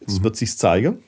Jetzt 0.00 0.20
mhm. 0.20 0.24
wird 0.24 0.36
sich 0.36 0.56
zeigen 0.56 0.98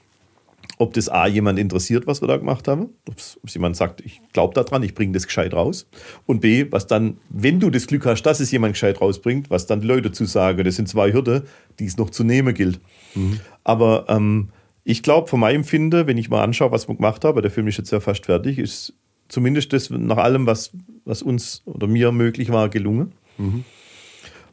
ob 0.78 0.92
das 0.94 1.08
A 1.08 1.26
jemand 1.26 1.58
interessiert, 1.58 2.06
was 2.06 2.20
wir 2.20 2.28
da 2.28 2.36
gemacht 2.36 2.66
haben, 2.68 2.88
ob 3.08 3.16
jemand 3.48 3.76
sagt, 3.76 4.00
ich 4.00 4.20
glaube 4.32 4.54
daran, 4.54 4.82
ich 4.82 4.94
bringe 4.94 5.12
das 5.12 5.26
gescheit 5.26 5.54
raus. 5.54 5.86
Und 6.26 6.40
B, 6.40 6.66
was 6.70 6.86
dann, 6.86 7.18
wenn 7.28 7.60
du 7.60 7.70
das 7.70 7.86
Glück 7.86 8.06
hast, 8.06 8.22
dass 8.22 8.40
es 8.40 8.50
jemand 8.50 8.74
gescheit 8.74 9.00
rausbringt, 9.00 9.50
was 9.50 9.66
dann 9.66 9.80
die 9.80 9.86
Leute 9.86 10.12
zu 10.12 10.24
sagen, 10.24 10.64
das 10.64 10.76
sind 10.76 10.88
zwei 10.88 11.12
Hürde, 11.12 11.44
die 11.78 11.86
es 11.86 11.96
noch 11.96 12.10
zu 12.10 12.24
nehmen 12.24 12.54
gilt. 12.54 12.80
Mhm. 13.14 13.40
Aber 13.62 14.06
ähm, 14.08 14.50
ich 14.84 15.02
glaube, 15.02 15.28
von 15.28 15.40
meinem 15.40 15.56
Empfinden, 15.56 16.06
wenn 16.06 16.18
ich 16.18 16.28
mal 16.28 16.42
anschaue, 16.42 16.72
was 16.72 16.88
wir 16.88 16.96
gemacht 16.96 17.24
haben, 17.24 17.40
der 17.40 17.50
Film 17.50 17.68
ist 17.68 17.78
jetzt 17.78 17.90
ja 17.90 18.00
fast 18.00 18.26
fertig, 18.26 18.58
ist 18.58 18.92
zumindest 19.28 19.72
das 19.72 19.90
nach 19.90 20.18
allem, 20.18 20.46
was, 20.46 20.72
was 21.04 21.22
uns 21.22 21.62
oder 21.64 21.86
mir 21.86 22.12
möglich 22.12 22.50
war, 22.50 22.68
gelungen. 22.68 23.12
Mhm. 23.38 23.64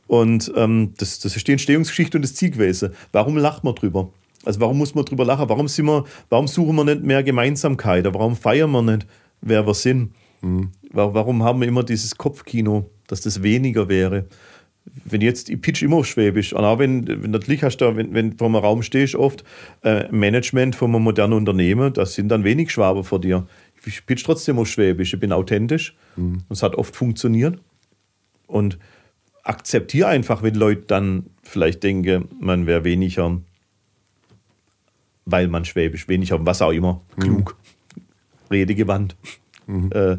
Und 0.08 0.52
ähm, 0.56 0.94
das, 0.98 1.20
das 1.20 1.36
ist 1.36 1.48
die 1.48 1.54
Entstehungsgeschichte 1.54 2.18
und 2.18 2.22
das 2.22 2.36
Ziel 2.36 2.52
gewesen. 2.52 2.92
Warum 3.12 3.38
lacht 3.38 3.64
man 3.64 3.76
drüber? 3.76 4.12
Also 4.44 4.60
warum 4.60 4.78
muss 4.78 4.96
man 4.96 5.06
drüber 5.06 5.26
lachen? 5.26 5.48
Warum, 5.50 5.68
sind 5.68 5.86
wir, 5.86 6.06
warum 6.30 6.48
suchen 6.48 6.76
wir 6.76 6.84
nicht 6.84 7.04
mehr 7.04 7.24
Gemeinsamkeit? 7.24 8.06
Warum 8.06 8.36
feiern 8.36 8.72
wir 8.72 8.82
nicht, 8.82 9.06
wer 9.42 9.66
wir 9.66 9.74
sind? 9.74 10.14
Mhm. 10.42 10.72
Warum 10.92 11.44
haben 11.44 11.62
wir 11.62 11.68
immer 11.68 11.84
dieses 11.84 12.18
Kopfkino, 12.18 12.90
dass 13.08 13.22
das 13.22 13.44
weniger 13.44 13.88
wäre? 13.88 14.26
Wenn 15.06 15.22
jetzt, 15.22 15.50
ich 15.50 15.62
pitch 15.62 15.84
immer 15.84 15.98
auf 15.98 16.08
Schwäbisch, 16.08 16.54
und 16.54 16.64
auch 16.64 16.80
wenn, 16.80 17.08
wenn 17.08 17.30
natürlich 17.30 17.64
hast 17.64 17.78
du, 17.78 17.96
wenn, 17.96 18.14
wenn 18.16 18.38
vor 18.38 18.48
einem 18.48 18.56
Raum 18.56 18.82
stehst, 18.82 19.16
oft 19.16 19.44
äh, 19.84 20.12
Management 20.12 20.76
von 20.76 20.94
einem 20.94 21.04
modernen 21.04 21.34
Unternehmen, 21.34 21.94
das 21.94 22.16
sind 22.16 22.30
dann 22.30 22.44
wenig 22.44 22.72
Schwaber 22.72 23.04
vor 23.04 23.22
dir. 23.22 23.48
Ich 23.86 24.06
pitch 24.06 24.24
trotzdem 24.26 24.58
auf 24.58 24.68
Schwäbisch, 24.68 25.14
ich 25.14 25.20
bin 25.20 25.32
authentisch 25.32 25.96
mhm. 26.16 26.44
und 26.50 26.52
es 26.52 26.64
hat 26.64 26.76
oft 26.76 26.96
funktioniert. 26.96 27.60
Und 28.48 28.80
akzeptiere 29.44 30.08
einfach, 30.08 30.44
wenn 30.44 30.56
Leute 30.56 30.84
dann 30.88 31.28
vielleicht 31.44 31.84
denken, 31.84 32.28
man 32.40 32.66
wäre 32.66 32.84
weniger 32.84 33.40
weil 35.26 35.48
man 35.48 35.66
Schwäbisch 35.66 36.08
wenig 36.08 36.34
auf 36.34 36.42
was 36.44 36.62
auch 36.62 36.72
immer, 36.72 37.02
mhm. 37.16 37.22
klug, 37.22 37.56
redegewandt, 38.50 39.16
mhm. 39.68 39.92
äh, 39.94 40.18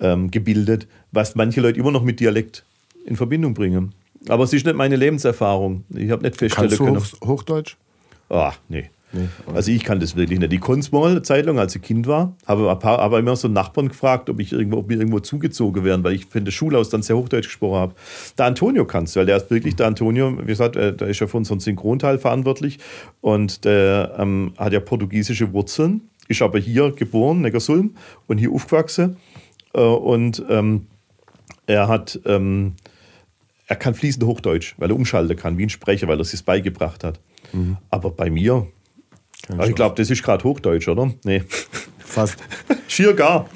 ähm, 0.00 0.30
gebildet, 0.30 0.88
was 1.10 1.34
manche 1.34 1.60
Leute 1.60 1.78
immer 1.78 1.90
noch 1.90 2.02
mit 2.02 2.20
Dialekt 2.20 2.64
in 3.06 3.16
Verbindung 3.16 3.54
bringen. 3.54 3.94
Aber 4.28 4.44
es 4.44 4.52
ist 4.52 4.64
nicht 4.64 4.76
meine 4.76 4.96
Lebenserfahrung. 4.96 5.84
Ich 5.90 6.10
habe 6.10 6.22
nicht 6.22 6.36
feststellen 6.36 6.76
können. 6.76 6.96
Hoch, 6.96 7.26
Hochdeutsch? 7.26 7.76
Ah, 8.30 8.52
nee. 8.68 8.90
Nee, 9.12 9.28
also 9.52 9.70
ich 9.70 9.84
kann 9.84 10.00
das 10.00 10.16
wirklich 10.16 10.38
nicht. 10.38 10.52
Ich 10.52 10.60
konnte 10.60 10.80
es 10.80 10.92
mal 10.92 11.10
eine 11.10 11.22
Zeit 11.22 11.46
lang, 11.46 11.58
als 11.58 11.76
ich 11.76 11.82
Kind 11.82 12.06
war, 12.06 12.34
habe 12.46 12.70
aber 12.84 13.18
immer 13.18 13.36
so 13.36 13.48
Nachbarn 13.48 13.88
gefragt, 13.88 14.30
ob 14.30 14.40
ich 14.40 14.52
irgendwo, 14.52 14.78
ob 14.78 14.88
wir 14.88 14.98
irgendwo 14.98 15.20
zugezogen 15.20 15.84
wären, 15.84 16.02
weil 16.02 16.14
ich 16.14 16.26
von 16.26 16.44
der 16.44 16.52
Schule 16.52 16.78
aus 16.78 16.88
dann 16.88 17.02
sehr 17.02 17.16
Hochdeutsch 17.16 17.46
gesprochen 17.46 17.78
habe. 17.78 17.94
Der 18.38 18.46
Antonio 18.46 18.84
kann 18.84 19.04
es, 19.04 19.14
weil 19.16 19.26
der 19.26 19.36
ist 19.36 19.50
wirklich, 19.50 19.76
der 19.76 19.86
Antonio, 19.86 20.38
wie 20.40 20.46
gesagt, 20.46 20.76
äh, 20.76 20.94
der 20.94 21.08
ist 21.08 21.20
ja 21.20 21.26
für 21.26 21.36
unseren 21.36 21.60
Synchronteil 21.60 22.18
verantwortlich 22.18 22.78
und 23.20 23.64
der 23.64 24.14
ähm, 24.18 24.54
hat 24.56 24.72
ja 24.72 24.80
portugiesische 24.80 25.52
Wurzeln, 25.52 26.02
ist 26.28 26.40
aber 26.40 26.58
hier 26.58 26.90
geboren, 26.92 27.42
Neckarsulm, 27.42 27.94
und 28.26 28.38
hier 28.38 28.52
aufgewachsen. 28.52 29.16
Äh, 29.74 29.80
und 29.80 30.42
ähm, 30.48 30.86
er 31.66 31.88
hat... 31.88 32.18
Ähm, 32.24 32.74
er 33.68 33.76
kann 33.76 33.94
fließend 33.94 34.24
Hochdeutsch, 34.24 34.74
weil 34.76 34.90
er 34.90 34.96
umschalten 34.96 35.34
kann, 35.34 35.56
wie 35.56 35.62
ein 35.62 35.70
Sprecher, 35.70 36.06
weil 36.06 36.18
er 36.18 36.22
es 36.22 36.32
sich 36.32 36.44
beigebracht 36.44 37.04
hat. 37.04 37.20
Mhm. 37.54 37.78
Aber 37.88 38.10
bei 38.10 38.28
mir, 38.28 38.66
aber 39.48 39.68
ich 39.68 39.74
glaube, 39.74 39.94
das 39.96 40.10
ist 40.10 40.22
gerade 40.22 40.44
Hochdeutsch, 40.44 40.88
oder? 40.88 41.12
Nee. 41.24 41.42
Fast. 41.98 42.36
Schier 42.88 43.14
gar. 43.14 43.48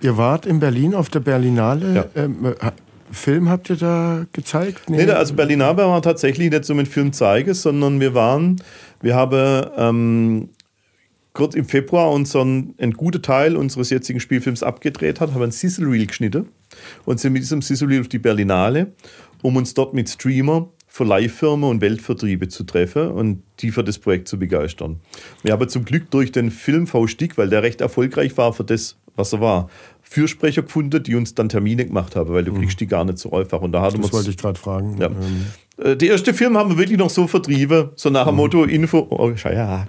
Ihr 0.00 0.16
wart 0.16 0.46
in 0.46 0.60
Berlin 0.60 0.94
auf 0.94 1.08
der 1.08 1.20
Berlinale. 1.20 1.94
Ja. 2.14 2.22
Ähm, 2.22 2.54
Film 3.10 3.48
habt 3.48 3.70
ihr 3.70 3.76
da 3.76 4.26
gezeigt? 4.32 4.90
Nee, 4.90 5.04
nee 5.04 5.10
also 5.10 5.34
Berlinale 5.34 5.78
war 5.78 6.02
tatsächlich 6.02 6.50
nicht 6.50 6.64
so 6.64 6.74
mit 6.74 6.88
Film 6.88 7.12
zeigen, 7.12 7.54
sondern 7.54 8.00
wir 8.00 8.14
waren, 8.14 8.60
wir 9.00 9.14
haben 9.14 9.66
ähm, 9.76 10.48
kurz 11.32 11.54
im 11.54 11.66
Februar 11.66 12.10
unseren, 12.12 12.74
einen 12.78 12.92
guten 12.92 13.22
Teil 13.22 13.56
unseres 13.56 13.90
jetzigen 13.90 14.20
Spielfilms 14.20 14.62
abgedreht 14.62 15.20
hat, 15.20 15.32
haben 15.34 15.42
ein 15.42 15.50
Sizzle 15.50 15.86
Reel 15.86 16.06
geschnitten 16.06 16.48
und 17.04 17.20
sind 17.20 17.32
mit 17.32 17.42
diesem 17.42 17.62
Sizzle 17.62 17.88
Reel 17.88 18.00
auf 18.00 18.08
die 18.08 18.18
Berlinale, 18.18 18.92
um 19.42 19.56
uns 19.56 19.74
dort 19.74 19.94
mit 19.94 20.08
Streamer 20.08 20.68
Verleihfirmen 20.96 21.68
und 21.68 21.82
Weltvertriebe 21.82 22.48
zu 22.48 22.64
treffen 22.64 23.10
und 23.10 23.42
die 23.58 23.70
für 23.70 23.84
das 23.84 23.98
Projekt 23.98 24.28
zu 24.28 24.38
begeistern. 24.38 25.00
Wir 25.42 25.52
haben 25.52 25.68
zum 25.68 25.84
Glück 25.84 26.10
durch 26.10 26.32
den 26.32 26.50
Film 26.50 26.86
V 26.86 27.06
Stick, 27.06 27.36
weil 27.36 27.50
der 27.50 27.62
recht 27.62 27.82
erfolgreich 27.82 28.34
war 28.38 28.54
für 28.54 28.64
das, 28.64 28.96
was 29.14 29.34
er 29.34 29.42
war, 29.42 29.68
Fürsprecher 30.00 30.62
gefunden, 30.62 31.02
die 31.02 31.14
uns 31.14 31.34
dann 31.34 31.50
Termine 31.50 31.84
gemacht 31.84 32.16
haben, 32.16 32.32
weil 32.32 32.44
du 32.44 32.52
mhm. 32.52 32.60
kriegst 32.60 32.80
die 32.80 32.86
gar 32.86 33.04
nicht 33.04 33.18
so 33.18 33.30
einfach. 33.32 33.60
Und 33.60 33.72
da 33.72 33.82
hatten 33.82 34.00
das 34.00 34.10
wollte 34.10 34.30
ich 34.30 34.38
gerade 34.38 34.58
fragen. 34.58 34.96
Ja. 34.98 35.08
Ähm. 35.08 35.46
Äh, 35.76 35.96
der 35.98 36.08
erste 36.08 36.32
Film 36.32 36.56
haben 36.56 36.70
wir 36.70 36.78
wirklich 36.78 36.98
noch 36.98 37.10
so 37.10 37.26
vertrieben, 37.26 37.90
so 37.94 38.08
nach 38.08 38.24
dem 38.24 38.32
mhm. 38.32 38.36
Motto 38.38 38.64
Info. 38.64 39.06
Oh, 39.10 39.30
ja, 39.44 39.86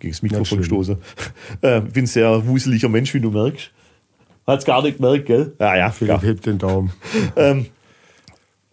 gegen 0.00 0.12
das 0.12 0.22
Mikrofon 0.22 0.58
gestoßen. 0.58 0.96
Äh, 1.60 1.82
bin 1.82 2.04
ein 2.04 2.06
sehr 2.06 2.46
wuseliger 2.46 2.88
Mensch, 2.88 3.12
wie 3.12 3.20
du 3.20 3.30
merkst. 3.30 3.72
Hat 4.46 4.60
es 4.60 4.64
gar 4.64 4.82
nicht 4.82 4.96
gemerkt, 4.96 5.26
gell? 5.26 5.52
Ja, 5.60 5.76
ja. 5.76 5.90
Philipp 5.90 6.22
hebt 6.22 6.46
den 6.46 6.56
Daumen. 6.56 6.92
ähm, 7.36 7.66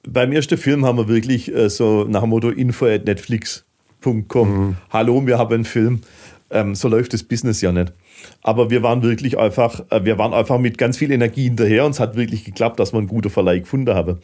beim 0.07 0.31
ersten 0.31 0.57
Film 0.57 0.85
haben 0.85 0.97
wir 0.97 1.07
wirklich 1.07 1.53
äh, 1.53 1.69
so 1.69 2.05
nach 2.05 2.21
dem 2.21 2.29
Motto 2.29 2.49
info.netflix.com. 2.49 4.67
Mhm. 4.67 4.77
Hallo, 4.89 5.25
wir 5.25 5.37
haben 5.37 5.53
einen 5.53 5.65
Film. 5.65 6.01
Ähm, 6.49 6.75
so 6.75 6.87
läuft 6.87 7.13
das 7.13 7.23
Business 7.23 7.61
ja 7.61 7.71
nicht. 7.71 7.93
Aber 8.41 8.69
wir 8.69 8.83
waren 8.83 9.03
wirklich 9.03 9.37
einfach, 9.37 9.83
äh, 9.89 10.03
wir 10.05 10.17
waren 10.17 10.33
einfach 10.33 10.59
mit 10.59 10.77
ganz 10.77 10.97
viel 10.97 11.11
Energie 11.11 11.43
hinterher 11.43 11.85
und 11.85 11.91
es 11.91 11.99
hat 11.99 12.15
wirklich 12.15 12.43
geklappt, 12.43 12.79
dass 12.79 12.93
wir 12.93 12.99
einen 12.99 13.07
guten 13.07 13.29
Verleih 13.29 13.59
gefunden 13.59 13.93
haben. 13.93 14.19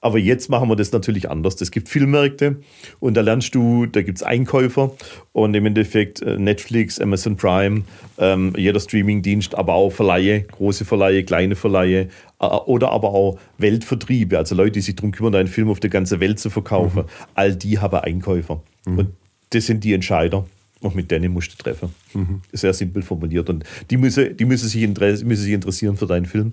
Aber 0.00 0.18
jetzt 0.18 0.48
machen 0.50 0.68
wir 0.68 0.76
das 0.76 0.92
natürlich 0.92 1.30
anders. 1.30 1.60
Es 1.60 1.70
gibt 1.70 1.88
Filmmärkte 1.88 2.56
und 3.00 3.14
da 3.14 3.22
lernst 3.22 3.54
du, 3.54 3.86
da 3.86 4.02
gibt 4.02 4.18
es 4.18 4.22
Einkäufer 4.22 4.92
und 5.32 5.54
im 5.54 5.66
Endeffekt 5.66 6.22
äh, 6.22 6.38
Netflix, 6.38 7.00
Amazon 7.00 7.36
Prime, 7.36 7.82
ähm, 8.18 8.52
jeder 8.56 8.80
Streamingdienst, 8.80 9.54
aber 9.54 9.74
auch 9.74 9.90
Verleihe, 9.90 10.42
große 10.42 10.84
Verleihe, 10.84 11.24
kleine 11.24 11.56
Verleihe 11.56 12.08
äh, 12.40 12.46
oder 12.46 12.90
aber 12.90 13.10
auch 13.10 13.38
Weltvertriebe, 13.58 14.38
also 14.38 14.54
Leute, 14.54 14.72
die 14.72 14.80
sich 14.80 14.96
darum 14.96 15.12
kümmern, 15.12 15.34
einen 15.34 15.48
Film 15.48 15.70
auf 15.70 15.80
der 15.80 15.90
ganzen 15.90 16.20
Welt 16.20 16.38
zu 16.38 16.50
verkaufen. 16.50 17.02
Mhm. 17.02 17.08
All 17.34 17.56
die 17.56 17.78
haben 17.78 17.98
Einkäufer. 17.98 18.62
Mhm. 18.86 18.98
Und 18.98 19.08
das 19.50 19.66
sind 19.66 19.84
die 19.84 19.92
Entscheider. 19.92 20.44
Und 20.80 20.94
mit 20.94 21.10
denen 21.10 21.32
musst 21.32 21.52
du 21.52 21.62
treffen. 21.62 21.94
Mhm. 22.12 22.42
Sehr 22.52 22.74
simpel 22.74 23.02
formuliert. 23.02 23.48
Und 23.48 23.64
die 23.90 23.96
müssen, 23.96 24.36
die 24.36 24.44
müssen, 24.44 24.68
sich, 24.68 24.86
müssen 24.86 25.42
sich 25.42 25.52
interessieren 25.52 25.96
für 25.96 26.06
deinen 26.06 26.26
Film. 26.26 26.52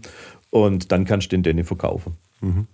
Und 0.50 0.92
dann 0.92 1.06
kannst 1.06 1.32
du 1.32 1.36
den 1.36 1.44
denen 1.44 1.66
verkaufen. 1.66 2.14
Mhm. 2.42 2.68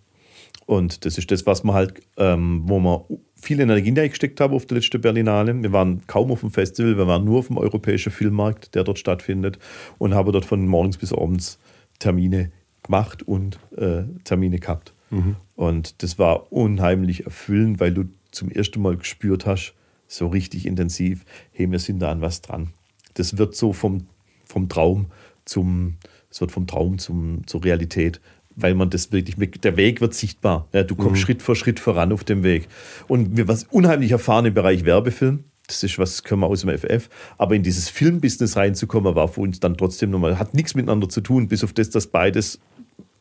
Und 0.65 1.03
das 1.05 1.17
ist 1.17 1.31
das, 1.31 1.47
was 1.47 1.63
man 1.63 1.75
halt, 1.75 1.99
ähm, 2.17 2.61
wo 2.65 2.79
wir 2.79 3.05
viel 3.35 3.59
Energie 3.59 3.91
gesteckt 3.91 4.39
haben 4.39 4.53
auf 4.53 4.67
der 4.67 4.77
letzten 4.77 5.01
Berlinale. 5.01 5.59
Wir 5.63 5.71
waren 5.71 6.05
kaum 6.05 6.31
auf 6.31 6.41
dem 6.41 6.51
Festival, 6.51 6.95
wir 6.95 7.07
waren 7.07 7.25
nur 7.25 7.39
auf 7.39 7.47
dem 7.47 7.57
europäischen 7.57 8.11
Filmmarkt, 8.11 8.75
der 8.75 8.83
dort 8.83 8.99
stattfindet 8.99 9.57
und 9.97 10.13
haben 10.13 10.31
dort 10.31 10.45
von 10.45 10.67
morgens 10.67 10.97
bis 10.97 11.11
abends 11.11 11.57
Termine 11.97 12.51
gemacht 12.83 13.23
und 13.23 13.57
äh, 13.77 14.03
Termine 14.23 14.59
gehabt. 14.59 14.93
Mhm. 15.09 15.37
Und 15.55 16.03
das 16.03 16.19
war 16.19 16.51
unheimlich 16.51 17.25
erfüllend, 17.25 17.79
weil 17.79 17.91
du 17.91 18.03
zum 18.31 18.51
ersten 18.51 18.79
Mal 18.81 18.97
gespürt 18.97 19.47
hast, 19.47 19.73
so 20.09 20.27
richtig 20.27 20.65
intensiv, 20.65 21.23
hey, 21.51 21.71
wir 21.71 21.79
sind 21.79 21.99
da 21.99 22.11
an 22.11 22.19
was 22.19 22.41
dran. 22.41 22.69
Das 23.13 23.37
wird 23.37 23.55
so 23.55 23.71
vom, 23.71 24.07
vom 24.43 24.67
Traum 24.67 25.05
zum, 25.45 25.95
es 26.29 26.41
wird 26.41 26.51
vom 26.51 26.67
Traum 26.67 26.97
zum, 26.97 27.45
zur 27.47 27.63
Realität, 27.63 28.19
weil 28.55 28.73
man 28.73 28.89
das 28.89 29.11
wirklich, 29.11 29.35
der 29.61 29.77
Weg 29.77 30.01
wird 30.01 30.13
sichtbar. 30.13 30.67
Ja, 30.73 30.83
du 30.83 30.95
kommst 30.95 31.21
mhm. 31.21 31.25
Schritt 31.25 31.41
für 31.41 31.55
Schritt 31.55 31.79
voran 31.79 32.11
auf 32.11 32.23
dem 32.23 32.43
Weg. 32.43 32.67
Und 33.07 33.37
wir 33.37 33.47
was 33.47 33.65
unheimlich 33.69 34.11
erfahren 34.11 34.45
im 34.45 34.53
Bereich 34.53 34.83
Werbefilm. 34.83 35.45
Das 35.67 35.83
ist 35.83 35.99
was, 35.99 36.23
können 36.23 36.41
wir 36.41 36.47
aus 36.47 36.61
dem 36.61 36.75
FF. 36.75 37.09
Aber 37.37 37.55
in 37.55 37.61
dieses 37.61 37.89
Filmbusiness 37.89 38.57
reinzukommen, 38.57 39.13
war 39.13 39.27
für 39.27 39.41
uns 39.41 39.59
dann 39.59 39.77
trotzdem 39.77 40.09
nochmal, 40.09 40.39
hat 40.39 40.55
nichts 40.55 40.73
miteinander 40.73 41.07
zu 41.07 41.21
tun, 41.21 41.47
bis 41.47 41.63
auf 41.63 41.73
das, 41.73 41.91
dass 41.91 42.07
beides 42.07 42.59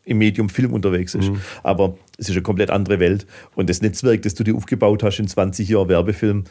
im 0.09 0.19
Medium 0.19 0.49
Film 0.49 0.73
unterwegs 0.73 1.15
ist. 1.15 1.31
Mhm. 1.31 1.41
Aber 1.63 1.99
es 2.17 2.29
ist 2.29 2.35
eine 2.35 2.43
komplett 2.43 2.71
andere 2.71 2.99
Welt. 2.99 3.27
Und 3.55 3.69
das 3.69 3.83
Netzwerk, 3.83 4.23
das 4.23 4.35
du 4.35 4.43
dir 4.43 4.57
aufgebaut 4.57 5.03
hast 5.03 5.19
in 5.19 5.29
20 5.29 5.69
Jahren 5.69 5.89
Werbefilm, 5.89 6.45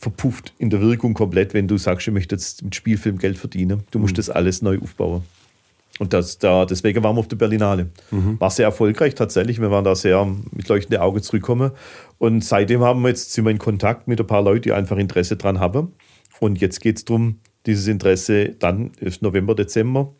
verpufft 0.00 0.54
in 0.58 0.70
der 0.70 0.80
Wirkung 0.80 1.14
komplett, 1.14 1.54
wenn 1.54 1.68
du 1.68 1.78
sagst, 1.78 2.06
ich 2.06 2.14
möchte 2.14 2.34
jetzt 2.34 2.62
mit 2.62 2.74
Spielfilm 2.74 3.18
Geld 3.18 3.38
verdienen. 3.38 3.84
Du 3.90 3.98
musst 3.98 4.14
mhm. 4.14 4.16
das 4.16 4.30
alles 4.30 4.62
neu 4.62 4.78
aufbauen. 4.78 5.22
Und 5.98 6.12
das, 6.12 6.38
da, 6.38 6.66
deswegen 6.66 7.02
waren 7.02 7.16
wir 7.16 7.20
auf 7.20 7.28
der 7.28 7.36
Berlinale. 7.36 7.88
Mhm. 8.10 8.38
War 8.38 8.50
sehr 8.50 8.66
erfolgreich 8.66 9.14
tatsächlich. 9.14 9.60
Wir 9.60 9.70
waren 9.70 9.84
da 9.84 9.94
sehr 9.94 10.26
mit 10.52 10.68
leuchtenden 10.68 11.00
Augen 11.00 11.22
zurückgekommen. 11.22 11.70
Und 12.18 12.44
seitdem 12.44 12.82
haben 12.82 13.00
wir 13.02 13.08
jetzt, 13.08 13.32
sind 13.32 13.44
wir 13.44 13.50
in 13.50 13.58
Kontakt 13.58 14.06
mit 14.06 14.20
ein 14.20 14.26
paar 14.26 14.42
Leuten, 14.42 14.62
die 14.62 14.72
einfach 14.72 14.98
Interesse 14.98 15.36
dran 15.36 15.58
haben. 15.58 15.92
Und 16.38 16.60
jetzt 16.60 16.80
geht 16.80 16.98
es 16.98 17.04
darum, 17.04 17.40
dieses 17.64 17.86
Interesse 17.86 18.50
dann 18.50 18.92
ist 19.00 19.22
November, 19.22 19.54
Dezember 19.54 20.12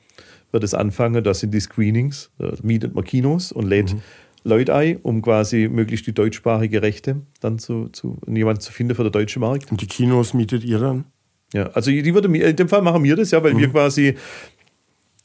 wird 0.50 0.64
es 0.64 0.72
anfangen. 0.72 1.22
Da 1.22 1.34
sind 1.34 1.52
die 1.52 1.60
Screenings. 1.60 2.30
Da 2.38 2.52
mietet 2.62 2.94
man 2.94 3.04
Kinos 3.04 3.52
und 3.52 3.66
lädt 3.66 3.92
mhm. 3.92 4.00
Leute 4.46 4.74
ein, 4.74 4.98
um 5.02 5.22
quasi 5.22 5.68
möglichst 5.68 6.06
die 6.06 6.14
deutschsprachige 6.14 6.80
Rechte 6.80 7.22
dann 7.40 7.58
zu, 7.58 7.88
zu 7.88 8.18
jemanden 8.26 8.60
zu 8.60 8.72
finden 8.72 8.94
für 8.94 9.02
den 9.02 9.12
deutschen 9.12 9.40
Markt. 9.40 9.70
Und 9.70 9.80
die 9.80 9.86
Kinos 9.86 10.34
mietet 10.34 10.64
ihr 10.64 10.78
dann? 10.78 11.04
Ja, 11.52 11.70
also 11.70 11.90
die 11.90 12.14
würde 12.14 12.28
in 12.36 12.56
dem 12.56 12.68
Fall 12.68 12.82
machen 12.82 13.02
wir 13.02 13.16
das 13.16 13.30
ja, 13.30 13.42
weil 13.42 13.54
mhm. 13.54 13.58
wir 13.58 13.68
quasi 13.70 14.14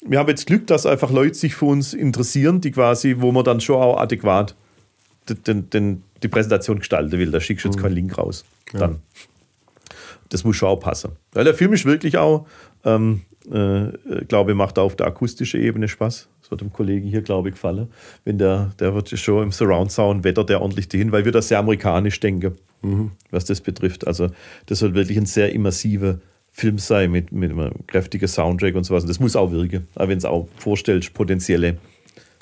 wir 0.04 0.18
haben 0.18 0.30
jetzt 0.30 0.48
Glück, 0.48 0.66
dass 0.68 0.86
einfach 0.86 1.12
Leute 1.12 1.36
sich 1.36 1.54
für 1.54 1.66
uns 1.66 1.94
interessieren, 1.94 2.60
die 2.60 2.72
quasi, 2.72 3.18
wo 3.20 3.32
man 3.32 3.44
dann 3.44 3.62
schon 3.62 3.76
auch 3.76 3.98
adäquat 3.98 4.56
den, 5.30 5.70
den, 5.70 6.04
die 6.24 6.28
Präsentation 6.28 6.80
gestalten 6.80 7.12
will. 7.12 7.30
Da 7.30 7.40
schickst 7.40 7.66
du 7.66 7.70
jetzt 7.70 7.78
mhm. 7.78 7.82
keinen 7.82 7.94
Link 7.94 8.18
raus. 8.18 8.44
Dann. 8.74 8.92
Ja. 8.92 8.98
Das 10.30 10.44
muss 10.44 10.56
schon 10.56 10.70
auch 10.70 10.80
passen. 10.80 11.12
Weil 11.34 11.44
der 11.44 11.54
Film 11.54 11.74
ist 11.74 11.86
wirklich 11.86 12.18
auch, 12.18 12.48
ähm, 12.84 13.22
äh, 13.50 14.26
glaube 14.28 14.52
ich, 14.52 14.58
macht 14.58 14.78
auf 14.78 14.96
der 14.96 15.08
akustischen 15.08 15.62
Ebene 15.62 15.88
Spaß. 15.88 16.28
Das 16.42 16.52
wird 16.52 16.62
dem 16.62 16.72
Kollegen 16.72 17.08
hier, 17.08 17.22
glaube 17.22 17.50
ich, 17.50 17.56
gefallen. 17.56 17.88
Wenn 18.24 18.38
der, 18.38 18.74
der 18.80 18.94
wird 18.94 19.10
schon 19.10 19.44
im 19.44 19.52
Surround 19.52 19.92
Sound 19.92 20.24
wettert 20.24 20.50
der 20.50 20.62
ordentlich 20.62 20.90
dahin, 20.90 21.12
weil 21.12 21.26
wir 21.26 21.32
das 21.32 21.48
sehr 21.48 21.60
amerikanisch 21.60 22.20
denken, 22.20 22.56
mhm. 22.82 23.12
was 23.32 23.46
das 23.46 23.62
betrifft. 23.62 24.06
Also 24.06 24.30
das 24.68 24.80
soll 24.80 24.94
wirklich 24.94 25.18
ein 25.18 25.26
sehr 25.26 25.54
immersiver 25.54 26.20
Film 26.52 26.78
sein 26.78 27.12
mit, 27.12 27.32
mit 27.32 27.52
einem 27.52 27.88
kräftigen 27.88 28.28
Soundtrack 28.28 28.76
und 28.76 28.84
sowas. 28.84 29.04
Und 29.04 29.10
das 29.10 29.20
muss 29.20 29.36
auch 29.36 29.52
wirken, 29.52 29.88
auch 29.96 30.08
wenn 30.08 30.18
es 30.18 30.26
auch 30.26 30.48
vorstellt, 30.58 31.14
potenzielle 31.14 31.78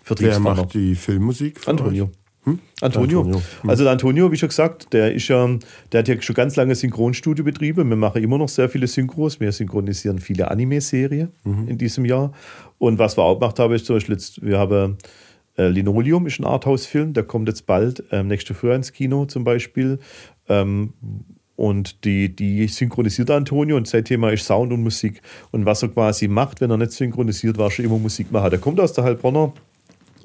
Vertriebspartner. 0.03 0.57
Wer 0.57 0.63
macht 0.63 0.73
die 0.73 0.95
Filmmusik? 0.95 1.67
Antonio. 1.67 2.09
Hm? 2.49 2.59
Antonio. 2.81 3.19
Antonio. 3.19 3.41
Hm. 3.61 3.69
Also 3.69 3.83
der 3.83 3.93
Antonio, 3.93 4.31
wie 4.31 4.37
schon 4.37 4.49
gesagt, 4.49 4.93
der 4.93 5.13
ist 5.13 5.27
ja, 5.27 5.47
der 5.91 5.99
hat 5.99 6.07
ja 6.07 6.21
schon 6.21 6.35
ganz 6.35 6.55
lange 6.55 6.75
Synchronstudio 6.75 7.43
betrieben. 7.43 7.89
Wir 7.89 7.95
machen 7.95 8.23
immer 8.23 8.37
noch 8.37 8.49
sehr 8.49 8.69
viele 8.69 8.87
Synchros. 8.87 9.39
Wir 9.39 9.51
synchronisieren 9.51 10.19
viele 10.19 10.49
Anime-Serien 10.49 11.29
mhm. 11.43 11.67
in 11.67 11.77
diesem 11.77 12.05
Jahr. 12.05 12.31
Und 12.77 12.99
was 12.99 13.17
wir 13.17 13.23
auch 13.23 13.39
gemacht 13.39 13.59
haben, 13.59 13.73
ist 13.73 13.85
zum 13.85 13.97
Beispiel 13.97 14.15
jetzt, 14.15 14.43
wir 14.43 14.57
haben 14.57 14.97
äh, 15.57 15.67
Linoleum, 15.67 16.25
ist 16.27 16.39
ein 16.39 16.45
Arthouse-Film, 16.45 17.13
der 17.13 17.23
kommt 17.23 17.47
jetzt 17.47 17.65
bald 17.65 18.03
ähm, 18.11 18.27
nächste 18.27 18.53
Früh 18.53 18.73
ins 18.73 18.91
Kino 18.93 19.25
zum 19.25 19.43
Beispiel. 19.43 19.99
Ähm, 20.47 20.93
und 21.59 22.05
die, 22.05 22.33
die 22.33 22.65
synchronisiert 22.69 23.29
Antonio 23.29 23.75
und 23.75 23.85
sein 23.85 24.05
Thema 24.05 24.31
ist 24.31 24.45
Sound 24.45 24.71
und 24.71 24.81
Musik. 24.81 25.21
Und 25.51 25.65
was 25.65 25.83
er 25.83 25.89
quasi 25.89 26.29
macht, 26.29 26.61
wenn 26.61 26.71
er 26.71 26.77
nicht 26.77 26.93
synchronisiert, 26.93 27.57
war 27.57 27.69
schon 27.69 27.83
immer 27.83 27.97
Musik 27.97 28.31
machen. 28.31 28.49
Der 28.49 28.59
kommt 28.59 28.79
aus 28.79 28.93
der 28.93 29.03
Heilbronner 29.03 29.51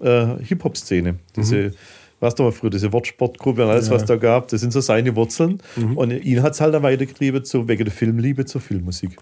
äh, 0.01 0.27
Hip-Hop-Szene. 0.45 1.17
Diese, 1.35 1.57
mhm. 1.57 1.73
Was 2.21 2.35
da 2.35 2.45
mal 2.45 2.53
früher, 2.53 2.71
diese 2.71 2.93
Wortsportgruppe 2.93 3.65
und 3.65 3.71
alles, 3.71 3.89
ja. 3.89 3.95
was 3.95 4.05
da 4.05 4.17
gab, 4.17 4.49
das 4.49 4.61
sind 4.61 4.73
so 4.73 4.81
seine 4.81 5.15
Wurzeln. 5.17 5.61
Mhm. 5.77 5.97
Und 5.97 6.11
ihn 6.11 6.43
hat 6.43 6.55
es 6.55 6.61
halt 6.61 6.75
dann 6.75 6.83
weitergetrieben, 6.83 7.45
zu, 7.45 7.69
wegen 7.69 7.85
der 7.85 7.93
Filmliebe 7.93 8.45
zur 8.45 8.61
Filmmusik. 8.61 9.17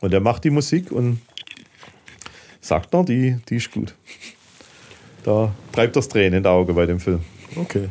Und 0.00 0.14
er 0.14 0.20
macht 0.20 0.44
die 0.44 0.50
Musik 0.50 0.90
und 0.90 1.20
sagt 2.60 2.92
noch, 2.92 3.04
die, 3.04 3.38
die 3.48 3.56
ist 3.56 3.70
gut. 3.70 3.94
Da 5.24 5.52
treibt 5.72 5.96
das 5.96 6.08
Tränen 6.08 6.38
in 6.38 6.42
die 6.42 6.48
Augen 6.48 6.74
bei 6.74 6.86
dem 6.86 6.98
Film. 6.98 7.20
Okay. 7.56 7.88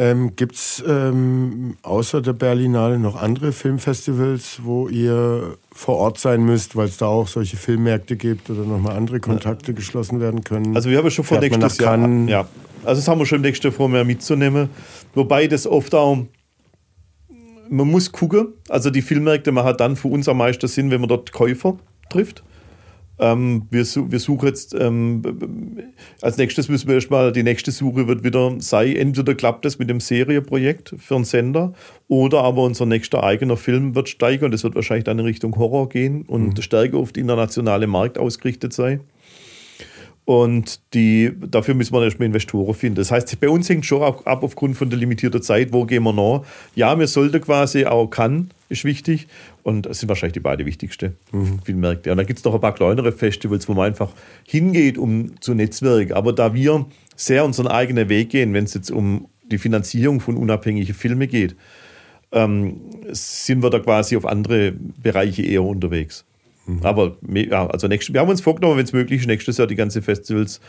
Ähm, 0.00 0.36
Gibt 0.36 0.54
es 0.54 0.82
ähm, 0.86 1.76
außer 1.82 2.22
der 2.22 2.32
Berlinale 2.32 3.00
noch 3.00 3.20
andere 3.20 3.50
Filmfestivals, 3.50 4.60
wo 4.62 4.88
ihr 4.88 5.56
vor 5.72 5.96
Ort 5.96 6.18
sein 6.18 6.44
müsst, 6.44 6.76
weil 6.76 6.86
es 6.86 6.98
da 6.98 7.06
auch 7.06 7.26
solche 7.26 7.56
Filmmärkte 7.56 8.16
gibt 8.16 8.48
oder 8.48 8.62
nochmal 8.62 8.96
andere 8.96 9.18
Kontakte 9.18 9.74
geschlossen 9.74 10.20
werden 10.20 10.44
können? 10.44 10.76
Also 10.76 10.88
wir 10.88 10.98
haben 10.98 11.10
schon 11.10 11.24
vor 11.24 11.40
nächstes 11.40 11.78
Jahr. 11.78 11.98
Ja, 12.28 12.46
also 12.88 13.00
das 13.00 13.08
haben 13.08 13.18
wir 13.18 13.26
schon 13.26 13.42
nächstes 13.42 13.64
Jahr 13.64 13.72
vor, 13.72 13.88
mehr 13.88 14.04
mitzunehmen. 14.04 14.70
Wobei 15.14 15.46
das 15.46 15.66
oft 15.66 15.94
auch 15.94 16.24
man 17.70 17.90
muss 17.90 18.12
gucken. 18.12 18.54
Also 18.68 18.88
die 18.90 19.02
Filmmärkte 19.02 19.52
machen 19.52 19.74
dann 19.76 19.96
für 19.96 20.08
uns 20.08 20.28
am 20.28 20.38
meisten 20.38 20.66
Sinn, 20.68 20.90
wenn 20.90 21.00
man 21.00 21.08
dort 21.08 21.32
Käufer 21.32 21.76
trifft. 22.08 22.42
Ähm, 23.20 23.66
wir, 23.70 23.84
wir 23.84 24.20
suchen 24.20 24.46
jetzt, 24.46 24.74
ähm, 24.74 25.22
als 26.22 26.36
nächstes 26.36 26.68
müssen 26.68 26.86
wir 26.86 26.94
erstmal, 26.94 27.32
die 27.32 27.42
nächste 27.42 27.72
Suche 27.72 28.06
wird 28.06 28.22
wieder 28.22 28.54
sein, 28.60 28.94
entweder 28.94 29.34
klappt 29.34 29.64
das 29.64 29.78
mit 29.80 29.90
dem 29.90 29.98
Serienprojekt 29.98 30.94
für 30.98 31.16
einen 31.16 31.24
Sender 31.24 31.72
oder 32.06 32.42
aber 32.42 32.62
unser 32.62 32.86
nächster 32.86 33.24
eigener 33.24 33.56
Film 33.56 33.96
wird 33.96 34.08
steigen 34.08 34.44
und 34.44 34.52
das 34.52 34.62
wird 34.62 34.76
wahrscheinlich 34.76 35.04
dann 35.04 35.18
in 35.18 35.24
Richtung 35.24 35.56
Horror 35.56 35.88
gehen 35.88 36.22
und 36.22 36.56
mhm. 36.56 36.62
stärker 36.62 36.98
auf 36.98 37.10
den 37.10 37.22
internationalen 37.22 37.90
Markt 37.90 38.18
ausgerichtet 38.18 38.72
sein. 38.72 39.00
Und 40.28 40.80
die, 40.92 41.32
dafür 41.50 41.72
müssen 41.72 41.94
wir 41.94 42.04
erstmal 42.04 42.26
Investoren 42.26 42.74
finden. 42.74 42.96
Das 42.96 43.10
heißt, 43.10 43.40
bei 43.40 43.48
uns 43.48 43.66
hängt 43.70 43.86
schon 43.86 44.02
auch 44.02 44.26
ab 44.26 44.42
aufgrund 44.42 44.76
von 44.76 44.90
der 44.90 44.98
limitierten 44.98 45.40
Zeit, 45.40 45.72
wo 45.72 45.86
gehen 45.86 46.02
wir 46.02 46.12
noch. 46.12 46.44
Ja, 46.74 46.98
wir 46.98 47.06
sollten 47.06 47.40
quasi 47.40 47.86
auch 47.86 48.08
kann, 48.08 48.50
ist 48.68 48.84
wichtig. 48.84 49.26
Und 49.62 49.86
das 49.86 50.00
sind 50.00 50.10
wahrscheinlich 50.10 50.34
die 50.34 50.40
beiden 50.40 50.66
wichtigsten 50.66 51.16
mhm. 51.32 51.60
Filmmärkte. 51.64 52.10
Und 52.10 52.18
dann 52.18 52.26
gibt 52.26 52.40
es 52.40 52.44
noch 52.44 52.52
ein 52.52 52.60
paar 52.60 52.74
kleinere 52.74 53.10
Festivals, 53.10 53.70
wo 53.70 53.72
man 53.72 53.86
einfach 53.86 54.10
hingeht, 54.44 54.98
um 54.98 55.40
zu 55.40 55.54
Netzwerken. 55.54 56.12
Aber 56.12 56.34
da 56.34 56.52
wir 56.52 56.84
sehr 57.16 57.46
unseren 57.46 57.68
eigenen 57.68 58.10
Weg 58.10 58.28
gehen, 58.28 58.52
wenn 58.52 58.64
es 58.64 58.74
jetzt 58.74 58.90
um 58.90 59.28
die 59.50 59.56
Finanzierung 59.56 60.20
von 60.20 60.36
unabhängigen 60.36 60.94
Filmen 60.94 61.26
geht, 61.26 61.56
ähm, 62.32 62.82
sind 63.12 63.62
wir 63.62 63.70
da 63.70 63.78
quasi 63.78 64.14
auf 64.14 64.26
andere 64.26 64.72
Bereiche 64.72 65.40
eher 65.40 65.62
unterwegs. 65.62 66.26
Mhm. 66.68 66.80
Aber 66.82 67.16
ja, 67.32 67.66
also 67.66 67.88
nächstes, 67.88 68.12
wir 68.12 68.20
haben 68.20 68.28
uns 68.28 68.42
vorgenommen, 68.42 68.76
wenn 68.76 68.84
es 68.84 68.92
möglich 68.92 69.22
ist, 69.22 69.26
nächstes 69.26 69.56
Jahr 69.56 69.66
die 69.66 69.74
ganzen 69.74 70.02
Festivals 70.02 70.60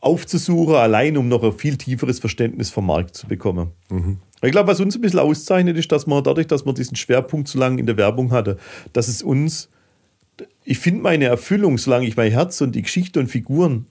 aufzusuchen, 0.00 0.74
allein 0.74 1.16
um 1.16 1.28
noch 1.28 1.42
ein 1.42 1.52
viel 1.52 1.76
tieferes 1.76 2.18
Verständnis 2.18 2.70
vom 2.70 2.86
Markt 2.86 3.16
zu 3.16 3.26
bekommen. 3.26 3.70
Mhm. 3.90 4.18
Ich 4.42 4.50
glaube, 4.50 4.68
was 4.68 4.80
uns 4.80 4.96
ein 4.96 5.00
bisschen 5.00 5.20
auszeichnet, 5.20 5.76
ist, 5.76 5.90
dass 5.92 6.06
man 6.06 6.22
dadurch, 6.22 6.48
dass 6.48 6.64
man 6.64 6.74
diesen 6.74 6.96
Schwerpunkt 6.96 7.48
so 7.48 7.58
lange 7.58 7.80
in 7.80 7.86
der 7.86 7.96
Werbung 7.96 8.32
hatte, 8.32 8.58
dass 8.92 9.08
es 9.08 9.22
uns, 9.22 9.70
ich 10.64 10.78
finde 10.78 11.02
meine 11.02 11.26
Erfüllung, 11.26 11.78
solange 11.78 12.06
ich 12.06 12.16
mein 12.16 12.32
Herz 12.32 12.60
und 12.60 12.74
die 12.74 12.82
Geschichte 12.82 13.20
und 13.20 13.28
Figuren 13.28 13.86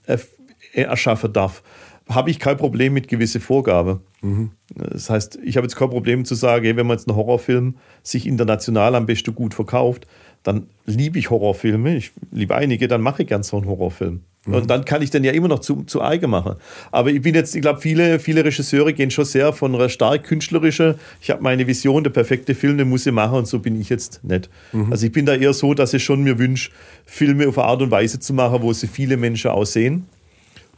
erschaffen 0.74 1.32
darf, 1.32 1.62
habe 2.08 2.30
ich 2.30 2.38
kein 2.38 2.58
Problem 2.58 2.92
mit 2.92 3.08
gewissen 3.08 3.40
Vorgaben. 3.40 4.00
Mhm. 4.20 4.50
Das 4.74 5.08
heißt, 5.08 5.38
ich 5.42 5.56
habe 5.56 5.64
jetzt 5.64 5.76
kein 5.76 5.88
Problem 5.88 6.26
zu 6.26 6.34
sagen, 6.34 6.76
wenn 6.76 6.86
man 6.86 6.98
jetzt 6.98 7.08
einen 7.08 7.16
Horrorfilm 7.16 7.76
sich 8.02 8.26
international 8.26 8.94
am 8.94 9.06
besten 9.06 9.34
gut 9.34 9.54
verkauft, 9.54 10.06
dann 10.42 10.66
liebe 10.86 11.18
ich 11.18 11.30
Horrorfilme, 11.30 11.96
ich 11.96 12.12
liebe 12.30 12.54
einige, 12.54 12.88
dann 12.88 13.00
mache 13.00 13.22
ich 13.22 13.28
gern 13.28 13.42
so 13.42 13.56
einen 13.56 13.66
Horrorfilm. 13.66 14.20
Mhm. 14.44 14.54
Und 14.54 14.70
dann 14.70 14.84
kann 14.84 15.02
ich 15.02 15.10
den 15.10 15.22
ja 15.22 15.32
immer 15.32 15.48
noch 15.48 15.60
zu, 15.60 15.84
zu 15.84 16.02
eigen 16.02 16.30
machen. 16.30 16.56
Aber 16.90 17.10
ich 17.10 17.22
bin 17.22 17.34
jetzt, 17.34 17.54
ich 17.54 17.62
glaube, 17.62 17.80
viele, 17.80 18.18
viele 18.18 18.44
Regisseure 18.44 18.92
gehen 18.92 19.10
schon 19.10 19.24
sehr 19.24 19.52
von 19.52 19.74
einer 19.74 19.88
stark 19.88 20.24
künstlerischen, 20.24 20.96
ich 21.20 21.30
habe 21.30 21.42
meine 21.42 21.66
Vision, 21.66 22.02
der 22.02 22.10
perfekte 22.10 22.54
Film, 22.54 22.78
den 22.78 22.88
muss 22.88 23.06
ich 23.06 23.12
machen 23.12 23.38
und 23.38 23.46
so 23.46 23.60
bin 23.60 23.80
ich 23.80 23.88
jetzt 23.88 24.24
nicht. 24.24 24.50
Mhm. 24.72 24.90
Also 24.90 25.06
ich 25.06 25.12
bin 25.12 25.26
da 25.26 25.34
eher 25.34 25.52
so, 25.52 25.74
dass 25.74 25.94
ich 25.94 26.02
schon 26.02 26.24
mir 26.24 26.38
wünsche, 26.38 26.70
Filme 27.06 27.46
auf 27.48 27.58
eine 27.58 27.68
Art 27.68 27.82
und 27.82 27.90
Weise 27.90 28.18
zu 28.18 28.34
machen, 28.34 28.62
wo 28.62 28.72
sie 28.72 28.88
viele 28.88 29.16
Menschen 29.16 29.50
auch 29.52 29.64
sehen 29.64 30.06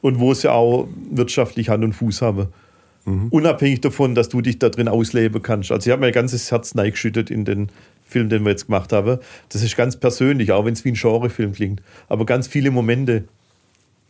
und 0.02 0.20
wo 0.20 0.34
sie 0.34 0.52
auch 0.52 0.86
wirtschaftlich 1.10 1.70
Hand 1.70 1.84
und 1.84 1.94
Fuß 1.94 2.20
haben. 2.20 2.48
Mhm. 3.04 3.28
Unabhängig 3.28 3.80
davon, 3.80 4.14
dass 4.14 4.28
du 4.28 4.40
dich 4.40 4.58
da 4.58 4.68
drin 4.68 4.88
ausleben 4.88 5.42
kannst. 5.42 5.70
Also 5.70 5.88
ich 5.88 5.92
habe 5.92 6.00
mein 6.00 6.12
ganzes 6.12 6.50
Herz 6.50 6.74
neigeschüttet 6.74 7.30
in 7.30 7.44
den 7.44 7.68
Film, 8.06 8.28
den 8.28 8.44
wir 8.44 8.50
jetzt 8.50 8.66
gemacht 8.66 8.92
haben. 8.92 9.18
Das 9.48 9.62
ist 9.62 9.76
ganz 9.76 9.96
persönlich, 9.96 10.52
auch 10.52 10.64
wenn 10.64 10.74
es 10.74 10.84
wie 10.84 10.90
ein 10.90 10.94
Genrefilm 10.94 11.52
klingt. 11.52 11.82
Aber 12.08 12.26
ganz 12.26 12.46
viele 12.46 12.70
Momente 12.70 13.24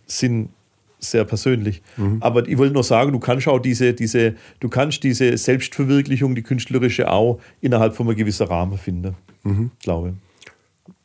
sind 0.07 0.51
sehr 0.99 1.25
persönlich. 1.25 1.83
Mhm. 1.97 2.19
Aber 2.21 2.47
ich 2.49 2.59
wollte 2.59 2.75
nur 2.75 2.85
sagen, 2.85 3.12
du 3.12 3.19
kannst 3.19 3.47
auch 3.49 3.59
diese, 3.59 3.95
diese, 3.95 4.35
du 4.61 4.69
kannst 4.69 5.03
diese 5.03 5.37
Selbstverwirklichung, 5.37 6.35
die 6.35 6.43
künstlerische 6.43 7.11
auch 7.11 7.41
innerhalb 7.61 7.95
von 7.95 8.07
einem 8.07 8.16
gewissen 8.16 8.47
Rahmen 8.47 8.79
finden. 8.79 9.15
Mhm. 9.43 9.71
Glaube. 9.83 10.15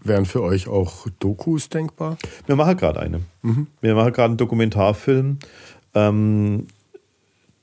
Wären 0.02 0.26
für 0.26 0.42
euch 0.42 0.68
auch 0.68 1.08
Dokus 1.20 1.70
denkbar? 1.70 2.18
Wir 2.46 2.56
machen 2.56 2.78
gerade 2.78 3.00
eine. 3.00 3.22
Mhm. 3.42 3.68
Wir 3.82 3.96
machen 3.96 4.14
gerade 4.14 4.30
einen 4.30 4.38
Dokumentarfilm. 4.38 5.40
Ähm, 5.94 6.68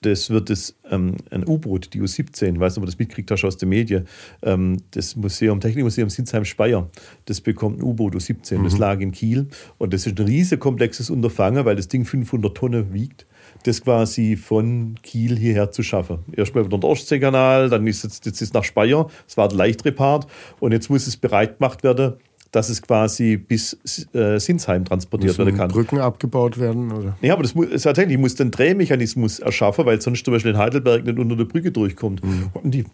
das 0.06 0.30
wird 0.30 0.50
das, 0.50 0.74
ähm, 0.90 1.16
ein 1.30 1.46
U-Boot, 1.46 1.92
die 1.92 2.00
U-17, 2.00 2.54
ich 2.54 2.60
weiß 2.60 2.76
nicht, 2.76 2.82
ob 2.82 2.86
das 2.86 2.98
mitkriegt 2.98 3.30
hast 3.30 3.44
aus 3.44 3.56
den 3.56 3.68
Medien, 3.68 4.06
ähm, 4.42 4.78
das 4.92 5.16
Museum, 5.16 5.60
Technikmuseum 5.60 6.08
Sinsheim-Speyer, 6.08 6.88
das 7.24 7.40
bekommt 7.40 7.80
ein 7.80 7.82
U-Boot 7.82 8.14
U-17, 8.14 8.58
mhm. 8.58 8.64
das 8.64 8.78
lag 8.78 9.00
in 9.00 9.12
Kiel. 9.12 9.48
Und 9.78 9.92
das 9.92 10.06
ist 10.06 10.18
ein 10.18 10.26
riesiges 10.26 10.60
komplexes 10.60 11.10
Unterfangen, 11.10 11.64
weil 11.64 11.76
das 11.76 11.88
Ding 11.88 12.04
500 12.04 12.56
Tonnen 12.56 12.92
wiegt, 12.92 13.26
das 13.64 13.82
quasi 13.82 14.36
von 14.36 14.94
Kiel 15.02 15.36
hierher 15.36 15.72
zu 15.72 15.82
schaffen. 15.82 16.18
Erstmal 16.32 16.64
über 16.64 16.78
den 16.78 16.84
Ostseekanal, 16.84 17.68
dann 17.68 17.86
ist 17.86 18.04
es 18.04 18.20
jetzt, 18.24 18.40
jetzt 18.40 18.54
nach 18.54 18.64
Speyer, 18.64 19.08
das 19.26 19.36
war 19.36 19.48
der 19.48 19.58
leichtere 19.58 19.92
Part 19.92 20.26
und 20.60 20.72
jetzt 20.72 20.88
muss 20.88 21.06
es 21.06 21.16
bereit 21.16 21.58
gemacht 21.58 21.82
werden, 21.82 22.14
dass 22.52 22.68
es 22.68 22.82
quasi 22.82 23.36
bis 23.36 23.76
äh, 24.14 24.38
Sinsheim 24.38 24.84
transportiert 24.84 25.36
werden 25.38 25.56
kann. 25.56 25.70
Brücken 25.70 25.98
abgebaut 25.98 26.58
werden? 26.58 26.92
Oder? 26.92 27.16
Ja, 27.20 27.34
aber 27.34 27.42
das 27.42 27.54
muss, 27.54 27.68
tatsächlich, 27.82 28.14
ich 28.14 28.20
muss 28.20 28.34
den 28.34 28.50
Drehmechanismus 28.50 29.40
erschaffen, 29.40 29.84
weil 29.86 30.00
sonst 30.00 30.24
zum 30.24 30.32
Beispiel 30.32 30.52
in 30.52 30.58
Heidelberg 30.58 31.04
nicht 31.04 31.18
unter 31.18 31.36
der 31.36 31.44
Brücke 31.44 31.72
durchkommt. 31.72 32.24
Mhm. 32.24 32.50
Und 32.54 32.70
die, 32.70 32.84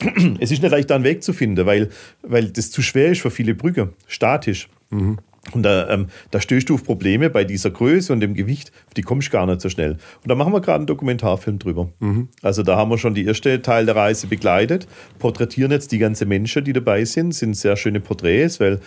es 0.40 0.50
ist 0.50 0.62
nicht 0.62 0.70
leicht, 0.70 0.90
da 0.90 0.96
einen 0.96 1.04
Weg 1.04 1.22
zu 1.22 1.32
finden, 1.32 1.66
weil, 1.66 1.90
weil 2.22 2.48
das 2.48 2.70
zu 2.70 2.82
schwer 2.82 3.12
ist 3.12 3.20
für 3.20 3.30
viele 3.30 3.54
Brücken, 3.54 3.90
statisch. 4.06 4.68
Mhm. 4.90 5.18
Und 5.50 5.64
da, 5.64 5.90
ähm, 5.90 6.06
da 6.30 6.40
stößt 6.40 6.68
du 6.68 6.74
auf 6.74 6.84
Probleme 6.84 7.28
bei 7.28 7.44
dieser 7.44 7.70
Größe 7.70 8.12
und 8.12 8.20
dem 8.20 8.34
Gewicht, 8.34 8.70
auf 8.86 8.94
die 8.94 9.02
kommst 9.02 9.28
du 9.28 9.32
gar 9.32 9.44
nicht 9.46 9.60
so 9.60 9.68
schnell. 9.68 9.92
Und 9.92 10.28
da 10.28 10.34
machen 10.36 10.52
wir 10.52 10.60
gerade 10.60 10.76
einen 10.76 10.86
Dokumentarfilm 10.86 11.58
drüber. 11.58 11.90
Mhm. 11.98 12.28
Also 12.42 12.62
da 12.62 12.76
haben 12.76 12.90
wir 12.90 12.98
schon 12.98 13.14
die 13.14 13.24
erste 13.24 13.60
Teil 13.60 13.84
der 13.84 13.96
Reise 13.96 14.28
begleitet, 14.28 14.86
porträtieren 15.18 15.72
jetzt 15.72 15.90
die 15.90 15.98
ganzen 15.98 16.28
Menschen, 16.28 16.64
die 16.64 16.72
dabei 16.72 17.04
sind, 17.04 17.34
sind 17.34 17.56
sehr 17.56 17.76
schöne 17.76 18.00
Porträts, 18.00 18.60
weil 18.60 18.80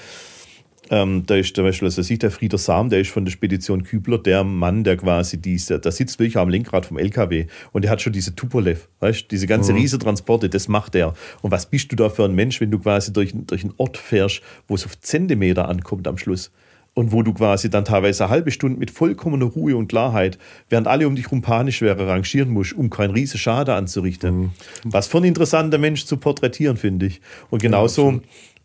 ähm, 0.89 1.23
da 1.25 1.35
ist 1.35 1.55
zum 1.55 1.65
Beispiel, 1.65 1.87
also 1.87 2.01
sieht 2.01 2.23
der 2.23 2.31
Frieder 2.31 2.57
Sam, 2.57 2.89
der 2.89 3.01
ist 3.01 3.09
von 3.09 3.25
der 3.25 3.31
Spedition 3.31 3.83
Kübler, 3.83 4.17
der 4.17 4.43
Mann, 4.43 4.83
der 4.83 4.97
quasi 4.97 5.41
diese, 5.41 5.79
da 5.79 5.91
sitzt 5.91 6.19
wirklich 6.19 6.37
am 6.37 6.49
Lenkrad 6.49 6.85
vom 6.85 6.97
LKW 6.97 7.47
und 7.71 7.83
der 7.83 7.91
hat 7.91 8.01
schon 8.01 8.13
diese 8.13 8.35
Tupolev, 8.35 8.87
weißt 8.99 9.31
diese 9.31 9.47
ganze 9.47 9.73
mhm. 9.73 9.79
Riesentransporte, 9.79 10.49
das 10.49 10.67
macht 10.67 10.95
er. 10.95 11.13
Und 11.41 11.51
was 11.51 11.65
bist 11.65 11.91
du 11.91 11.95
da 11.95 12.09
für 12.09 12.25
ein 12.25 12.35
Mensch, 12.35 12.61
wenn 12.61 12.71
du 12.71 12.79
quasi 12.79 13.11
durch, 13.11 13.33
durch 13.33 13.63
einen 13.63 13.73
Ort 13.77 13.97
fährst, 13.97 14.41
wo 14.67 14.75
es 14.75 14.85
auf 14.85 14.99
Zentimeter 14.99 15.67
ankommt 15.67 16.07
am 16.07 16.17
Schluss? 16.17 16.51
und 16.95 17.11
wo 17.11 17.21
du 17.21 17.33
quasi 17.33 17.69
dann 17.69 17.85
teilweise 17.85 18.23
eine 18.23 18.31
halbe 18.31 18.51
Stunde 18.51 18.79
mit 18.79 18.89
vollkommener 18.89 19.45
Ruhe 19.45 19.75
und 19.75 19.89
Klarheit, 19.89 20.39
während 20.69 20.87
alle 20.87 21.07
um 21.07 21.15
dich 21.15 21.29
rum 21.29 21.41
panisch 21.41 21.81
wäre, 21.81 22.07
rangieren 22.07 22.49
musst, 22.49 22.73
um 22.73 22.89
keinen 22.89 23.11
riesen 23.11 23.37
Schade 23.37 23.75
anzurichten. 23.75 24.37
Mhm. 24.37 24.51
Was 24.85 25.07
für 25.07 25.17
ein 25.17 25.25
interessanter 25.25 25.77
Mensch 25.77 26.05
zu 26.05 26.17
porträtieren, 26.17 26.77
finde 26.77 27.07
ich. 27.07 27.21
Und 27.49 27.61
genauso 27.61 28.11
ja, 28.11 28.19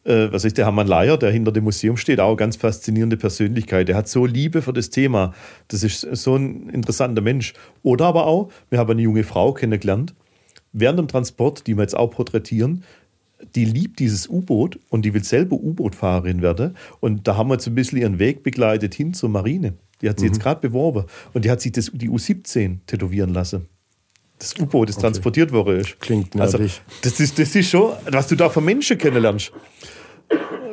äh, 0.04 0.28
was 0.30 0.44
ist 0.44 0.58
der 0.58 0.64
Hermann 0.64 0.86
Leier, 0.86 1.16
der 1.16 1.30
hinter 1.30 1.52
dem 1.52 1.64
Museum 1.64 1.96
steht, 1.96 2.20
auch 2.20 2.28
eine 2.28 2.36
ganz 2.36 2.56
faszinierende 2.56 3.16
Persönlichkeit. 3.16 3.88
Der 3.88 3.96
hat 3.96 4.08
so 4.08 4.26
Liebe 4.26 4.62
für 4.62 4.72
das 4.72 4.90
Thema. 4.90 5.34
Das 5.68 5.82
ist 5.82 6.00
so 6.00 6.36
ein 6.36 6.70
interessanter 6.70 7.22
Mensch. 7.22 7.52
Oder 7.82 8.06
aber 8.06 8.26
auch, 8.26 8.50
wir 8.70 8.78
haben 8.78 8.90
eine 8.90 9.02
junge 9.02 9.24
Frau 9.24 9.52
kennengelernt, 9.52 10.14
während 10.72 10.98
dem 10.98 11.08
Transport, 11.08 11.66
die 11.66 11.76
wir 11.76 11.82
jetzt 11.82 11.96
auch 11.96 12.10
porträtieren, 12.10 12.84
die 13.54 13.64
liebt 13.64 13.98
dieses 14.00 14.28
U-Boot 14.28 14.78
und 14.90 15.04
die 15.04 15.14
will 15.14 15.24
selber 15.24 15.56
U-Boot-Fahrerin 15.56 16.42
werden. 16.42 16.76
Und 17.00 17.26
da 17.26 17.36
haben 17.36 17.48
wir 17.48 17.54
jetzt 17.54 17.66
ein 17.66 17.74
bisschen 17.74 17.98
ihren 17.98 18.18
Weg 18.18 18.42
begleitet 18.42 18.94
hin 18.94 19.14
zur 19.14 19.30
Marine. 19.30 19.74
Die 20.02 20.08
hat 20.08 20.18
sie 20.18 20.26
mhm. 20.26 20.32
jetzt 20.32 20.42
gerade 20.42 20.60
beworben 20.60 21.04
und 21.32 21.44
die 21.44 21.50
hat 21.50 21.60
sich 21.60 21.72
das, 21.72 21.90
die 21.92 22.10
U17 22.10 22.78
tätowieren 22.86 23.32
lassen 23.32 23.68
das 24.40 24.58
U-Boot, 24.58 24.88
das 24.88 24.96
okay. 24.96 25.06
transportiert 25.06 25.52
worden 25.52 25.80
ist. 25.80 26.00
Klingt 26.00 26.34
nervig. 26.34 26.60
Also, 26.60 26.80
das, 27.02 27.20
ist, 27.20 27.38
das 27.38 27.54
ist 27.54 27.70
schon, 27.70 27.92
was 28.10 28.26
du 28.26 28.34
da 28.34 28.48
für 28.48 28.60
Menschen 28.60 28.98
kennenlernst. 28.98 29.52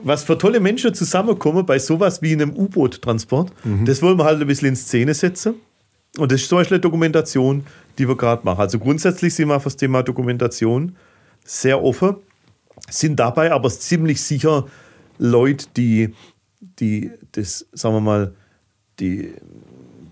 Was 0.02 0.24
für 0.24 0.38
tolle 0.38 0.60
Menschen 0.60 0.94
zusammenkommen 0.94 1.66
bei 1.66 1.78
sowas 1.78 2.22
wie 2.22 2.32
einem 2.32 2.56
U-Boot-Transport, 2.56 3.52
mhm. 3.66 3.86
das 3.86 4.02
wollen 4.02 4.18
wir 4.18 4.26
halt 4.26 4.40
ein 4.40 4.48
bisschen 4.48 4.70
in 4.70 4.76
Szene 4.76 5.14
setzen. 5.14 5.56
Und 6.18 6.32
das 6.32 6.42
ist 6.42 6.50
zum 6.50 6.60
Beispiel 6.60 6.76
eine 6.76 6.82
Dokumentation, 6.82 7.66
die 7.98 8.08
wir 8.08 8.16
gerade 8.16 8.44
machen. 8.46 8.62
Also 8.62 8.80
grundsätzlich 8.80 9.34
sind 9.34 9.50
wir 9.50 9.60
für 9.60 9.66
das 9.66 9.76
Thema 9.76 10.02
Dokumentation 10.02 10.96
sehr 11.44 11.84
offen, 11.84 12.16
sind 12.90 13.20
dabei 13.20 13.52
aber 13.52 13.70
ziemlich 13.70 14.22
sicher 14.22 14.66
Leute, 15.18 15.68
die, 15.76 16.14
die 16.80 17.12
das, 17.34 17.66
sagen 17.74 17.96
wir 17.96 18.02
mal, 18.02 18.34
die, 19.00 19.34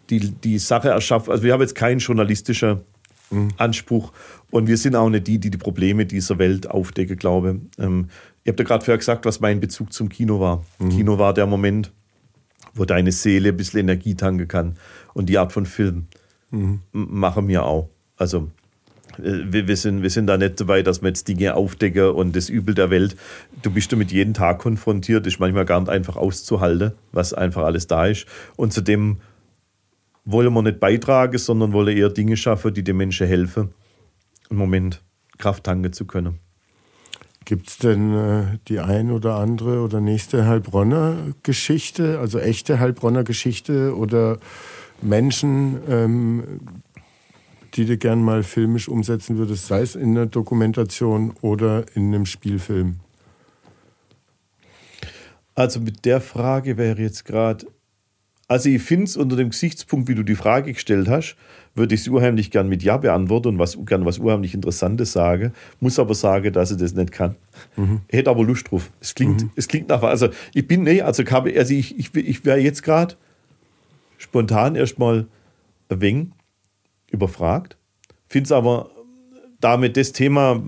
die, 0.10 0.20
die 0.32 0.58
Sache 0.60 0.90
erschaffen. 0.90 1.32
Also 1.32 1.44
wir 1.44 1.54
haben 1.54 1.62
jetzt 1.62 1.76
keinen 1.76 2.00
journalistischen 2.00 2.82
mhm. 3.30 3.50
Anspruch. 3.58 4.12
Und 4.52 4.68
wir 4.68 4.78
sind 4.78 4.96
auch 4.96 5.10
nicht 5.10 5.28
die, 5.28 5.40
die 5.40 5.50
die 5.50 5.58
Probleme 5.58 6.06
dieser 6.06 6.38
Welt 6.40 6.70
aufdecken, 6.70 7.18
glaube 7.18 7.60
ich. 7.78 7.84
Ähm, 7.84 8.10
ich 8.44 8.50
habe 8.50 8.58
da 8.58 8.64
gerade 8.64 8.86
vorher 8.86 9.00
gesagt, 9.00 9.26
was 9.26 9.40
mein 9.40 9.60
Bezug 9.60 9.92
zum 9.92 10.10
Kino 10.10 10.40
war. 10.40 10.64
Mhm. 10.80 10.90
Kino 10.90 11.18
war 11.18 11.34
der 11.34 11.48
Moment, 11.48 11.92
wo 12.74 12.86
deine 12.86 13.12
Seele 13.12 13.50
ein 13.50 13.58
bisschen 13.58 13.80
Energie 13.80 14.16
tanken 14.16 14.48
kann. 14.48 14.76
Und 15.14 15.28
die 15.28 15.38
Art 15.38 15.52
von 15.52 15.66
Film 15.66 16.08
mhm. 16.52 16.82
machen 16.92 17.48
wir 17.48 17.64
auch. 17.64 17.90
Also 18.18 18.50
äh, 19.18 19.52
wir, 19.52 19.68
wir, 19.68 19.78
sind, 19.78 20.04
wir 20.04 20.10
sind 20.10 20.28
da 20.28 20.38
nicht 20.38 20.60
dabei, 20.60 20.84
dass 20.84 21.02
wir 21.02 21.08
jetzt 21.08 21.28
Dinge 21.28 21.56
aufdecken 21.56 22.12
und 22.12 22.36
das 22.36 22.50
Übel 22.50 22.76
der 22.76 22.90
Welt. 22.90 23.16
Du 23.62 23.72
bist 23.72 23.92
damit 23.92 24.12
jeden 24.12 24.34
Tag 24.34 24.60
konfrontiert, 24.60 25.26
ist 25.28 25.40
manchmal 25.40 25.66
gar 25.66 25.80
nicht 25.80 25.90
einfach 25.90 26.16
auszuhalten, 26.16 26.92
was 27.12 27.34
einfach 27.34 27.64
alles 27.64 27.88
da 27.88 28.06
ist. 28.06 28.26
Und 28.56 28.74
zudem 28.74 29.18
wollen 30.26 30.54
wir 30.54 30.62
nicht 30.64 30.80
beitragen, 30.80 31.38
sondern 31.38 31.72
wollen 31.72 31.96
eher 31.96 32.10
Dinge 32.10 32.36
schaffen, 32.36 32.74
die 32.74 32.84
den 32.84 32.98
Menschen 32.98 33.28
helfen, 33.28 33.74
im 34.50 34.58
Moment 34.58 35.02
Kraft 35.38 35.64
tanken 35.64 35.94
zu 35.94 36.06
können. 36.06 36.40
Gibt 37.46 37.68
es 37.68 37.78
denn 37.78 38.14
äh, 38.16 38.58
die 38.68 38.80
ein 38.80 39.12
oder 39.12 39.36
andere 39.36 39.82
oder 39.82 40.02
nächste 40.02 40.48
Heilbronner 40.48 41.16
Geschichte, 41.44 42.20
also 42.20 42.40
echte 42.40 42.80
Heilbronner 42.80 43.24
Geschichte 43.24 43.96
oder 43.96 44.40
Menschen, 45.02 45.78
ähm, 45.88 46.60
die 47.76 47.86
du 47.86 47.98
gern 47.98 48.24
mal 48.24 48.42
filmisch 48.42 48.90
umsetzen 48.90 49.38
würdest, 49.38 49.68
sei 49.68 49.82
es 49.82 49.96
in 49.96 50.12
einer 50.12 50.26
Dokumentation 50.26 51.34
oder 51.42 51.86
in 51.94 52.08
einem 52.08 52.26
Spielfilm? 52.26 53.00
Also 55.54 55.80
mit 55.80 56.04
der 56.04 56.22
Frage 56.22 56.78
wäre 56.78 57.02
jetzt 57.02 57.26
gerade 57.26 57.68
also 58.48 58.70
ich 58.70 58.82
finde 58.82 59.06
es 59.06 59.18
unter 59.18 59.36
dem 59.36 59.50
Gesichtspunkt, 59.50 60.08
wie 60.08 60.16
du 60.16 60.24
die 60.24 60.36
Frage 60.36 60.74
gestellt 60.74 61.08
hast, 61.08 61.36
würde 61.74 61.96
ich 61.96 62.02
es 62.02 62.08
unheimlich 62.08 62.52
gern 62.52 62.70
mit 62.70 62.84
Ja 62.84 62.98
beantworten 62.98 63.50
und 63.50 63.60
was, 63.60 63.78
gern 63.86 64.06
was 64.06 64.20
unheimlich 64.20 64.54
Interessantes 64.54 65.12
sagen, 65.12 65.52
muss 65.80 66.00
aber 66.00 66.14
sagen, 66.14 66.54
dass 66.54 66.72
ich 66.72 66.78
das 66.78 66.94
nicht 66.94 67.12
kann. 67.12 67.36
Mhm. 67.76 68.02
Hätte 68.10 68.30
aber 68.30 68.44
Lust 68.44 68.72
drauf. 68.72 68.92
Es 69.02 69.16
klingt, 69.16 69.44
mhm. 69.44 69.52
es 69.56 69.68
klingt 69.68 69.90
nach, 69.90 70.04
also 70.04 70.30
ich 70.54 70.68
bin, 70.68 70.84
nee, 70.84 71.02
also, 71.02 71.24
also 71.24 71.74
ich, 71.74 71.98
ich, 71.98 72.16
ich 72.16 72.46
wäre 72.46 72.60
jetzt 72.60 72.84
gerade 72.84 73.16
spontan 74.18 74.76
erstmal 74.76 75.26
ein 75.90 76.02
wenig 76.02 76.28
überfragt, 77.12 77.78
finde 78.28 78.46
es 78.46 78.52
aber 78.52 78.90
damit 79.60 79.98
das 79.98 80.12
Thema 80.12 80.62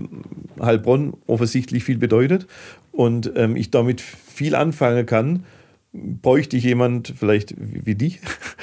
Heilbronn 0.60 1.14
offensichtlich 1.26 1.84
viel 1.84 1.98
bedeutet 1.98 2.46
und 2.90 3.32
ähm, 3.36 3.54
ich 3.54 3.70
damit 3.70 4.00
viel 4.00 4.54
anfangen 4.54 5.06
kann, 5.06 5.44
bräuchte 5.92 6.56
ich 6.56 6.64
jemand 6.64 7.14
vielleicht 7.16 7.54
wie 7.56 7.94
dich, 7.94 8.20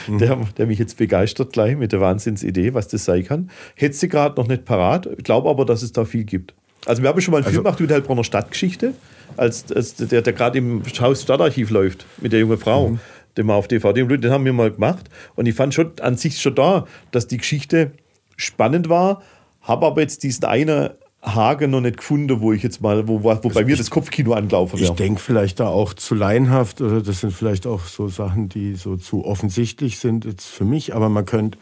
mhm. 0.07 0.19
der, 0.19 0.38
der 0.57 0.68
mich 0.68 0.80
jetzt 0.80 0.97
begeistert 0.97 1.53
gleich 1.53 1.76
mit 1.76 1.91
der 1.91 2.02
Wahnsinnsidee, 2.02 2.73
was 2.73 2.88
das 2.88 3.06
sein 3.06 3.23
kann. 3.23 3.49
Hätte 3.76 3.95
sie 3.95 4.10
gerade 4.10 4.39
noch 4.39 4.47
nicht 4.47 4.65
parat, 4.65 5.10
glaube 5.23 5.49
aber, 5.49 5.65
dass 5.65 5.81
es 5.81 5.91
da 5.91 6.06
viel 6.06 6.23
gibt. 6.23 6.53
Also 6.85 7.02
wir 7.02 7.10
haben 7.10 7.19
schon 7.19 7.31
mal 7.31 7.38
einen 7.38 7.45
also, 7.45 7.56
Film 7.56 7.64
gemacht 7.64 7.80
über 7.80 7.88
die 7.88 7.93
Heilbronner 7.95 8.23
Stadtgeschichte, 8.23 8.93
als, 9.38 9.72
als 9.72 9.95
der, 9.95 10.22
der 10.22 10.34
gerade 10.34 10.60
im 10.60 10.84
Haus 10.99 11.23
Stadtarchiv 11.23 11.72
läuft 11.72 12.06
mit 12.22 12.31
der 12.31 12.39
jungen 12.39 12.60
Frau, 12.60 12.89
mhm. 12.89 12.99
den 13.38 13.47
wir 13.47 13.56
auf 13.56 13.68
DVD, 13.68 14.06
den 14.06 14.31
haben 14.31 14.45
wir 14.45 14.53
mal 14.53 14.72
gemacht 14.72 15.10
und 15.35 15.47
ich 15.47 15.56
fand 15.56 15.73
schon 15.73 15.93
an 16.02 16.18
sich 16.18 16.39
schon 16.39 16.53
da, 16.53 16.85
dass 17.11 17.27
die 17.27 17.38
Geschichte 17.38 17.91
spannend 18.38 18.88
war, 18.88 19.23
habe 19.61 19.88
aber 19.88 20.02
jetzt 20.02 20.22
diesen 20.22 20.45
einen 20.45 20.91
Hagen 21.26 21.72
noch 21.72 21.81
nicht 21.81 21.97
gefunden, 21.97 22.39
wo 22.39 22.53
ich 22.53 22.61
jetzt 22.61 22.81
mal, 22.81 23.07
wo, 23.07 23.23
wo 23.23 23.30
bei 23.30 23.34
also 23.34 23.61
mir 23.61 23.76
das 23.76 23.89
Kopfkino 23.89 24.34
angelaufen 24.34 24.80
wäre. 24.80 24.91
Ich 24.91 24.95
denke 24.95 25.19
vielleicht 25.19 25.60
da 25.60 25.68
auch 25.68 25.93
zu 25.93 26.14
laienhaft 26.15 26.81
oder 26.81 27.02
das 27.02 27.22
sind 27.22 27.34
vielleicht 27.34 27.65
auch 27.65 27.85
so 27.85 28.07
Sachen, 28.07 28.47
die 28.47 28.76
so 28.76 28.95
zu 28.95 29.26
offensichtlich 29.26 29.97
sind 29.99 30.26
jetzt 30.26 30.45
für 30.45 30.65
mich, 30.65 30.93
aber 30.93 31.10
man 31.10 31.26
könnte 31.26 31.57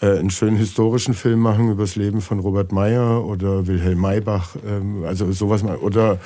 äh, 0.00 0.18
einen 0.18 0.30
schönen 0.30 0.56
historischen 0.56 1.14
Film 1.14 1.40
machen 1.40 1.70
über 1.70 1.84
das 1.84 1.96
Leben 1.96 2.20
von 2.20 2.38
Robert 2.38 2.70
Meyer 2.70 3.24
oder 3.24 3.66
Wilhelm 3.66 4.00
Maybach, 4.00 4.56
ähm, 4.66 5.04
also 5.04 5.32
sowas 5.32 5.62
mal, 5.62 5.76
oder 5.76 6.18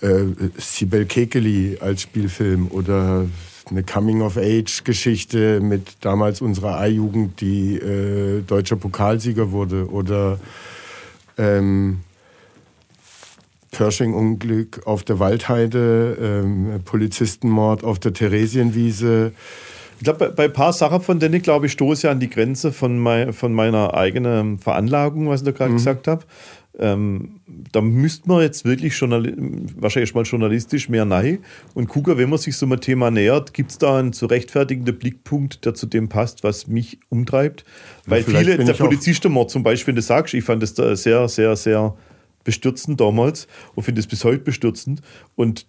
äh, 0.00 0.24
Sibel 0.56 1.06
Kekeli 1.06 1.78
als 1.80 2.02
Spielfilm 2.02 2.66
oder 2.68 3.26
eine 3.70 3.84
Coming-of-Age-Geschichte 3.84 5.60
mit 5.60 5.98
damals 6.00 6.40
unserer 6.40 6.78
A-Jugend, 6.78 7.40
die 7.40 7.76
äh, 7.76 8.42
deutscher 8.42 8.76
Pokalsieger 8.76 9.52
wurde 9.52 9.88
oder 9.88 10.40
ähm, 11.38 12.00
Pershing-Unglück 13.72 14.86
auf 14.86 15.02
der 15.02 15.18
Waldheide, 15.18 16.16
ähm, 16.20 16.80
Polizistenmord 16.84 17.84
auf 17.84 17.98
der 17.98 18.12
Theresienwiese. 18.12 19.32
Ich 19.98 20.04
glaube, 20.04 20.30
bei, 20.30 20.44
ein 20.44 20.52
paar 20.52 20.72
Sachen 20.72 21.00
von 21.00 21.20
denen, 21.20 21.40
glaube 21.42 21.66
ich, 21.66 21.72
stoße 21.72 22.06
ich 22.06 22.10
an 22.10 22.20
die 22.20 22.28
Grenze 22.28 22.72
von, 22.72 22.98
mein, 22.98 23.32
von 23.32 23.52
meiner 23.52 23.94
eigenen 23.94 24.58
Veranlagung, 24.58 25.28
was 25.28 25.40
ich 25.40 25.46
da 25.46 25.52
gerade 25.52 25.70
mhm. 25.70 25.76
gesagt 25.76 26.08
habe. 26.08 26.24
Ähm, 26.78 27.40
da 27.70 27.82
müsste 27.82 28.28
man 28.28 28.40
jetzt 28.40 28.64
wirklich 28.64 28.98
wahrscheinlich 29.02 30.14
mal 30.14 30.24
journalistisch 30.24 30.88
mehr 30.88 31.04
nahe 31.04 31.38
und 31.74 31.88
gucken, 31.88 32.16
wenn 32.16 32.30
man 32.30 32.38
sich 32.38 32.56
so 32.56 32.64
ein 32.66 32.80
Thema 32.80 33.10
nähert, 33.10 33.52
gibt 33.52 33.72
es 33.72 33.78
da 33.78 33.98
einen 33.98 34.14
zu 34.14 34.26
rechtfertigenden 34.26 34.98
Blickpunkt, 34.98 35.64
der 35.66 35.74
zu 35.74 35.86
dem 35.86 36.08
passt, 36.08 36.44
was 36.44 36.68
mich 36.68 36.98
umtreibt. 37.10 37.64
Weil 38.06 38.22
ja, 38.22 38.38
viele, 38.38 38.56
der 38.56 38.72
Polizistenmord 38.72 39.50
zum 39.50 39.62
Beispiel, 39.62 39.88
wenn 39.88 39.96
du 39.96 40.02
sagst, 40.02 40.32
ich 40.32 40.44
fand 40.44 40.62
das 40.62 40.72
da 40.72 40.96
sehr, 40.96 41.28
sehr, 41.28 41.56
sehr 41.56 41.94
bestürzend 42.44 43.00
damals 43.00 43.46
und 43.74 43.84
finde 43.84 44.00
es 44.00 44.06
bis 44.06 44.24
heute 44.24 44.42
bestürzend. 44.42 45.00
Und 45.36 45.66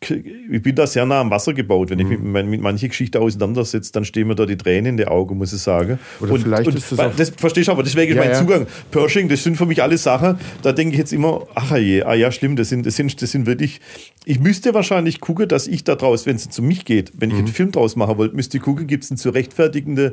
ich 0.00 0.62
bin 0.62 0.74
da 0.74 0.86
sehr 0.86 1.06
nah 1.06 1.20
am 1.20 1.30
Wasser 1.30 1.54
gebaut. 1.54 1.90
Wenn 1.90 1.98
ich 1.98 2.06
mhm. 2.06 2.30
mit, 2.30 2.46
mit 2.46 2.60
manche 2.60 2.88
Geschichte 2.88 3.18
auseinandersetze, 3.18 3.92
dann 3.92 4.04
stehen 4.04 4.28
mir 4.28 4.34
da 4.34 4.44
die 4.44 4.56
Tränen 4.56 4.90
in 4.90 4.96
die 4.98 5.06
Augen, 5.06 5.38
muss 5.38 5.52
ich 5.52 5.60
sagen. 5.60 5.98
Oder 6.20 6.32
und, 6.32 6.42
vielleicht 6.42 6.68
und, 6.68 6.76
ist 6.76 6.92
das, 6.92 7.16
das 7.16 7.30
verstehe 7.30 7.62
ich 7.62 7.70
aber, 7.70 7.82
deswegen 7.82 8.14
ja, 8.14 8.22
ist 8.22 8.28
mein 8.28 8.34
ja. 8.34 8.40
Zugang. 8.40 8.66
Pershing, 8.90 9.28
das 9.28 9.42
sind 9.42 9.56
für 9.56 9.64
mich 9.64 9.82
alle 9.82 9.96
Sachen, 9.96 10.38
da 10.62 10.72
denke 10.72 10.92
ich 10.92 10.98
jetzt 10.98 11.12
immer, 11.12 11.46
ach 11.54 11.76
je, 11.76 12.02
ah 12.02 12.14
ja, 12.14 12.30
schlimm, 12.30 12.56
das 12.56 12.68
sind, 12.68 12.84
das 12.84 12.96
sind, 12.96 13.20
das 13.20 13.30
sind 13.30 13.46
wirklich, 13.46 13.80
ich 14.26 14.38
müsste 14.38 14.74
wahrscheinlich 14.74 15.20
gucken, 15.20 15.48
dass 15.48 15.66
ich 15.66 15.82
da 15.82 15.94
draus, 15.94 16.26
wenn 16.26 16.36
es 16.36 16.50
zu 16.50 16.62
mich 16.62 16.84
geht, 16.84 17.12
wenn 17.16 17.30
ich 17.30 17.36
mhm. 17.36 17.44
einen 17.44 17.54
Film 17.54 17.72
draus 17.72 17.96
machen 17.96 18.18
wollte, 18.18 18.36
müsste 18.36 18.58
ich 18.58 18.62
gucken, 18.62 18.86
gibt 18.86 19.04
es 19.04 19.10
eine 19.10 19.18
zu 19.18 19.30
rechtfertigende 19.30 20.12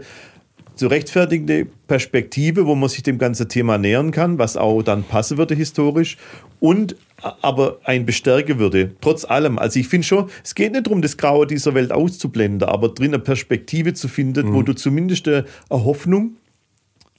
zu 0.75 0.87
rechtfertigende 0.87 1.67
Perspektive, 1.87 2.65
wo 2.65 2.75
man 2.75 2.89
sich 2.89 3.03
dem 3.03 3.17
ganzen 3.17 3.47
Thema 3.47 3.77
nähern 3.77 4.11
kann, 4.11 4.39
was 4.39 4.57
auch 4.57 4.81
dann 4.81 5.03
passen 5.03 5.37
würde 5.37 5.55
historisch 5.55 6.17
und 6.59 6.95
aber 7.41 7.79
ein 7.83 8.05
bestärken 8.05 8.59
würde. 8.59 8.91
Trotz 9.01 9.25
allem. 9.25 9.57
Also 9.57 9.79
ich 9.79 9.87
finde 9.87 10.05
schon, 10.05 10.29
es 10.43 10.55
geht 10.55 10.73
nicht 10.73 10.87
darum, 10.87 11.01
das 11.01 11.17
Graue 11.17 11.47
dieser 11.47 11.73
Welt 11.73 11.91
auszublenden, 11.91 12.67
aber 12.67 12.89
drin 12.89 13.13
eine 13.13 13.19
Perspektive 13.19 13.93
zu 13.93 14.07
finden, 14.07 14.49
mhm. 14.49 14.53
wo 14.53 14.61
du 14.61 14.73
zumindest 14.73 15.27
eine 15.27 15.45
Hoffnung 15.69 16.37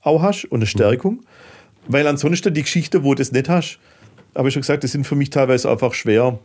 auch 0.03 0.23
hast 0.23 0.45
und 0.47 0.59
eine 0.59 0.67
Stärkung. 0.67 1.15
Mhm. 1.15 1.25
Weil 1.87 2.07
ansonsten 2.07 2.53
die 2.53 2.63
Geschichte, 2.63 3.05
wo 3.05 3.15
du 3.15 3.21
das 3.21 3.33
nicht 3.33 3.49
hast, 3.49 3.79
habe 4.35 4.49
ich 4.49 4.55
schon 4.55 4.63
gesagt, 4.63 4.85
das 4.85 4.93
sind 4.93 5.07
für 5.07 5.17
mich 5.17 5.31
teilweise 5.31 5.71
einfach 5.71 5.95
schwer. 5.95 6.39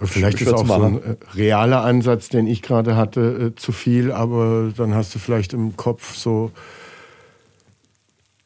Vielleicht 0.00 0.40
ist 0.40 0.52
auch 0.52 0.66
so 0.66 0.74
ein 0.74 1.02
äh, 1.02 1.16
realer 1.34 1.82
Ansatz, 1.82 2.28
den 2.28 2.46
ich 2.46 2.62
gerade 2.62 2.96
hatte, 2.96 3.52
äh, 3.54 3.54
zu 3.54 3.72
viel, 3.72 4.12
aber 4.12 4.72
dann 4.76 4.94
hast 4.94 5.14
du 5.14 5.18
vielleicht 5.18 5.54
im 5.54 5.76
Kopf 5.76 6.14
so 6.14 6.50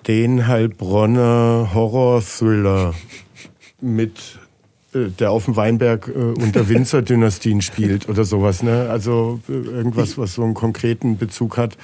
den 0.07 0.47
Heilbronner 0.47 1.71
Horror-Thriller 1.75 2.95
mit 3.81 4.39
äh, 4.95 5.09
der 5.09 5.31
auf 5.31 5.47
dem 5.47 5.57
Weinberg 5.57 6.09
äh, 6.09 6.13
unter 6.13 6.69
Winzer-Dynastien 6.69 7.63
spielt 7.63 8.09
oder 8.09 8.25
sowas. 8.25 8.63
Ne? 8.63 8.89
Also 8.89 9.41
irgendwas, 9.49 10.19
was 10.19 10.35
so 10.35 10.45
einen 10.45 10.55
konkreten 10.55 11.19
Bezug 11.19 11.57
hat. 11.57 11.77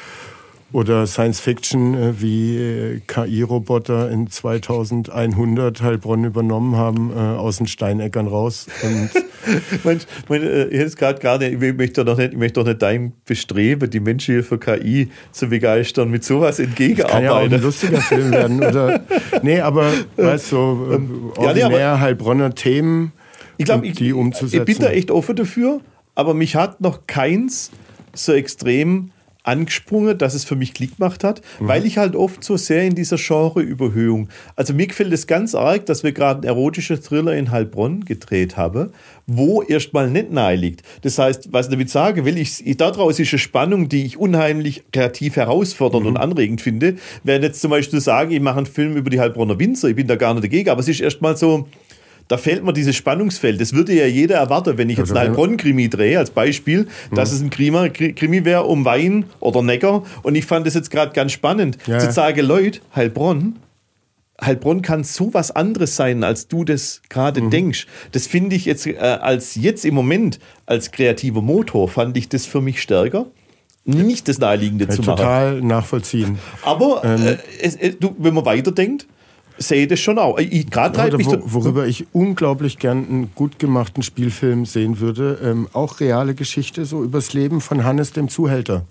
Oder 0.76 1.06
Science 1.06 1.40
Fiction, 1.40 1.94
äh, 1.94 2.20
wie 2.20 2.58
äh, 2.58 3.00
KI-Roboter 3.06 4.10
in 4.10 4.28
2100 4.28 5.80
Heilbronn 5.80 6.24
übernommen 6.24 6.76
haben, 6.76 7.12
äh, 7.16 7.18
aus 7.18 7.56
den 7.56 7.66
Steineckern 7.66 8.26
raus. 8.26 8.66
Und 8.82 9.08
mein, 9.84 10.00
mein, 10.28 10.42
ich 10.42 10.78
jetzt 10.78 10.98
gerade 10.98 11.18
gar 11.18 11.38
nicht, 11.38 11.62
ich 11.62 11.74
möchte 11.74 12.04
doch 12.04 12.18
nicht, 12.18 12.34
ich 12.34 12.38
möchte 12.38 12.60
doch 12.60 12.66
nicht 12.66 12.82
dein 12.82 13.14
Bestreben, 13.24 13.88
die 13.88 14.00
Menschen 14.00 14.42
für 14.42 14.58
KI 14.58 15.08
zu 15.32 15.46
begeistern, 15.46 16.10
mit 16.10 16.24
sowas 16.24 16.58
entgegenarbeiten. 16.58 17.10
Kann 17.10 17.24
ja 17.24 17.32
auch 17.32 17.50
ein 17.50 17.62
lustiger 17.62 18.02
Film 18.02 18.30
werden. 18.32 18.58
Oder, 18.62 19.00
nee, 19.42 19.62
aber 19.62 19.90
weißt 20.16 20.52
du, 20.52 20.56
so, 20.56 20.88
ähm, 20.92 21.32
ordinär 21.38 21.80
ja, 21.80 21.94
nee, 21.94 22.00
Heilbronner 22.02 22.54
Themen, 22.54 23.12
ich 23.56 23.64
glaub, 23.64 23.82
ich, 23.82 23.94
die 23.94 24.12
umzusetzen. 24.12 24.68
Ich 24.68 24.76
bin 24.76 24.84
da 24.86 24.92
echt 24.92 25.10
offen 25.10 25.36
dafür, 25.36 25.80
aber 26.14 26.34
mich 26.34 26.54
hat 26.54 26.82
noch 26.82 27.06
keins 27.06 27.70
so 28.12 28.34
extrem 28.34 29.10
angesprungen, 29.46 30.18
dass 30.18 30.34
es 30.34 30.44
für 30.44 30.56
mich 30.56 30.74
Klick 30.74 30.96
gemacht 30.96 31.24
hat, 31.24 31.40
mhm. 31.60 31.68
weil 31.68 31.86
ich 31.86 31.98
halt 31.98 32.16
oft 32.16 32.42
so 32.42 32.56
sehr 32.56 32.84
in 32.84 32.94
dieser 32.94 33.16
Genre-Überhöhung. 33.16 34.28
Also 34.56 34.74
mir 34.74 34.86
gefällt 34.86 35.12
es 35.12 35.26
ganz 35.26 35.54
arg, 35.54 35.86
dass 35.86 36.02
wir 36.02 36.12
gerade 36.12 36.40
einen 36.40 36.48
erotischen 36.48 37.00
Thriller 37.02 37.34
in 37.34 37.50
Heilbronn 37.50 38.04
gedreht 38.04 38.56
haben, 38.56 38.90
wo 39.26 39.62
erstmal 39.62 40.10
nicht 40.10 40.30
nahe 40.30 40.56
liegt. 40.56 40.82
Das 41.02 41.18
heißt, 41.18 41.52
was 41.52 41.66
ich 41.66 41.72
damit 41.72 41.90
sage, 41.90 42.24
will 42.24 42.38
ich, 42.38 42.62
daraus 42.76 43.18
ist 43.18 43.32
eine 43.32 43.38
Spannung, 43.38 43.88
die 43.88 44.04
ich 44.04 44.16
unheimlich 44.16 44.84
kreativ 44.92 45.36
herausfordernd 45.36 46.04
mhm. 46.04 46.10
und 46.10 46.16
anregend 46.16 46.60
finde. 46.60 46.96
Während 47.24 47.44
jetzt 47.44 47.60
zum 47.60 47.70
Beispiel 47.70 48.00
sagen, 48.00 48.32
ich 48.32 48.40
mache 48.40 48.58
einen 48.58 48.66
Film 48.66 48.96
über 48.96 49.10
die 49.10 49.20
Heilbronner 49.20 49.58
Winzer, 49.58 49.88
ich 49.88 49.96
bin 49.96 50.06
da 50.06 50.16
gar 50.16 50.34
nicht 50.34 50.44
dagegen, 50.44 50.70
aber 50.70 50.80
es 50.80 50.88
ist 50.88 51.00
erstmal 51.00 51.36
so, 51.36 51.68
da 52.28 52.38
fehlt 52.38 52.64
mir 52.64 52.72
dieses 52.72 52.96
Spannungsfeld. 52.96 53.60
Das 53.60 53.72
würde 53.72 53.94
ja 53.94 54.06
jeder 54.06 54.36
erwarten, 54.36 54.78
wenn 54.78 54.90
ich 54.90 54.98
jetzt 54.98 55.10
einen 55.10 55.20
Heilbronn-Krimi 55.20 55.88
drehe, 55.88 56.18
als 56.18 56.30
Beispiel, 56.30 56.88
mhm. 57.10 57.14
dass 57.14 57.32
es 57.32 57.40
ein 57.40 57.50
Krimi, 57.50 57.90
Krimi 57.90 58.44
wäre 58.44 58.64
um 58.64 58.84
Wein 58.84 59.26
oder 59.40 59.62
Neckar. 59.62 60.04
Und 60.22 60.34
ich 60.34 60.44
fand 60.44 60.66
das 60.66 60.74
jetzt 60.74 60.90
gerade 60.90 61.12
ganz 61.12 61.32
spannend, 61.32 61.78
ja. 61.86 61.98
zu 61.98 62.10
sagen, 62.10 62.44
Leute, 62.44 62.80
Heilbronn, 62.94 63.56
Heilbronn 64.40 64.82
kann 64.82 65.02
so 65.02 65.32
was 65.32 65.50
anderes 65.50 65.96
sein, 65.96 66.22
als 66.22 66.48
du 66.48 66.64
das 66.64 67.00
gerade 67.08 67.40
mhm. 67.40 67.50
denkst. 67.50 67.86
Das 68.12 68.26
finde 68.26 68.56
ich 68.56 68.66
jetzt, 68.66 68.86
äh, 68.86 68.96
als 68.98 69.54
jetzt 69.54 69.84
im 69.84 69.94
Moment, 69.94 70.38
als 70.66 70.90
kreativer 70.90 71.42
Motor, 71.42 71.88
fand 71.88 72.16
ich 72.16 72.28
das 72.28 72.44
für 72.44 72.60
mich 72.60 72.82
stärker 72.82 73.26
nicht 73.86 74.28
das 74.28 74.38
Naheliegende 74.38 74.88
zu 74.88 75.02
machen. 75.02 75.16
Total 75.16 75.60
nachvollziehen. 75.62 76.38
Aber 76.62 77.02
ähm, 77.04 77.24
äh, 77.24 77.36
es, 77.62 77.76
äh, 77.76 77.94
du, 77.98 78.14
wenn 78.18 78.34
man 78.34 78.44
weiterdenkt, 78.44 79.06
sehe 79.58 79.86
das 79.86 80.00
schon 80.00 80.18
auch. 80.18 80.38
Ich, 80.38 80.70
grad 80.70 80.96
ja, 80.96 81.12
wo, 81.12 81.40
worüber 81.44 81.86
ich 81.86 82.06
unglaublich 82.12 82.78
gern 82.78 83.06
einen 83.08 83.34
gut 83.34 83.58
gemachten 83.58 84.02
Spielfilm 84.02 84.66
sehen 84.66 85.00
würde, 85.00 85.38
ähm, 85.42 85.68
auch 85.72 86.00
reale 86.00 86.34
Geschichte, 86.34 86.84
so 86.84 87.02
übers 87.02 87.32
Leben 87.32 87.60
von 87.60 87.84
Hannes 87.84 88.12
dem 88.12 88.28
Zuhälter. 88.28 88.84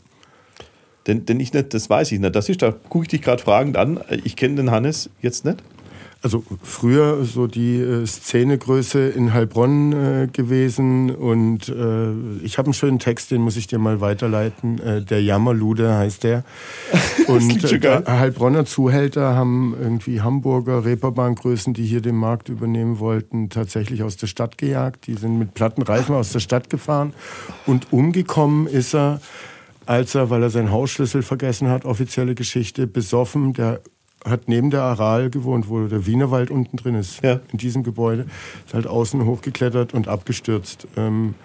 Denn, 1.08 1.26
denn 1.26 1.40
ich 1.40 1.54
nicht, 1.54 1.74
das 1.74 1.90
weiß 1.90 2.12
ich 2.12 2.20
nicht. 2.20 2.36
Das 2.36 2.50
ist, 2.50 2.62
da 2.62 2.72
gucke 2.72 3.04
ich 3.04 3.10
dich 3.10 3.22
gerade 3.22 3.42
fragend 3.42 3.78
an. 3.78 4.00
Ich 4.24 4.36
kenne 4.36 4.56
den 4.56 4.72
Hannes 4.72 5.10
jetzt 5.22 5.46
nicht 5.46 5.64
also 6.22 6.44
früher 6.64 7.24
so 7.24 7.48
die 7.48 7.78
äh, 7.80 8.06
Szenegröße 8.06 9.10
in 9.10 9.34
Heilbronn 9.34 9.94
äh, 9.94 10.28
gewesen 10.32 11.14
und 11.14 11.70
äh, 11.70 12.12
ich 12.44 12.58
habe 12.58 12.68
einen 12.68 12.74
schönen 12.74 13.00
Text, 13.00 13.32
den 13.32 13.42
muss 13.42 13.58
ich 13.58 13.68
dir 13.68 13.80
mal 13.80 14.02
weiterleiten. 14.02 14.80
Äh, 14.80 15.02
der 15.04 15.22
Jammerlude 15.22 15.96
heißt 15.96 16.24
der. 16.24 16.44
Und 17.28 17.64
äh, 17.64 18.02
Heilbronner 18.08 18.66
Zuhälter 18.66 19.36
haben 19.36 19.76
irgendwie 19.80 20.22
Hamburger 20.22 20.86
Reeperbahngrößen, 20.86 21.74
die 21.74 21.86
hier 21.86 22.02
den 22.02 22.16
Markt 22.16 22.50
übernehmen 22.50 23.00
wollten, 23.00 23.50
tatsächlich 23.50 24.04
aus 24.04 24.18
der 24.18 24.28
Stadt 24.28 24.58
gejagt. 24.58 25.08
Die 25.08 25.16
sind 25.16 25.40
mit 25.40 25.54
platten 25.56 25.82
Reifen 25.82 26.14
aus 26.16 26.32
der 26.32 26.40
Stadt 26.40 26.70
gefahren 26.70 27.14
und 27.66 27.92
umgekommen 27.92 28.68
ist 28.68 28.94
er 28.94 29.22
als 29.86 30.16
er, 30.16 30.30
weil 30.30 30.42
er 30.42 30.50
seinen 30.50 30.72
Hausschlüssel 30.72 31.22
vergessen 31.22 31.70
hat, 31.70 31.86
offizielle 31.86 32.36
Geschichte, 32.36 32.88
besoffen, 32.88 33.54
der 33.54 33.82
hat 34.26 34.48
neben 34.48 34.72
der 34.72 34.82
Aral 34.82 35.30
gewohnt, 35.30 35.70
wo 35.70 35.86
der 35.86 36.06
Wienerwald 36.06 36.50
unten 36.50 36.78
drin 36.78 36.96
ist. 36.96 37.24
Ja. 37.24 37.40
In 37.52 37.60
diesem 37.60 37.84
Gebäude. 37.84 38.26
Ist 38.66 38.74
halt 38.74 38.88
außen 38.88 39.24
hochgeklettert 39.24 39.94
und 39.94 40.08
abgestürzt. 40.08 40.88
Ähm, 40.98 41.36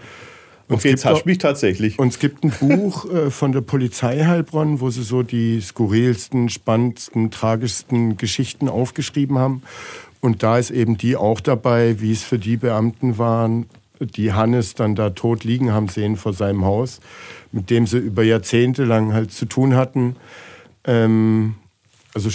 okay, 0.69 0.89
jetzt 0.89 1.05
hast 1.05 1.27
mich 1.27 1.39
tatsächlich. 1.39 1.99
Und 1.99 2.09
es 2.09 2.19
gibt 2.19 2.43
ein 2.43 2.51
Buch 2.51 3.05
äh, 3.13 3.31
von 3.31 3.53
der 3.53 3.61
Polizei 3.61 4.25
Heilbronn, 4.25 4.81
wo 4.81 4.91
sie 4.91 5.03
so 5.03 5.23
die 5.23 5.61
skurrilsten, 5.61 6.49
spannendsten, 6.49 7.31
tragischsten 7.31 8.17
Geschichten 8.17 8.69
aufgeschrieben 8.69 9.39
haben. 9.39 9.63
Und 10.21 10.43
da 10.43 10.59
ist 10.59 10.71
eben 10.71 10.97
die 10.97 11.17
auch 11.17 11.41
dabei, 11.41 12.01
wie 12.01 12.13
es 12.13 12.23
für 12.23 12.39
die 12.39 12.57
Beamten 12.57 13.19
waren, 13.19 13.67
die 14.01 14.33
Hannes 14.33 14.75
dann 14.75 14.95
da 14.95 15.11
tot 15.11 15.45
liegen 15.45 15.73
haben 15.73 15.89
sehen 15.89 16.17
vor 16.17 16.33
seinem 16.33 16.65
Haus, 16.65 17.01
mit 17.53 17.69
dem 17.69 17.87
sie 17.87 17.99
über 17.99 18.23
Jahrzehnte 18.23 18.85
lang 18.85 19.13
halt 19.13 19.33
zu 19.33 19.45
tun 19.45 19.75
hatten. 19.77 20.17
Ähm, 20.85 21.57
also 22.15 22.31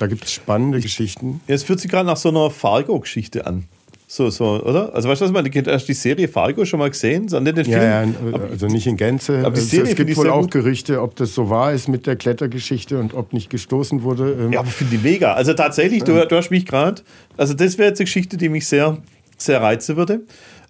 da 0.00 0.06
gibt 0.06 0.24
es 0.24 0.32
spannende 0.32 0.80
Geschichten. 0.80 1.40
Ja, 1.46 1.54
es 1.54 1.62
fühlt 1.62 1.80
sich 1.80 1.90
gerade 1.90 2.06
nach 2.06 2.16
so 2.16 2.30
einer 2.30 2.50
Fargo-Geschichte 2.50 3.46
an. 3.46 3.64
So, 4.08 4.28
so, 4.28 4.60
oder? 4.64 4.92
Also 4.92 5.08
weißt 5.08 5.20
du, 5.20 5.26
was 5.26 5.30
man 5.30 5.48
hast 5.66 5.86
die 5.86 5.94
Serie 5.94 6.26
Fargo 6.26 6.64
schon 6.64 6.80
mal 6.80 6.90
gesehen? 6.90 7.28
Sondern 7.28 7.54
den 7.54 7.64
Film? 7.64 7.80
Ja, 7.80 8.02
ja, 8.02 8.40
also 8.50 8.66
nicht 8.66 8.88
in 8.88 8.96
Gänze. 8.96 9.44
Aber 9.44 9.54
die 9.54 9.60
Serie 9.60 9.90
es 9.90 9.96
gibt 9.96 10.16
wohl 10.16 10.30
auch 10.30 10.40
gut. 10.40 10.50
Gerüchte, 10.50 11.00
ob 11.00 11.14
das 11.14 11.32
so 11.32 11.48
wahr 11.48 11.72
ist 11.72 11.86
mit 11.86 12.08
der 12.08 12.16
Klettergeschichte 12.16 12.98
und 12.98 13.14
ob 13.14 13.32
nicht 13.32 13.50
gestoßen 13.50 14.02
wurde. 14.02 14.32
Ähm. 14.32 14.52
Ja, 14.52 14.60
aber 14.60 14.70
finde 14.70 14.96
ich 14.96 15.02
mega. 15.02 15.34
Also 15.34 15.54
tatsächlich, 15.54 16.02
du, 16.02 16.26
du 16.26 16.36
hast 16.36 16.50
mich 16.50 16.66
gerade, 16.66 17.02
also 17.36 17.54
das 17.54 17.78
wäre 17.78 17.90
jetzt 17.90 18.00
eine 18.00 18.06
Geschichte, 18.06 18.36
die 18.36 18.48
mich 18.48 18.66
sehr, 18.66 18.98
sehr 19.36 19.62
reizen 19.62 19.96
würde. 19.96 20.22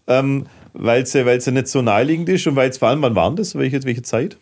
Ähm, 0.06 0.44
weil 0.74 1.06
sie, 1.06 1.24
weil 1.24 1.40
sie 1.40 1.52
nicht 1.52 1.68
so 1.68 1.80
naheliegend 1.80 2.28
ist 2.28 2.46
und 2.46 2.56
weil 2.56 2.68
es 2.68 2.76
vor 2.76 2.88
allem, 2.88 3.00
wann 3.00 3.14
war 3.14 3.34
das? 3.34 3.54
Welche, 3.54 3.82
welche 3.84 4.02
Zeit? 4.02 4.36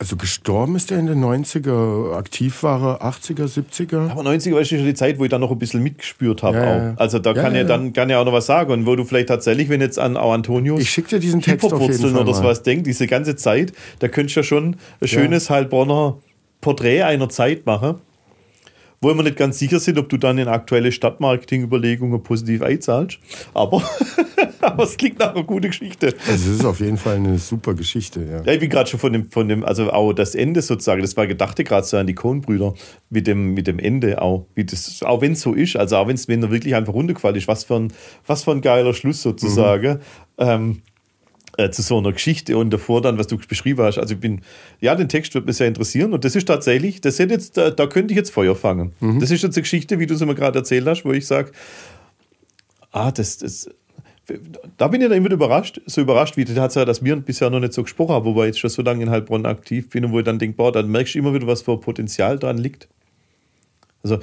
Also 0.00 0.16
gestorben 0.16 0.76
ist 0.76 0.90
er 0.90 0.98
in 0.98 1.08
den 1.08 1.22
90er, 1.22 2.14
aktiv 2.16 2.62
war 2.62 3.02
er 3.02 3.06
80er, 3.06 3.44
70er. 3.44 4.08
Aber 4.08 4.22
90er 4.22 4.54
war 4.54 4.64
schon 4.64 4.78
die 4.78 4.94
Zeit, 4.94 5.18
wo 5.18 5.24
ich 5.24 5.30
dann 5.30 5.42
noch 5.42 5.50
ein 5.50 5.58
bisschen 5.58 5.82
mitgespürt 5.82 6.42
habe. 6.42 6.56
Ja, 6.56 6.76
ja. 6.76 6.94
Also 6.96 7.18
da 7.18 7.34
ja, 7.34 7.42
kann 7.42 7.54
ja, 7.54 7.64
dann 7.64 7.92
kann 7.92 8.08
ja 8.08 8.18
auch 8.18 8.24
noch 8.24 8.32
was 8.32 8.46
sagen. 8.46 8.72
Und 8.72 8.86
wo 8.86 8.96
du 8.96 9.04
vielleicht 9.04 9.28
tatsächlich, 9.28 9.68
wenn 9.68 9.82
jetzt 9.82 9.98
an 9.98 10.16
auch 10.16 10.32
Antonius 10.32 10.80
ich 10.80 10.88
schick 10.88 11.08
dir 11.08 11.18
diesen 11.18 11.42
Text 11.42 11.70
auf 11.70 11.82
jeden 11.82 11.92
Fall 11.92 12.16
oder 12.16 12.32
sowas 12.32 12.62
denkst, 12.62 12.84
diese 12.84 13.06
ganze 13.06 13.36
Zeit, 13.36 13.74
da 13.98 14.08
könntest 14.08 14.36
du 14.36 14.40
ja 14.40 14.44
schon 14.44 14.76
ein 15.02 15.08
schönes 15.08 15.50
Heilbronner 15.50 16.16
Porträt 16.62 17.02
einer 17.02 17.28
Zeit 17.28 17.66
machen. 17.66 17.96
wo 19.02 19.14
wir 19.14 19.22
nicht 19.22 19.36
ganz 19.36 19.58
sicher 19.58 19.80
sind, 19.80 19.98
ob 19.98 20.08
du 20.08 20.16
dann 20.16 20.38
in 20.38 20.48
aktuelle 20.48 20.92
Stadtmarketing-Überlegungen 20.92 22.22
positiv 22.22 22.62
einzahlst. 22.62 23.18
Aber, 23.54 23.82
aber 24.72 24.84
es 24.84 24.96
klingt 24.96 25.18
nach 25.18 25.34
einer 25.34 25.44
guten 25.44 25.68
Geschichte. 25.68 26.14
Also 26.28 26.50
es 26.50 26.58
ist 26.60 26.64
auf 26.64 26.80
jeden 26.80 26.96
Fall 26.96 27.16
eine 27.16 27.38
super 27.38 27.74
Geschichte, 27.74 28.24
ja. 28.24 28.42
Ja, 28.44 28.52
ich 28.52 28.60
bin 28.60 28.70
gerade 28.70 28.88
schon 28.88 29.00
von 29.00 29.12
dem, 29.12 29.30
von 29.30 29.48
dem, 29.48 29.64
also 29.64 29.90
auch 29.92 30.12
das 30.12 30.34
Ende 30.34 30.62
sozusagen, 30.62 31.02
das 31.02 31.16
war 31.16 31.26
gedachte 31.26 31.64
gerade 31.64 31.86
so 31.86 31.96
an 31.96 32.06
die 32.06 32.14
Coen-Brüder 32.14 32.74
mit 33.10 33.26
dem, 33.26 33.54
mit 33.54 33.66
dem 33.66 33.78
Ende 33.78 34.20
auch, 34.20 34.46
wie 34.54 34.64
das, 34.64 35.02
auch 35.02 35.20
wenn 35.20 35.32
es 35.32 35.40
so 35.40 35.54
ist, 35.54 35.76
also 35.76 35.96
auch 35.96 36.08
wenn's, 36.08 36.28
wenn 36.28 36.42
er 36.42 36.50
wirklich 36.50 36.74
einfach 36.74 36.92
runtergefallen 36.92 37.36
ist, 37.36 37.48
was 37.48 37.64
für 37.64 37.76
ein, 37.76 37.92
was 38.26 38.44
für 38.44 38.52
ein 38.52 38.60
geiler 38.60 38.94
Schluss 38.94 39.22
sozusagen. 39.22 40.00
Ähm, 40.38 40.82
äh, 41.56 41.70
zu 41.70 41.82
so 41.82 41.98
einer 41.98 42.12
Geschichte 42.12 42.56
und 42.56 42.70
davor 42.70 43.02
dann, 43.02 43.18
was 43.18 43.26
du 43.26 43.36
beschrieben 43.36 43.82
hast. 43.82 43.98
Also 43.98 44.14
ich 44.14 44.20
bin, 44.20 44.40
ja, 44.80 44.94
den 44.94 45.08
Text 45.08 45.34
wird 45.34 45.46
mich 45.46 45.56
sehr 45.56 45.68
interessieren 45.68 46.12
und 46.12 46.24
das 46.24 46.36
ist 46.36 46.46
tatsächlich, 46.46 47.00
das 47.00 47.18
hätte 47.18 47.34
jetzt, 47.34 47.56
da, 47.56 47.70
da 47.70 47.86
könnte 47.86 48.12
ich 48.12 48.16
jetzt 48.16 48.30
Feuer 48.30 48.54
fangen. 48.54 48.92
Das 49.20 49.30
ist 49.30 49.42
jetzt 49.42 49.56
eine 49.56 49.62
Geschichte, 49.62 49.98
wie 49.98 50.06
du 50.06 50.14
es 50.14 50.20
mir 50.20 50.34
gerade 50.34 50.58
erzählt 50.58 50.86
hast, 50.86 51.04
wo 51.04 51.12
ich 51.12 51.26
sage, 51.26 51.52
ah, 52.92 53.10
das, 53.10 53.38
das, 53.38 53.68
da 54.78 54.88
bin 54.88 55.00
ich 55.00 55.08
dann 55.08 55.16
immer 55.16 55.26
wieder 55.26 55.34
überrascht, 55.34 55.80
so 55.86 56.00
überrascht 56.00 56.36
wie 56.36 56.44
die 56.44 56.54
Tatsache, 56.54 56.84
dass 56.84 57.02
wir 57.04 57.16
bisher 57.16 57.50
noch 57.50 57.60
nicht 57.60 57.72
so 57.72 57.82
gesprochen 57.82 58.12
haben, 58.14 58.24
wobei 58.24 58.42
ich 58.42 58.46
jetzt 58.48 58.58
schon 58.60 58.70
so 58.70 58.82
lange 58.82 59.02
in 59.02 59.10
Heilbronn 59.10 59.46
aktiv 59.46 59.88
bin 59.90 60.04
und 60.04 60.12
wo 60.12 60.18
ich 60.18 60.24
dann 60.24 60.38
denke, 60.38 60.56
boah, 60.56 60.72
dann 60.72 60.88
merkst 60.90 61.14
du 61.14 61.18
immer 61.18 61.34
wieder, 61.34 61.46
was 61.46 61.62
für 61.62 61.76
Potenzial 61.78 62.38
dran 62.38 62.58
liegt. 62.58 62.88
Also, 64.02 64.18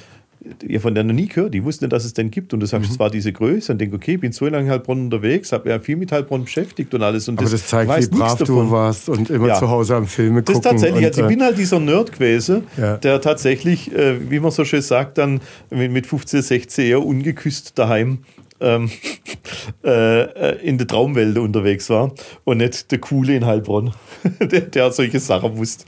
ihr 0.66 0.80
von 0.80 0.96
der 0.96 1.04
noch 1.04 1.14
nie 1.14 1.28
gehört, 1.28 1.54
die 1.54 1.64
wussten 1.64 1.86
nicht, 1.86 1.94
dass 1.94 2.06
es 2.06 2.14
den 2.14 2.32
gibt 2.32 2.54
und 2.54 2.62
du 2.62 2.66
sagst, 2.68 2.90
es 2.90 3.00
war 3.00 3.10
diese 3.10 3.34
Größe 3.34 3.72
und 3.72 3.80
denk, 3.80 3.94
okay, 3.94 4.14
ich 4.16 4.20
bin 4.20 4.32
so 4.32 4.46
lange 4.46 4.66
in 4.66 4.72
Heilbronn 4.72 5.02
unterwegs, 5.06 5.52
habe 5.52 5.70
ja 5.70 5.80
viel 5.80 5.98
mit 5.98 6.12
Heilbronn 6.12 6.44
beschäftigt 6.46 6.94
und 6.94 7.04
alles. 7.04 7.28
Und 7.28 7.40
Aber 7.40 7.50
das 7.50 7.68
zeigt, 7.68 7.90
weiß 7.90 8.12
wie 8.12 8.16
brav 8.18 8.38
davon. 8.38 8.56
du 8.68 8.72
warst 8.72 9.10
und 9.10 9.30
immer 9.30 9.48
Ja. 9.50 9.56
zu 9.60 9.70
Hause 9.70 9.96
am 9.96 10.08
Filme 10.08 10.44
Das 10.44 10.56
gucken. 10.56 10.76
ist 10.78 10.82
tatsächlich, 10.82 11.00
und, 11.06 11.06
also 11.08 11.22
ich 11.22 11.26
äh, 11.26 11.30
bin 11.36 11.44
halt 11.44 11.58
dieser 11.58 11.80
Nerd 11.80 12.12
gewesen, 12.14 12.64
Ja. 12.78 12.98
der 12.98 13.20
tatsächlich, 13.20 13.94
äh, 13.94 14.32
wie 14.32 14.40
man 14.40 14.52
so 14.52 14.64
schön 14.64 14.82
sagt, 14.82 15.18
dann 15.18 15.42
mit, 15.70 15.92
mit 15.92 16.08
15, 16.08 16.42
16 16.42 16.86
eher 16.86 17.06
ungeküsst 17.06 17.78
daheim 17.78 18.20
ähm, 18.60 18.90
äh, 19.84 20.22
äh, 20.22 20.62
in 20.68 20.78
der 20.78 20.88
Traumwelt 20.88 21.38
unterwegs 21.38 21.90
war 21.90 22.12
und 22.44 22.58
nicht 22.58 22.92
der 22.92 23.00
Coole 23.00 23.36
in 23.36 23.46
Heilbronn, 23.46 23.94
der, 24.40 24.62
der 24.62 24.92
solche 24.92 25.20
Sachen 25.20 25.58
wusste. 25.58 25.86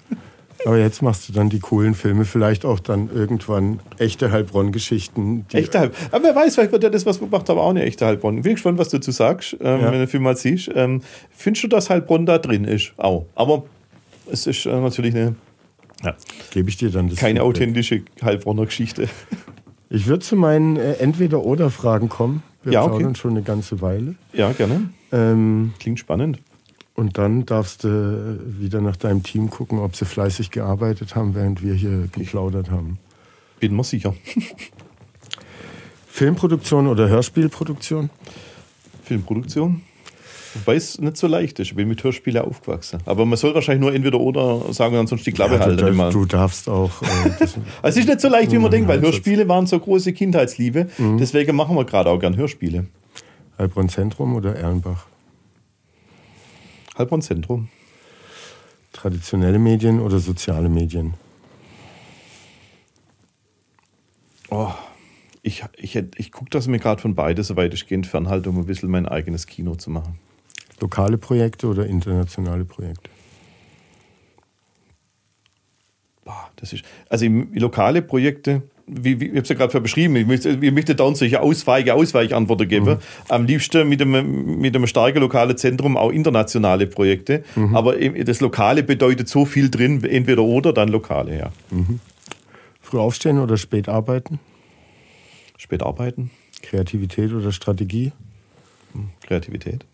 Aber 0.65 0.77
jetzt 0.77 1.01
machst 1.01 1.29
du 1.29 1.31
dann 1.33 1.49
die 1.49 1.59
coolen 1.59 1.93
Filme, 1.93 2.25
vielleicht 2.25 2.65
auch 2.65 2.81
dann 2.81 3.09
irgendwann 3.13 3.79
echte 3.97 4.29
Heilbronn-Geschichten. 4.31 5.45
Echte 5.53 5.79
Heilbronn. 5.79 6.07
Aber 6.11 6.23
wer 6.25 6.35
weiß, 6.35 6.55
vielleicht 6.55 6.73
wird 6.73 6.83
ja 6.83 6.89
das, 6.89 7.05
was 7.05 7.21
wir 7.21 7.27
gemacht 7.29 7.47
haben, 7.47 7.57
auch 7.59 7.69
eine 7.69 7.83
echte 7.83 8.05
Heilbronn. 8.05 8.37
Ich 8.39 8.43
bin 8.43 8.55
gespannt, 8.55 8.77
was 8.77 8.89
du 8.89 8.97
dazu 8.97 9.11
sagst, 9.11 9.53
ähm, 9.61 9.79
Ja. 9.79 9.85
wenn 9.85 9.91
du 9.93 9.97
den 9.99 10.07
Film 10.09 10.23
mal 10.23 10.35
siehst. 10.35 10.69
Ähm, 10.75 11.01
findest 11.31 11.63
du, 11.63 11.69
dass 11.69 11.89
Heilbronn 11.89 12.25
da 12.25 12.39
drin 12.39 12.65
ist? 12.65 12.91
Auch. 12.97 13.25
Aber 13.35 13.63
es 14.29 14.47
ist 14.47 14.65
äh, 14.65 14.77
natürlich 14.81 15.15
eine, 15.15 15.35
ja, 16.03 16.15
Gebe 16.51 16.67
ich 16.69 16.75
dir 16.75 16.89
dann 16.91 17.07
das 17.07 17.19
keine 17.19 17.39
Feedback. 17.39 17.47
authentische 17.55 18.01
Heilbronner 18.21 18.65
Geschichte. 18.65 19.07
Ich 19.89 20.07
würde 20.07 20.25
zu 20.25 20.35
meinen 20.35 20.75
äh, 20.75 20.93
Entweder-Oder-Fragen 20.95 22.09
kommen. 22.09 22.43
Wir 22.64 22.73
Ja, 22.73 22.81
okay. 22.84 22.90
plaudern 22.98 23.15
schon 23.15 23.31
eine 23.31 23.41
ganze 23.44 23.81
Weile. 23.81 24.15
Ja, 24.34 24.52
gerne. 24.52 24.90
Ähm, 25.11 25.73
Klingt 25.80 25.99
spannend. 25.99 26.40
und 26.95 27.18
dann 27.18 27.45
darfst 27.45 27.84
du 27.84 28.40
wieder 28.60 28.81
nach 28.81 28.95
deinem 28.98 29.23
Team 29.23 29.49
gucken, 29.49 29.80
ob 29.80 29.95
sie 29.95 30.06
fleißig 30.06 30.52
gearbeitet 30.52 31.15
haben, 31.15 31.34
während 31.36 31.64
wir 31.64 31.73
hier 31.73 32.07
geplaudert 32.11 32.69
haben. 32.72 32.99
Bin 33.60 33.76
mir 33.76 33.84
sicher. 33.84 34.14
Filmproduktion 36.07 36.88
oder 36.88 37.07
Hörspielproduktion? 37.10 38.10
Filmproduktion. 39.03 39.81
Wobei 40.55 40.76
es 40.76 40.99
nicht 40.99 41.15
so 41.17 41.27
leicht 41.27 41.59
ist. 41.59 41.67
Ich 41.69 41.76
bin 41.76 41.88
mit 41.88 42.03
Hörspielen 42.03 42.41
aufgewachsen. 42.43 42.99
Aber 43.05 43.26
man 43.26 43.38
soll 43.38 43.53
wahrscheinlich 43.53 43.81
nur 43.81 43.93
entweder 43.93 44.19
oder 44.19 44.73
sagen 44.73 44.95
ansonsten 44.95 45.26
die 45.26 45.31
Klappe 45.31 45.55
Ja, 45.55 45.59
halten. 45.61 45.77
du, 45.77 45.88
immer. 45.88 46.09
du 46.09 46.26
darfst 46.26 46.67
auch. 46.67 47.01
Äh, 47.01 47.05
Also 47.39 47.57
es 47.84 47.97
ist 47.97 48.07
nicht 48.07 48.21
so 48.21 48.30
leicht, 48.30 48.51
wie 48.51 48.57
man 48.57 48.71
denkt, 48.71 48.88
weil. 48.88 48.99
Hörspiele 49.01 49.47
waren 49.47 49.67
so 49.67 49.80
große 49.80 50.11
Kindheitsliebe. 50.13 50.88
Mhm. 50.97 51.17
Deswegen 51.19 51.55
machen 51.55 51.76
wir 51.76 51.85
gerade 51.85 52.09
auch 52.09 52.19
gern 52.19 52.35
Hörspiele. 52.35 52.88
Heilbronn 53.57 53.89
Zentrum 53.89 54.35
oder 54.35 54.55
Erlenbach? 54.55 55.05
Heilbronn 56.97 57.21
Zentrum. 57.21 57.69
Traditionelle 58.91 59.59
Medien 59.59 59.99
oder 59.99 60.17
soziale 60.19 60.67
Medien? 60.69 61.13
Oh, 64.49 64.71
ich 65.43 65.63
ich, 65.77 65.95
ich 66.17 66.31
gucke, 66.31 66.49
dass 66.49 66.65
ich 66.65 66.71
mir 66.71 66.80
gerade 66.80 67.01
von 67.01 67.13
beide 67.15 67.43
so 67.43 67.55
weitestgehend 67.55 68.07
fernhalte, 68.07 68.49
um 68.49 68.57
ein 68.57 68.65
bisschen 68.65 68.89
mein 68.89 69.05
eigenes 69.07 69.45
Kino 69.45 69.76
zu 69.76 69.91
machen. 69.91 70.17
Lokale 70.80 71.18
Projekte 71.18 71.68
oder 71.68 71.85
internationale 71.85 72.65
Projekte? 72.65 73.10
Das 76.57 76.73
ist, 76.73 76.84
also 77.10 77.26
lokale 77.53 78.01
Projekte, 78.01 78.61
wie, 78.85 79.19
wie 79.19 79.26
ich 79.26 79.31
habe 79.31 79.41
es 79.41 79.49
ja 79.49 79.56
gerade 79.56 79.81
beschrieben, 79.81 80.15
ich 80.15 80.27
möchte, 80.27 80.49
ich 80.49 80.72
möchte 80.72 80.95
da 80.95 81.03
uns 81.06 81.19
solche 81.19 81.41
Ausweiche, 81.41 81.93
Ausweichantworten 81.93 82.68
geben. 82.68 82.97
Am 83.30 83.45
liebsten 83.45 83.88
mit 83.88 84.01
einem, 84.01 84.60
mit 84.60 84.76
einem 84.76 84.88
starken 84.88 85.19
lokalen 85.19 85.56
Zentrum 85.57 85.95
auch 85.95 86.11
internationale 86.11 86.88
Projekte. 86.88 87.43
Aber 87.73 87.99
eben 87.99 88.23
das 88.26 88.41
Lokale 88.41 88.84
bedeutet 88.84 89.30
so 89.30 89.45
viel 89.45 89.69
drin, 89.69 90.03
entweder 90.03 90.43
oder, 90.43 90.73
dann 90.73 90.89
lokale, 90.89 91.38
ja. 91.38 91.51
Früh 92.81 92.97
aufstehen 92.99 93.39
oder 93.39 93.57
spät 93.57 93.88
arbeiten? 93.88 94.39
Spät 95.57 95.84
arbeiten, 95.84 96.31
Kreativität 96.61 97.31
oder 97.31 97.51
Strategie? 97.51 98.11
Kreativität, 99.22 99.85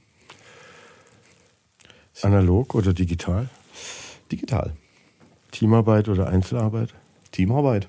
Analog 2.22 2.76
oder 2.76 2.94
digital? 2.94 3.50
digital, 4.32 4.74
Teamarbeit 5.52 6.10
oder 6.10 6.28
Einzelarbeit? 6.28 6.94
Teamarbeit, 7.32 7.88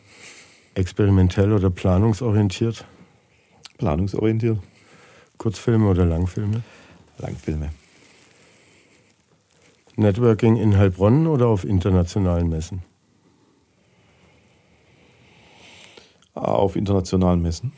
Experimentell 0.75 1.53
oder 1.53 1.71
planungsorientiert? 1.71 2.85
planungsorientiert, 3.79 4.59
Kurzfilme 5.39 5.89
oder 5.89 6.05
Langfilme? 6.05 6.63
Langfilme. 7.19 7.71
Networking 9.97 10.57
in 10.57 10.77
Heilbronn 10.77 11.27
oder 11.27 11.47
auf 11.47 11.65
internationalen 11.65 12.49
Messen? 12.49 12.83
Auf 16.35 16.77
internationalen 16.77 17.41
Messen. 17.41 17.73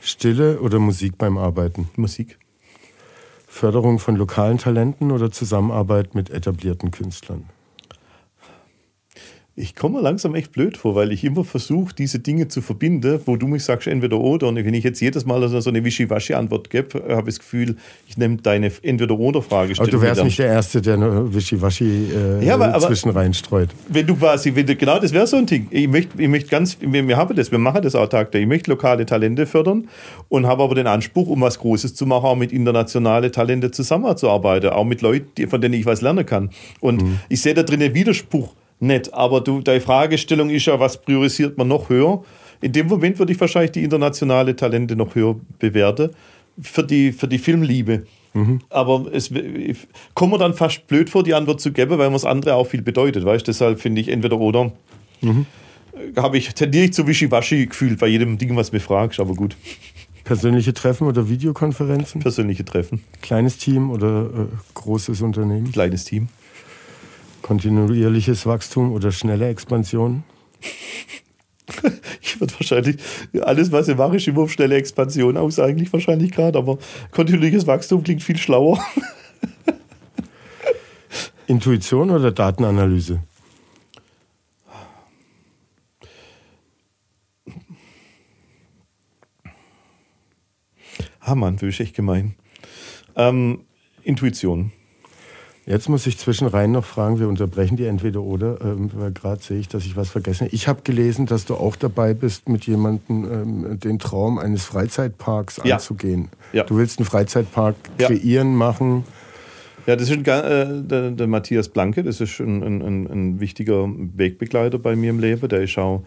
Stille 0.00 0.60
oder 0.60 0.78
Musik 0.78 1.16
beim 1.16 1.38
Arbeiten? 1.38 1.88
Musik. 1.96 2.38
Förderung 3.52 3.98
von 3.98 4.16
lokalen 4.16 4.56
Talenten 4.56 5.12
oder 5.12 5.30
Zusammenarbeit 5.30 6.14
mit 6.14 6.30
etablierten 6.30 6.90
Künstlern? 6.90 7.50
Ich 9.62 9.76
komme 9.76 9.98
mir 9.98 10.02
langsam 10.02 10.34
echt 10.34 10.50
blöd 10.50 10.76
vor, 10.76 10.96
weil 10.96 11.12
ich 11.12 11.22
immer 11.22 11.44
versuche, 11.44 11.94
diese 11.94 12.18
Dinge 12.18 12.48
zu 12.48 12.60
verbinden, 12.60 13.20
wo 13.26 13.36
du 13.36 13.46
mich 13.46 13.62
sagst, 13.62 13.86
entweder 13.86 14.18
oder. 14.18 14.48
Und 14.48 14.56
wenn 14.56 14.74
ich 14.74 14.82
jetzt 14.82 15.00
jedes 15.00 15.24
Mal 15.24 15.46
so 15.48 15.70
eine 15.70 15.84
Wischiwaschi-Antwort 15.84 16.68
gebe, 16.68 17.00
habe 17.10 17.30
ich 17.30 17.36
das 17.36 17.38
Gefühl, 17.38 17.76
ich 18.08 18.16
nehme 18.18 18.38
deine 18.38 18.72
Entweder-oder-Frage. 18.82 19.74
Aber 19.78 19.86
du 19.86 20.00
wärst 20.02 20.24
nicht 20.24 20.40
der 20.40 20.48
Erste, 20.48 20.82
der 20.82 20.94
eine 20.94 21.32
Wischiwaschi 21.32 22.08
äh, 22.12 22.44
Ja, 22.44 22.56
aber- 22.56 22.76
zwischen 22.80 23.10
reinstreut. 23.10 23.68
Wenn 23.88 24.04
du 24.04 24.16
quasi, 24.16 24.52
wenn 24.52 24.66
du, 24.66 24.74
genau 24.74 24.98
das 24.98 25.12
wäre 25.12 25.28
so 25.28 25.36
ein 25.36 25.46
Ding. 25.46 25.68
Ich 25.70 25.86
möchte, 25.86 26.20
ich 26.20 26.28
möchte 26.28 26.50
ganz, 26.50 26.76
wir, 26.80 27.06
wir 27.06 27.16
haben 27.16 27.36
das, 27.36 27.52
wir 27.52 27.58
machen 27.60 27.82
das 27.82 27.94
auch 27.94 28.08
tagtäglich. 28.08 28.42
Ich 28.42 28.48
möchte 28.48 28.70
lokale 28.72 29.06
Talente 29.06 29.46
fördern 29.46 29.86
und 30.28 30.44
habe 30.44 30.64
aber 30.64 30.74
den 30.74 30.88
Anspruch, 30.88 31.28
um 31.28 31.40
was 31.40 31.60
Großes 31.60 31.94
zu 31.94 32.04
machen, 32.04 32.24
auch 32.26 32.36
mit 32.36 32.50
internationalen 32.50 33.30
Talenten 33.30 33.72
zusammenzuarbeiten, 33.72 34.70
auch 34.70 34.84
mit 34.84 35.02
Leuten, 35.02 35.48
von 35.48 35.60
denen 35.60 35.74
ich 35.74 35.86
was 35.86 36.00
lernen 36.00 36.26
kann. 36.26 36.50
Und 36.80 37.04
ich 37.28 37.40
sehe 37.40 37.54
da 37.54 37.62
drin 37.62 37.80
einen 37.80 37.94
Widerspruch 37.94 38.54
nicht, 38.82 39.14
aber 39.14 39.40
du, 39.40 39.60
deine 39.60 39.80
Fragestellung 39.80 40.50
ist 40.50 40.66
ja, 40.66 40.78
was 40.78 41.00
priorisiert 41.00 41.56
man 41.56 41.68
noch 41.68 41.88
höher? 41.88 42.22
In 42.60 42.72
dem 42.72 42.86
Moment 42.88 43.18
würde 43.18 43.32
ich 43.32 43.40
wahrscheinlich 43.40 43.72
die 43.72 43.82
internationale 43.84 44.54
Talente 44.54 44.96
noch 44.96 45.14
höher 45.14 45.36
bewerten 45.58 46.10
für 46.60 46.82
die, 46.84 47.12
für 47.12 47.28
die 47.28 47.38
Filmliebe. 47.38 48.04
Aber 48.70 49.06
es 49.12 49.30
ich 49.30 49.76
komme 50.14 50.32
mir 50.32 50.38
dann 50.38 50.54
fast 50.54 50.86
blöd 50.86 51.10
vor, 51.10 51.22
die 51.22 51.34
Antwort 51.34 51.60
zu 51.60 51.70
geben, 51.70 51.98
weil 51.98 52.08
mir 52.08 52.14
das 52.14 52.24
andere 52.24 52.54
auch 52.54 52.66
viel 52.66 52.80
bedeutet. 52.80 53.24
Weißt? 53.24 53.46
Deshalb 53.46 53.78
finde 53.78 54.00
ich 54.00 54.08
entweder 54.08 54.38
oder. 54.38 54.72
äh, 55.22 56.20
Habe 56.20 56.38
ich, 56.38 56.54
tendiere 56.54 56.86
ich 56.86 56.92
zu 56.94 57.06
Wischiwaschi 57.06 57.66
gefühlt 57.66 57.98
bei 57.98 58.06
jedem 58.06 58.38
Ding, 58.38 58.56
was 58.56 58.72
mir 58.72 58.80
fragst, 58.80 59.20
aber 59.20 59.34
gut. 59.34 59.56
Persönliche 60.24 60.72
Treffen 60.72 61.06
oder 61.08 61.28
Videokonferenzen? 61.28 62.22
Persönliche 62.22 62.64
Treffen, 62.64 63.04
Kleines 63.20 63.58
Team 63.58 63.90
oder 63.90 64.24
äh, 64.24 64.46
großes 64.74 65.20
Unternehmen? 65.20 65.70
kleines 65.70 66.04
Team. 66.04 66.28
Kontinuierliches 67.42 68.46
Wachstum 68.46 68.92
oder 68.92 69.12
schnelle 69.12 69.48
Expansion? 69.48 70.24
Ich 72.20 72.40
würde 72.40 72.54
wahrscheinlich, 72.54 72.96
alles, 73.42 73.72
was 73.72 73.88
ich 73.88 73.96
mache, 73.96 74.16
ist 74.16 74.26
immer 74.26 74.42
auf 74.42 74.52
schnelle 74.52 74.76
Expansion 74.76 75.36
aus, 75.36 75.58
eigentlich 75.58 75.92
wahrscheinlich 75.92 76.30
gerade, 76.30 76.58
aber 76.58 76.78
kontinuierliches 77.10 77.66
Wachstum 77.66 78.02
klingt 78.02 78.22
viel 78.22 78.36
schlauer. 78.36 78.82
Intuition 81.46 82.10
oder 82.10 82.30
Datenanalyse? 82.30 83.22
Ah 91.20 91.34
Mann, 91.34 91.56
ist 91.56 91.80
echt 91.80 91.94
gemein. 91.94 92.34
Ähm, 93.14 93.64
Intuition. 94.02 94.72
Jetzt 95.64 95.88
muss 95.88 96.06
ich 96.08 96.18
zwischenrein 96.18 96.72
noch 96.72 96.84
fragen, 96.84 97.20
wir 97.20 97.28
unterbrechen 97.28 97.76
die 97.76 97.84
entweder 97.84 98.22
oder, 98.22 98.60
ähm, 98.62 98.90
weil 98.94 99.12
gerade 99.12 99.40
sehe 99.40 99.60
ich, 99.60 99.68
dass 99.68 99.84
ich 99.84 99.96
was 99.96 100.10
vergesse. 100.10 100.46
Ich 100.50 100.66
habe 100.66 100.82
gelesen, 100.82 101.26
dass 101.26 101.44
du 101.44 101.54
auch 101.54 101.76
dabei 101.76 102.14
bist, 102.14 102.48
mit 102.48 102.66
jemandem 102.66 103.24
ähm, 103.32 103.78
den 103.78 104.00
Traum 104.00 104.38
eines 104.38 104.64
Freizeitparks 104.64 105.60
ja. 105.64 105.76
anzugehen. 105.76 106.30
Ja. 106.52 106.64
Du 106.64 106.76
willst 106.76 106.98
einen 106.98 107.06
Freizeitpark 107.06 107.76
kreieren, 107.96 108.56
machen. 108.56 109.04
Ja, 109.86 109.94
das 109.94 110.10
ist 110.10 110.16
ein, 110.16 110.24
äh, 110.24 110.82
der, 110.82 111.10
der, 111.12 111.26
Matthias 111.28 111.68
Blanke, 111.68 112.02
das 112.02 112.20
ist 112.20 112.40
ein, 112.40 112.62
ein, 112.62 113.06
ein, 113.06 113.40
wichtiger 113.40 113.88
Wegbegleiter 113.88 114.78
bei 114.78 114.96
mir 114.96 115.10
im 115.10 115.20
Leben. 115.20 115.48
Der 115.48 115.62
ist 115.62 115.78
auch 115.78 116.02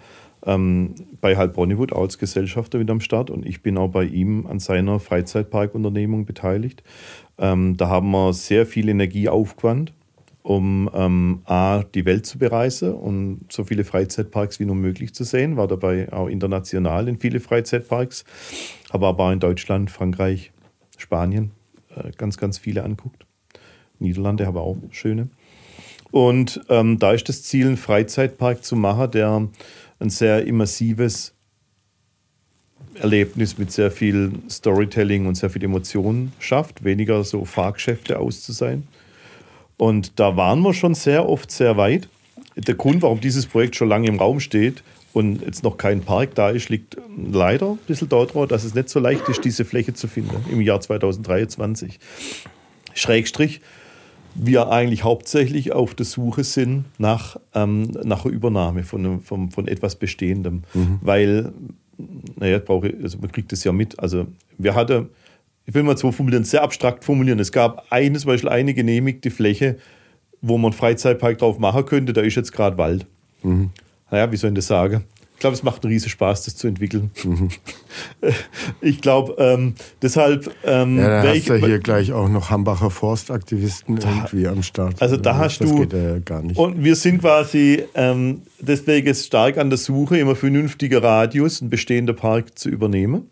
ähm, 0.45 0.95
bei 1.21 1.37
Halb 1.37 1.57
Hollywood 1.57 1.93
als 1.93 2.17
Gesellschafter 2.17 2.79
wieder 2.79 2.91
am 2.91 3.01
Start 3.01 3.29
und 3.29 3.45
ich 3.45 3.61
bin 3.61 3.77
auch 3.77 3.89
bei 3.89 4.03
ihm 4.05 4.45
an 4.47 4.59
seiner 4.59 4.99
Freizeitparkunternehmung 4.99 6.25
beteiligt. 6.25 6.83
Ähm, 7.37 7.77
da 7.77 7.89
haben 7.89 8.11
wir 8.11 8.33
sehr 8.33 8.65
viel 8.65 8.89
Energie 8.89 9.27
aufgewandt, 9.27 9.93
um 10.43 10.89
ähm, 10.93 11.41
A, 11.45 11.83
die 11.83 12.05
Welt 12.05 12.25
zu 12.25 12.37
bereisen 12.37 12.93
und 12.93 13.45
so 13.49 13.63
viele 13.63 13.83
Freizeitparks 13.83 14.59
wie 14.59 14.65
nur 14.65 14.75
möglich 14.75 15.13
zu 15.13 15.23
sehen. 15.23 15.57
War 15.57 15.67
dabei 15.67 16.11
auch 16.13 16.27
international 16.27 17.07
in 17.07 17.17
viele 17.17 17.39
Freizeitparks, 17.39 18.23
habe 18.93 19.07
aber 19.07 19.25
auch 19.25 19.31
in 19.31 19.39
Deutschland, 19.39 19.89
Frankreich, 19.89 20.51
Spanien 20.97 21.51
äh, 21.95 22.11
ganz, 22.17 22.37
ganz 22.37 22.57
viele 22.57 22.83
anguckt. 22.83 23.25
Niederlande 23.99 24.45
haben 24.45 24.57
auch 24.57 24.77
schöne. 24.91 25.29
Und 26.11 26.61
ähm, 26.69 26.99
da 26.99 27.11
ist 27.11 27.27
das 27.27 27.43
Ziel, 27.43 27.67
einen 27.67 27.77
Freizeitpark 27.77 28.63
zu 28.63 28.75
machen, 28.75 29.11
der 29.11 29.49
ein 29.99 30.09
sehr 30.09 30.45
immersives 30.45 31.33
Erlebnis 32.95 33.57
mit 33.57 33.71
sehr 33.71 33.91
viel 33.91 34.31
Storytelling 34.49 35.25
und 35.25 35.35
sehr 35.35 35.49
viel 35.49 35.63
Emotionen 35.63 36.31
schafft, 36.39 36.83
weniger 36.83 37.23
so 37.23 37.45
Fahrgeschäfte 37.45 38.19
auszusein. 38.19 38.87
Und 39.77 40.19
da 40.19 40.37
waren 40.37 40.61
wir 40.61 40.73
schon 40.73 40.95
sehr 40.95 41.27
oft 41.27 41.51
sehr 41.51 41.77
weit. 41.77 42.07
Der 42.55 42.75
Grund, 42.75 43.01
warum 43.01 43.19
dieses 43.19 43.45
Projekt 43.45 43.75
schon 43.75 43.89
lange 43.89 44.07
im 44.07 44.19
Raum 44.19 44.39
steht 44.39 44.83
und 45.11 45.41
jetzt 45.41 45.63
noch 45.63 45.77
kein 45.77 46.01
Park 46.01 46.35
da 46.35 46.49
ist, 46.49 46.69
liegt 46.69 46.97
leider 47.31 47.71
ein 47.71 47.79
bisschen 47.87 48.07
daran, 48.07 48.47
dass 48.47 48.63
es 48.63 48.73
nicht 48.73 48.89
so 48.89 48.99
leicht 48.99 49.27
ist, 49.27 49.43
diese 49.43 49.65
Fläche 49.65 49.93
zu 49.93 50.07
finden 50.07 50.45
im 50.49 50.61
Jahr 50.61 50.79
2023. 50.79 51.99
Schrägstrich, 52.93 53.59
wir 54.35 54.69
eigentlich 54.69 55.03
hauptsächlich 55.03 55.71
auf 55.71 55.95
der 55.95 56.05
Suche 56.05 56.43
sind 56.43 56.85
nach, 56.97 57.37
ähm, 57.53 57.83
nach 58.03 58.25
einer 58.25 58.33
Übernahme 58.33 58.83
von, 58.83 59.21
von, 59.21 59.49
von 59.49 59.67
etwas 59.67 59.95
Bestehendem. 59.95 60.63
Mhm. 60.73 60.99
Weil, 61.01 61.53
naja, 62.35 62.59
brauche 62.59 62.93
also 63.01 63.17
man 63.19 63.31
kriegt 63.31 63.51
das 63.51 63.63
ja 63.63 63.71
mit. 63.71 63.97
Also 63.99 64.27
wir 64.57 64.75
hatten, 64.75 65.09
ich 65.65 65.73
will 65.73 65.83
mal 65.83 65.97
so 65.97 66.11
formulieren, 66.11 66.43
sehr 66.43 66.63
abstrakt 66.63 67.03
formulieren. 67.03 67.39
Es 67.39 67.51
gab 67.51 67.85
eine, 67.89 68.19
zum 68.19 68.29
Beispiel 68.29 68.49
eine 68.49 68.73
genehmigte 68.73 69.31
Fläche, 69.31 69.77
wo 70.41 70.57
man 70.57 70.71
einen 70.71 70.77
Freizeitpark 70.77 71.37
drauf 71.39 71.57
machen 71.57 71.85
könnte, 71.85 72.13
da 72.13 72.21
ist 72.21 72.35
jetzt 72.35 72.51
gerade 72.51 72.77
Wald. 72.77 73.07
Mhm. 73.41 73.71
Naja, 74.11 74.31
wie 74.31 74.37
soll 74.37 74.51
ich 74.51 74.55
das 74.55 74.67
sagen? 74.67 75.03
Ich 75.35 75.39
glaube, 75.39 75.53
es 75.53 75.63
macht 75.63 75.83
einen 75.83 75.93
riesen 75.93 76.09
Spaß, 76.09 76.45
das 76.45 76.55
zu 76.55 76.67
entwickeln. 76.67 77.11
Mhm. 77.23 77.49
Ich 78.81 78.99
glaube, 78.99 79.35
ähm, 79.37 79.75
deshalb. 80.01 80.53
Ähm, 80.65 80.97
ja, 80.97 81.23
da 81.23 81.29
hast 81.29 81.47
du 81.47 81.55
hier 81.55 81.79
gleich 81.79 82.11
auch 82.11 82.27
noch 82.27 82.49
Hambacher 82.49 82.89
Forstaktivisten 82.89 83.95
da, 83.95 84.09
irgendwie 84.09 84.47
am 84.47 84.63
Start. 84.63 85.01
Also 85.01 85.15
da 85.15 85.37
hast 85.37 85.59
das 85.59 85.69
du. 85.69 85.79
Geht 85.79 85.93
ja 85.93 86.19
gar 86.19 86.41
nicht. 86.41 86.57
Und 86.57 86.83
wir 86.83 86.97
sind 86.97 87.21
quasi 87.21 87.83
ähm, 87.93 88.41
deswegen 88.59 89.15
stark 89.15 89.57
an 89.57 89.69
der 89.69 89.77
Suche, 89.77 90.17
immer 90.17 90.35
vernünftiger 90.35 91.01
Radius, 91.01 91.61
einen 91.61 91.69
bestehenden 91.69 92.17
Park 92.17 92.59
zu 92.59 92.67
übernehmen. 92.67 93.29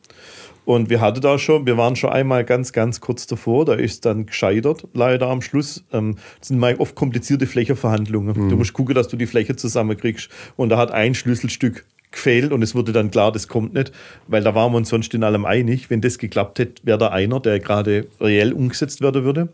Und 0.66 0.90
wir 0.90 1.02
hatten 1.02 1.22
da 1.22 1.38
schon, 1.38 1.66
wir 1.66 1.78
waren 1.78 1.96
schon 1.96 2.12
einmal 2.12 2.46
ganz, 2.46 2.72
ganz 2.72 3.02
kurz 3.02 3.28
davor, 3.28 3.66
da 3.66 3.74
ist 3.74 4.06
dann 4.06 4.26
gescheitert, 4.26 4.88
leider 4.94 5.28
am 5.28 5.42
Schluss. 5.42 5.84
Ähm, 5.92 6.16
das 6.40 6.48
sind 6.50 6.60
mal 6.60 6.76
oft 6.76 6.96
komplizierte 6.96 7.48
Flächeverhandlungen. 7.48 8.46
Mhm. 8.46 8.50
Du 8.50 8.56
musst 8.56 8.74
gucken, 8.74 8.96
dass 8.96 9.08
du 9.08 9.18
die 9.18 9.26
Fläche 9.26 9.56
zusammenkriegst. 9.56 10.30
Und 10.56 10.70
da 10.70 10.78
hat 10.78 10.92
ein 10.92 11.16
Schlüsselstück 11.16 11.86
gefehlt 12.12 12.52
und 12.52 12.62
es 12.62 12.76
wurde 12.76 12.94
dann 12.94 13.12
klar, 13.12 13.32
das 13.32 13.48
kommt 13.48 13.74
nicht, 13.74 13.92
weil 14.28 14.44
da 14.44 14.56
waren 14.56 14.72
wir 14.72 14.78
uns 14.78 14.90
sonst 14.90 15.14
in 15.14 15.24
allem 15.24 15.46
einig. 15.46 15.90
Wenn 15.90 16.00
das 16.00 16.18
geklappt 16.18 16.60
hätte, 16.60 16.82
wäre 16.86 16.98
da 16.98 17.08
einer, 17.10 17.40
der 17.40 17.60
gerade 17.60 18.08
reell 18.22 18.54
umgesetzt 18.54 19.02
werden 19.02 19.24
würde. 19.24 19.50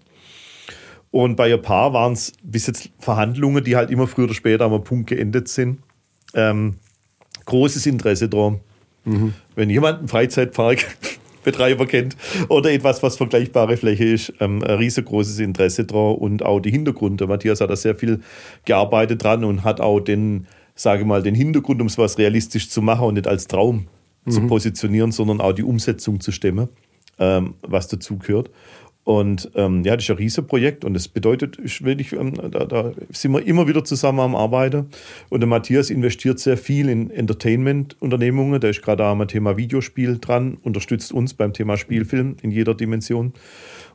Und 1.11 1.36
bei 1.36 1.52
ein 1.52 1.61
paar 1.61 1.94
waren 1.94 2.14
es 2.14 2.34
bis 2.44 2.68
jetzt 2.68 2.91
Verhandlungen, 2.99 3.64
die 3.64 3.76
halt 3.76 3.90
immer 3.90 4.07
früher 4.07 4.26
oder 4.26 4.36
später 4.36 4.65
am 4.65 4.84
Punkt 4.84 5.10
geendet 5.10 5.48
sind. 5.48 5.80
Ähm, 6.36 6.76
großes 7.45 7.88
Interesse 7.88 8.30
dran. 8.30 8.60
Mhm. 9.05 9.34
Wenn 9.55 9.69
jemand 9.69 9.99
einen 9.99 10.07
Freizeitpark 10.07 10.85
Betreiber 11.43 11.85
kennt 11.85 12.17
oder 12.49 12.71
etwas, 12.71 13.01
was 13.01 13.15
vergleichbare 13.15 13.77
Fläche 13.77 14.03
ist, 14.03 14.34
ähm, 14.39 14.61
ein 14.61 14.77
riesengroßes 14.77 15.39
Interesse 15.39 15.85
dran 15.85 16.15
und 16.15 16.43
auch 16.43 16.59
die 16.59 16.69
Hintergründe. 16.69 17.27
Matthias 17.27 17.61
hat 17.61 17.69
da 17.69 17.77
sehr 17.77 17.95
viel 17.95 18.19
gearbeitet 18.65 19.23
dran 19.23 19.45
und 19.45 19.63
hat 19.63 19.80
auch 19.80 20.01
den 20.01 20.47
sage 20.80 21.05
mal, 21.05 21.21
den 21.21 21.35
Hintergrund, 21.35 21.81
um 21.81 21.88
es 21.88 21.97
was 21.97 22.17
realistisch 22.17 22.69
zu 22.69 22.81
machen 22.81 23.07
und 23.07 23.13
nicht 23.15 23.27
als 23.27 23.47
Traum 23.47 23.88
mhm. 24.26 24.31
zu 24.31 24.47
positionieren, 24.47 25.11
sondern 25.11 25.41
auch 25.41 25.51
die 25.51 25.63
Umsetzung 25.63 26.21
zu 26.21 26.31
stemmen, 26.31 26.69
ähm, 27.19 27.55
was 27.61 27.88
dazu 27.88 28.17
gehört. 28.17 28.49
Und 29.10 29.49
ähm, 29.56 29.84
ja, 29.86 29.95
das 29.95 30.03
ist 30.06 30.11
ein 30.11 30.18
Riesenprojekt 30.18 30.86
und 30.86 30.94
das 30.94 31.07
bedeutet, 31.07 31.57
ich 31.64 31.84
wirklich, 31.84 32.14
ähm, 32.14 32.36
da, 32.52 32.65
da, 32.65 32.91
sind 33.11 33.31
wir 33.31 33.44
immer 33.44 33.68
wieder 33.68 33.84
zusammen 33.84 34.19
am 34.19 34.36
Arbeiten. 34.36 34.91
Und 35.30 35.40
der 35.40 35.48
Matthias 35.48 35.90
investiert 35.90 36.38
sehr 36.38 36.57
viel 36.57 36.90
in 36.90 37.10
Entertainment-Unternehmungen. 37.10 38.61
Der 38.61 38.69
ist 38.69 38.84
gerade 38.84 39.03
am 39.03 39.27
Thema 39.27 39.57
Videospiel 39.57 40.19
dran, 40.19 40.60
unterstützt 40.61 41.11
uns 41.11 41.34
beim 41.34 41.53
Thema 41.53 41.76
Spielfilm 41.76 42.36
in 42.44 42.52
jeder 42.52 42.76
Dimension. 42.76 43.34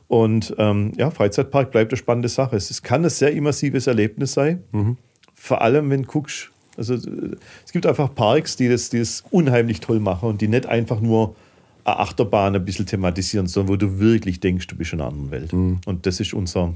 Und 0.09 0.53
ähm, 0.57 0.91
ja, 0.97 1.09
Freizeitpark 1.11 1.71
bleibt 1.71 1.93
eine 1.93 1.97
spannende 1.97 2.27
Sache. 2.27 2.57
Es 2.57 2.83
kann 2.83 3.05
ein 3.05 3.09
sehr 3.09 3.31
immersives 3.31 3.87
Erlebnis 3.87 4.33
sein. 4.33 4.63
Mhm. 4.73 4.97
Vor 5.33 5.61
allem, 5.61 5.89
wenn 5.91 6.01
du 6.01 6.09
guckst, 6.09 6.51
also 6.75 6.93
es 6.93 7.71
gibt 7.71 7.85
einfach 7.85 8.13
Parks, 8.13 8.57
die 8.57 8.67
das, 8.67 8.89
die 8.89 8.99
das 8.99 9.23
unheimlich 9.31 9.79
toll 9.79 10.01
machen 10.01 10.27
und 10.27 10.41
die 10.41 10.49
nicht 10.49 10.65
einfach 10.65 10.99
nur 10.99 11.37
Achterbahn 11.85 12.55
ein 12.55 12.65
bisschen 12.65 12.85
thematisieren, 12.85 13.47
sondern 13.47 13.73
wo 13.73 13.75
du 13.77 13.99
wirklich 13.99 14.39
denkst, 14.39 14.67
du 14.67 14.75
bist 14.75 14.93
in 14.93 15.01
einer 15.01 15.09
anderen 15.09 15.31
Welt. 15.31 15.53
Mhm. 15.53 15.81
Und 15.85 16.05
das 16.05 16.19
ist 16.19 16.33
unser, 16.33 16.73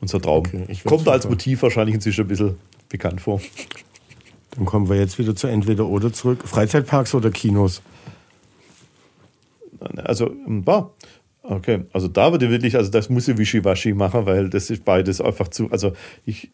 unser 0.00 0.20
Traum. 0.20 0.44
Okay, 0.46 0.76
Kommt 0.84 1.08
als 1.08 1.28
Motiv 1.28 1.62
wahrscheinlich 1.62 1.94
inzwischen 1.94 2.22
ein 2.22 2.28
bisschen 2.28 2.56
bekannt 2.88 3.20
vor. 3.20 3.40
Dann 4.56 4.64
kommen 4.64 4.88
wir 4.88 4.96
jetzt 4.96 5.18
wieder 5.18 5.36
zu 5.36 5.46
entweder 5.46 5.86
oder 5.86 6.12
zurück. 6.12 6.42
Freizeitparks 6.44 7.14
oder 7.14 7.30
Kinos? 7.30 7.82
Also, 9.96 10.32
war. 10.44 10.92
Okay, 11.42 11.84
also 11.92 12.08
da 12.08 12.32
würde 12.32 12.46
ich 12.46 12.50
wirklich, 12.50 12.76
also 12.76 12.90
das 12.90 13.08
muss 13.08 13.26
ich 13.28 13.38
wischiwaschi 13.38 13.94
machen, 13.94 14.26
weil 14.26 14.50
das 14.50 14.68
ist 14.70 14.84
beides 14.84 15.20
einfach 15.20 15.48
zu, 15.48 15.70
also 15.70 15.94
ich, 16.26 16.50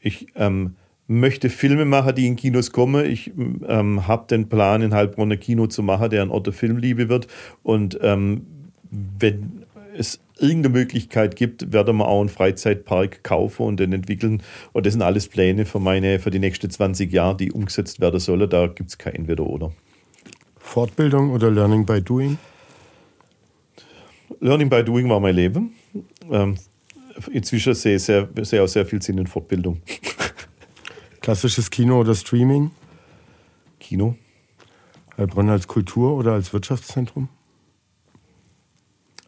ich, 0.00 0.28
ähm, 0.36 0.76
möchte 1.08 1.48
Filme 1.50 1.86
machen, 1.86 2.14
die 2.14 2.26
in 2.26 2.36
Kinos 2.36 2.70
kommen. 2.70 3.04
Ich 3.06 3.32
ähm, 3.66 4.06
habe 4.06 4.26
den 4.28 4.48
Plan, 4.48 4.82
in 4.82 4.94
Heilbronn 4.94 5.32
ein 5.32 5.40
Kino 5.40 5.66
zu 5.66 5.82
machen, 5.82 6.10
der 6.10 6.22
ein 6.22 6.30
Ort 6.30 6.46
der 6.46 6.52
Filmliebe 6.52 7.08
wird. 7.08 7.26
Und 7.62 7.98
ähm, 8.02 8.46
wenn 8.90 9.64
es 9.96 10.20
irgendeine 10.38 10.74
Möglichkeit 10.74 11.34
gibt, 11.34 11.72
werde 11.72 11.92
wir 11.92 12.06
auch 12.06 12.20
einen 12.20 12.28
Freizeitpark 12.28 13.24
kaufen 13.24 13.62
und 13.62 13.80
den 13.80 13.92
entwickeln. 13.92 14.42
Und 14.72 14.86
das 14.86 14.92
sind 14.92 15.02
alles 15.02 15.28
Pläne 15.28 15.64
für, 15.64 15.80
meine, 15.80 16.20
für 16.20 16.30
die 16.30 16.38
nächsten 16.38 16.70
20 16.70 17.10
Jahre, 17.12 17.36
die 17.36 17.52
umgesetzt 17.52 18.00
werden 18.00 18.20
sollen. 18.20 18.48
Da 18.48 18.66
gibt 18.66 18.90
es 18.90 18.98
kein 18.98 19.14
Entweder-Oder. 19.14 19.72
Fortbildung 20.58 21.30
oder 21.30 21.50
Learning 21.50 21.86
by 21.86 22.02
Doing? 22.02 22.38
Learning 24.40 24.68
by 24.68 24.84
Doing 24.84 25.08
war 25.08 25.20
mein 25.20 25.34
Leben. 25.34 25.72
Ähm, 26.30 26.56
inzwischen 27.32 27.74
sehe 27.74 27.96
ich 27.96 28.02
sehr, 28.02 28.28
sehr, 28.42 28.62
auch 28.62 28.68
sehr 28.68 28.84
viel 28.84 29.00
Sinn 29.00 29.16
in 29.16 29.26
Fortbildung. 29.26 29.80
Klassisches 31.20 31.70
Kino 31.70 32.00
oder 32.00 32.14
Streaming? 32.14 32.70
Kino. 33.80 34.16
Heilbronn 35.16 35.50
als 35.50 35.66
Kultur- 35.66 36.16
oder 36.16 36.32
als 36.32 36.52
Wirtschaftszentrum? 36.52 37.28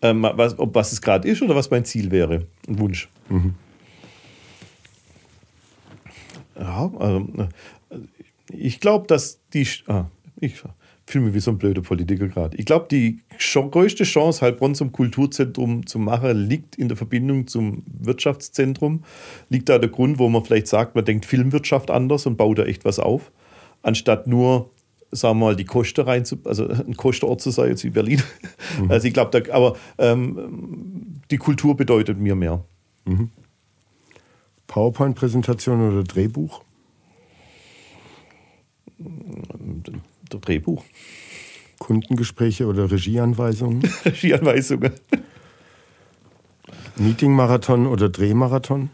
Ähm, 0.03 0.23
was, 0.23 0.59
ob 0.59 0.75
was 0.75 0.93
es 0.93 1.03
gerade 1.03 1.29
ist 1.29 1.43
oder 1.43 1.55
was 1.55 1.71
mein 1.71 1.85
Ziel 1.85 2.11
wäre, 2.11 2.47
ein 2.67 2.79
Wunsch. 2.79 3.09
Mhm. 3.29 3.55
Ja, 6.59 6.91
also, 6.99 7.29
äh, 7.91 7.99
ich 8.53 8.81
glaube, 8.81 9.07
dass 9.07 9.41
die. 9.53 9.67
Ah, 9.87 10.07
ich 10.41 10.63
fühle 11.11 11.27
mich 11.27 11.35
wie 11.35 11.41
so 11.41 11.51
ein 11.51 11.59
blöder 11.59 11.83
Politiker 11.83 12.29
gerade. 12.29 12.57
Ich 12.57 12.65
glaube, 12.65 12.87
die 12.91 13.21
größte 13.39 14.05
Chance, 14.05 14.43
Heilbronn 14.43 14.75
zum 14.75 14.93
Kulturzentrum 14.93 15.87
zu 15.87 15.99
machen, 15.99 16.37
liegt 16.37 16.77
in 16.77 16.89
der 16.89 16.97
Verbindung 16.97 17.47
zum 17.47 17.83
Wirtschaftszentrum. 17.87 19.05
Liegt 19.49 19.69
da 19.69 19.79
der 19.79 19.91
Grund, 19.91 20.19
wo 20.19 20.29
man 20.29 20.45
vielleicht 20.45 20.69
sagt, 20.69 20.95
man 20.95 21.05
denkt 21.05 21.27
Filmwirtschaft 21.27 21.91
anders 21.91 22.27
und 22.27 22.37
baut 22.37 22.59
da 22.59 22.65
echt 22.65 22.85
was 22.85 22.99
auf, 22.99 23.33
anstatt 23.83 24.27
nur 24.27 24.71
sagen 25.13 25.39
wir 25.41 25.47
mal, 25.47 25.57
die 25.57 25.65
Kosten 25.65 26.03
rein 26.03 26.25
zu, 26.25 26.39
also 26.45 26.69
ein 26.69 26.97
Kostenort 26.97 27.41
zu 27.41 27.51
sein, 27.51 27.71
jetzt 27.71 27.85
wie 27.85 27.91
Berlin. 27.91 28.23
Mhm. 28.81 28.91
Also 28.91 29.09
ich 29.09 29.15
glaube, 29.15 29.43
aber 29.53 29.77
ähm, 29.99 31.21
die 31.31 31.39
Kultur 31.39 31.77
bedeutet 31.77 32.19
mir 32.19 32.35
mehr. 32.35 32.65
Mhm. 33.05 33.31
PowerPoint-Präsentation 34.69 35.91
oder 35.91 36.05
Drehbuch? 36.05 36.63
Drehbuch. 40.39 40.85
Kundengespräche 41.79 42.67
oder 42.67 42.91
Regieanweisungen? 42.91 43.83
Regieanweisungen. 44.05 44.93
Meeting-Marathon 46.97 47.87
oder 47.87 48.11
Drehmarathon? 48.11 48.91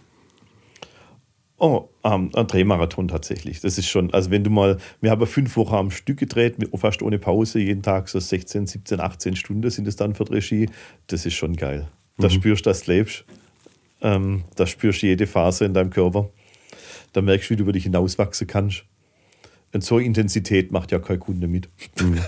Oh, 1.58 1.88
ähm, 2.04 2.30
ein 2.34 2.46
Drehmarathon 2.46 3.08
tatsächlich. 3.08 3.60
Das 3.60 3.78
ist 3.78 3.88
schon, 3.88 4.12
also 4.12 4.30
wenn 4.30 4.44
du 4.44 4.50
mal, 4.50 4.78
wir 5.00 5.10
haben 5.10 5.26
fünf 5.26 5.56
Wochen 5.56 5.74
am 5.74 5.90
Stück 5.90 6.18
gedreht, 6.18 6.56
fast 6.74 7.02
ohne 7.02 7.18
Pause, 7.18 7.58
jeden 7.60 7.82
Tag 7.82 8.08
so 8.08 8.20
16, 8.20 8.66
17, 8.66 9.00
18 9.00 9.36
Stunden 9.36 9.70
sind 9.70 9.88
es 9.88 9.96
dann 9.96 10.14
für 10.14 10.24
die 10.24 10.34
Regie. 10.34 10.68
Das 11.06 11.24
ist 11.24 11.34
schon 11.34 11.56
geil. 11.56 11.88
Da 12.18 12.28
mhm. 12.28 12.32
spürst 12.32 12.66
du, 12.66 12.70
dass 12.70 12.84
du 12.84 12.92
lebst. 12.92 13.24
Ähm, 14.02 14.44
da 14.54 14.66
spürst 14.66 15.02
du 15.02 15.06
jede 15.06 15.26
Phase 15.26 15.64
in 15.64 15.72
deinem 15.72 15.90
Körper. 15.90 16.28
Da 17.12 17.22
merkst 17.22 17.48
du, 17.48 17.54
wie 17.54 17.56
du 17.56 17.62
über 17.62 17.72
dich 17.72 17.84
hinauswachsen 17.84 18.46
kannst. 18.46 18.84
Und 19.76 19.84
so 19.84 19.98
Intensität 19.98 20.72
macht 20.72 20.90
ja 20.90 20.98
kein 20.98 21.20
Kunde 21.20 21.48
mit. 21.48 21.68
Mhm. 22.00 22.18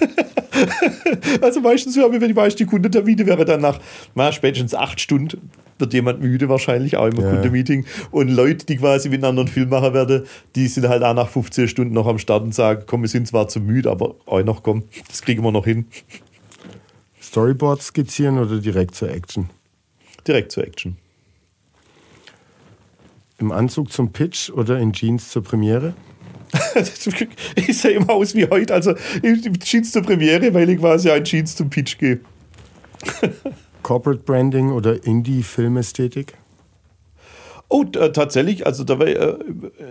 also 1.41 1.63
meistens, 1.63 1.97
ja, 1.97 2.13
wenn 2.13 2.21
die 2.21 2.35
meisten 2.35 2.67
Kundentermine 2.67 3.25
wäre 3.25 3.47
dann 3.47 3.63
nach 3.63 3.81
na, 4.15 4.31
spätestens 4.33 4.75
acht 4.75 5.01
Stunden 5.01 5.51
wird 5.79 5.95
jemand 5.95 6.21
müde 6.21 6.51
wahrscheinlich, 6.51 6.99
auch 6.99 7.07
im 7.07 7.17
ja. 7.17 7.31
Kundenmeeting. 7.31 7.87
Und 8.11 8.29
Leute, 8.29 8.67
die 8.67 8.77
quasi 8.77 9.09
miteinander 9.09 9.41
einen 9.43 9.49
Film 9.49 9.71
machen 9.71 9.95
werden, 9.95 10.25
die 10.57 10.67
sind 10.67 10.91
halt 10.91 11.03
auch 11.03 11.15
nach 11.15 11.31
15 11.31 11.69
Stunden 11.69 11.95
noch 11.95 12.07
am 12.07 12.19
Start 12.19 12.43
und 12.43 12.55
sagen, 12.55 12.83
komm, 12.87 13.01
wir 13.01 13.09
sind 13.09 13.27
zwar 13.27 13.49
zu 13.49 13.61
müde, 13.61 13.91
aber 13.91 14.17
auch 14.27 14.43
noch, 14.43 14.63
komm, 14.63 14.83
das 15.09 15.23
kriegen 15.23 15.43
wir 15.43 15.51
noch 15.51 15.65
hin. 15.65 15.87
Storyboard 17.23 17.81
skizzieren 17.81 18.37
oder 18.37 18.59
direkt 18.59 18.95
zur 18.95 19.09
Action? 19.09 19.49
Direkt 20.27 20.53
zur 20.53 20.65
Action. 20.67 20.99
Im 23.39 23.53
Anzug 23.53 23.91
zum 23.91 24.13
Pitch 24.13 24.51
oder 24.51 24.79
in 24.79 24.93
Jeans 24.93 25.31
zur 25.31 25.43
Premiere? 25.43 25.95
ich 27.57 27.79
sehe 27.79 27.93
immer 27.93 28.11
aus 28.11 28.35
wie 28.35 28.47
heute, 28.49 28.75
also 28.75 28.95
Jeans 29.61 29.93
zur 29.93 30.03
Premiere, 30.03 30.53
weil 30.55 30.71
ich 30.71 30.79
quasi 30.79 31.11
ein 31.11 31.25
Jeans 31.25 31.57
zum 31.57 31.69
Pitch 31.71 31.99
gehe. 31.99 32.21
Corporate 33.83 34.23
Branding 34.25 34.71
oder 34.73 35.05
Indie-Filmästhetik? 35.05 36.35
Oh, 37.69 37.85
äh, 37.97 38.13
tatsächlich, 38.13 38.67
also 38.67 38.85
da 38.85 38.99
äh, 38.99 39.37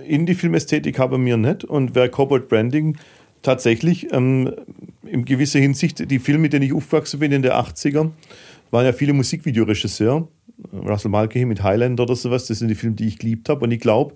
Indie-Filmästhetik 0.06 0.98
haben 0.98 1.26
wir 1.26 1.38
nicht 1.38 1.64
und 1.64 1.94
wer 1.94 2.10
Corporate 2.10 2.48
Branding 2.48 2.98
tatsächlich 3.44 4.12
ähm, 4.12 4.54
in 5.04 5.26
gewisser 5.26 5.60
Hinsicht, 5.60 6.10
die 6.10 6.20
Filme, 6.20 6.42
mit 6.42 6.54
denen 6.54 6.66
ich 6.66 6.74
aufgewachsen 6.74 7.20
bin 7.20 7.32
in 7.32 7.44
den 7.44 7.52
80er, 7.52 8.12
waren 8.72 8.86
ja 8.86 8.94
viele 8.94 9.14
Musikvideoregisseure. 9.14 10.28
Russell 10.74 11.12
Mulcahy 11.12 11.46
mit 11.46 11.62
Highlander 11.62 12.04
oder 12.04 12.16
sowas, 12.16 12.48
das 12.48 12.60
sind 12.60 12.68
die 12.68 12.76
Filme, 12.76 12.96
die 12.96 13.08
ich 13.08 13.20
geliebt 13.20 13.48
habe. 13.48 13.64
Und 13.66 13.72
ich 13.72 13.80
glaube, 13.80 14.16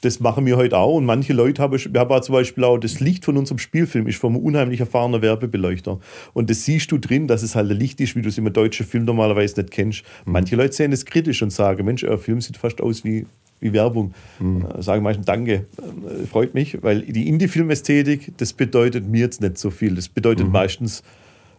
das 0.00 0.20
machen 0.20 0.46
wir 0.46 0.56
heute 0.56 0.78
auch. 0.78 0.96
Und 0.96 1.06
manche 1.06 1.32
Leute 1.32 1.62
haben, 1.62 1.76
wir 1.76 2.00
haben 2.00 2.22
zum 2.22 2.32
Beispiel 2.32 2.64
auch 2.64 2.78
das 2.78 3.00
Licht 3.00 3.24
von 3.24 3.36
unserem 3.36 3.58
Spielfilm 3.58 4.06
ist 4.06 4.18
vom 4.18 4.36
unheimlich 4.36 4.80
erfahrenen 4.80 5.22
Werbebeleuchter. 5.22 5.98
Und 6.34 6.50
das 6.50 6.64
siehst 6.64 6.92
du 6.92 6.98
drin, 6.98 7.26
dass 7.26 7.42
es 7.42 7.54
halt 7.54 7.68
Licht 7.70 8.00
ist, 8.00 8.14
wie 8.14 8.22
du 8.22 8.28
es 8.28 8.38
im 8.38 8.52
deutschen 8.52 8.86
Film 8.86 9.04
normalerweise 9.04 9.60
nicht 9.60 9.72
kennst. 9.72 10.04
Mhm. 10.24 10.32
Manche 10.32 10.56
Leute 10.56 10.72
sehen 10.72 10.90
das 10.90 11.04
kritisch 11.04 11.42
und 11.42 11.50
sagen, 11.50 11.84
Mensch, 11.84 12.04
euer 12.04 12.18
Film 12.18 12.40
sieht 12.40 12.56
fast 12.56 12.80
aus 12.80 13.04
wie, 13.04 13.26
wie 13.60 13.72
Werbung. 13.72 14.14
Mhm. 14.38 14.66
Äh, 14.66 14.82
sagen 14.82 15.02
meistens 15.02 15.26
Danke, 15.26 15.52
äh, 15.52 16.26
freut 16.26 16.54
mich, 16.54 16.82
weil 16.82 17.02
die 17.02 17.28
Indie-Film-Ästhetik, 17.28 18.32
das 18.36 18.52
bedeutet 18.52 19.08
mir 19.08 19.20
jetzt 19.20 19.40
nicht 19.40 19.58
so 19.58 19.70
viel. 19.70 19.96
Das 19.96 20.08
bedeutet 20.08 20.46
mhm. 20.46 20.52
meistens 20.52 21.02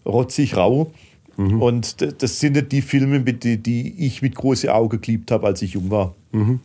rotzig, 0.05 0.55
rau. 0.55 0.93
Mhm. 1.35 1.61
Und 1.61 2.21
das 2.21 2.39
sind 2.39 2.53
nicht 2.53 2.71
die 2.71 2.81
Filme, 2.81 3.21
die, 3.21 3.57
die 3.57 4.05
ich 4.05 4.21
mit 4.21 4.35
großen 4.35 4.69
Augen 4.69 5.01
geliebt 5.01 5.31
habe, 5.31 5.47
als 5.47 5.61
ich 5.61 5.73
jung 5.73 5.89
war. 5.89 6.15
Mhm. 6.31 6.59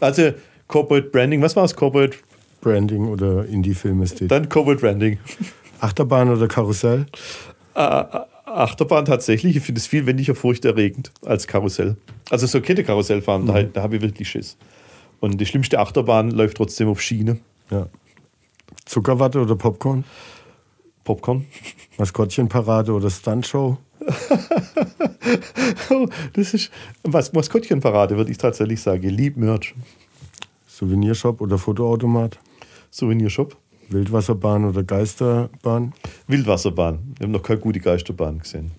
Also 0.00 0.32
Corporate 0.68 1.08
Branding. 1.08 1.42
Was 1.42 1.56
war 1.56 1.64
es? 1.64 1.74
Corporate 1.74 2.16
Branding 2.60 3.08
oder 3.08 3.44
Indie-Filmästhetik? 3.46 4.28
Dann 4.28 4.48
Corporate 4.48 4.80
Branding. 4.80 5.18
Achterbahn 5.80 6.30
oder 6.30 6.48
Karussell? 6.48 7.06
Äh, 7.74 8.04
Achterbahn 8.46 9.04
tatsächlich. 9.04 9.56
Ich 9.56 9.62
finde 9.62 9.80
es 9.80 9.86
viel 9.86 10.06
weniger 10.06 10.34
furchterregend 10.34 11.12
als 11.24 11.46
Karussell. 11.46 11.96
Also 12.30 12.46
so 12.46 12.60
Kette-Karussell 12.60 13.22
fahren, 13.22 13.42
mhm. 13.42 13.46
da, 13.48 13.62
da 13.62 13.82
habe 13.82 13.96
ich 13.96 14.02
wirklich 14.02 14.28
Schiss. 14.28 14.56
Und 15.20 15.40
die 15.40 15.46
schlimmste 15.46 15.78
Achterbahn 15.78 16.30
läuft 16.30 16.56
trotzdem 16.56 16.88
auf 16.88 17.00
Schiene. 17.00 17.38
Ja. 17.70 17.88
Zuckerwatte 18.84 19.40
oder 19.40 19.56
Popcorn? 19.56 20.04
Popcorn. 21.04 21.46
Maskottchenparade 21.98 22.92
oder 22.92 23.10
Stuntshow? 23.10 23.78
oh, 25.90 26.06
das 26.34 26.54
ist 26.54 26.70
was 27.02 27.32
Maskottchenparade, 27.32 28.16
würde 28.16 28.30
ich 28.30 28.38
tatsächlich 28.38 28.80
sagen. 28.80 29.08
Lieb 29.08 29.36
Merch. 29.36 29.74
Souvenirshop 30.74 31.40
oder 31.40 31.56
Fotoautomat? 31.56 32.38
Souvenirshop. 32.90 33.56
Wildwasserbahn 33.90 34.64
oder 34.64 34.82
Geisterbahn? 34.82 35.92
Wildwasserbahn. 36.26 37.14
Wir 37.16 37.26
haben 37.26 37.32
noch 37.32 37.42
keine 37.42 37.60
gute 37.60 37.78
Geisterbahn 37.78 38.40
gesehen. 38.40 38.72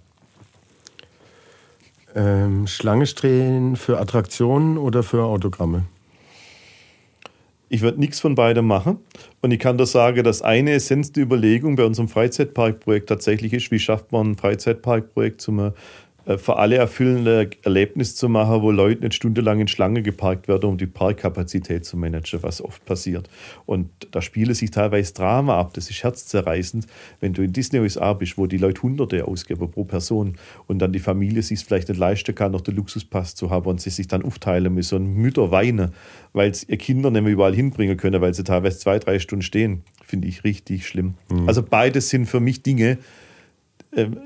Ähm, 2.13 2.67
Schlange 2.67 3.05
stehen 3.05 3.77
für 3.77 3.99
Attraktionen 3.99 4.77
oder 4.77 5.03
für 5.03 5.23
Autogramme? 5.23 5.85
Ich 7.69 7.81
würde 7.81 7.99
nichts 7.99 8.19
von 8.19 8.35
beidem 8.35 8.67
machen. 8.67 8.97
Und 9.41 9.51
ich 9.51 9.59
kann 9.59 9.77
da 9.77 9.85
sagen, 9.85 10.23
dass 10.23 10.41
eine 10.41 10.71
Essenz 10.71 11.13
der 11.13 11.23
Überlegung 11.23 11.77
bei 11.77 11.85
unserem 11.85 12.09
Freizeitparkprojekt 12.09 13.07
tatsächlich 13.07 13.53
ist, 13.53 13.71
wie 13.71 13.79
schafft 13.79 14.11
man 14.11 14.31
ein 14.31 14.35
Freizeitparkprojekt 14.35 15.39
zum 15.39 15.71
für 16.37 16.57
alle 16.57 16.77
erfüllende 16.77 17.51
Erlebnis 17.61 18.15
zu 18.15 18.29
machen, 18.29 18.61
wo 18.61 18.71
Leute 18.71 19.03
nicht 19.03 19.13
stundenlang 19.13 19.59
in 19.59 19.67
Schlange 19.67 20.01
geparkt 20.01 20.47
werden, 20.47 20.69
um 20.69 20.77
die 20.77 20.87
Parkkapazität 20.87 21.85
zu 21.85 21.97
managen, 21.97 22.41
was 22.41 22.61
oft 22.61 22.83
passiert. 22.85 23.29
Und 23.67 23.89
da 24.11 24.21
spiele 24.21 24.55
sich 24.55 24.71
teilweise 24.71 25.13
Drama 25.13 25.59
ab, 25.59 25.73
das 25.73 25.89
ist 25.89 26.03
herzzerreißend, 26.03 26.87
wenn 27.19 27.33
du 27.33 27.43
in 27.43 27.53
Disney 27.53 27.79
USA 27.79 28.13
bist, 28.13 28.37
wo 28.37 28.47
die 28.47 28.57
Leute 28.57 28.81
Hunderte 28.81 29.27
ausgeben 29.27 29.69
pro 29.69 29.83
Person 29.83 30.37
und 30.67 30.79
dann 30.79 30.93
die 30.93 30.99
Familie 30.99 31.43
sich 31.43 31.63
vielleicht 31.63 31.89
nicht 31.89 31.99
leisten 31.99 32.33
kann, 32.33 32.51
noch 32.51 32.61
den 32.61 32.75
Luxuspass 32.75 33.35
zu 33.35 33.51
haben 33.51 33.67
und 33.67 33.79
sie 33.79 33.91
sich 33.91 34.07
dann 34.07 34.23
aufteilen 34.23 34.73
müssen 34.73 34.95
und 34.95 35.13
Mütter 35.15 35.51
weinen, 35.51 35.91
weil 36.33 36.55
sie 36.55 36.65
ihr 36.67 36.77
Kinder 36.77 37.11
nicht 37.11 37.21
mehr 37.21 37.33
überall 37.33 37.53
hinbringen 37.53 37.97
können, 37.97 38.19
weil 38.21 38.33
sie 38.33 38.43
teilweise 38.43 38.79
zwei, 38.79 38.97
drei 38.97 39.19
Stunden 39.19 39.43
stehen, 39.43 39.83
finde 40.03 40.27
ich 40.27 40.43
richtig 40.43 40.87
schlimm. 40.87 41.13
Mhm. 41.29 41.47
Also 41.47 41.61
beides 41.61 42.09
sind 42.09 42.25
für 42.25 42.39
mich 42.39 42.63
Dinge, 42.63 42.97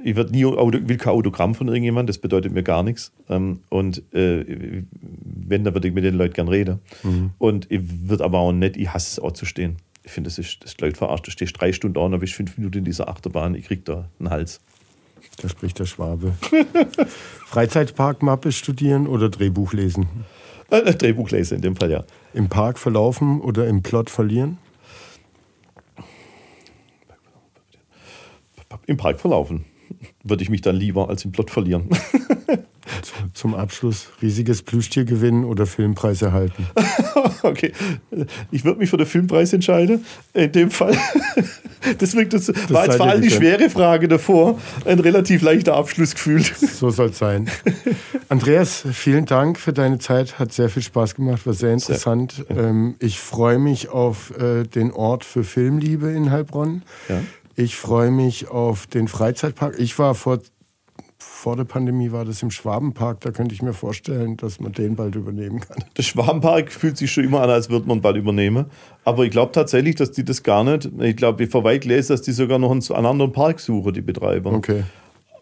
ich 0.04 0.16
wird 0.16 0.32
nie 0.32 0.44
will 0.44 0.98
kein 0.98 1.14
Autogramm 1.14 1.56
von 1.56 1.68
irgendjemandem, 1.68 2.08
das 2.08 2.18
bedeutet 2.18 2.54
mir 2.54 2.64
gar 2.64 2.84
nichts. 2.84 3.12
Ähm, 3.30 3.60
und 3.70 4.02
äh, 4.14 4.84
wenn, 5.24 5.64
dann 5.64 5.74
würde 5.74 5.88
ich 5.88 5.94
mit 5.94 6.04
den 6.04 6.16
Leuten 6.16 6.34
gern 6.34 6.48
reden. 6.48 6.80
Mhm. 7.04 7.32
Und 7.38 7.72
ich 7.72 7.82
würde 8.08 8.24
aber 8.24 8.40
auch 8.40 8.52
nicht, 8.52 8.78
ich 8.78 8.92
hasse 8.94 9.12
es 9.12 9.20
auch 9.20 9.32
zu 9.32 9.46
stehen. 9.46 9.78
Ich 10.04 10.12
finde, 10.12 10.30
das 10.30 10.40
ist 10.40 10.64
das 10.64 10.78
Leute 10.80 10.96
verarscht. 10.96 11.28
Du 11.28 11.32
stehst 11.32 11.60
drei 11.60 11.72
Stunden 11.72 12.00
an, 12.00 12.12
dann 12.12 12.20
bist 12.20 12.34
fünf 12.34 12.58
Minuten 12.58 12.80
in 12.80 12.86
dieser 12.86 13.10
Achterbahn, 13.10 13.54
ich 13.54 13.66
krieg 13.66 13.86
da 13.86 14.10
einen 14.20 14.30
Hals. 14.30 14.60
Da 15.42 15.50
spricht 15.50 15.80
der 15.80 15.86
Schwabe. 15.86 16.34
Freizeitparkmappe 17.46 18.52
studieren 18.52 19.08
oder 19.08 19.30
Drehbuch 19.30 19.74
lesen? 19.74 20.08
Äh, 20.70 20.94
Drehbuch 20.94 21.30
lesen 21.30 21.56
in 21.56 21.62
dem 21.62 21.76
Fall, 21.76 21.92
ja. 21.92 22.04
Im 22.34 22.50
Park 22.50 22.80
verlaufen 22.80 23.40
oder 23.42 23.68
im 23.68 23.82
Plot 23.82 24.10
verlieren? 24.10 24.58
Im 28.86 28.98
Park 28.98 29.20
verlaufen. 29.20 29.66
Würde 30.24 30.44
ich 30.44 30.50
mich 30.50 30.62
dann 30.62 30.76
lieber 30.76 31.10
als 31.10 31.26
im 31.26 31.32
Plot 31.32 31.50
verlieren. 31.50 31.90
Zum 33.34 33.56
Abschluss 33.56 34.08
riesiges 34.22 34.64
Plüschtier 34.64 35.06
gewinnen 35.06 35.46
oder 35.46 35.66
Filmpreis 35.66 36.22
erhalten? 36.22 36.68
okay, 37.44 37.72
ich 38.52 38.66
würde 38.66 38.80
mich 38.80 38.90
für 38.90 38.98
den 38.98 39.06
Filmpreis 39.06 39.54
entscheiden. 39.54 40.06
In 40.34 40.52
dem 40.52 40.72
Fall. 40.72 40.98
das, 41.98 42.12
das, 42.12 42.46
das 42.46 42.74
war 42.74 42.86
jetzt 42.86 42.98
vor 42.98 43.08
allem 43.08 43.22
die 43.22 43.30
schwere 43.30 43.70
Frage 43.70 44.08
davor. 44.08 44.60
Ein 44.86 45.00
relativ 45.00 45.42
leichter 45.42 45.76
Abschluss 45.76 46.14
gefühlt. 46.16 46.54
So 46.58 46.90
soll 46.90 47.10
es 47.10 47.20
sein. 47.20 47.50
Andreas, 48.28 48.84
vielen 48.92 49.26
Dank 49.26 49.60
für 49.60 49.74
deine 49.74 50.00
Zeit. 50.00 50.40
Hat 50.40 50.52
sehr 50.52 50.70
viel 50.70 50.84
Spaß 50.84 51.16
gemacht, 51.16 51.46
war 51.46 51.54
sehr 51.54 51.74
interessant. 51.74 52.44
Sehr. 52.48 52.58
Ähm, 52.58 52.96
ich 53.00 53.20
freue 53.20 53.60
mich 53.60 53.90
auf 53.90 54.38
äh, 54.38 54.64
den 54.64 54.92
Ort 54.92 55.24
für 55.24 55.44
Filmliebe 55.44 56.10
in 56.12 56.32
Heilbronn. 56.32 56.84
Ja. 57.08 57.22
Ich 57.60 57.76
freue 57.76 58.10
mich 58.10 58.48
auf 58.48 58.88
den 58.88 59.10
Freizeitpark. 59.10 59.78
Ich 59.80 60.00
war 60.00 60.16
vor, 60.16 60.40
vor 61.18 61.58
der 61.58 61.66
Pandemie 61.66 62.14
war 62.14 62.24
das 62.24 62.42
im 62.42 62.52
Schwabenpark. 62.52 63.20
Da 63.20 63.32
könnte 63.32 63.54
ich 63.54 63.62
mir 63.62 63.74
vorstellen, 63.74 64.38
dass 64.38 64.62
man 64.62 64.72
den 64.72 64.96
bald 64.96 65.16
übernehmen 65.16 65.60
kann. 65.60 65.84
Der 65.98 66.04
Schwabenpark 66.04 66.72
fühlt 66.72 66.96
sich 66.96 67.12
schon 67.12 67.26
immer 67.26 67.42
an, 67.42 67.50
als 67.50 67.70
würde 67.70 67.86
man 67.86 68.00
bald 68.00 68.16
übernehmen. 68.16 68.68
Aber 69.04 69.26
ich 69.26 69.32
glaube 69.32 69.52
tatsächlich, 69.52 69.96
dass 69.96 70.14
die 70.14 70.24
das 70.24 70.42
gar 70.42 70.64
nicht. 70.64 70.90
Ich 71.02 71.18
glaube, 71.18 71.44
ich 71.44 71.50
verweigt 71.50 71.84
lese, 71.84 72.14
dass 72.14 72.22
die 72.22 72.32
sogar 72.32 72.60
noch 72.60 72.72
einen, 72.72 72.82
einen 72.82 73.06
anderen 73.06 73.34
Park 73.34 73.60
suchen, 73.60 73.92
die 73.92 74.02
Betreiber. 74.02 74.54
Okay. 74.54 74.86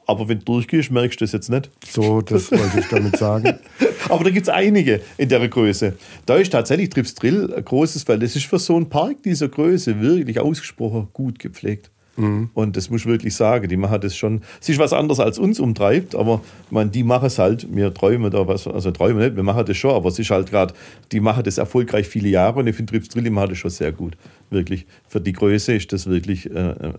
Aber 0.08 0.28
wenn 0.28 0.40
du 0.40 0.46
durchgehst, 0.46 0.90
merkst 0.90 1.22
du 1.22 1.26
das 1.26 1.34
jetzt 1.34 1.52
nicht. 1.52 1.70
So, 1.88 2.24
das 2.24 2.52
wollte 2.52 2.80
ich 2.80 2.88
damit 2.88 3.16
sagen. 3.18 3.60
Aber 4.10 4.24
da 4.24 4.32
gibt 4.32 4.48
es 4.48 4.50
einige 4.50 5.02
in 5.18 5.30
der 5.30 5.48
Größe. 5.48 5.94
Da 6.26 6.38
ist 6.38 6.52
tatsächlich 6.52 6.90
Trips 6.90 7.14
Drill 7.14 7.54
ein 7.54 7.64
großes, 7.64 8.08
weil 8.08 8.18
das 8.18 8.36
ist 8.36 8.48
für 8.48 8.58
so 8.58 8.76
einen 8.76 8.90
Park 8.90 9.22
dieser 9.22 9.50
Größe 9.50 10.02
wirklich 10.02 10.40
ausgesprochen 10.40 11.10
gut 11.14 11.38
gepflegt. 11.38 11.92
Mhm. 12.18 12.50
Und 12.54 12.76
das 12.76 12.90
muss 12.90 13.02
ich 13.02 13.08
wirklich 13.08 13.36
sagen, 13.36 13.70
die 13.70 13.78
machen 13.78 14.02
das 14.02 14.16
schon. 14.16 14.42
Es 14.60 14.68
ist 14.68 14.80
was 14.80 14.92
anderes 14.92 15.20
als 15.20 15.38
uns 15.38 15.60
umtreibt, 15.60 16.16
aber 16.16 16.42
man, 16.72 16.92
die 16.92 17.04
machen 17.04 17.28
es 17.28 17.38
halt. 17.38 17.68
Wir 17.74 17.94
träumen 17.94 18.32
da 18.32 18.48
was, 18.48 18.68
also 18.68 18.92
träumen 18.92 19.24
nicht, 19.24 19.36
wir 19.36 19.44
machen 19.44 19.64
das 19.66 19.78
schon, 19.78 19.92
aber 19.92 20.10
es 20.10 20.20
ist 20.20 20.32
halt 20.32 20.50
gerade, 20.50 20.74
die 21.12 21.20
machen 21.20 21.44
das 21.44 21.58
erfolgreich 21.58 22.08
viele 22.08 22.30
Jahre 22.30 22.60
und 22.60 22.68
ich 22.68 22.76
finde 22.76 22.92
Trips 22.92 23.10
Drilli 23.10 23.30
macht 23.30 23.52
das 23.52 23.60
schon 23.60 23.72
sehr 23.72 23.92
gut. 23.92 24.18
Wirklich. 24.50 24.86
Für 25.08 25.22
die 25.22 25.34
Größe 25.34 25.74
ist 25.74 25.94
das 25.94 26.08
wirklich 26.08 26.50
äh, 26.50 26.72
äh 26.72 26.94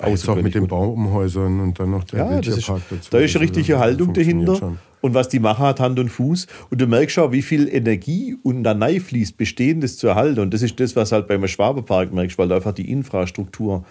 auch 0.00 0.36
mit 0.36 0.54
den 0.54 0.68
Baumhäusern 0.68 1.60
und 1.60 1.78
dann 1.80 1.90
noch 1.90 2.04
der 2.04 2.18
ja, 2.18 2.40
das 2.40 2.58
ist, 2.58 2.68
dazu. 2.68 2.82
Da 3.10 3.18
ist 3.18 3.34
eine 3.34 3.44
richtige 3.44 3.74
also, 3.74 3.84
Haltung 3.84 4.12
dahinter. 4.12 4.56
Schon. 4.56 4.78
und 5.00 5.14
was 5.14 5.28
die 5.28 5.40
machen 5.40 5.64
hat 5.64 5.80
Hand 5.80 5.98
und 5.98 6.10
Fuß. 6.10 6.46
Und 6.70 6.80
du 6.80 6.86
merkst 6.86 7.18
auch, 7.18 7.32
wie 7.32 7.42
viel 7.42 7.68
Energie 7.68 8.36
und 8.42 8.62
da 8.62 8.76
fließt, 8.76 9.36
Bestehendes 9.36 9.98
zu 9.98 10.06
erhalten. 10.06 10.40
Und 10.40 10.54
das 10.54 10.62
ist 10.62 10.78
das, 10.78 10.94
was 10.94 11.12
halt 11.12 11.26
beim 11.26 11.46
Schwaberpark 11.48 12.12
merkst, 12.12 12.38
weil 12.38 12.48
da 12.48 12.56
einfach 12.56 12.72
die 12.72 12.90
Infrastruktur 12.90 13.84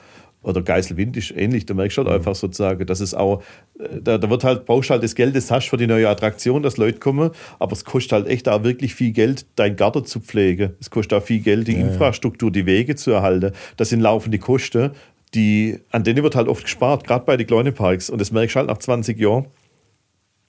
oder 0.43 0.61
Geiselwind 0.61 1.15
ist 1.17 1.31
ähnlich. 1.31 1.65
Da 1.65 1.73
merkst 1.73 1.97
du 1.97 2.01
halt 2.01 2.09
mhm. 2.09 2.15
einfach 2.15 2.35
sozusagen, 2.35 2.85
dass 2.85 2.99
es 2.99 3.13
auch, 3.13 3.41
äh, 3.79 4.01
da, 4.01 4.17
da 4.17 4.29
wird 4.29 4.43
halt, 4.43 4.65
brauchst 4.65 4.89
halt 4.89 5.03
das 5.03 5.15
Geld, 5.15 5.35
das 5.35 5.51
hast 5.51 5.69
für 5.69 5.77
die 5.77 5.87
neue 5.87 6.09
Attraktion, 6.09 6.63
dass 6.63 6.77
Leute 6.77 6.99
kommen, 6.99 7.31
aber 7.59 7.73
es 7.73 7.85
kostet 7.85 8.13
halt 8.13 8.27
echt 8.27 8.49
auch 8.49 8.63
wirklich 8.63 8.95
viel 8.95 9.11
Geld, 9.11 9.45
dein 9.55 9.75
Garten 9.75 10.05
zu 10.05 10.19
pflegen. 10.19 10.73
Es 10.79 10.89
kostet 10.89 11.17
auch 11.17 11.23
viel 11.23 11.41
Geld, 11.41 11.67
die 11.67 11.73
ja, 11.73 11.79
Infrastruktur, 11.79 12.51
die 12.51 12.65
Wege 12.65 12.95
zu 12.95 13.11
erhalten. 13.11 13.51
Das 13.77 13.89
sind 13.89 14.01
laufende 14.01 14.39
Kosten, 14.39 14.91
die, 15.33 15.79
an 15.91 16.03
denen 16.03 16.23
wird 16.23 16.35
halt 16.35 16.47
oft 16.47 16.63
gespart, 16.63 17.05
gerade 17.05 17.25
bei 17.25 17.37
den 17.37 17.47
kleinen 17.47 17.73
Parks. 17.73 18.09
Und 18.09 18.19
das 18.19 18.31
merkst 18.31 18.55
du 18.55 18.59
halt 18.59 18.69
nach 18.69 18.79
20 18.79 19.19
Jahren. 19.19 19.47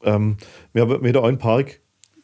Ähm, 0.02 0.36
wir 0.72 0.82
haben 0.82 1.04
wieder 1.04 1.22
einen 1.22 1.38
Park 1.38 1.80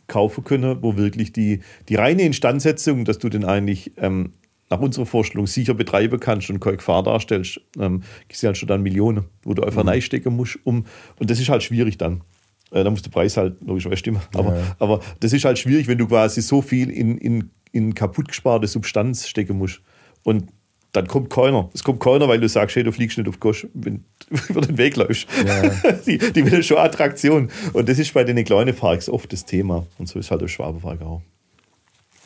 kaufen 0.09 0.43
können, 0.43 0.83
wo 0.83 0.97
wirklich 0.97 1.33
die, 1.33 1.61
die 1.89 1.95
reine 1.95 2.23
Instandsetzung, 2.23 3.05
dass 3.05 3.19
du 3.19 3.29
den 3.29 3.45
eigentlich 3.45 3.93
ähm, 3.99 4.33
nach 4.71 4.81
unserer 4.81 5.07
Vorstellung 5.07 5.47
sicher 5.47 5.75
betreiben 5.75 6.21
kannst 6.21 6.51
und 6.51 6.61
keine 6.61 6.77
Gefahr 6.77 7.03
darstellst, 7.03 7.61
ähm, 7.79 8.03
gibt 8.29 8.43
halt 8.43 8.57
schon 8.57 8.69
dann 8.69 8.83
Millionen, 8.83 9.25
wo 9.43 9.55
du 9.55 9.63
einfach 9.63 9.83
mhm. 9.83 9.91
reinstecken 9.91 10.35
musst. 10.35 10.59
Um, 10.65 10.85
und 11.19 11.31
das 11.31 11.41
ist 11.41 11.49
halt 11.49 11.63
schwierig 11.63 11.99
dann. 11.99 12.23
Äh, 12.71 12.85
da 12.85 12.91
muss 12.91 13.03
der 13.03 13.11
Preis 13.11 13.37
halt 13.37 13.57
logischerweise 13.63 13.99
stimmen. 13.99 14.21
Aber, 14.35 14.55
ja, 14.55 14.59
ja. 14.59 14.77
aber 14.79 15.01
das 15.21 15.33
ist 15.33 15.45
halt 15.45 15.59
schwierig, 15.59 15.89
wenn 15.89 15.99
du 15.99 16.07
quasi 16.07 16.43
so 16.43 16.61
viel 16.61 16.91
in, 16.91 17.17
in, 17.19 17.51
in 17.73 17.95
kaputt 17.95 18.29
gesparte 18.29 18.67
Substanz 18.67 19.27
stecken 19.27 19.57
musst. 19.57 19.81
Und 20.23 20.51
dann 20.93 21.07
kommt 21.07 21.31
keiner. 21.31 21.71
Es 21.75 21.85
kommt 21.85 22.01
keiner, 22.01 22.29
weil 22.29 22.41
du 22.41 22.49
sagst, 22.49 22.77
hey, 22.77 22.83
du 22.83 22.93
fliegst 22.93 23.19
nicht 23.19 23.29
auf 23.29 23.41
Gosch, 23.41 23.67
wenn 23.75 24.05
du 24.29 24.37
über 24.49 24.61
den 24.61 24.77
Weg 24.79 24.97
läufst. 24.97 25.27
Ja. 25.47 25.93
die, 26.07 26.19
die 26.19 26.51
will 26.51 26.63
schon 26.63 26.79
Attraktion. 26.79 27.51
Und 27.73 27.89
das 27.89 27.99
ist 27.99 28.13
bei 28.13 28.25
den 28.25 28.43
kleinen 28.45 28.75
Parks 28.75 29.09
oft 29.09 29.33
das 29.33 29.45
Thema. 29.45 29.87
Und 29.99 30.09
so 30.09 30.19
ist 30.19 30.31
halt 30.31 30.43
der 30.43 30.49
Schwabenpark 30.49 31.01
auch. 31.03 31.23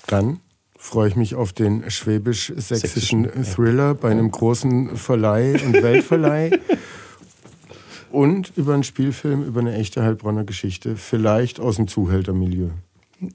Dann 0.06 0.40
freue 0.82 1.08
ich 1.08 1.14
mich 1.14 1.36
auf 1.36 1.52
den 1.52 1.88
schwäbisch-sächsischen 1.88 3.30
Thriller 3.44 3.94
bei 3.94 4.10
einem 4.10 4.30
großen 4.30 4.96
Verleih 4.96 5.54
und 5.64 5.80
Weltverleih. 5.80 6.58
und 8.10 8.52
über 8.56 8.74
einen 8.74 8.82
Spielfilm, 8.82 9.44
über 9.44 9.60
eine 9.60 9.74
echte 9.76 10.02
Heilbronner 10.02 10.42
Geschichte, 10.42 10.96
vielleicht 10.96 11.60
aus 11.60 11.76
dem 11.76 11.86
Zuhältermilieu. 11.86 12.70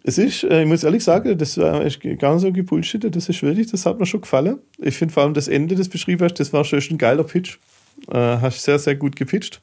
Es 0.03 0.17
ist, 0.17 0.43
äh, 0.43 0.63
ich 0.63 0.67
muss 0.67 0.83
ehrlich 0.83 1.05
sagen, 1.05 1.37
das 1.37 1.57
war 1.57 1.79
gar 1.79 2.33
nicht 2.33 2.41
so 2.41 2.51
gebullshittet, 2.51 3.15
das 3.15 3.29
ist 3.29 3.41
wirklich, 3.41 3.71
das 3.71 3.85
hat 3.85 3.97
mir 3.97 4.05
schon 4.05 4.21
gefallen. 4.21 4.59
Ich 4.77 4.97
finde 4.97 5.13
vor 5.13 5.23
allem 5.23 5.33
das 5.33 5.47
Ende, 5.47 5.75
das 5.75 5.87
beschrieben 5.87 6.25
hast, 6.25 6.35
das 6.41 6.51
war 6.51 6.65
schon 6.65 6.81
ein 6.91 6.97
geiler 6.97 7.23
Pitch. 7.23 7.59
Äh, 8.11 8.17
hast 8.17 8.61
sehr, 8.61 8.77
sehr 8.77 8.95
gut 8.95 9.15
gepitcht. 9.15 9.61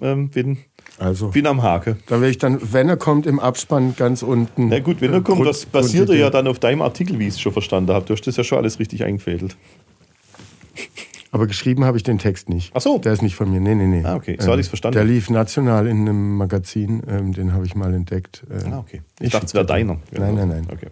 Ähm, 0.00 0.30
bin, 0.30 0.58
also, 1.00 1.28
bin 1.28 1.46
am 1.46 1.62
Haken. 1.62 1.96
Da 2.06 2.20
werde 2.20 2.30
ich 2.30 2.38
dann, 2.38 2.58
wenn 2.72 2.88
er 2.88 2.98
kommt, 2.98 3.26
im 3.26 3.40
Abspann 3.40 3.96
ganz 3.96 4.22
unten. 4.22 4.68
Na 4.68 4.80
gut, 4.80 5.00
wenn 5.00 5.12
er 5.12 5.22
kommt, 5.22 5.46
das 5.46 5.64
basiert 5.64 6.10
ja 6.10 6.28
dann 6.28 6.46
auf 6.46 6.58
deinem 6.58 6.82
Artikel, 6.82 7.18
wie 7.18 7.26
ich 7.26 7.34
es 7.34 7.40
schon 7.40 7.52
verstanden 7.52 7.92
habe. 7.92 8.04
Du 8.04 8.12
hast 8.12 8.26
das 8.26 8.36
ja 8.36 8.44
schon 8.44 8.58
alles 8.58 8.78
richtig 8.78 9.02
eingefädelt. 9.04 9.56
Aber 11.32 11.46
geschrieben 11.46 11.84
habe 11.84 11.96
ich 11.96 12.02
den 12.02 12.18
Text 12.18 12.48
nicht. 12.48 12.72
Ach 12.74 12.80
so. 12.80 12.98
Der 12.98 13.12
ist 13.12 13.22
nicht 13.22 13.36
von 13.36 13.50
mir. 13.50 13.60
Nee, 13.60 13.76
nee, 13.76 13.86
nee. 13.86 14.04
Ah, 14.04 14.16
okay. 14.16 14.36
So 14.38 14.46
ähm, 14.46 14.50
hatte 14.50 14.60
ich 14.60 14.66
es 14.66 14.68
verstanden. 14.68 14.96
Der 14.96 15.04
lief 15.04 15.30
national 15.30 15.86
in 15.86 16.00
einem 16.00 16.36
Magazin. 16.36 17.02
Ähm, 17.08 17.32
den 17.32 17.52
habe 17.52 17.64
ich 17.64 17.74
mal 17.74 17.94
entdeckt. 17.94 18.44
Äh, 18.50 18.68
ah, 18.68 18.78
okay. 18.78 19.02
Ich, 19.20 19.26
ich 19.26 19.32
dachte, 19.32 19.46
es 19.46 19.54
wäre 19.54 19.64
deiner. 19.64 19.98
Nein, 20.10 20.34
nein, 20.34 20.48
nein. 20.48 20.66
Okay. 20.70 20.88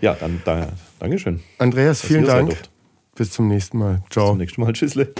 Ja, 0.00 0.16
dann 0.18 0.40
da, 0.44 0.68
Dankeschön. 0.98 1.40
Andreas, 1.58 2.00
vielen 2.00 2.24
Dank. 2.24 2.56
Bis 3.14 3.30
zum 3.30 3.48
nächsten 3.48 3.78
Mal. 3.78 4.02
Ciao. 4.10 4.24
Bis 4.24 4.30
zum 4.30 4.38
nächsten 4.38 4.60
Mal. 4.62 4.72
Tschüssle. 4.72 5.14